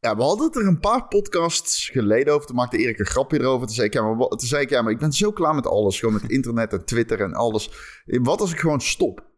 Ja, 0.00 0.16
we 0.16 0.22
hadden 0.22 0.46
het 0.46 0.56
er 0.56 0.66
een 0.66 0.80
paar 0.80 1.08
podcasts 1.08 1.88
geleden 1.88 2.34
over. 2.34 2.46
Toen 2.46 2.56
maakte 2.56 2.76
Erik 2.78 2.98
een 2.98 3.06
grapje 3.06 3.40
erover. 3.40 3.66
Toen 3.66 3.74
zei 3.76 3.86
ik, 3.86 3.92
ja, 3.94 4.02
maar, 4.02 4.16
wat- 4.16 4.30
toen 4.38 4.48
zei 4.48 4.62
ik, 4.62 4.70
ja, 4.70 4.82
maar 4.82 4.92
ik 4.92 4.98
ben 4.98 5.12
zo 5.12 5.32
klaar 5.32 5.54
met 5.54 5.66
alles. 5.66 5.98
Gewoon 5.98 6.14
met 6.14 6.30
internet 6.30 6.72
en 6.72 6.84
Twitter 6.84 7.20
en 7.20 7.34
alles. 7.34 7.70
Wat 8.04 8.40
als 8.40 8.52
ik 8.52 8.58
gewoon 8.58 8.80
stop? 8.80 9.28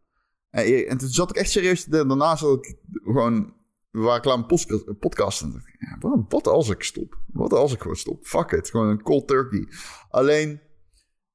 En, 0.50 0.64
Erik- 0.64 0.86
en 0.88 0.98
toen 0.98 1.08
zat 1.08 1.30
ik 1.30 1.36
echt 1.36 1.50
serieus... 1.50 1.84
Daarna 1.84 2.36
zat 2.36 2.56
ik 2.58 2.76
gewoon... 3.04 3.52
We 3.90 4.00
waren 4.00 4.20
klaar 4.22 4.38
met 4.38 4.46
postka- 4.46 4.92
podcast. 5.00 5.42
En 5.42 5.52
dacht 5.52 5.66
ik, 5.68 5.76
ja, 5.78 5.96
wat, 6.08 6.18
wat 6.28 6.46
als 6.46 6.68
ik 6.68 6.82
stop? 6.82 7.20
Wat 7.43 7.53
als 7.53 7.72
ik 7.72 7.80
gewoon 7.80 7.97
stop? 7.97 8.26
Fuck 8.26 8.51
it. 8.51 8.70
Gewoon 8.70 8.88
een 8.88 9.03
cold 9.03 9.28
turkey. 9.28 9.66
Alleen, 10.11 10.61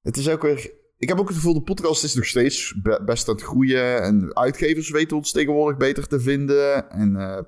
het 0.01 0.17
is 0.17 0.29
ook 0.29 0.41
weer... 0.41 0.71
Ik 0.97 1.07
heb 1.09 1.19
ook 1.19 1.27
het 1.27 1.35
gevoel, 1.35 1.53
de 1.53 1.61
podcast 1.61 2.03
is 2.03 2.13
nog 2.15 2.25
steeds 2.25 2.79
be- 2.81 3.01
best 3.05 3.27
aan 3.29 3.35
het 3.35 3.43
groeien. 3.43 4.01
En 4.01 4.35
uitgevers 4.35 4.89
weten 4.89 5.17
ons 5.17 5.31
tegenwoordig 5.31 5.77
beter 5.77 6.07
te 6.07 6.19
vinden. 6.19 6.89
En 6.89 7.15
eh, 7.15 7.41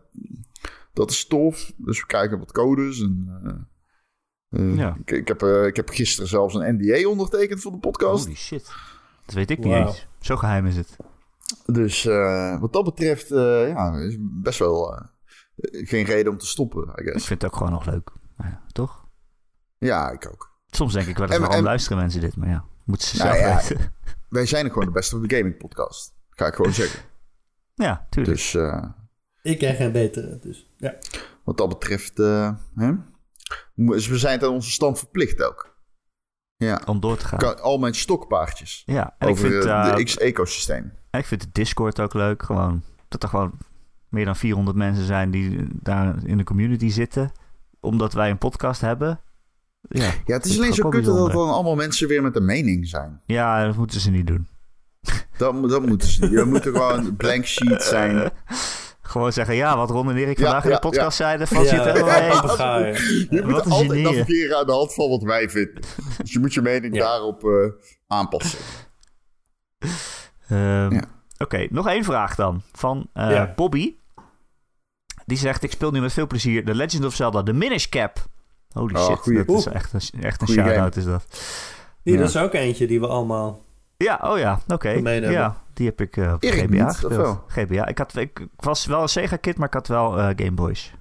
dat 0.93 1.09
is 1.11 1.25
tof. 1.27 1.71
Dus 1.77 1.99
we 1.99 2.05
krijgen 2.05 2.39
wat 2.39 2.51
codes. 2.51 3.01
En, 3.01 3.27
eh, 3.43 4.59
eh, 4.69 4.77
Ja. 4.77 4.97
ik, 4.99 5.11
ik, 5.11 5.27
heb, 5.27 5.41
eh, 5.43 5.65
ik 5.65 5.75
heb 5.75 5.89
gisteren 5.89 6.29
zelfs 6.29 6.53
een 6.55 6.75
NDA 6.77 7.07
ondertekend 7.09 7.61
voor 7.61 7.71
de 7.71 7.77
podcast. 7.79 8.23
Holy 8.23 8.35
shit. 8.35 8.71
Dat 9.25 9.35
weet 9.35 9.49
ik 9.49 9.57
niet 9.59 9.73
eens. 9.73 10.07
Zo 10.19 10.35
geheim 10.35 10.65
is 10.65 10.75
het. 10.77 10.95
Dus 11.65 12.05
eh, 12.05 12.59
wat 12.59 12.73
dat 12.73 12.83
betreft, 12.83 13.31
eh, 13.31 13.67
ja, 13.67 13.97
is 13.97 14.17
best 14.19 14.59
wel 14.59 14.95
eh, 14.95 15.05
geen 15.87 16.05
reden 16.05 16.31
om 16.31 16.37
te 16.37 16.45
stoppen, 16.47 16.81
I 16.87 16.91
Ik 17.01 17.07
guess. 17.09 17.25
vind 17.27 17.41
het 17.41 17.51
ook 17.51 17.57
gewoon 17.57 17.71
nog 17.73 17.85
leuk. 17.85 18.11
Ja, 18.43 18.61
toch? 18.71 19.07
Ja, 19.77 20.11
ik 20.11 20.27
ook. 20.31 20.57
Soms 20.69 20.93
denk 20.93 21.07
ik 21.07 21.17
wel 21.17 21.25
eens, 21.25 21.35
En- 21.35 21.41
waarom 21.41 21.57
en- 21.59 21.63
luisteren 21.63 21.97
mensen 21.97 22.21
dit? 22.21 22.35
Maar 22.35 22.49
ja, 22.49 22.65
moeten 22.85 23.07
ze 23.07 23.17
Nou 23.17 23.37
zelf 23.37 23.47
ja. 23.49 23.55
weten. 23.75 23.93
Wij 24.29 24.45
zijn 24.45 24.67
gewoon 24.67 24.85
de 24.85 24.91
beste 24.91 25.15
op 25.15 25.27
de 25.29 25.35
gaming 25.35 25.57
podcast. 25.57 26.13
Ga 26.29 26.45
ik 26.47 26.53
gewoon 26.53 26.73
zeggen. 26.73 26.99
Ja, 27.73 28.07
tuurlijk. 28.09 28.35
Dus 28.37 28.55
eh, 28.55 28.85
Ik 29.41 29.57
ken 29.59 29.75
geen 29.75 29.91
betere, 29.91 30.39
dus 30.39 30.71
ja. 30.77 30.95
wat 31.43 31.57
dat 31.57 31.69
betreft, 31.69 32.19
eh, 32.19 32.51
hè? 32.75 32.91
Dus 33.75 34.07
we 34.07 34.17
zijn 34.17 34.41
aan 34.43 34.49
onze 34.49 34.71
stand 34.71 34.97
verplicht 34.97 35.43
ook. 35.43 35.77
Ja, 36.55 36.81
Om 36.85 36.99
door 36.99 37.17
te 37.17 37.25
gaan. 37.27 37.39
Kan- 37.39 37.61
al 37.61 37.77
mijn 37.77 37.93
stokpaardjes 37.95 38.83
Ja, 38.85 39.15
en 39.17 39.27
over 39.27 39.45
ik 39.45 39.51
vind, 39.51 39.65
eh, 39.65 39.95
de 39.95 40.03
X-ecosysteem. 40.03 40.93
en 41.09 41.19
ik 41.19 41.25
vind 41.25 41.41
de 41.41 41.49
Discord 41.51 41.99
ook 41.99 42.13
leuk. 42.13 42.43
Gewoon, 42.43 42.83
dat 43.07 43.23
er 43.23 43.29
gewoon 43.29 43.57
meer 44.09 44.25
dan 44.25 44.35
400 44.35 44.77
mensen 44.77 45.05
zijn 45.05 45.31
die 45.31 45.67
daar 45.71 46.25
in 46.25 46.37
de 46.37 46.43
community 46.43 46.89
zitten. 46.89 47.31
Omdat 47.79 48.13
wij 48.13 48.29
een 48.29 48.37
podcast 48.37 48.81
hebben. 48.81 49.19
Ja, 49.81 50.11
Ja, 50.25 50.33
het 50.35 50.45
is 50.45 50.57
alleen 50.57 50.73
zo 50.73 50.89
kut 50.89 51.05
dat 51.05 51.27
er 51.27 51.33
dan 51.33 51.49
allemaal 51.49 51.75
mensen 51.75 52.07
weer 52.07 52.21
met 52.21 52.35
een 52.35 52.45
mening 52.45 52.87
zijn. 52.87 53.21
ja 53.25 53.65
dat 53.65 53.75
moeten 53.75 53.99
ze 53.99 54.11
niet 54.11 54.27
doen. 54.27 54.47
Dat, 55.37 55.69
dat 55.69 55.85
moeten 55.85 56.07
ze 56.07 56.21
niet. 56.25 56.31
We 56.33 56.45
moeten 56.45 56.71
gewoon 56.73 57.05
een 57.05 57.15
blank 57.15 57.45
sheet 57.45 57.83
zijn. 57.83 58.31
Gewoon 59.01 59.33
zeggen, 59.33 59.55
ja, 59.55 59.77
wat 59.77 59.89
Ron 59.89 60.09
en 60.09 60.15
Erik 60.15 60.37
Ja, 60.37 60.43
vandaag 60.43 60.63
in 60.63 60.69
ja, 60.69 60.75
de 60.75 60.81
podcast 60.81 61.17
zeiden. 61.17 61.47
Van 61.47 61.63
Ja, 61.63 61.69
zit 61.69 61.83
helemaal 61.83 62.07
ja, 62.07 62.19
mee. 62.19 62.29
papegaaien. 62.29 62.93
Je 63.29 63.41
moet 63.45 63.65
een 63.65 63.71
altijd 63.71 64.01
navigeren 64.01 64.57
aan 64.57 64.65
de 64.65 64.71
hand 64.71 64.93
van 64.93 65.09
wat 65.09 65.23
wij 65.23 65.49
vinden. 65.49 65.81
Dus 66.17 66.33
je 66.33 66.39
moet 66.39 66.53
je 66.53 66.61
mening 66.61 66.95
Ja. 66.95 67.01
daarop 67.03 67.43
eh, 67.43 67.51
aanpassen. 68.07 68.59
Ehm, 70.47 70.93
Ja. 70.93 71.03
Oké, 71.37 71.67
nog 71.69 71.87
één 71.87 72.03
vraag 72.03 72.35
dan. 72.35 72.61
Van 72.71 73.09
eh, 73.13 73.31
Ja. 73.31 73.53
Bobby. 73.55 73.95
Die 75.29 75.37
zegt, 75.37 75.63
ik 75.63 75.71
speel 75.71 75.91
nu 75.91 76.01
met 76.01 76.13
veel 76.13 76.27
plezier 76.27 76.65
The 76.65 76.75
Legend 76.75 77.05
of 77.05 77.13
Zelda, 77.15 77.43
The 77.43 77.53
Minish 77.53 77.85
Cap. 77.89 78.17
Holy 78.73 78.95
Oh, 78.95 79.05
shit, 79.05 79.17
goeie. 79.17 79.45
dat 79.45 79.57
is 79.57 79.65
echt 79.65 79.93
een, 79.93 80.21
echt 80.23 80.41
een 80.41 80.47
shout-out 80.47 80.95
is 80.95 81.05
dat. 81.05 81.25
Die, 82.03 82.13
Ja. 82.13 82.19
dat 82.19 82.29
is 82.29 82.37
ook 82.37 82.53
eentje 82.53 82.87
die 82.87 82.99
we 82.99 83.07
allemaal... 83.07 83.65
Ja, 83.97 84.19
oh 84.23 84.37
ja, 84.37 84.59
oké. 84.67 84.89
Ja, 84.89 85.55
die 85.73 85.85
heb 85.85 86.01
ik 86.01 86.17
eh, 86.17 86.33
op 86.33 86.43
Erik 86.43 86.59
GBA 86.63 86.85
niet, 86.85 86.95
gespeeld. 86.95 87.39
GBA. 87.47 87.87
Ik, 87.87 87.97
had, 87.97 88.15
ik, 88.15 88.39
ik 88.39 88.47
was 88.55 88.85
wel 88.85 89.01
een 89.01 89.09
Sega-kid, 89.09 89.57
maar 89.57 89.67
ik 89.67 89.73
had 89.73 89.87
wel 89.87 90.17
eh 90.19 90.25
Game 90.35 90.51
Boys. 90.51 90.93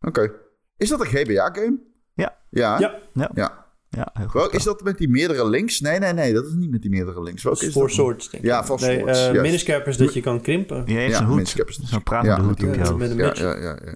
Oké. 0.00 0.30
Is 0.76 0.88
dat 0.88 1.00
een 1.00 1.06
GBA-game? 1.06 1.78
Ja. 2.14 2.36
Ja. 2.50 2.78
Ja. 2.78 3.00
ja. 3.14 3.30
Ja, 3.34 3.61
heel 3.96 4.26
goed. 4.28 4.32
Welk, 4.32 4.52
is 4.52 4.62
dat 4.62 4.82
met 4.82 4.98
die 4.98 5.08
meerdere 5.08 5.48
links? 5.48 5.80
Nee, 5.80 5.98
nee, 5.98 6.12
nee. 6.12 6.32
Dat 6.32 6.46
is 6.46 6.52
niet 6.52 6.70
met 6.70 6.82
die 6.82 6.90
meerdere 6.90 7.22
links. 7.22 7.42
Welke 7.42 7.66
is 7.66 7.72
Voor 7.72 7.82
dat? 7.82 7.92
Swords, 7.92 8.30
denk 8.30 8.42
ik. 8.42 8.48
Ja, 8.48 8.64
voor 8.64 8.80
nee, 8.80 8.98
Swords, 8.98 9.64
eh, 9.66 9.96
dat 9.96 10.14
je 10.14 10.20
kan 10.20 10.40
krimpen. 10.40 10.82
Je 10.86 10.94
heeft 10.94 11.12
Ja, 11.12 11.20
een 11.20 11.26
hoed. 11.26 11.34
Miniscap 11.36 11.68
is 11.68 11.76
het. 11.76 11.86
Zo'n 11.86 12.02
pratende 12.02 12.36
Ja, 12.36 12.42
hoed 12.42 12.90
op 12.90 12.98
met 12.98 13.10
een 13.10 13.16
Ja, 13.16 13.32
ja, 13.34 13.42
ja, 13.42 13.56
ja. 13.60 13.78
ja. 13.84 13.92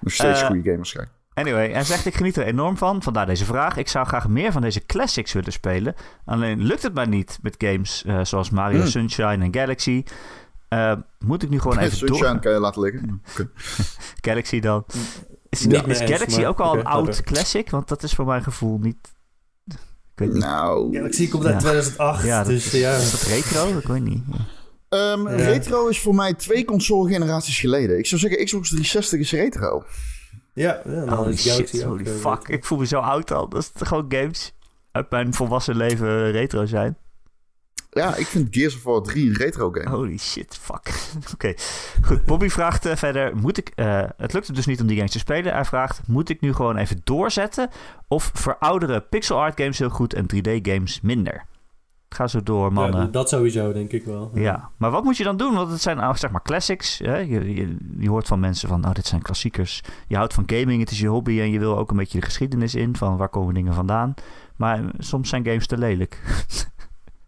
Nog 0.00 0.12
steeds 0.12 0.40
Eh, 0.40 0.46
goede 0.46 0.62
game 0.62 0.76
waarschijnlijk. 0.76 1.16
Anyway, 1.34 1.70
hij 1.72 1.84
zegt 1.84 2.06
ik 2.06 2.14
geniet 2.14 2.36
er 2.36 2.44
enorm 2.46 2.76
van. 2.76 3.02
Vandaar 3.02 3.26
deze 3.26 3.44
vraag. 3.44 3.76
Ik 3.76 3.88
zou 3.88 4.06
graag 4.06 4.28
meer 4.28 4.52
van 4.52 4.62
deze 4.62 4.86
classics 4.86 5.32
willen 5.32 5.52
spelen. 5.52 5.94
Alleen 6.24 6.62
lukt 6.62 6.82
het 6.82 6.94
maar 6.94 7.08
niet 7.08 7.38
met 7.42 7.54
games 7.58 8.04
eh, 8.06 8.24
zoals 8.24 8.50
Mario 8.50 8.78
Hmm. 8.78 8.88
Sunshine 8.88 9.44
en 9.44 9.54
Galaxy. 9.54 10.04
Eh, 10.68 10.92
moet 11.18 11.42
ik 11.42 11.48
nu 11.50 11.60
gewoon 11.60 11.78
even 11.84 11.96
Sunshine 11.96 12.30
door... 12.32 12.38
kan 12.40 12.52
je 12.52 12.58
laten 12.58 12.82
liggen. 12.82 13.22
Galaxy 14.26 14.60
dan. 14.60 14.84
Is, 15.50 15.66
Galaxy 15.68 16.40
maar- 16.40 16.48
ook 16.48 16.60
al 16.60 16.76
een 16.78 16.84
oud 16.84 17.22
classic? 17.22 17.70
Want 17.70 17.88
dat 17.88 18.02
is 18.02 18.12
voor 18.14 18.24
mijn 18.26 18.42
gevoel 18.42 18.78
niet... 18.78 19.12
Ik 19.66 20.26
weet 20.26 20.32
niet. 20.32 20.42
Nou, 20.42 20.94
Galaxy 20.96 21.28
komt 21.28 21.44
uit 21.44 21.54
Ja. 21.54 21.60
2008, 21.60 22.24
ja, 22.24 22.38
dat 22.38 22.46
dus 22.46 22.66
is, 22.74 22.80
ja. 22.80 22.92
is 22.96 23.10
dat 23.10 23.22
retro? 23.22 23.78
Ik 23.78 23.86
weet 23.86 24.02
niet. 24.02 24.22
ehm, 24.88 25.28
Ja. 25.28 25.34
retro 25.34 25.88
is 25.88 26.00
voor 26.00 26.14
mij 26.14 26.34
twee 26.34 26.64
console 26.64 27.12
generaties 27.12 27.60
geleden. 27.60 27.98
Ik 27.98 28.06
zou 28.06 28.20
zeggen 28.20 28.44
Xbox 28.44 28.68
360 28.68 29.20
is 29.20 29.32
retro. 29.32 29.84
Ja, 30.54 30.82
ja 30.84 31.04
dan 31.04 31.08
Holy 31.08 31.36
shit, 31.36 31.74
ook, 31.84 31.88
holy 31.90 32.06
eh, 32.06 32.12
fuck. 32.12 32.48
Ik 32.48 32.64
voel 32.64 32.78
me 32.78 32.86
zo 32.86 32.98
oud 33.00 33.30
al. 33.32 33.48
Dat 33.48 33.62
is 33.62 33.86
gewoon 33.86 34.04
games 34.08 34.52
uit 34.92 35.10
mijn 35.10 35.34
volwassen 35.34 35.76
leven 35.76 36.30
retro 36.30 36.66
zijn. 36.66 36.96
Ja, 37.90 38.14
ik 38.16 38.26
vind 38.26 38.48
Gears 38.50 38.74
of 38.76 38.82
War 38.82 39.02
3 39.02 39.28
een 39.28 39.36
retro 39.36 39.70
game. 39.70 39.90
Holy 39.96 40.18
shit, 40.18 40.58
fuck. 40.62 41.08
Oké, 41.34 41.54
goed. 42.02 42.24
Bobby 42.24 42.48
vraagt 42.48 42.86
eh, 42.86 42.96
verder, 42.96 43.36
moet 43.36 43.58
ik... 43.58 43.72
eh, 43.74 44.02
het 44.16 44.32
lukt 44.32 44.46
hem 44.46 44.56
dus 44.56 44.66
niet 44.66 44.80
om 44.80 44.86
die 44.86 44.96
games 44.96 45.12
te 45.12 45.18
spelen. 45.18 45.52
Hij 45.52 45.64
vraagt, 45.64 46.00
moet 46.06 46.28
ik 46.28 46.40
nu 46.40 46.52
gewoon 46.54 46.76
even 46.76 47.00
doorzetten? 47.04 47.68
Of 48.08 48.30
verouderen 48.34 49.08
pixel 49.08 49.40
art 49.40 49.60
games 49.60 49.78
heel 49.78 49.88
goed 49.88 50.14
en 50.14 50.26
3D 50.34 50.60
games 50.62 51.00
minder? 51.00 51.44
Ga 52.08 52.26
zo 52.26 52.42
door, 52.42 52.64
Ja, 52.66 52.70
mannen. 52.70 53.12
dat 53.12 53.28
sowieso, 53.28 53.72
denk 53.72 53.92
ik 53.92 54.04
wel. 54.04 54.30
Ja, 54.34 54.70
maar 54.76 54.90
wat 54.90 55.04
moet 55.04 55.16
je 55.16 55.24
dan 55.24 55.36
doen? 55.36 55.54
Want 55.54 55.70
het 55.70 55.80
zijn 55.80 55.96
nou, 55.96 56.16
zeg 56.16 56.30
maar 56.30 56.42
classics. 56.42 56.98
Hè? 56.98 57.16
Je, 57.16 57.54
je, 57.54 57.76
je 57.98 58.08
hoort 58.08 58.26
van 58.26 58.40
mensen 58.40 58.68
van, 58.68 58.80
nou, 58.80 58.94
dit 58.94 59.06
zijn 59.06 59.22
klassiekers. 59.22 59.82
Je 60.06 60.16
houdt 60.16 60.34
van 60.34 60.44
gaming, 60.46 60.80
het 60.80 60.90
is 60.90 61.00
je 61.00 61.06
hobby 61.08 61.40
en 61.40 61.50
je 61.50 61.58
wil 61.58 61.78
ook 61.78 61.90
een 61.90 61.96
beetje 61.96 62.20
de 62.20 62.24
geschiedenis 62.26 62.74
in 62.74 62.96
van 62.96 63.16
waar 63.16 63.28
komen 63.28 63.54
dingen 63.54 63.74
vandaan. 63.74 64.14
Maar 64.56 64.78
eh, 64.78 64.84
soms 64.98 65.28
zijn 65.28 65.44
games 65.44 65.66
te 65.66 65.78
lelijk. 65.78 66.20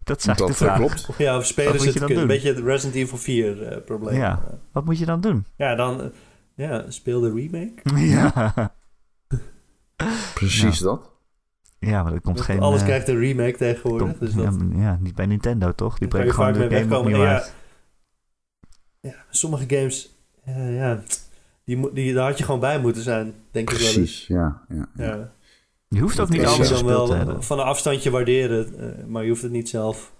dat 0.03 0.17
is 0.17 0.25
eigenlijk 0.25 0.59
Dat 0.59 0.67
de 0.67 0.73
eh, 0.73 0.75
klopt. 0.75 1.17
Ja, 1.17 1.37
of 1.37 1.45
spelen 1.45 1.79
ze 1.79 1.89
het. 1.89 2.09
Een 2.09 2.27
beetje 2.27 2.47
het 2.53 2.59
Resident 2.59 2.95
Evil 2.95 3.17
4 3.17 3.63
eh, 3.63 3.83
probleem. 3.85 4.15
Ja. 4.15 4.43
Wat 4.71 4.85
moet 4.85 4.99
je 4.99 5.05
dan 5.05 5.21
doen? 5.21 5.45
ja, 5.55 5.75
dan 5.75 6.01
eh, 6.01 6.07
ja, 6.55 6.91
speel 6.91 7.19
de 7.19 7.33
remake. 7.33 7.73
ja. 8.15 8.53
Precies 10.33 10.79
dat. 10.79 11.09
ja, 11.79 12.03
maar 12.03 12.13
er 12.13 12.21
komt 12.21 12.41
geen... 12.41 12.59
Alles 12.59 12.83
krijgt 12.83 13.07
een 13.07 13.19
remake 13.19 13.57
tegenwoordig. 13.57 14.07
komt- 14.07 14.19
dus 14.19 14.33
dat, 14.33 14.55
ja, 14.75 14.97
niet 15.01 15.15
bij 15.15 15.25
Nintendo, 15.25 15.71
toch? 15.71 15.97
Die 15.97 16.07
brengen 16.07 16.27
je 16.27 16.33
gewoon 16.33 16.53
vaak 16.53 16.63
de 16.63 16.69
mee 16.69 16.83
game 16.83 16.97
opnieuw 16.97 17.23
ja, 17.23 17.33
uit. 17.33 17.53
ja, 18.99 19.15
sommige 19.29 19.65
games, 19.67 20.17
eh, 20.43 20.75
ja, 20.75 21.03
die, 21.63 21.93
die, 21.93 22.13
daar 22.13 22.27
had 22.27 22.37
je 22.37 22.43
gewoon 22.43 22.59
bij 22.59 22.79
moeten 22.79 23.01
zijn, 23.01 23.33
denk 23.51 23.71
ik 23.71 23.77
wel 23.77 23.85
eens. 23.85 23.95
Precies, 23.95 24.27
ja. 24.27 24.61
ja. 24.95 25.33
Je 25.93 25.99
hoeft 26.01 26.19
ook 26.19 26.29
niet 26.29 26.45
alles 26.45 26.69
dan 26.69 26.85
wel 26.85 27.07
te 27.07 27.13
hebben. 27.15 27.43
van 27.43 27.59
een 27.59 27.65
afstandje 27.65 28.09
waarderen, 28.09 28.79
eh, 28.99 29.05
maar 29.05 29.23
je 29.23 29.29
hoeft 29.29 29.41
het 29.41 29.51
niet 29.51 29.69
zelf 29.69 30.13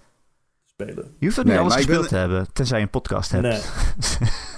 te 0.66 0.70
spelen. 0.86 1.16
Je 1.20 1.26
hoeft 1.26 1.40
ook 1.40 1.46
Nee, 1.46 1.54
niet 1.54 1.62
alles 1.64 1.76
gespeeld 1.76 2.00
ben- 2.00 2.10
te 2.10 2.16
hebben, 2.16 2.48
tenzij 2.54 2.78
je 2.78 2.84
een 2.84 2.90
podcast 2.90 3.32
hebt. 3.32 3.44
Nee. 3.44 3.60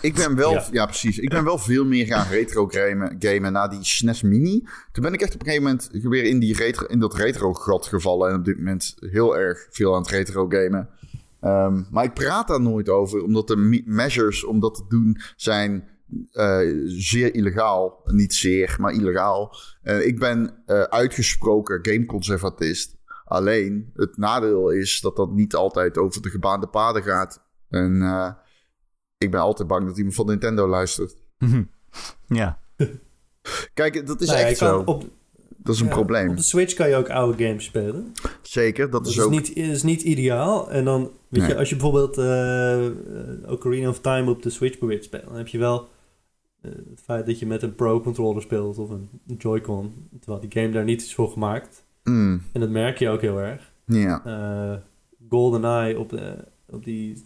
Ik 0.01 0.15
ben 0.15 0.35
wel, 0.35 0.51
ja. 0.51 0.65
Ja. 0.71 0.85
precies. 0.85 1.17
Ik 1.19 1.29
ben 1.29 1.43
wel 1.43 1.57
veel 1.57 1.85
meer 1.85 2.05
gaan 2.05 2.27
retro 2.27 2.67
gamen, 2.67 3.15
gamen 3.19 3.51
na 3.51 3.67
die 3.67 3.79
SNES 3.83 4.21
Mini. 4.21 4.67
Toen 4.91 5.03
ben 5.03 5.13
ik 5.13 5.21
echt 5.21 5.33
op 5.33 5.39
een 5.39 5.45
gegeven 5.47 5.65
moment 5.67 5.89
weer 5.91 6.23
in, 6.23 6.39
die 6.39 6.55
retro, 6.55 6.85
in 6.85 6.99
dat 6.99 7.15
retro 7.15 7.53
gat 7.53 7.85
gevallen. 7.85 8.29
En 8.29 8.35
op 8.35 8.45
dit 8.45 8.57
moment 8.57 8.95
heel 8.99 9.37
erg 9.37 9.67
veel 9.69 9.95
aan 9.95 10.01
het 10.01 10.11
retro 10.11 10.45
gamen. 10.49 10.89
Ehm, 11.41 11.81
maar 11.91 12.03
ik 12.03 12.13
praat 12.13 12.47
daar 12.47 12.61
nooit 12.61 12.89
over, 12.89 13.23
omdat 13.23 13.47
de 13.47 13.55
me- 13.55 13.81
measures 13.85 14.43
om 14.45 14.59
dat 14.59 14.75
te 14.75 14.83
doen 14.89 15.21
zijn 15.35 15.87
eh, 16.31 16.59
zeer 16.85 17.35
illegaal. 17.35 18.01
Niet 18.05 18.33
zeer, 18.33 18.75
maar 18.79 18.93
illegaal. 18.93 19.55
Eh, 19.81 20.05
ik 20.05 20.19
ben 20.19 20.63
eh, 20.65 20.81
uitgesproken 20.81 21.79
gameconservatist. 21.81 22.95
Alleen, 23.25 23.91
het 23.93 24.17
nadeel 24.17 24.69
is 24.69 25.01
dat 25.01 25.15
dat 25.15 25.31
niet 25.31 25.55
altijd 25.55 25.97
over 25.97 26.21
de 26.21 26.29
gebaande 26.29 26.67
paden 26.67 27.03
gaat. 27.03 27.43
En 27.69 28.01
eh, 28.01 28.31
ik 29.17 29.31
ben 29.31 29.39
altijd 29.39 29.67
bang 29.67 29.85
dat 29.85 29.97
iemand 29.97 30.15
van 30.15 30.25
Nintendo 30.25 30.67
luistert. 30.67 31.15
ja. 32.27 32.59
Kijk, 33.73 34.07
dat 34.07 34.21
is 34.21 34.27
Nou 34.27 34.39
ja, 34.39 34.45
echt 34.45 34.57
zo. 34.57 34.81
Op, 34.85 35.03
Dat 35.57 35.75
is 35.75 35.81
een 35.81 35.87
ja, 35.87 35.93
probleem. 35.93 36.29
Op 36.29 36.37
de 36.37 36.43
Switch 36.43 36.73
kan 36.73 36.89
je 36.89 36.95
ook 36.95 37.09
oude 37.09 37.45
games 37.45 37.63
spelen. 37.65 38.11
Zeker, 38.41 38.89
dat 38.89 39.03
Dat 39.03 39.11
is 39.11 39.17
is, 39.17 39.23
ook... 39.23 39.31
niet, 39.31 39.55
is 39.55 39.83
niet 39.83 40.01
ideaal. 40.01 40.71
En 40.71 40.85
dan, 40.85 41.01
weet 41.29 41.41
Nee. 41.41 41.49
je, 41.51 41.57
als 41.57 41.69
je 41.69 41.75
bijvoorbeeld 41.75 42.17
Ocarina 43.47 43.89
of 43.89 43.99
Time 43.99 44.29
op 44.29 44.41
de 44.43 44.49
Switch 44.49 44.77
probeert 44.77 45.01
te 45.01 45.07
spelen, 45.07 45.25
dan 45.25 45.35
heb 45.37 45.47
je 45.47 45.57
wel 45.57 45.87
het 46.89 47.01
feit 47.03 47.25
dat 47.25 47.39
je 47.39 47.45
met 47.45 47.61
een 47.61 47.75
Pro-controller 47.75 48.41
speelt 48.41 48.77
of 48.77 48.89
een 48.89 49.09
Joy-Con, 49.37 50.07
terwijl 50.19 50.41
die 50.49 50.61
game 50.61 50.73
daar 50.73 50.83
niet 50.83 51.01
is 51.01 51.15
voor 51.15 51.29
gemaakt. 51.31 51.85
Mm, 52.03 52.41
En 52.51 52.59
dat 52.59 52.69
merk 52.69 52.97
je 52.97 53.09
ook 53.09 53.21
heel 53.21 53.41
erg. 53.41 53.73
ja. 53.85 54.21
eh 54.25 54.81
GoldenEye 55.29 55.99
op, 55.99 56.09
de, 56.09 56.47
op 56.67 56.83
die 56.83 57.23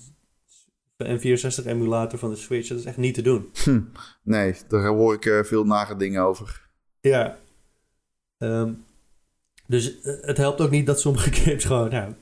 N64-emulator 1.03 2.19
van 2.19 2.29
de 2.29 2.35
Switch, 2.35 2.67
dat 2.67 2.77
is 2.79 2.85
echt 2.85 2.97
niet 2.97 3.13
te 3.13 3.21
doen. 3.21 3.49
Hm. 3.63 3.81
Nee, 4.23 4.55
daar 4.67 4.87
hoor 4.87 5.13
ik 5.13 5.25
eh, 5.25 5.43
veel 5.43 5.63
nare 5.65 5.95
dingen 5.95 6.21
over. 6.23 6.69
Ja. 7.01 7.37
Ehm, 8.37 8.73
dus 9.67 10.01
eh, 10.01 10.13
het 10.21 10.37
helpt 10.37 10.61
ook 10.61 10.69
niet 10.69 10.85
dat 10.85 10.99
sommige 10.99 11.31
games 11.41 11.63
gewoon 11.63 11.89
ja, 11.89 12.15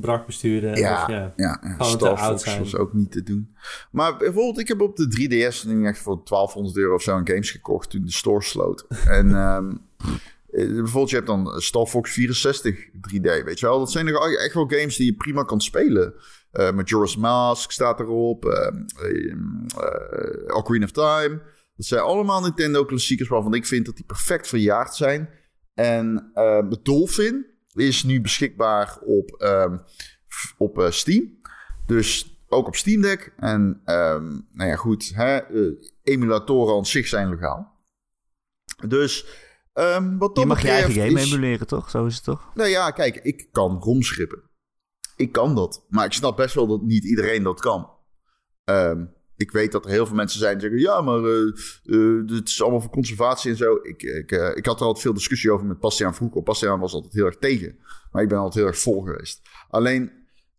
brak 0.00 0.26
besturen. 0.26 0.76
Ja. 0.76 1.02
Of, 1.02 1.08
ja. 1.08 1.32
Ja, 1.36 1.60
ja 1.78 2.36
zijn. 2.36 2.58
was 2.58 2.76
ook 2.76 2.92
niet 2.92 3.12
te 3.12 3.22
doen. 3.22 3.54
Maar 3.90 4.16
bijvoorbeeld, 4.16 4.58
ik 4.58 4.68
heb 4.68 4.80
op 4.80 4.96
de 4.96 5.04
3DS 5.04 5.66
nu 5.66 5.86
echt 5.86 5.98
voor 5.98 6.20
1200 6.24 6.76
euro 6.76 6.94
of 6.94 7.02
zo 7.02 7.16
een 7.16 7.28
games 7.28 7.50
gekocht 7.50 7.90
toen 7.90 8.04
de 8.04 8.12
store 8.12 8.42
sloot. 8.42 8.86
en 9.18 9.34
eh, 9.34 9.64
bijvoorbeeld, 10.50 11.10
je 11.10 11.16
hebt 11.16 11.28
dan 11.28 11.60
Star 11.60 11.86
Fox 11.86 12.12
64 12.12 12.86
3D, 12.86 13.44
weet 13.44 13.58
je 13.58 13.66
wel. 13.66 13.78
Dat 13.78 13.90
zijn 13.90 14.06
er 14.06 14.38
echt 14.38 14.54
wel 14.54 14.68
games 14.68 14.96
die 14.96 15.06
je 15.06 15.14
prima 15.14 15.42
kan 15.42 15.60
spelen. 15.60 16.14
Eh 16.50 16.72
Majora's 16.72 17.16
Mask 17.16 17.70
staat 17.70 18.00
erop. 18.00 18.44
eh, 18.44 19.36
Ocarina 20.56 20.84
of 20.84 20.90
Time. 20.90 21.42
Dat 21.76 21.86
zijn 21.86 22.00
allemaal 22.00 22.42
Nintendo 22.42 22.84
klassiekers 22.84 23.28
waarvan 23.28 23.54
ik 23.54 23.66
vind 23.66 23.86
dat 23.86 23.96
die 23.96 24.04
perfect 24.04 24.48
verjaard 24.48 24.94
zijn. 24.94 25.28
En 25.74 26.30
de 26.68 26.78
Dolphin 26.82 27.46
is 27.76 28.02
nu 28.02 28.20
beschikbaar 28.20 28.98
op, 29.00 29.30
ehm, 29.30 29.78
op 30.58 30.78
eh, 30.78 30.90
Steam. 30.90 31.38
Dus 31.86 32.38
ook 32.48 32.66
op 32.66 32.76
Steam 32.76 33.00
Deck. 33.02 33.32
En 33.36 33.80
ehm, 33.84 34.24
nou 34.52 34.70
ja, 34.70 34.76
goed. 34.76 35.12
Hè, 35.14 35.36
eh, 35.36 35.72
emulatoren 36.02 36.76
aan 36.76 36.86
zich 36.86 37.06
zijn 37.06 37.28
legaal. 37.30 37.74
Dus 38.88 39.26
ehm, 39.72 40.16
wat 40.16 40.34
dat 40.34 40.42
Je 40.44 40.48
mag 40.48 40.62
je 40.62 40.68
eigen 40.68 40.92
game 40.92 41.20
is- 41.20 41.32
emuleren, 41.32 41.66
toch? 41.66 41.90
Zo 41.90 42.06
is 42.06 42.14
het 42.14 42.24
toch? 42.24 42.50
nou 42.54 42.68
ja, 42.68 42.90
kijk, 42.90 43.16
ik 43.16 43.48
kan 43.52 43.78
romschippen. 43.78 44.42
Ik 45.16 45.32
kan 45.32 45.54
dat. 45.54 45.84
Maar 45.88 46.04
ik 46.04 46.12
snap 46.12 46.36
best 46.36 46.54
wel 46.54 46.66
dat 46.66 46.82
niet 46.82 47.04
iedereen 47.04 47.42
dat 47.42 47.60
kan. 47.60 47.90
Ik 49.36 49.50
weet 49.50 49.72
dat 49.72 49.84
er 49.84 49.90
heel 49.90 50.06
veel 50.06 50.16
mensen 50.16 50.38
zijn 50.38 50.58
die 50.58 50.68
zeggen... 50.70 50.80
ja, 50.80 51.00
maar 51.00 51.24
eh 51.24 51.46
eh, 51.84 52.36
het 52.36 52.48
is 52.48 52.62
allemaal 52.62 52.80
voor 52.80 52.90
conservatie 52.90 53.50
en 53.50 53.56
zo. 53.56 53.74
Ik, 53.82 54.02
ik, 54.02 54.32
eh, 54.32 54.56
ik 54.56 54.66
had 54.66 54.80
er 54.80 54.86
altijd 54.86 55.04
veel 55.04 55.14
discussie 55.14 55.50
over 55.52 55.66
met 55.66 55.78
Bastiaan 55.80 56.14
vroeger. 56.14 56.42
Bastiaan 56.42 56.80
was 56.80 56.92
altijd 56.92 57.12
heel 57.12 57.24
erg 57.26 57.36
tegen. 57.38 57.78
Maar 58.12 58.22
ik 58.22 58.28
ben 58.28 58.38
altijd 58.38 58.54
heel 58.54 58.66
erg 58.66 58.78
vol 58.78 59.02
geweest. 59.02 59.40
Alleen, 59.68 60.10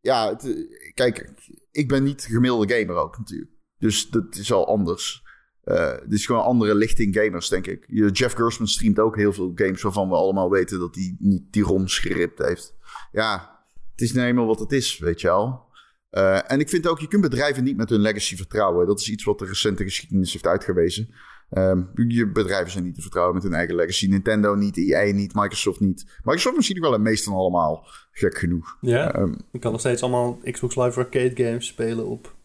ja, 0.02 0.30
het, 0.30 0.46
eh, 0.56 0.68
kijk, 0.94 1.30
ik 1.72 1.88
ben 1.88 2.04
niet 2.04 2.22
de 2.24 2.30
gemiddelde 2.30 2.74
gamer 2.80 2.96
ook 2.96 3.18
natuurlijk. 3.18 3.52
Dus 3.78 4.10
dat 4.10 4.36
is 4.36 4.52
al 4.52 4.68
anders. 4.68 5.26
Eh 5.64 5.92
het 5.92 6.14
is 6.14 6.26
gewoon 6.26 6.44
andere 6.44 6.76
lichting 6.76 7.16
gamers, 7.16 7.50
denk 7.50 7.68
ik. 7.68 7.86
Je- 7.88 8.10
Jeff 8.12 8.36
Gersman 8.36 8.68
streamt 8.68 9.00
ook 9.00 9.16
heel 9.16 9.34
veel 9.34 9.52
games 9.56 9.82
waarvan 9.82 10.10
we 10.10 10.16
allemaal 10.16 10.50
weten 10.50 10.80
dat 10.80 10.96
hij 10.96 11.16
niet 11.20 11.54
die 11.54 11.64
ROMs 11.64 12.00
geript 12.00 12.40
heeft. 12.40 12.76
Ja, 13.12 13.60
het 13.92 14.02
is 14.02 14.14
nou 14.14 14.28
eenmaal 14.28 14.46
wat 14.46 14.60
het 14.60 14.72
is, 14.72 14.98
weet 14.98 15.22
je 15.22 15.28
wel. 15.28 15.66
Eh, 16.10 16.52
en 16.52 16.60
ik 16.60 16.70
vind 16.70 16.88
ook, 16.88 17.00
je 17.00 17.08
kunt 17.08 17.22
bedrijven 17.22 17.64
niet 17.64 17.78
met 17.78 17.90
hun 17.90 18.00
legacy 18.00 18.36
vertrouwen. 18.36 18.88
Dat 18.88 19.00
is 19.00 19.10
iets 19.10 19.24
wat 19.24 19.40
de 19.40 19.46
recente 19.46 19.84
geschiedenis 19.84 20.34
heeft 20.34 20.48
uitgewezen. 20.48 21.10
Ehm, 21.50 21.84
je 22.08 22.32
bedrijven 22.32 22.72
zijn 22.72 22.84
niet 22.84 22.96
te 22.96 23.02
vertrouwen 23.02 23.36
met 23.36 23.44
hun 23.44 23.54
eigen 23.54 23.76
legacy. 23.76 24.08
Nintendo 24.08 24.56
niet, 24.56 24.78
EA 24.78 25.14
niet, 25.14 25.34
Microsoft 25.34 25.80
niet. 25.80 26.06
Microsoft 26.24 26.56
misschien 26.56 26.82
wel 26.82 26.92
het 26.92 27.02
meest 27.02 27.24
van 27.24 27.34
allemaal. 27.34 27.88
Gek 28.12 28.38
genoeg. 28.38 28.78
Ja, 28.82 29.14
Ehm, 29.14 29.34
je 29.52 29.60
kan 29.60 29.72
nog 29.72 29.80
steeds 29.80 30.02
allemaal 30.02 30.40
Xbox 30.52 30.76
Live 30.76 31.00
Arcade 31.00 31.32
games 31.36 31.68
spelen 31.68 32.06
op 32.06 32.36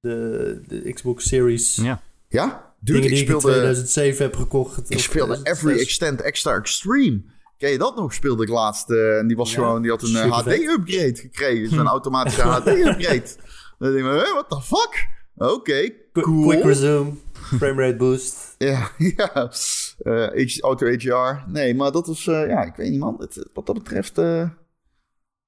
de, 0.00 0.60
de 0.66 0.92
Xbox 0.92 1.28
Series. 1.28 1.76
Ja. 1.76 2.02
ja, 2.28 2.74
dude, 2.80 3.00
Dingen 3.00 3.02
ik 3.02 3.02
die 3.02 3.10
ik 3.10 3.32
in 3.32 3.40
speelde... 3.40 3.58
2007 3.58 4.24
heb 4.24 4.36
gekocht. 4.36 4.90
Ik 4.90 4.98
speelde 4.98 5.32
2006. 5.32 5.62
Every 5.62 5.80
Extend 5.80 6.20
Extra 6.20 6.54
Extreme. 6.54 7.22
Ken 7.56 7.70
je 7.70 7.78
dat 7.78 7.96
nog? 7.96 8.14
Speelde 8.14 8.42
ik 8.42 8.48
laatst. 8.48 8.90
eh, 8.90 9.18
en 9.18 9.26
die 9.26 9.36
was 9.36 9.50
Ja, 9.52 9.54
gewoon, 9.58 9.82
die 9.82 9.90
had 9.90 10.02
een 10.02 10.16
eh, 10.16 10.22
supervet. 10.36 10.64
HD-upgrade 10.64 11.14
gekregen. 11.16 11.68
Zo'n 11.68 11.86
automatische 11.86 12.42
HD-upgrade. 12.54 13.36
Dan 13.78 13.92
denk 13.92 14.04
ik, 14.06 14.12
what 14.32 14.48
the 14.48 14.60
fuck? 14.62 15.08
Oké, 15.36 15.90
cool. 16.12 16.48
Quick 16.48 16.64
resume, 16.64 17.12
framerate 17.32 17.96
boost. 17.96 18.54
Ja, 18.58 18.90
ja. 18.98 19.50
Eh, 19.98 20.46
H- 20.46 20.60
Auto 20.60 20.86
HDR. 20.86 21.50
Nee, 21.50 21.74
maar 21.74 21.92
dat 21.92 22.06
was, 22.06 22.26
eh, 22.26 22.46
ja, 22.48 22.62
ik 22.64 22.74
weet 22.76 22.90
niet 22.90 22.98
man. 23.00 23.16
Het, 23.18 23.48
wat 23.54 23.66
dat 23.66 23.74
betreft, 23.78 24.18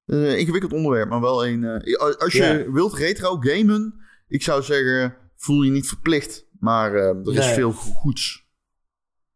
ingewikkeld 0.05 0.73
onderwerp, 0.73 1.09
maar 1.09 1.21
wel 1.21 1.47
een... 1.47 1.65
als 2.17 2.33
je 2.33 2.69
wilt 2.71 2.93
retro 2.93 3.37
gamen, 3.39 3.93
ik 4.27 4.43
zou 4.43 4.61
zeggen, 4.63 5.15
voel 5.35 5.61
je 5.61 5.71
niet 5.71 5.87
verplicht. 5.87 6.45
Maar 6.59 6.93
eh, 6.95 7.07
er 7.07 7.27
is 7.33 7.45
Nee. 7.45 7.53
veel 7.53 7.71
go- 7.71 7.91
goeds. 7.91 8.45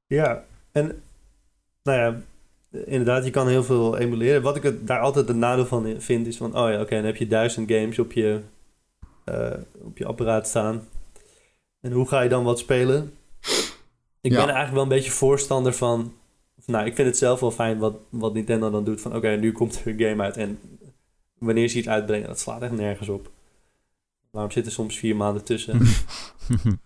Ja, 0.05 0.45
en 0.71 1.01
nou 1.83 1.97
ja, 1.99 2.21
inderdaad, 2.71 3.25
je 3.25 3.31
kan 3.31 3.47
heel 3.47 3.63
veel 3.63 3.97
emuleren. 3.97 4.41
Wat 4.41 4.55
ik 4.55 4.63
het, 4.63 4.87
daar 4.87 4.99
altijd 4.99 5.27
het 5.27 5.37
nadeel 5.37 5.65
van 5.65 5.95
vind, 5.97 6.27
is 6.27 6.37
van, 6.37 6.57
oh 6.57 6.69
ja, 6.69 6.81
oké, 6.81 6.95
dan 6.95 7.05
heb 7.05 7.15
je 7.15 7.27
duizend 7.27 7.71
games 7.71 7.99
op 7.99 8.11
je, 8.11 8.39
eh, 9.23 9.51
op 9.81 9.97
je 9.97 10.05
apparaat 10.05 10.47
staan. 10.47 10.87
En 11.81 11.91
hoe 11.91 12.07
ga 12.07 12.21
je 12.21 12.29
dan 12.29 12.43
wat 12.43 12.59
spelen? 12.59 13.13
Ik 14.21 14.31
Ja. 14.31 14.37
ben 14.37 14.45
eigenlijk 14.45 14.73
wel 14.73 14.83
een 14.83 14.89
beetje 14.89 15.11
voorstander 15.11 15.73
van, 15.73 16.13
nou, 16.65 16.85
ik 16.85 16.95
vind 16.95 17.07
het 17.07 17.17
zelf 17.17 17.39
wel 17.39 17.51
fijn 17.51 17.77
wat, 17.77 17.95
wat 18.09 18.33
Nintendo 18.33 18.69
dan 18.69 18.83
doet. 18.83 19.01
Van, 19.01 19.15
oké, 19.15 19.29
nu 19.35 19.51
komt 19.51 19.79
er 19.85 19.87
een 19.87 19.99
game 20.09 20.23
uit 20.23 20.37
en 20.37 20.59
wanneer 21.37 21.67
ze 21.67 21.77
iets 21.77 21.89
uitbrengen, 21.89 22.27
dat 22.27 22.39
slaat 22.39 22.61
echt 22.61 22.71
nergens 22.71 23.09
op. 23.09 23.31
Waarom 24.31 24.51
zitten 24.51 24.71
soms 24.71 24.97
vier 24.97 25.15
maanden 25.15 25.43
tussen? 25.43 25.79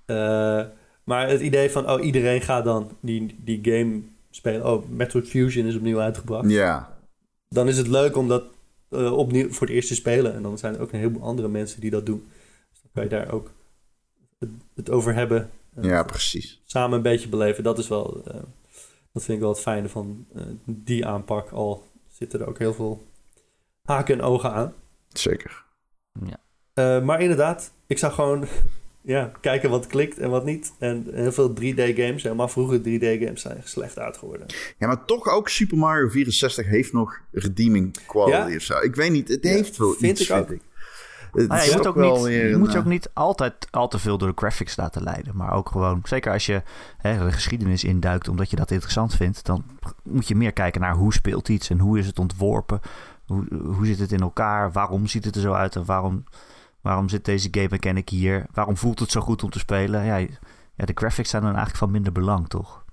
Eh, 0.05 0.63
maar 1.03 1.27
het 1.29 1.41
idee 1.41 1.71
van, 1.71 1.89
oh, 1.89 2.05
iedereen 2.05 2.41
gaat 2.41 2.63
dan 2.63 2.91
die, 2.99 3.35
die 3.39 3.59
game 3.61 4.01
spelen. 4.35 4.65
Oh, 4.65 4.89
Metroid 4.89 5.27
Fusion 5.27 5.65
is 5.65 5.75
opnieuw 5.75 5.99
uitgebracht. 5.99 6.49
Ja, 6.49 6.97
Dan 7.49 7.67
is 7.67 7.77
het 7.77 7.87
leuk 7.87 8.15
om 8.15 8.27
dat 8.27 8.43
eh, 8.89 9.17
opnieuw 9.17 9.49
voor 9.49 9.67
het 9.67 9.75
eerst 9.75 9.87
te 9.87 9.95
spelen. 9.95 10.33
En 10.33 10.41
dan 10.41 10.57
zijn 10.57 10.75
er 10.75 10.81
ook 10.81 10.91
een 10.91 10.99
heleboel 10.99 11.23
andere 11.23 11.47
mensen 11.47 11.81
die 11.81 11.89
dat 11.89 12.05
doen. 12.05 12.27
Dus 12.71 12.81
dan 12.81 12.91
kan 12.93 13.03
je 13.03 13.09
daar 13.09 13.31
ook 13.31 13.51
het, 14.39 14.49
het 14.75 14.89
over 14.89 15.13
hebben. 15.13 15.49
En 15.75 15.83
ja, 15.83 16.03
precies. 16.03 16.61
Samen 16.65 16.97
een 16.97 17.03
beetje 17.03 17.29
beleven. 17.29 17.63
Dat 17.63 17.77
is 17.77 17.87
wel, 17.87 18.21
eh, 18.25 18.33
dat 19.11 19.23
vind 19.23 19.37
ik 19.37 19.39
wel 19.39 19.49
het 19.49 19.59
fijne 19.59 19.89
van 19.89 20.25
eh, 20.35 20.43
die 20.65 21.05
aanpak. 21.05 21.49
Al 21.49 21.87
zitten 22.11 22.39
er 22.39 22.47
ook 22.47 22.59
heel 22.59 22.73
veel 22.73 23.03
haken 23.81 24.15
en 24.15 24.21
ogen 24.21 24.51
aan. 24.51 24.73
Zeker. 25.07 25.63
Eh, 26.73 27.01
maar 27.01 27.21
inderdaad, 27.21 27.71
ik 27.87 27.97
zou 27.97 28.13
gewoon 28.13 28.45
ja, 29.05 29.31
kijken 29.41 29.69
wat 29.69 29.87
klikt 29.87 30.17
en 30.17 30.29
wat 30.29 30.45
niet. 30.45 30.73
En 30.79 31.07
heel 31.11 31.31
veel 31.31 31.49
3D-games, 31.49 32.23
helemaal 32.23 32.47
vroeger 32.47 32.79
3D-games, 32.79 33.41
zijn 33.41 33.61
slecht 33.63 33.99
uitgeworden. 33.99 34.47
Ja, 34.77 34.87
maar 34.87 35.05
toch 35.05 35.27
ook 35.27 35.49
Super 35.49 35.77
Mario 35.77 36.09
64 36.09 36.65
heeft 36.67 36.93
nog 36.93 37.19
redeeming 37.31 37.95
quality 38.07 38.49
Ja? 38.51 38.55
of 38.55 38.61
zo. 38.61 38.79
Ik 38.79 38.95
weet 38.95 39.11
niet, 39.11 39.27
het 39.27 39.43
Ja, 39.43 39.49
heeft 39.49 39.77
wel 39.77 39.91
vind 39.91 40.19
iets, 40.19 40.29
ik 40.29 40.35
ook. 40.35 40.47
vind 40.47 40.61
ik. 40.61 40.67
Nou 41.33 41.47
ja, 41.47 41.63
je 41.63 41.71
moet, 41.75 41.87
ook 41.87 41.95
niet, 41.95 42.21
weer 42.21 42.49
je 42.49 42.57
moet 42.57 42.71
je 42.71 42.77
ook 42.77 42.83
eh, 42.83 42.89
niet 42.89 43.09
altijd 43.13 43.53
al 43.71 43.87
te 43.87 43.99
veel 43.99 44.17
door 44.17 44.27
de 44.27 44.33
graphics 44.37 44.75
laten 44.75 45.03
leiden. 45.03 45.35
Maar 45.35 45.53
ook 45.53 45.69
gewoon, 45.69 46.01
zeker 46.03 46.31
als 46.31 46.45
je 46.45 46.61
hè, 46.97 47.25
de 47.25 47.31
geschiedenis 47.31 47.83
induikt 47.83 48.27
omdat 48.27 48.49
je 48.49 48.55
dat 48.55 48.71
interessant 48.71 49.15
vindt, 49.15 49.45
dan 49.45 49.63
moet 50.03 50.27
je 50.27 50.35
meer 50.35 50.51
kijken 50.53 50.81
naar 50.81 50.95
hoe 50.95 51.13
speelt 51.13 51.49
iets 51.49 51.69
en 51.69 51.79
hoe 51.79 51.99
is 51.99 52.05
het 52.07 52.19
ontworpen. 52.19 52.79
Hoe, 53.25 53.45
hoe 53.65 53.85
zit 53.85 53.99
het 53.99 54.11
in 54.11 54.19
elkaar? 54.19 54.71
Waarom 54.71 55.07
ziet 55.07 55.25
het 55.25 55.35
er 55.35 55.41
zo 55.41 55.53
uit? 55.53 55.75
En 55.75 55.85
waarom, 55.85 56.23
waarom 56.85 57.09
zit 57.09 57.25
deze 57.25 57.47
game 57.51 57.67
mechanic 57.69 58.09
hier? 58.09 58.45
Waarom 58.51 58.77
voelt 58.77 58.99
het 58.99 59.11
zo 59.11 59.21
goed 59.21 59.43
om 59.43 59.49
te 59.49 59.59
spelen? 59.59 60.05
Ja, 60.05 60.17
ja, 60.75 60.85
de 60.85 60.91
graphics 60.95 61.29
zijn 61.29 61.41
dan 61.41 61.51
eigenlijk 61.51 61.79
van 61.79 61.91
minder 61.91 62.11
belang, 62.11 62.47
toch? 62.47 62.83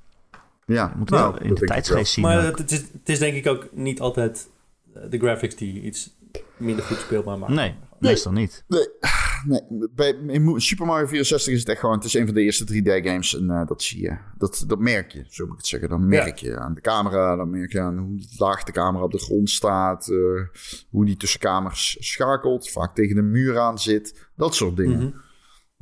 Ja, 0.67 0.89
Je 0.93 0.99
moet 0.99 1.11
nou, 1.11 1.39
in 1.39 1.55
de 1.55 1.67
tijdsgeest 1.67 2.13
zien. 2.13 2.25
Maar 2.25 2.45
het 2.45 2.71
is, 2.71 2.79
het 2.79 3.09
is 3.09 3.19
denk 3.19 3.35
ik 3.35 3.47
ook 3.47 3.69
niet 3.73 4.01
altijd 4.01 4.49
eh, 4.95 5.03
de 5.11 5.19
graphics 5.19 5.57
die 5.57 5.83
iets 5.83 6.11
minder 6.57 6.85
goed 6.85 6.99
speelbaar 6.99 7.39
maken. 7.39 7.55
Nee, 7.55 7.75
meestal 8.11 8.33
niet. 8.33 8.65
Nee, 9.47 9.61
bij 9.95 10.09
in 10.27 10.43
Mo- 10.43 10.59
Super 10.59 10.87
Mario 10.87 11.07
64 11.07 11.53
is 11.53 11.59
het 11.59 11.69
echt 11.69 11.81
gewoon... 11.81 11.95
Het 11.95 12.05
is 12.05 12.15
een 12.15 12.25
van 12.27 12.35
de 12.35 12.43
eerste 12.43 12.65
3D-games 12.83 13.37
en 13.39 13.51
eh, 13.51 13.67
dat 13.67 13.83
zie 13.83 14.03
je. 14.03 14.17
Dat, 14.39 14.65
dat 14.67 14.79
merk 14.79 15.13
je, 15.13 15.25
zo 15.29 15.43
moet 15.45 15.53
ik 15.53 15.59
het 15.59 15.69
zeggen. 15.69 15.89
Dan 15.89 16.09
merk 16.09 16.37
je 16.39 16.59
aan 16.59 16.75
de 16.75 16.81
camera, 16.81 17.37
dan 17.37 17.51
merk 17.51 17.73
je 17.73 17.81
aan 17.81 17.99
hoe 17.99 18.21
laag 18.39 18.65
de 18.65 18.73
camera 18.73 19.05
op 19.05 19.11
de 19.13 19.19
grond 19.19 19.51
staat... 19.51 20.09
eh, 20.09 20.17
hoe 20.91 21.05
die 21.05 21.17
tussen 21.17 21.41
kamers 21.41 21.97
schakelt, 22.01 22.71
vaak 22.71 22.95
tegen 22.95 23.15
de 23.17 23.23
muur 23.23 23.59
aan 23.59 23.79
zit. 23.79 24.29
Dat 24.37 24.55
soort 24.55 24.77
dingen. 24.77 24.99
Mhm. 24.99 25.17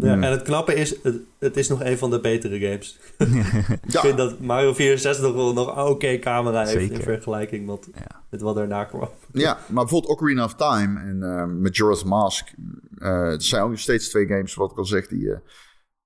Ja. 0.00 0.12
En 0.12 0.22
het 0.22 0.42
knappe 0.42 0.74
is, 0.74 1.02
het, 1.02 1.16
het 1.38 1.56
is 1.56 1.68
nog 1.68 1.82
een 1.84 1.98
van 1.98 2.10
de 2.10 2.20
betere 2.20 2.58
games. 2.58 2.98
Ik 3.86 3.98
vind 3.98 4.16
dat 4.16 4.40
Mario 4.40 4.72
64 4.74 5.24
nog 5.24 5.34
wel 5.34 5.52
nog 5.52 5.76
een 5.76 5.82
oké 5.82 6.18
camera 6.18 6.58
heeft 6.60 6.70
Zeker. 6.72 6.94
in 6.96 7.02
vergelijking 7.02 7.66
met, 7.66 7.88
Ja. 7.94 8.22
met 8.30 8.40
wat 8.40 8.54
daarna 8.54 8.84
kwam. 8.84 9.08
ja, 9.32 9.54
maar 9.68 9.84
bijvoorbeeld 9.84 10.12
Ocarina 10.12 10.44
of 10.44 10.54
Time 10.54 11.00
en 11.00 11.22
eh 11.22 11.46
Majora's 11.46 12.04
Mask... 12.04 12.52
eh, 12.98 13.28
het 13.28 13.44
zijn 13.44 13.62
ook 13.62 13.70
nog 13.70 13.78
steeds 13.78 14.08
twee 14.08 14.26
games, 14.26 14.54
wat 14.54 14.70
ik 14.70 14.78
al 14.78 14.84
zeg... 14.84 15.06
die 15.08 15.20
je 15.20 15.40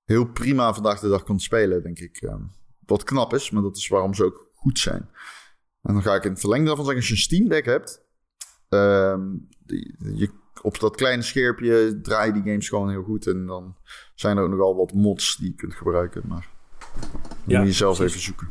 heel 0.05 0.25
prima 0.25 0.73
vandaag 0.73 0.99
de 0.99 1.09
dag 1.09 1.23
kunt 1.23 1.41
spelen, 1.41 1.83
denk 1.83 1.99
ik. 1.99 2.17
eh, 2.21 2.35
wat 2.85 3.03
knap 3.03 3.33
is, 3.33 3.49
maar 3.49 3.61
dat 3.63 3.77
is 3.77 3.87
waarom 3.87 4.13
ze 4.13 4.23
ook 4.23 4.47
goed 4.55 4.79
zijn. 4.79 5.09
En 5.81 5.93
dan 5.93 6.01
ga 6.03 6.15
ik 6.15 6.23
in 6.23 6.31
het 6.31 6.39
verlengde 6.39 6.67
daarvan 6.67 6.85
zeggen... 6.85 7.01
als 7.01 7.09
je 7.09 7.15
een 7.15 7.21
Steam 7.21 7.49
Deck 7.49 7.65
hebt... 7.65 8.01
ehm, 8.69 9.21
die, 9.65 9.95
je, 10.15 10.29
op 10.65 10.79
dat 10.79 10.95
kleine 10.95 11.21
schermpje 11.21 11.99
draai 12.01 12.27
je 12.27 12.41
die 12.41 12.51
games 12.51 12.69
gewoon 12.69 12.89
heel 12.89 13.03
goed... 13.03 13.27
en 13.27 13.45
dan 13.45 13.75
zijn 14.15 14.37
er 14.37 14.43
ook 14.43 14.49
nogal 14.49 14.75
wat 14.75 14.93
mods 14.93 15.35
die 15.37 15.47
je 15.49 15.55
kunt 15.55 15.73
gebruiken. 15.75 16.21
Maar 16.27 16.47
Ja, 17.45 17.57
moet 17.59 17.67
je 17.67 17.73
zelf 17.73 17.97
precies. 17.97 18.15
even 18.15 18.25
zoeken. 18.25 18.49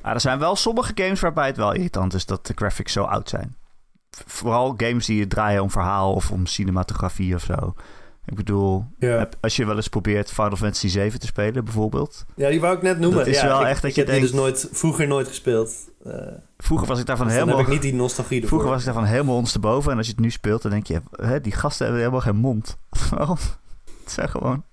Ah, 0.00 0.12
er 0.12 0.20
zijn 0.20 0.38
wel 0.38 0.56
sommige 0.56 0.92
games 0.94 1.20
waarbij 1.20 1.46
het 1.46 1.56
wel 1.56 1.72
irritant 1.72 2.14
is 2.14 2.26
dat 2.26 2.46
de 2.46 2.52
graphics 2.56 2.92
zo 2.92 3.02
oud 3.02 3.28
zijn. 3.28 3.56
Vooral 4.10 4.74
games 4.76 5.06
die 5.06 5.18
je 5.18 5.26
draaien 5.26 5.62
om 5.62 5.70
verhaal 5.70 6.12
of 6.12 6.30
om 6.30 6.46
cinematografie 6.46 7.34
of 7.34 7.42
zo. 7.42 7.74
Ik 8.26 8.34
bedoel, 8.34 8.84
Ja. 8.98 9.28
als 9.40 9.56
je 9.56 9.66
wel 9.66 9.76
eens 9.76 9.88
probeert 9.88 10.30
Final 10.30 10.56
Fantasy 10.56 10.88
7 10.88 11.20
te 11.20 11.26
spelen 11.26 11.64
bijvoorbeeld. 11.64 12.24
ja, 12.36 12.48
die 12.50 12.60
wou 12.60 12.76
ik 12.76 12.82
net 12.82 12.98
noemen. 12.98 13.18
Dat 13.18 13.26
is 13.26 13.40
ja, 13.40 13.46
wel 13.46 13.60
ik, 13.60 13.66
echt 13.66 13.82
dat 13.82 13.90
ik 13.90 13.96
je 13.96 14.02
heb 14.02 14.10
die 14.12 14.20
dus 14.20 14.30
denkt- 14.30 14.44
nooit, 14.46 14.68
vroeger 14.72 15.06
nooit 15.06 15.28
gespeeld. 15.28 15.74
Eh, 16.04 16.12
Vroeger 16.58 16.86
was 16.88 17.00
ik 17.00 17.06
daarvan 17.06 17.26
dus 17.26 17.34
helemaal... 17.34 17.56
heb 17.56 17.66
ik 17.66 17.72
niet 17.72 17.82
die 17.82 17.94
nostalgie 17.94 18.36
ervoor. 18.36 18.48
Vroeger 18.48 18.68
was 18.70 18.78
ik 18.78 18.84
daarvan 18.84 19.04
helemaal 19.04 19.34
ondersteboven. 19.34 19.90
En 19.92 19.96
als 19.96 20.06
je 20.06 20.12
het 20.12 20.20
nu 20.20 20.30
speelt, 20.30 20.62
dan 20.62 20.70
denk 20.70 20.86
je... 20.86 21.02
Hè, 21.10 21.40
die 21.40 21.52
gasten 21.52 21.84
hebben 21.86 22.02
helemaal 22.02 22.24
geen 22.24 22.36
mond. 22.40 22.76
Waarom? 23.10 23.36
Het 24.04 24.12
zijn 24.12 24.28
gewoon 24.28 24.64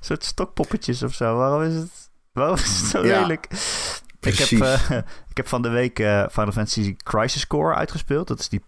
soort 0.00 0.24
stokpoppetjes 0.24 1.02
of 1.02 1.14
zo. 1.14 1.36
Waarom 1.36 1.62
is 1.62 1.74
het, 1.74 2.10
waarom 2.32 2.54
is 2.56 2.80
het 2.80 2.90
zo 2.90 3.04
Ja, 3.06 3.20
lelijk? 3.20 3.48
Ik 4.20 4.34
heb, 4.38 4.60
eh, 4.60 4.90
ik 5.30 5.36
heb 5.36 5.48
van 5.48 5.62
de 5.62 5.68
week 5.68 5.98
eh, 5.98 6.24
Final 6.30 6.52
Fantasy 6.52 6.96
Crisis 6.96 7.46
Core 7.46 7.74
uitgespeeld. 7.74 8.28
Dat 8.28 8.38
is 8.38 8.48
die, 8.48 8.62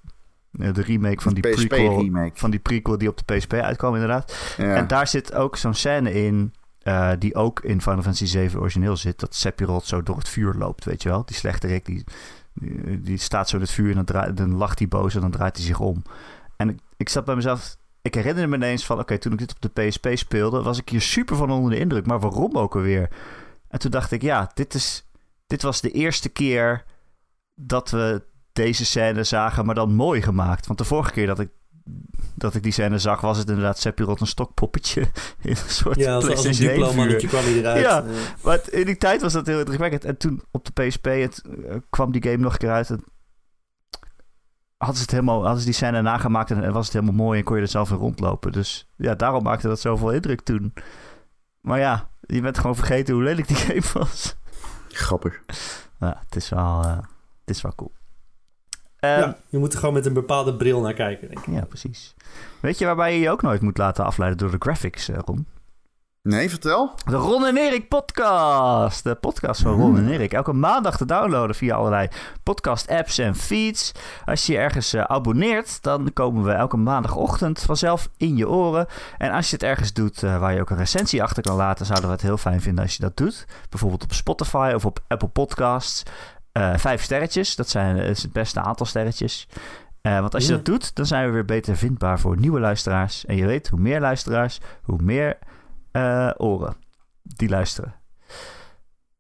de 0.51 0.83
remake 0.83 1.23
van 1.23 1.35
die, 1.35 1.49
PSP 1.49 1.69
prequel, 1.69 2.01
remake. 2.01 2.39
van 2.39 2.51
die 2.51 2.61
prequel 2.61 2.99
die 2.99 3.09
op 3.09 3.27
de 3.27 3.35
PSP 3.35 3.53
uitkwam 3.53 3.95
inderdaad. 3.95 4.55
Ja. 4.57 4.75
En 4.75 4.87
daar 4.87 5.07
zit 5.09 5.35
ook 5.35 5.57
zo'n 5.57 5.75
scène 5.75 6.13
in... 6.13 6.55
eh, 6.83 7.11
die 7.19 7.35
ook 7.35 7.61
in 7.61 7.83
Final 7.83 8.03
Fantasy 8.03 8.27
7 8.27 8.61
origineel 8.61 8.97
zit. 8.97 9.21
Dat 9.21 9.35
Sephiroth 9.35 9.87
zo 9.87 10.03
door 10.03 10.17
het 10.17 10.29
vuur 10.29 10.55
loopt, 10.55 10.85
weet 10.85 11.03
je 11.03 11.09
wel. 11.09 11.25
Die 11.25 11.37
slechterik, 11.37 11.85
die, 11.85 12.05
die, 12.55 13.01
die 13.01 13.19
staat 13.19 13.49
zo 13.49 13.57
in 13.57 13.63
het 13.63 13.71
vuur... 13.71 13.97
en 13.97 14.35
dan 14.35 14.55
lacht 14.55 14.79
hij 14.79 14.89
boos 14.89 15.15
en 15.15 15.21
dan 15.21 15.31
draait 15.31 15.57
hij 15.57 15.67
zich 15.67 15.81
om. 15.81 16.03
En 16.57 16.69
ik, 16.69 16.79
ik 16.97 17.09
zat 17.09 17.25
bij 17.25 17.35
mezelf... 17.35 17.77
Ik 18.03 18.15
herinner 18.15 18.49
me 18.49 18.57
ineens 18.57 18.87
van... 18.87 18.99
Oké, 18.99 19.19
toen 19.19 19.33
ik 19.33 19.39
dit 19.39 19.55
op 19.55 19.61
de 19.61 19.87
PSP 19.87 20.09
speelde... 20.15 20.63
was 20.63 20.79
ik 20.79 20.89
hier 20.89 21.01
super 21.01 21.37
van 21.37 21.51
onder 21.51 21.71
de 21.71 21.79
indruk. 21.79 22.07
Maar 22.07 22.21
waarom 22.21 22.57
ook 22.57 22.75
alweer? 22.75 23.09
En 23.69 23.79
toen 23.79 23.91
dacht 23.91 24.13
ik... 24.13 24.23
Ja, 24.23 24.51
dit, 24.55 24.75
is, 24.75 25.09
dit 25.47 25.63
was 25.63 25.81
de 25.81 25.91
eerste 25.91 26.29
keer... 26.29 26.85
dat 27.55 27.91
we 27.91 28.23
deze 28.59 28.85
scène 28.85 29.25
zagen... 29.25 29.67
maar 29.67 29.75
dan 29.75 29.95
mooi 29.95 30.23
gemaakt. 30.23 30.67
Want 30.67 30.79
de 30.79 30.85
vorige 30.85 31.13
keer 31.13 31.27
dat 31.27 31.41
ik 31.41 31.49
dat 32.35 32.55
ik 32.55 32.63
die 32.63 32.73
scène 32.73 32.99
zag, 32.99 33.21
was 33.21 33.39
het 33.39 33.49
inderdaad 33.49 33.79
Sephiroth 33.79 34.21
een 34.21 34.27
stokpoppetje 34.27 35.01
in 35.43 35.51
een 35.51 35.57
soort 35.57 35.99
ja, 35.99 36.15
als, 36.15 36.29
als 36.29 36.35
een 36.35 36.41
PlayStation 36.43 36.69
1 36.69 36.79
duplo 36.79 36.89
vuur. 36.89 36.97
mannetje 36.97 37.29
kwam 37.29 37.45
hij 37.45 37.59
eruit. 37.59 37.81
Ja. 37.81 38.05
Maar 38.43 38.61
in 38.71 38.85
die 38.85 38.97
tijd 38.97 39.23
was 39.23 39.33
dat 39.33 39.47
heel 39.47 39.59
indrukwekkend. 39.59 40.05
En 40.05 40.17
toen 40.17 40.43
op 40.51 40.65
de 40.65 40.83
PSP 40.83 41.05
het, 41.05 41.43
eh, 41.69 41.77
kwam 41.91 42.13
die 42.13 42.23
game 42.23 42.37
nog 42.37 42.53
een 42.53 42.59
keer 42.59 42.71
uit. 42.71 42.91
En 42.91 43.05
hadden 44.77 44.97
ze, 44.97 45.03
het 45.03 45.11
helemaal, 45.11 45.41
hadden 45.41 45.59
ze 45.59 45.65
die 45.65 45.75
scène 45.75 46.03
nagemaakt 46.03 46.51
en, 46.51 46.65
en 46.65 46.73
was 46.73 46.85
het 46.85 46.95
helemaal 46.95 47.25
mooi 47.25 47.39
en 47.39 47.45
kon 47.45 47.57
je 47.57 47.63
er 47.63 47.69
zelf 47.69 47.91
in 47.91 47.97
rondlopen. 47.97 48.53
Dus 48.53 48.89
ja, 48.97 49.15
daarom 49.15 49.43
maakte 49.43 49.69
dat 49.69 49.81
zoveel 49.81 50.13
indruk 50.13 50.41
toen. 50.41 50.73
Maar 51.61 51.79
ja, 51.79 52.11
je 52.21 52.41
bent 52.41 52.59
gewoon 52.59 52.77
vergeten 52.77 53.15
hoe 53.15 53.23
lelijk 53.23 53.49
die 53.49 53.57
game 53.67 53.83
was. 53.93 54.37
Grappig. 54.89 55.41
Ja, 56.01 56.23
het 56.25 56.37
is 56.37 56.49
wel, 56.49 56.83
eh, 56.83 56.97
het 57.45 57.57
is 57.57 57.63
wel 57.63 57.75
cool. 57.75 57.93
Ehm, 59.01 59.21
ja, 59.21 59.37
je 59.49 59.59
moet 59.59 59.73
er 59.73 59.79
gewoon 59.79 59.95
met 59.95 60.07
een 60.07 60.13
bepaalde 60.13 60.55
bril 60.55 60.81
naar 60.81 60.95
kijken, 60.95 61.29
denk 61.29 61.47
ik. 61.47 61.55
ja, 61.55 61.65
precies. 61.65 62.15
Weet 62.61 62.79
je 62.79 62.85
waarbij 62.85 63.15
je 63.15 63.21
je 63.21 63.31
ook 63.31 63.43
nooit 63.43 63.61
moet 63.61 63.79
laten 63.79 64.05
afleiden 64.05 64.39
door 64.39 64.51
de 64.51 64.57
graphics, 64.59 65.09
eh, 65.09 65.19
Ron? 65.25 65.47
Nee, 66.23 66.49
vertel. 66.51 66.95
De 67.05 67.17
Ron 67.17 67.47
en 67.47 67.57
Erik 67.57 67.89
podcast. 67.89 69.05
De 69.05 69.15
podcast 69.15 69.61
van 69.61 69.73
Ron 69.73 69.97
en 69.97 70.09
Erik. 70.09 70.33
Elke 70.33 70.53
maandag 70.53 70.97
te 70.97 71.05
downloaden 71.05 71.55
via 71.57 71.77
allerlei 71.77 72.09
podcast 72.43 72.89
apps 72.89 73.19
en 73.19 73.35
feeds. 73.35 73.93
Als 74.25 74.47
je 74.47 74.53
je 74.53 74.59
ergens 74.59 74.93
eh, 74.93 75.03
abonneert, 75.03 75.83
dan 75.83 76.13
komen 76.13 76.45
we 76.45 76.51
elke 76.53 76.77
maandagochtend 76.77 77.61
vanzelf 77.61 78.09
in 78.17 78.37
je 78.37 78.49
oren. 78.49 78.87
En 79.19 79.31
als 79.31 79.49
je 79.49 79.55
het 79.55 79.65
ergens 79.65 79.93
doet 79.93 80.23
eh, 80.23 80.39
waar 80.39 80.55
je 80.55 80.61
ook 80.61 80.71
een 80.71 80.77
recensie 80.77 81.23
achter 81.23 81.43
kan 81.43 81.57
laten, 81.57 81.87
zouden 81.87 82.09
we 82.09 82.15
het 82.15 82.25
heel 82.25 82.37
fijn 82.37 82.61
vinden 82.61 82.85
als 82.85 82.97
je 82.97 83.03
dat 83.03 83.17
doet. 83.17 83.47
Bijvoorbeeld 83.69 84.03
op 84.03 84.13
Spotify 84.13 84.73
of 84.75 84.85
op 84.87 85.01
Apple 85.09 85.29
Podcasts. 85.29 86.03
Eh, 86.59 86.79
vijf 86.79 87.03
sterretjes, 87.03 87.57
dat 87.57 87.69
zijn, 87.69 87.97
is 87.97 88.23
het 88.23 88.33
beste 88.33 88.61
aantal 88.61 88.87
sterretjes. 88.87 89.49
Eh, 90.01 90.21
want 90.21 90.35
als 90.35 90.45
je 90.45 90.51
Ja. 90.51 90.57
dat 90.57 90.65
doet, 90.65 90.95
dan 90.95 91.07
zijn 91.07 91.27
we 91.27 91.33
weer 91.33 91.45
beter 91.45 91.77
vindbaar 91.77 92.21
voor 92.21 92.37
nieuwe 92.39 92.61
luisteraars. 92.61 93.27
En 93.27 93.37
je 93.37 93.47
weet, 93.47 93.69
hoe 93.69 93.81
meer 93.81 94.01
luisteraars, 94.01 94.61
hoe 94.83 94.99
meer 95.03 95.39
eh, 95.93 96.31
oren 96.37 96.77
die 97.23 97.49
luisteren. 97.49 97.95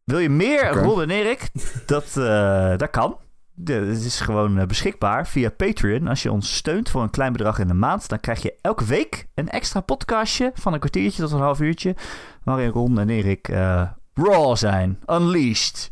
Wil 0.04 0.18
je 0.18 0.28
meer. 0.30 0.68
Ron 0.72 1.02
en 1.02 1.10
Erik? 1.10 1.48
Dat, 1.86 2.16
eh, 2.16 2.76
dat 2.76 2.90
kan. 2.90 3.16
Het 3.64 4.04
is 4.04 4.20
gewoon 4.20 4.58
eh, 4.58 4.66
beschikbaar 4.66 5.26
via 5.26 5.50
Patreon. 5.50 6.08
Als 6.08 6.22
je 6.22 6.32
ons 6.32 6.56
steunt 6.56 6.88
voor 6.90 7.02
een 7.02 7.10
klein 7.10 7.32
bedrag 7.32 7.58
in 7.58 7.66
de 7.68 7.74
maand, 7.74 8.08
dan 8.08 8.20
krijg 8.20 8.42
je 8.42 8.54
elke 8.60 8.84
week 8.84 9.26
een 9.34 9.48
extra 9.48 9.80
podcastje 9.80 10.50
van 10.54 10.72
een 10.72 10.78
kwartiertje 10.78 11.22
tot 11.22 11.32
een 11.32 11.38
half 11.40 11.60
uurtje. 11.60 11.96
Waarin 12.44 12.70
Ron 12.70 12.98
en 12.98 13.08
Erik 13.08 13.48
eh, 13.48 13.82
Raw 14.14 14.56
zijn. 14.56 14.98
Unleashed. 15.06 15.90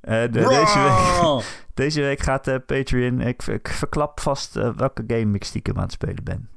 Eh, 0.00 0.20
de- 0.20 0.28
deze, 0.28 0.78
week, 0.78 1.44
deze 1.74 2.00
week 2.00 2.20
gaat 2.20 2.46
eh, 2.48 2.56
Patreon... 2.66 3.20
Ik, 3.20 3.42
ik 3.46 3.68
verklap 3.68 4.20
vast 4.20 4.56
eh, 4.56 4.70
welke 4.76 5.04
game 5.06 5.34
ik 5.34 5.44
stiekem 5.44 5.76
aan 5.76 5.82
het 5.82 5.92
spelen 5.92 6.24
ben. 6.24 6.48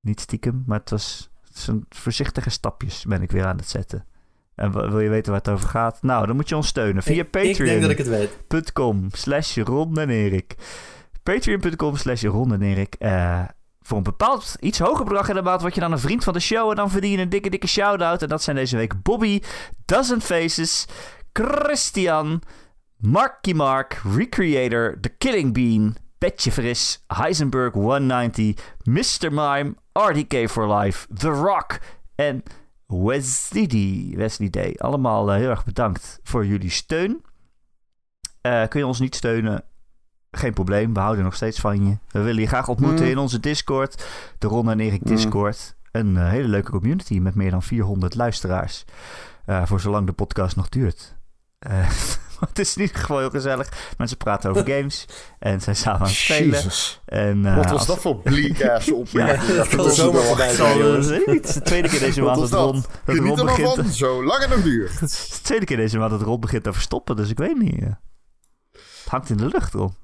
Niet 0.00 0.20
stiekem, 0.20 0.62
maar 0.66 0.78
het 0.78 0.90
was... 0.90 1.30
Het 1.48 1.58
zijn 1.58 1.86
voorzichtige 1.88 2.50
stapjes 2.50 3.04
ben 3.04 3.22
ik 3.22 3.30
weer 3.30 3.44
aan 3.46 3.56
het 3.56 3.68
zetten. 3.68 4.06
En 4.54 4.72
wil 4.72 5.00
je 5.00 5.08
weten 5.08 5.32
waar 5.32 5.40
het 5.40 5.50
over 5.50 5.68
gaat? 5.68 6.02
Nou, 6.02 6.26
dan 6.26 6.36
moet 6.36 6.48
je 6.48 6.56
ons 6.56 6.66
steunen 6.68 7.02
via 7.02 7.22
ik, 7.22 7.30
Patreon 7.30 7.50
ik 7.52 7.64
denk 7.64 7.80
dat 7.80 7.90
ik 7.90 7.98
het 7.98 8.08
weet. 8.08 8.46
patreon.com 8.48 9.08
slash 9.12 9.56
Ron 9.56 9.98
en 9.98 10.10
Erik. 10.10 10.54
Patreon.com 11.22 11.96
slash 11.96 12.22
Ron 12.22 12.52
en 12.52 12.62
Erik. 12.62 12.94
Eh, 12.94 13.42
voor 13.80 13.96
een 13.96 14.02
bepaald 14.02 14.56
iets 14.60 14.78
hoger 14.78 15.04
bedrag 15.04 15.28
in 15.28 15.34
de 15.34 15.42
maand 15.42 15.60
word 15.60 15.74
je 15.74 15.80
dan 15.80 15.92
een 15.92 15.98
vriend 15.98 16.24
van 16.24 16.32
de 16.32 16.40
show. 16.40 16.70
En 16.70 16.76
dan 16.76 16.90
verdien 16.90 17.10
je 17.10 17.18
een 17.18 17.28
dikke, 17.28 17.50
dikke 17.50 17.66
shout-out. 17.66 18.22
En 18.22 18.28
dat 18.28 18.42
zijn 18.42 18.56
deze 18.56 18.76
week 18.76 19.02
Bobby, 19.02 19.40
Dozen 19.84 20.20
Faces, 20.20 20.86
Christian, 21.32 22.42
Marky 23.00 23.52
Mark, 23.52 24.00
Recreator, 24.04 25.00
The 25.00 25.08
Killing 25.08 25.52
Bean, 25.52 25.96
Petje 26.18 26.52
Fris, 26.52 27.04
Heisenberg 27.06 27.74
190, 27.74 28.54
Mr. 28.84 29.30
Mime, 29.30 29.74
RDK 29.92 30.48
for 30.48 30.74
Life, 30.74 31.06
The 31.14 31.28
Rock 31.30 31.78
en 32.14 32.42
Wesley 32.86 33.66
D. 33.66 33.74
Wesley 34.16 34.48
D. 34.50 34.80
Allemaal 34.80 35.30
eh, 35.32 35.36
heel 35.38 35.48
erg 35.50 35.64
bedankt 35.64 36.20
voor 36.22 36.46
jullie 36.46 36.70
steun. 36.70 37.22
Eh, 38.40 38.68
kun 38.68 38.80
je 38.80 38.86
ons 38.86 39.00
niet 39.00 39.14
steunen? 39.14 39.64
Geen 40.30 40.52
probleem, 40.52 40.94
we 40.94 41.00
houden 41.00 41.24
nog 41.24 41.34
steeds 41.34 41.60
van 41.60 41.86
je. 41.86 41.98
We 42.08 42.20
willen 42.20 42.40
je 42.40 42.46
graag 42.46 42.68
ontmoeten 42.68 43.04
Mm. 43.04 43.10
in 43.10 43.18
onze 43.18 43.40
Discord, 43.40 44.06
de 44.38 44.46
Ron 44.46 44.70
en 44.70 44.80
Erik 44.80 45.04
Mm. 45.04 45.10
Discord. 45.16 45.76
Een 45.92 46.16
eh, 46.16 46.28
hele 46.28 46.48
leuke 46.48 46.70
community 46.70 47.18
met 47.18 47.34
meer 47.34 47.50
dan 47.50 47.62
400 47.62 48.14
luisteraars. 48.14 48.84
Voor 49.64 49.80
zolang 49.80 50.06
de 50.06 50.12
podcast 50.12 50.56
nog 50.56 50.68
duurt. 50.68 51.16
Eh, 51.62 51.90
het 52.48 52.58
is 52.58 52.76
in 52.76 52.82
ieder 52.82 52.96
geval 53.00 53.18
heel 53.18 53.30
gezellig. 53.30 53.94
Mensen 53.98 54.16
praten 54.16 54.50
over 54.50 54.66
games 54.74 55.04
en 55.38 55.60
zijn 55.60 55.76
samen 55.76 56.00
aan 56.00 56.06
het 56.06 56.14
spelen. 56.16 56.62
En, 57.04 57.46
eh, 57.46 57.56
Wat 57.56 57.64
was 57.64 57.72
als- 57.72 57.86
dat 57.86 57.98
voor 58.00 58.16
bleak-ass 58.16 58.92
opmerking? 59.02 59.56
Ja, 59.70 59.76
dat 59.76 59.94
zomaar 59.94 60.22
voorbij 60.22 60.48
Het 61.34 61.44
is 61.48 61.54
de 61.54 61.62
tweede 61.62 61.88
keer 61.88 62.00
deze 62.00 62.22
maand 62.22 62.38
was 62.40 62.50
dat 62.50 62.60
Ron, 62.60 62.72
dat? 62.72 62.90
dat 63.36 63.46
begint. 63.46 63.68
van, 63.68 63.84
het 63.84 63.94
nog 64.48 64.62
duurt. 64.62 65.00
Het 65.00 65.10
is 65.10 65.28
de 65.28 65.40
tweede 65.42 65.66
keer 65.66 65.76
deze 65.76 65.98
maand 65.98 66.10
dat 66.10 66.22
Ron 66.22 66.40
begint 66.40 66.68
over 66.68 66.82
stoppen, 66.82 67.16
dus 67.16 67.30
ik 67.30 67.38
weet 67.38 67.58
niet. 67.58 67.82
eh. 67.82 67.86
Het 68.72 69.10
hangt 69.10 69.30
in 69.30 69.36
de 69.36 69.48
lucht, 69.52 69.72
Ron. 69.74 69.94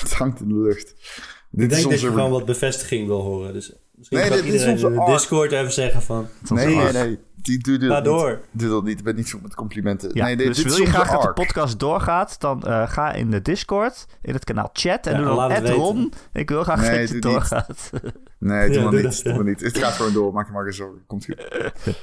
Het 0.00 0.12
hangt 0.14 0.40
in 0.40 0.48
de 0.48 0.54
lucht. 0.54 0.88
Ik 0.90 1.60
Dit 1.60 1.68
denk 1.70 1.82
is 1.84 1.90
dat 1.90 2.00
je 2.00 2.06
gewoon 2.06 2.30
wat 2.30 2.44
bevestiging 2.44 3.06
wil 3.06 3.20
horen. 3.20 3.52
Dus 3.52 3.72
misschien 3.94 4.18
Nee, 4.18 4.28
kan 4.28 4.36
dit 4.36 4.46
is 4.46 4.52
iedereen 4.52 4.74
onze 4.74 4.86
in 4.86 4.92
de. 5.04 5.12
Discord 5.12 5.52
even 5.52 5.72
zeggen 5.72 6.02
van... 6.02 6.28
Nee, 6.48 6.66
nee, 6.76 6.92
nee. 6.92 7.18
Die 7.44 7.58
doe 7.58 7.78
niet. 7.78 8.04
door. 8.04 8.40
Doe 8.50 8.68
dat 8.68 8.84
niet. 8.84 8.98
Ik 8.98 9.04
ben 9.04 9.14
niet 9.14 9.28
zo 9.28 9.38
met 9.42 9.54
complimenten. 9.54 10.10
Ja, 10.12 10.24
nee, 10.24 10.36
dit, 10.36 10.46
dus 10.46 10.56
dit 10.56 10.64
wil 10.66 10.74
is 10.74 10.80
je 10.80 10.86
graag 10.86 11.10
dat 11.10 11.22
de 11.22 11.32
podcast 11.32 11.78
doorgaat, 11.78 12.40
dan 12.40 12.62
eh, 12.62 12.88
ga 12.88 13.12
in 13.12 13.30
de 13.30 13.42
Discord, 13.42 14.06
in 14.22 14.34
het 14.34 14.44
kanaal 14.44 14.70
chat 14.72 15.06
en 15.06 15.12
Ja, 15.20 15.26
doe 15.26 15.36
dan 15.36 15.50
het. 15.50 15.68
Ron. 15.68 16.12
Ik 16.32 16.48
wil 16.48 16.62
graag 16.62 16.80
Nee, 16.80 16.98
dat 16.98 17.08
je 17.08 17.14
niet. 17.14 17.22
doorgaat. 17.22 17.90
Nee, 18.38 18.66
doe 18.68 18.76
Ja, 18.76 18.82
maar 18.82 18.90
doe 18.90 19.02
niet. 19.02 19.10
dat, 19.12 19.22
Doe 19.22 19.32
ja. 19.32 19.36
maar 19.38 19.44
niet. 19.48 19.60
Het 19.60 19.78
gaat 19.78 19.92
gewoon 19.92 20.12
door. 20.12 20.32
Maak 20.32 20.46
je 20.46 20.52
maar 20.52 20.64
geen 20.64 20.72
zorgen. 20.72 21.02
Komt 21.06 21.24
goed. 21.24 21.48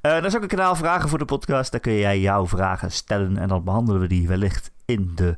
Eh 0.00 0.16
er 0.16 0.24
is 0.24 0.36
ook 0.36 0.42
een 0.42 0.48
kanaal 0.48 0.74
vragen 0.76 1.08
voor 1.08 1.18
de 1.18 1.24
podcast. 1.24 1.70
Daar 1.72 1.80
kun 1.80 1.92
jij 1.94 2.20
jouw 2.20 2.46
vragen 2.46 2.92
stellen 2.92 3.36
en 3.36 3.48
dan 3.48 3.64
behandelen 3.64 4.00
we 4.00 4.06
die 4.08 4.28
wellicht 4.28 4.70
in 4.84 5.12
de 5.14 5.36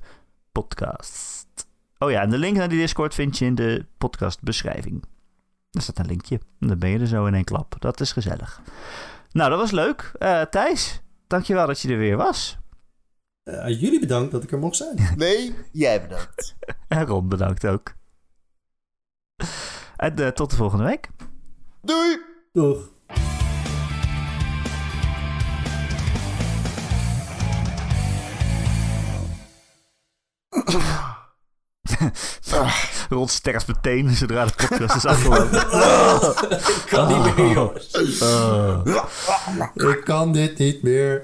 podcast. 0.52 1.46
Oh 1.98 2.10
ja, 2.10 2.20
en 2.22 2.30
de 2.30 2.38
link 2.38 2.56
naar 2.56 2.68
die 2.68 2.78
Discord 2.78 3.14
vind 3.14 3.38
je 3.38 3.44
in 3.44 3.54
de 3.54 3.86
podcastbeschrijving. 3.98 5.04
Daar 5.70 5.82
staat 5.82 5.98
een 5.98 6.06
linkje. 6.06 6.40
En 6.60 6.68
dan 6.68 6.78
ben 6.78 6.90
je 6.90 6.98
er 6.98 7.06
zo 7.06 7.26
in 7.26 7.34
één 7.34 7.44
klap. 7.44 7.74
Dat 7.78 8.00
is 8.00 8.12
gezellig. 8.12 8.60
Nou, 9.34 9.50
dat 9.50 9.58
was 9.58 9.70
leuk. 9.70 10.12
Eh 10.18 10.42
Thijs, 10.42 11.02
dankjewel 11.26 11.66
dat 11.66 11.80
je 11.80 11.88
er 11.92 11.98
weer 11.98 12.16
was. 12.16 12.58
eh, 13.42 13.80
jullie 13.80 14.00
bedankt 14.00 14.32
dat 14.32 14.42
ik 14.42 14.52
er 14.52 14.58
mocht 14.58 14.76
zijn. 14.76 14.96
Nee, 15.16 15.54
jij 15.72 16.02
bedankt. 16.02 16.54
En 16.88 17.06
Ron, 17.06 17.28
bedankt 17.28 17.66
ook. 17.66 17.94
En 19.96 20.16
eh, 20.16 20.28
tot 20.28 20.50
de 20.50 20.56
volgende 20.56 20.84
week. 20.84 21.08
Doei! 21.82 22.18
Doeg. 22.52 22.92
Ron 33.08 33.28
sterft 33.28 33.66
meteen 33.66 34.10
zodra 34.10 34.44
de 34.44 34.52
podcast 34.56 34.94
is 34.96 35.04
afgelopen. 35.12 35.58
ik 36.58 36.84
kan 36.88 37.08
niet 37.24 37.36
meer, 37.36 37.52
jongens. 37.52 38.20
Oh. 38.22 38.86
Ik 39.74 40.00
kan 40.04 40.32
dit 40.32 40.58
niet 40.58 40.82
meer. 40.82 41.22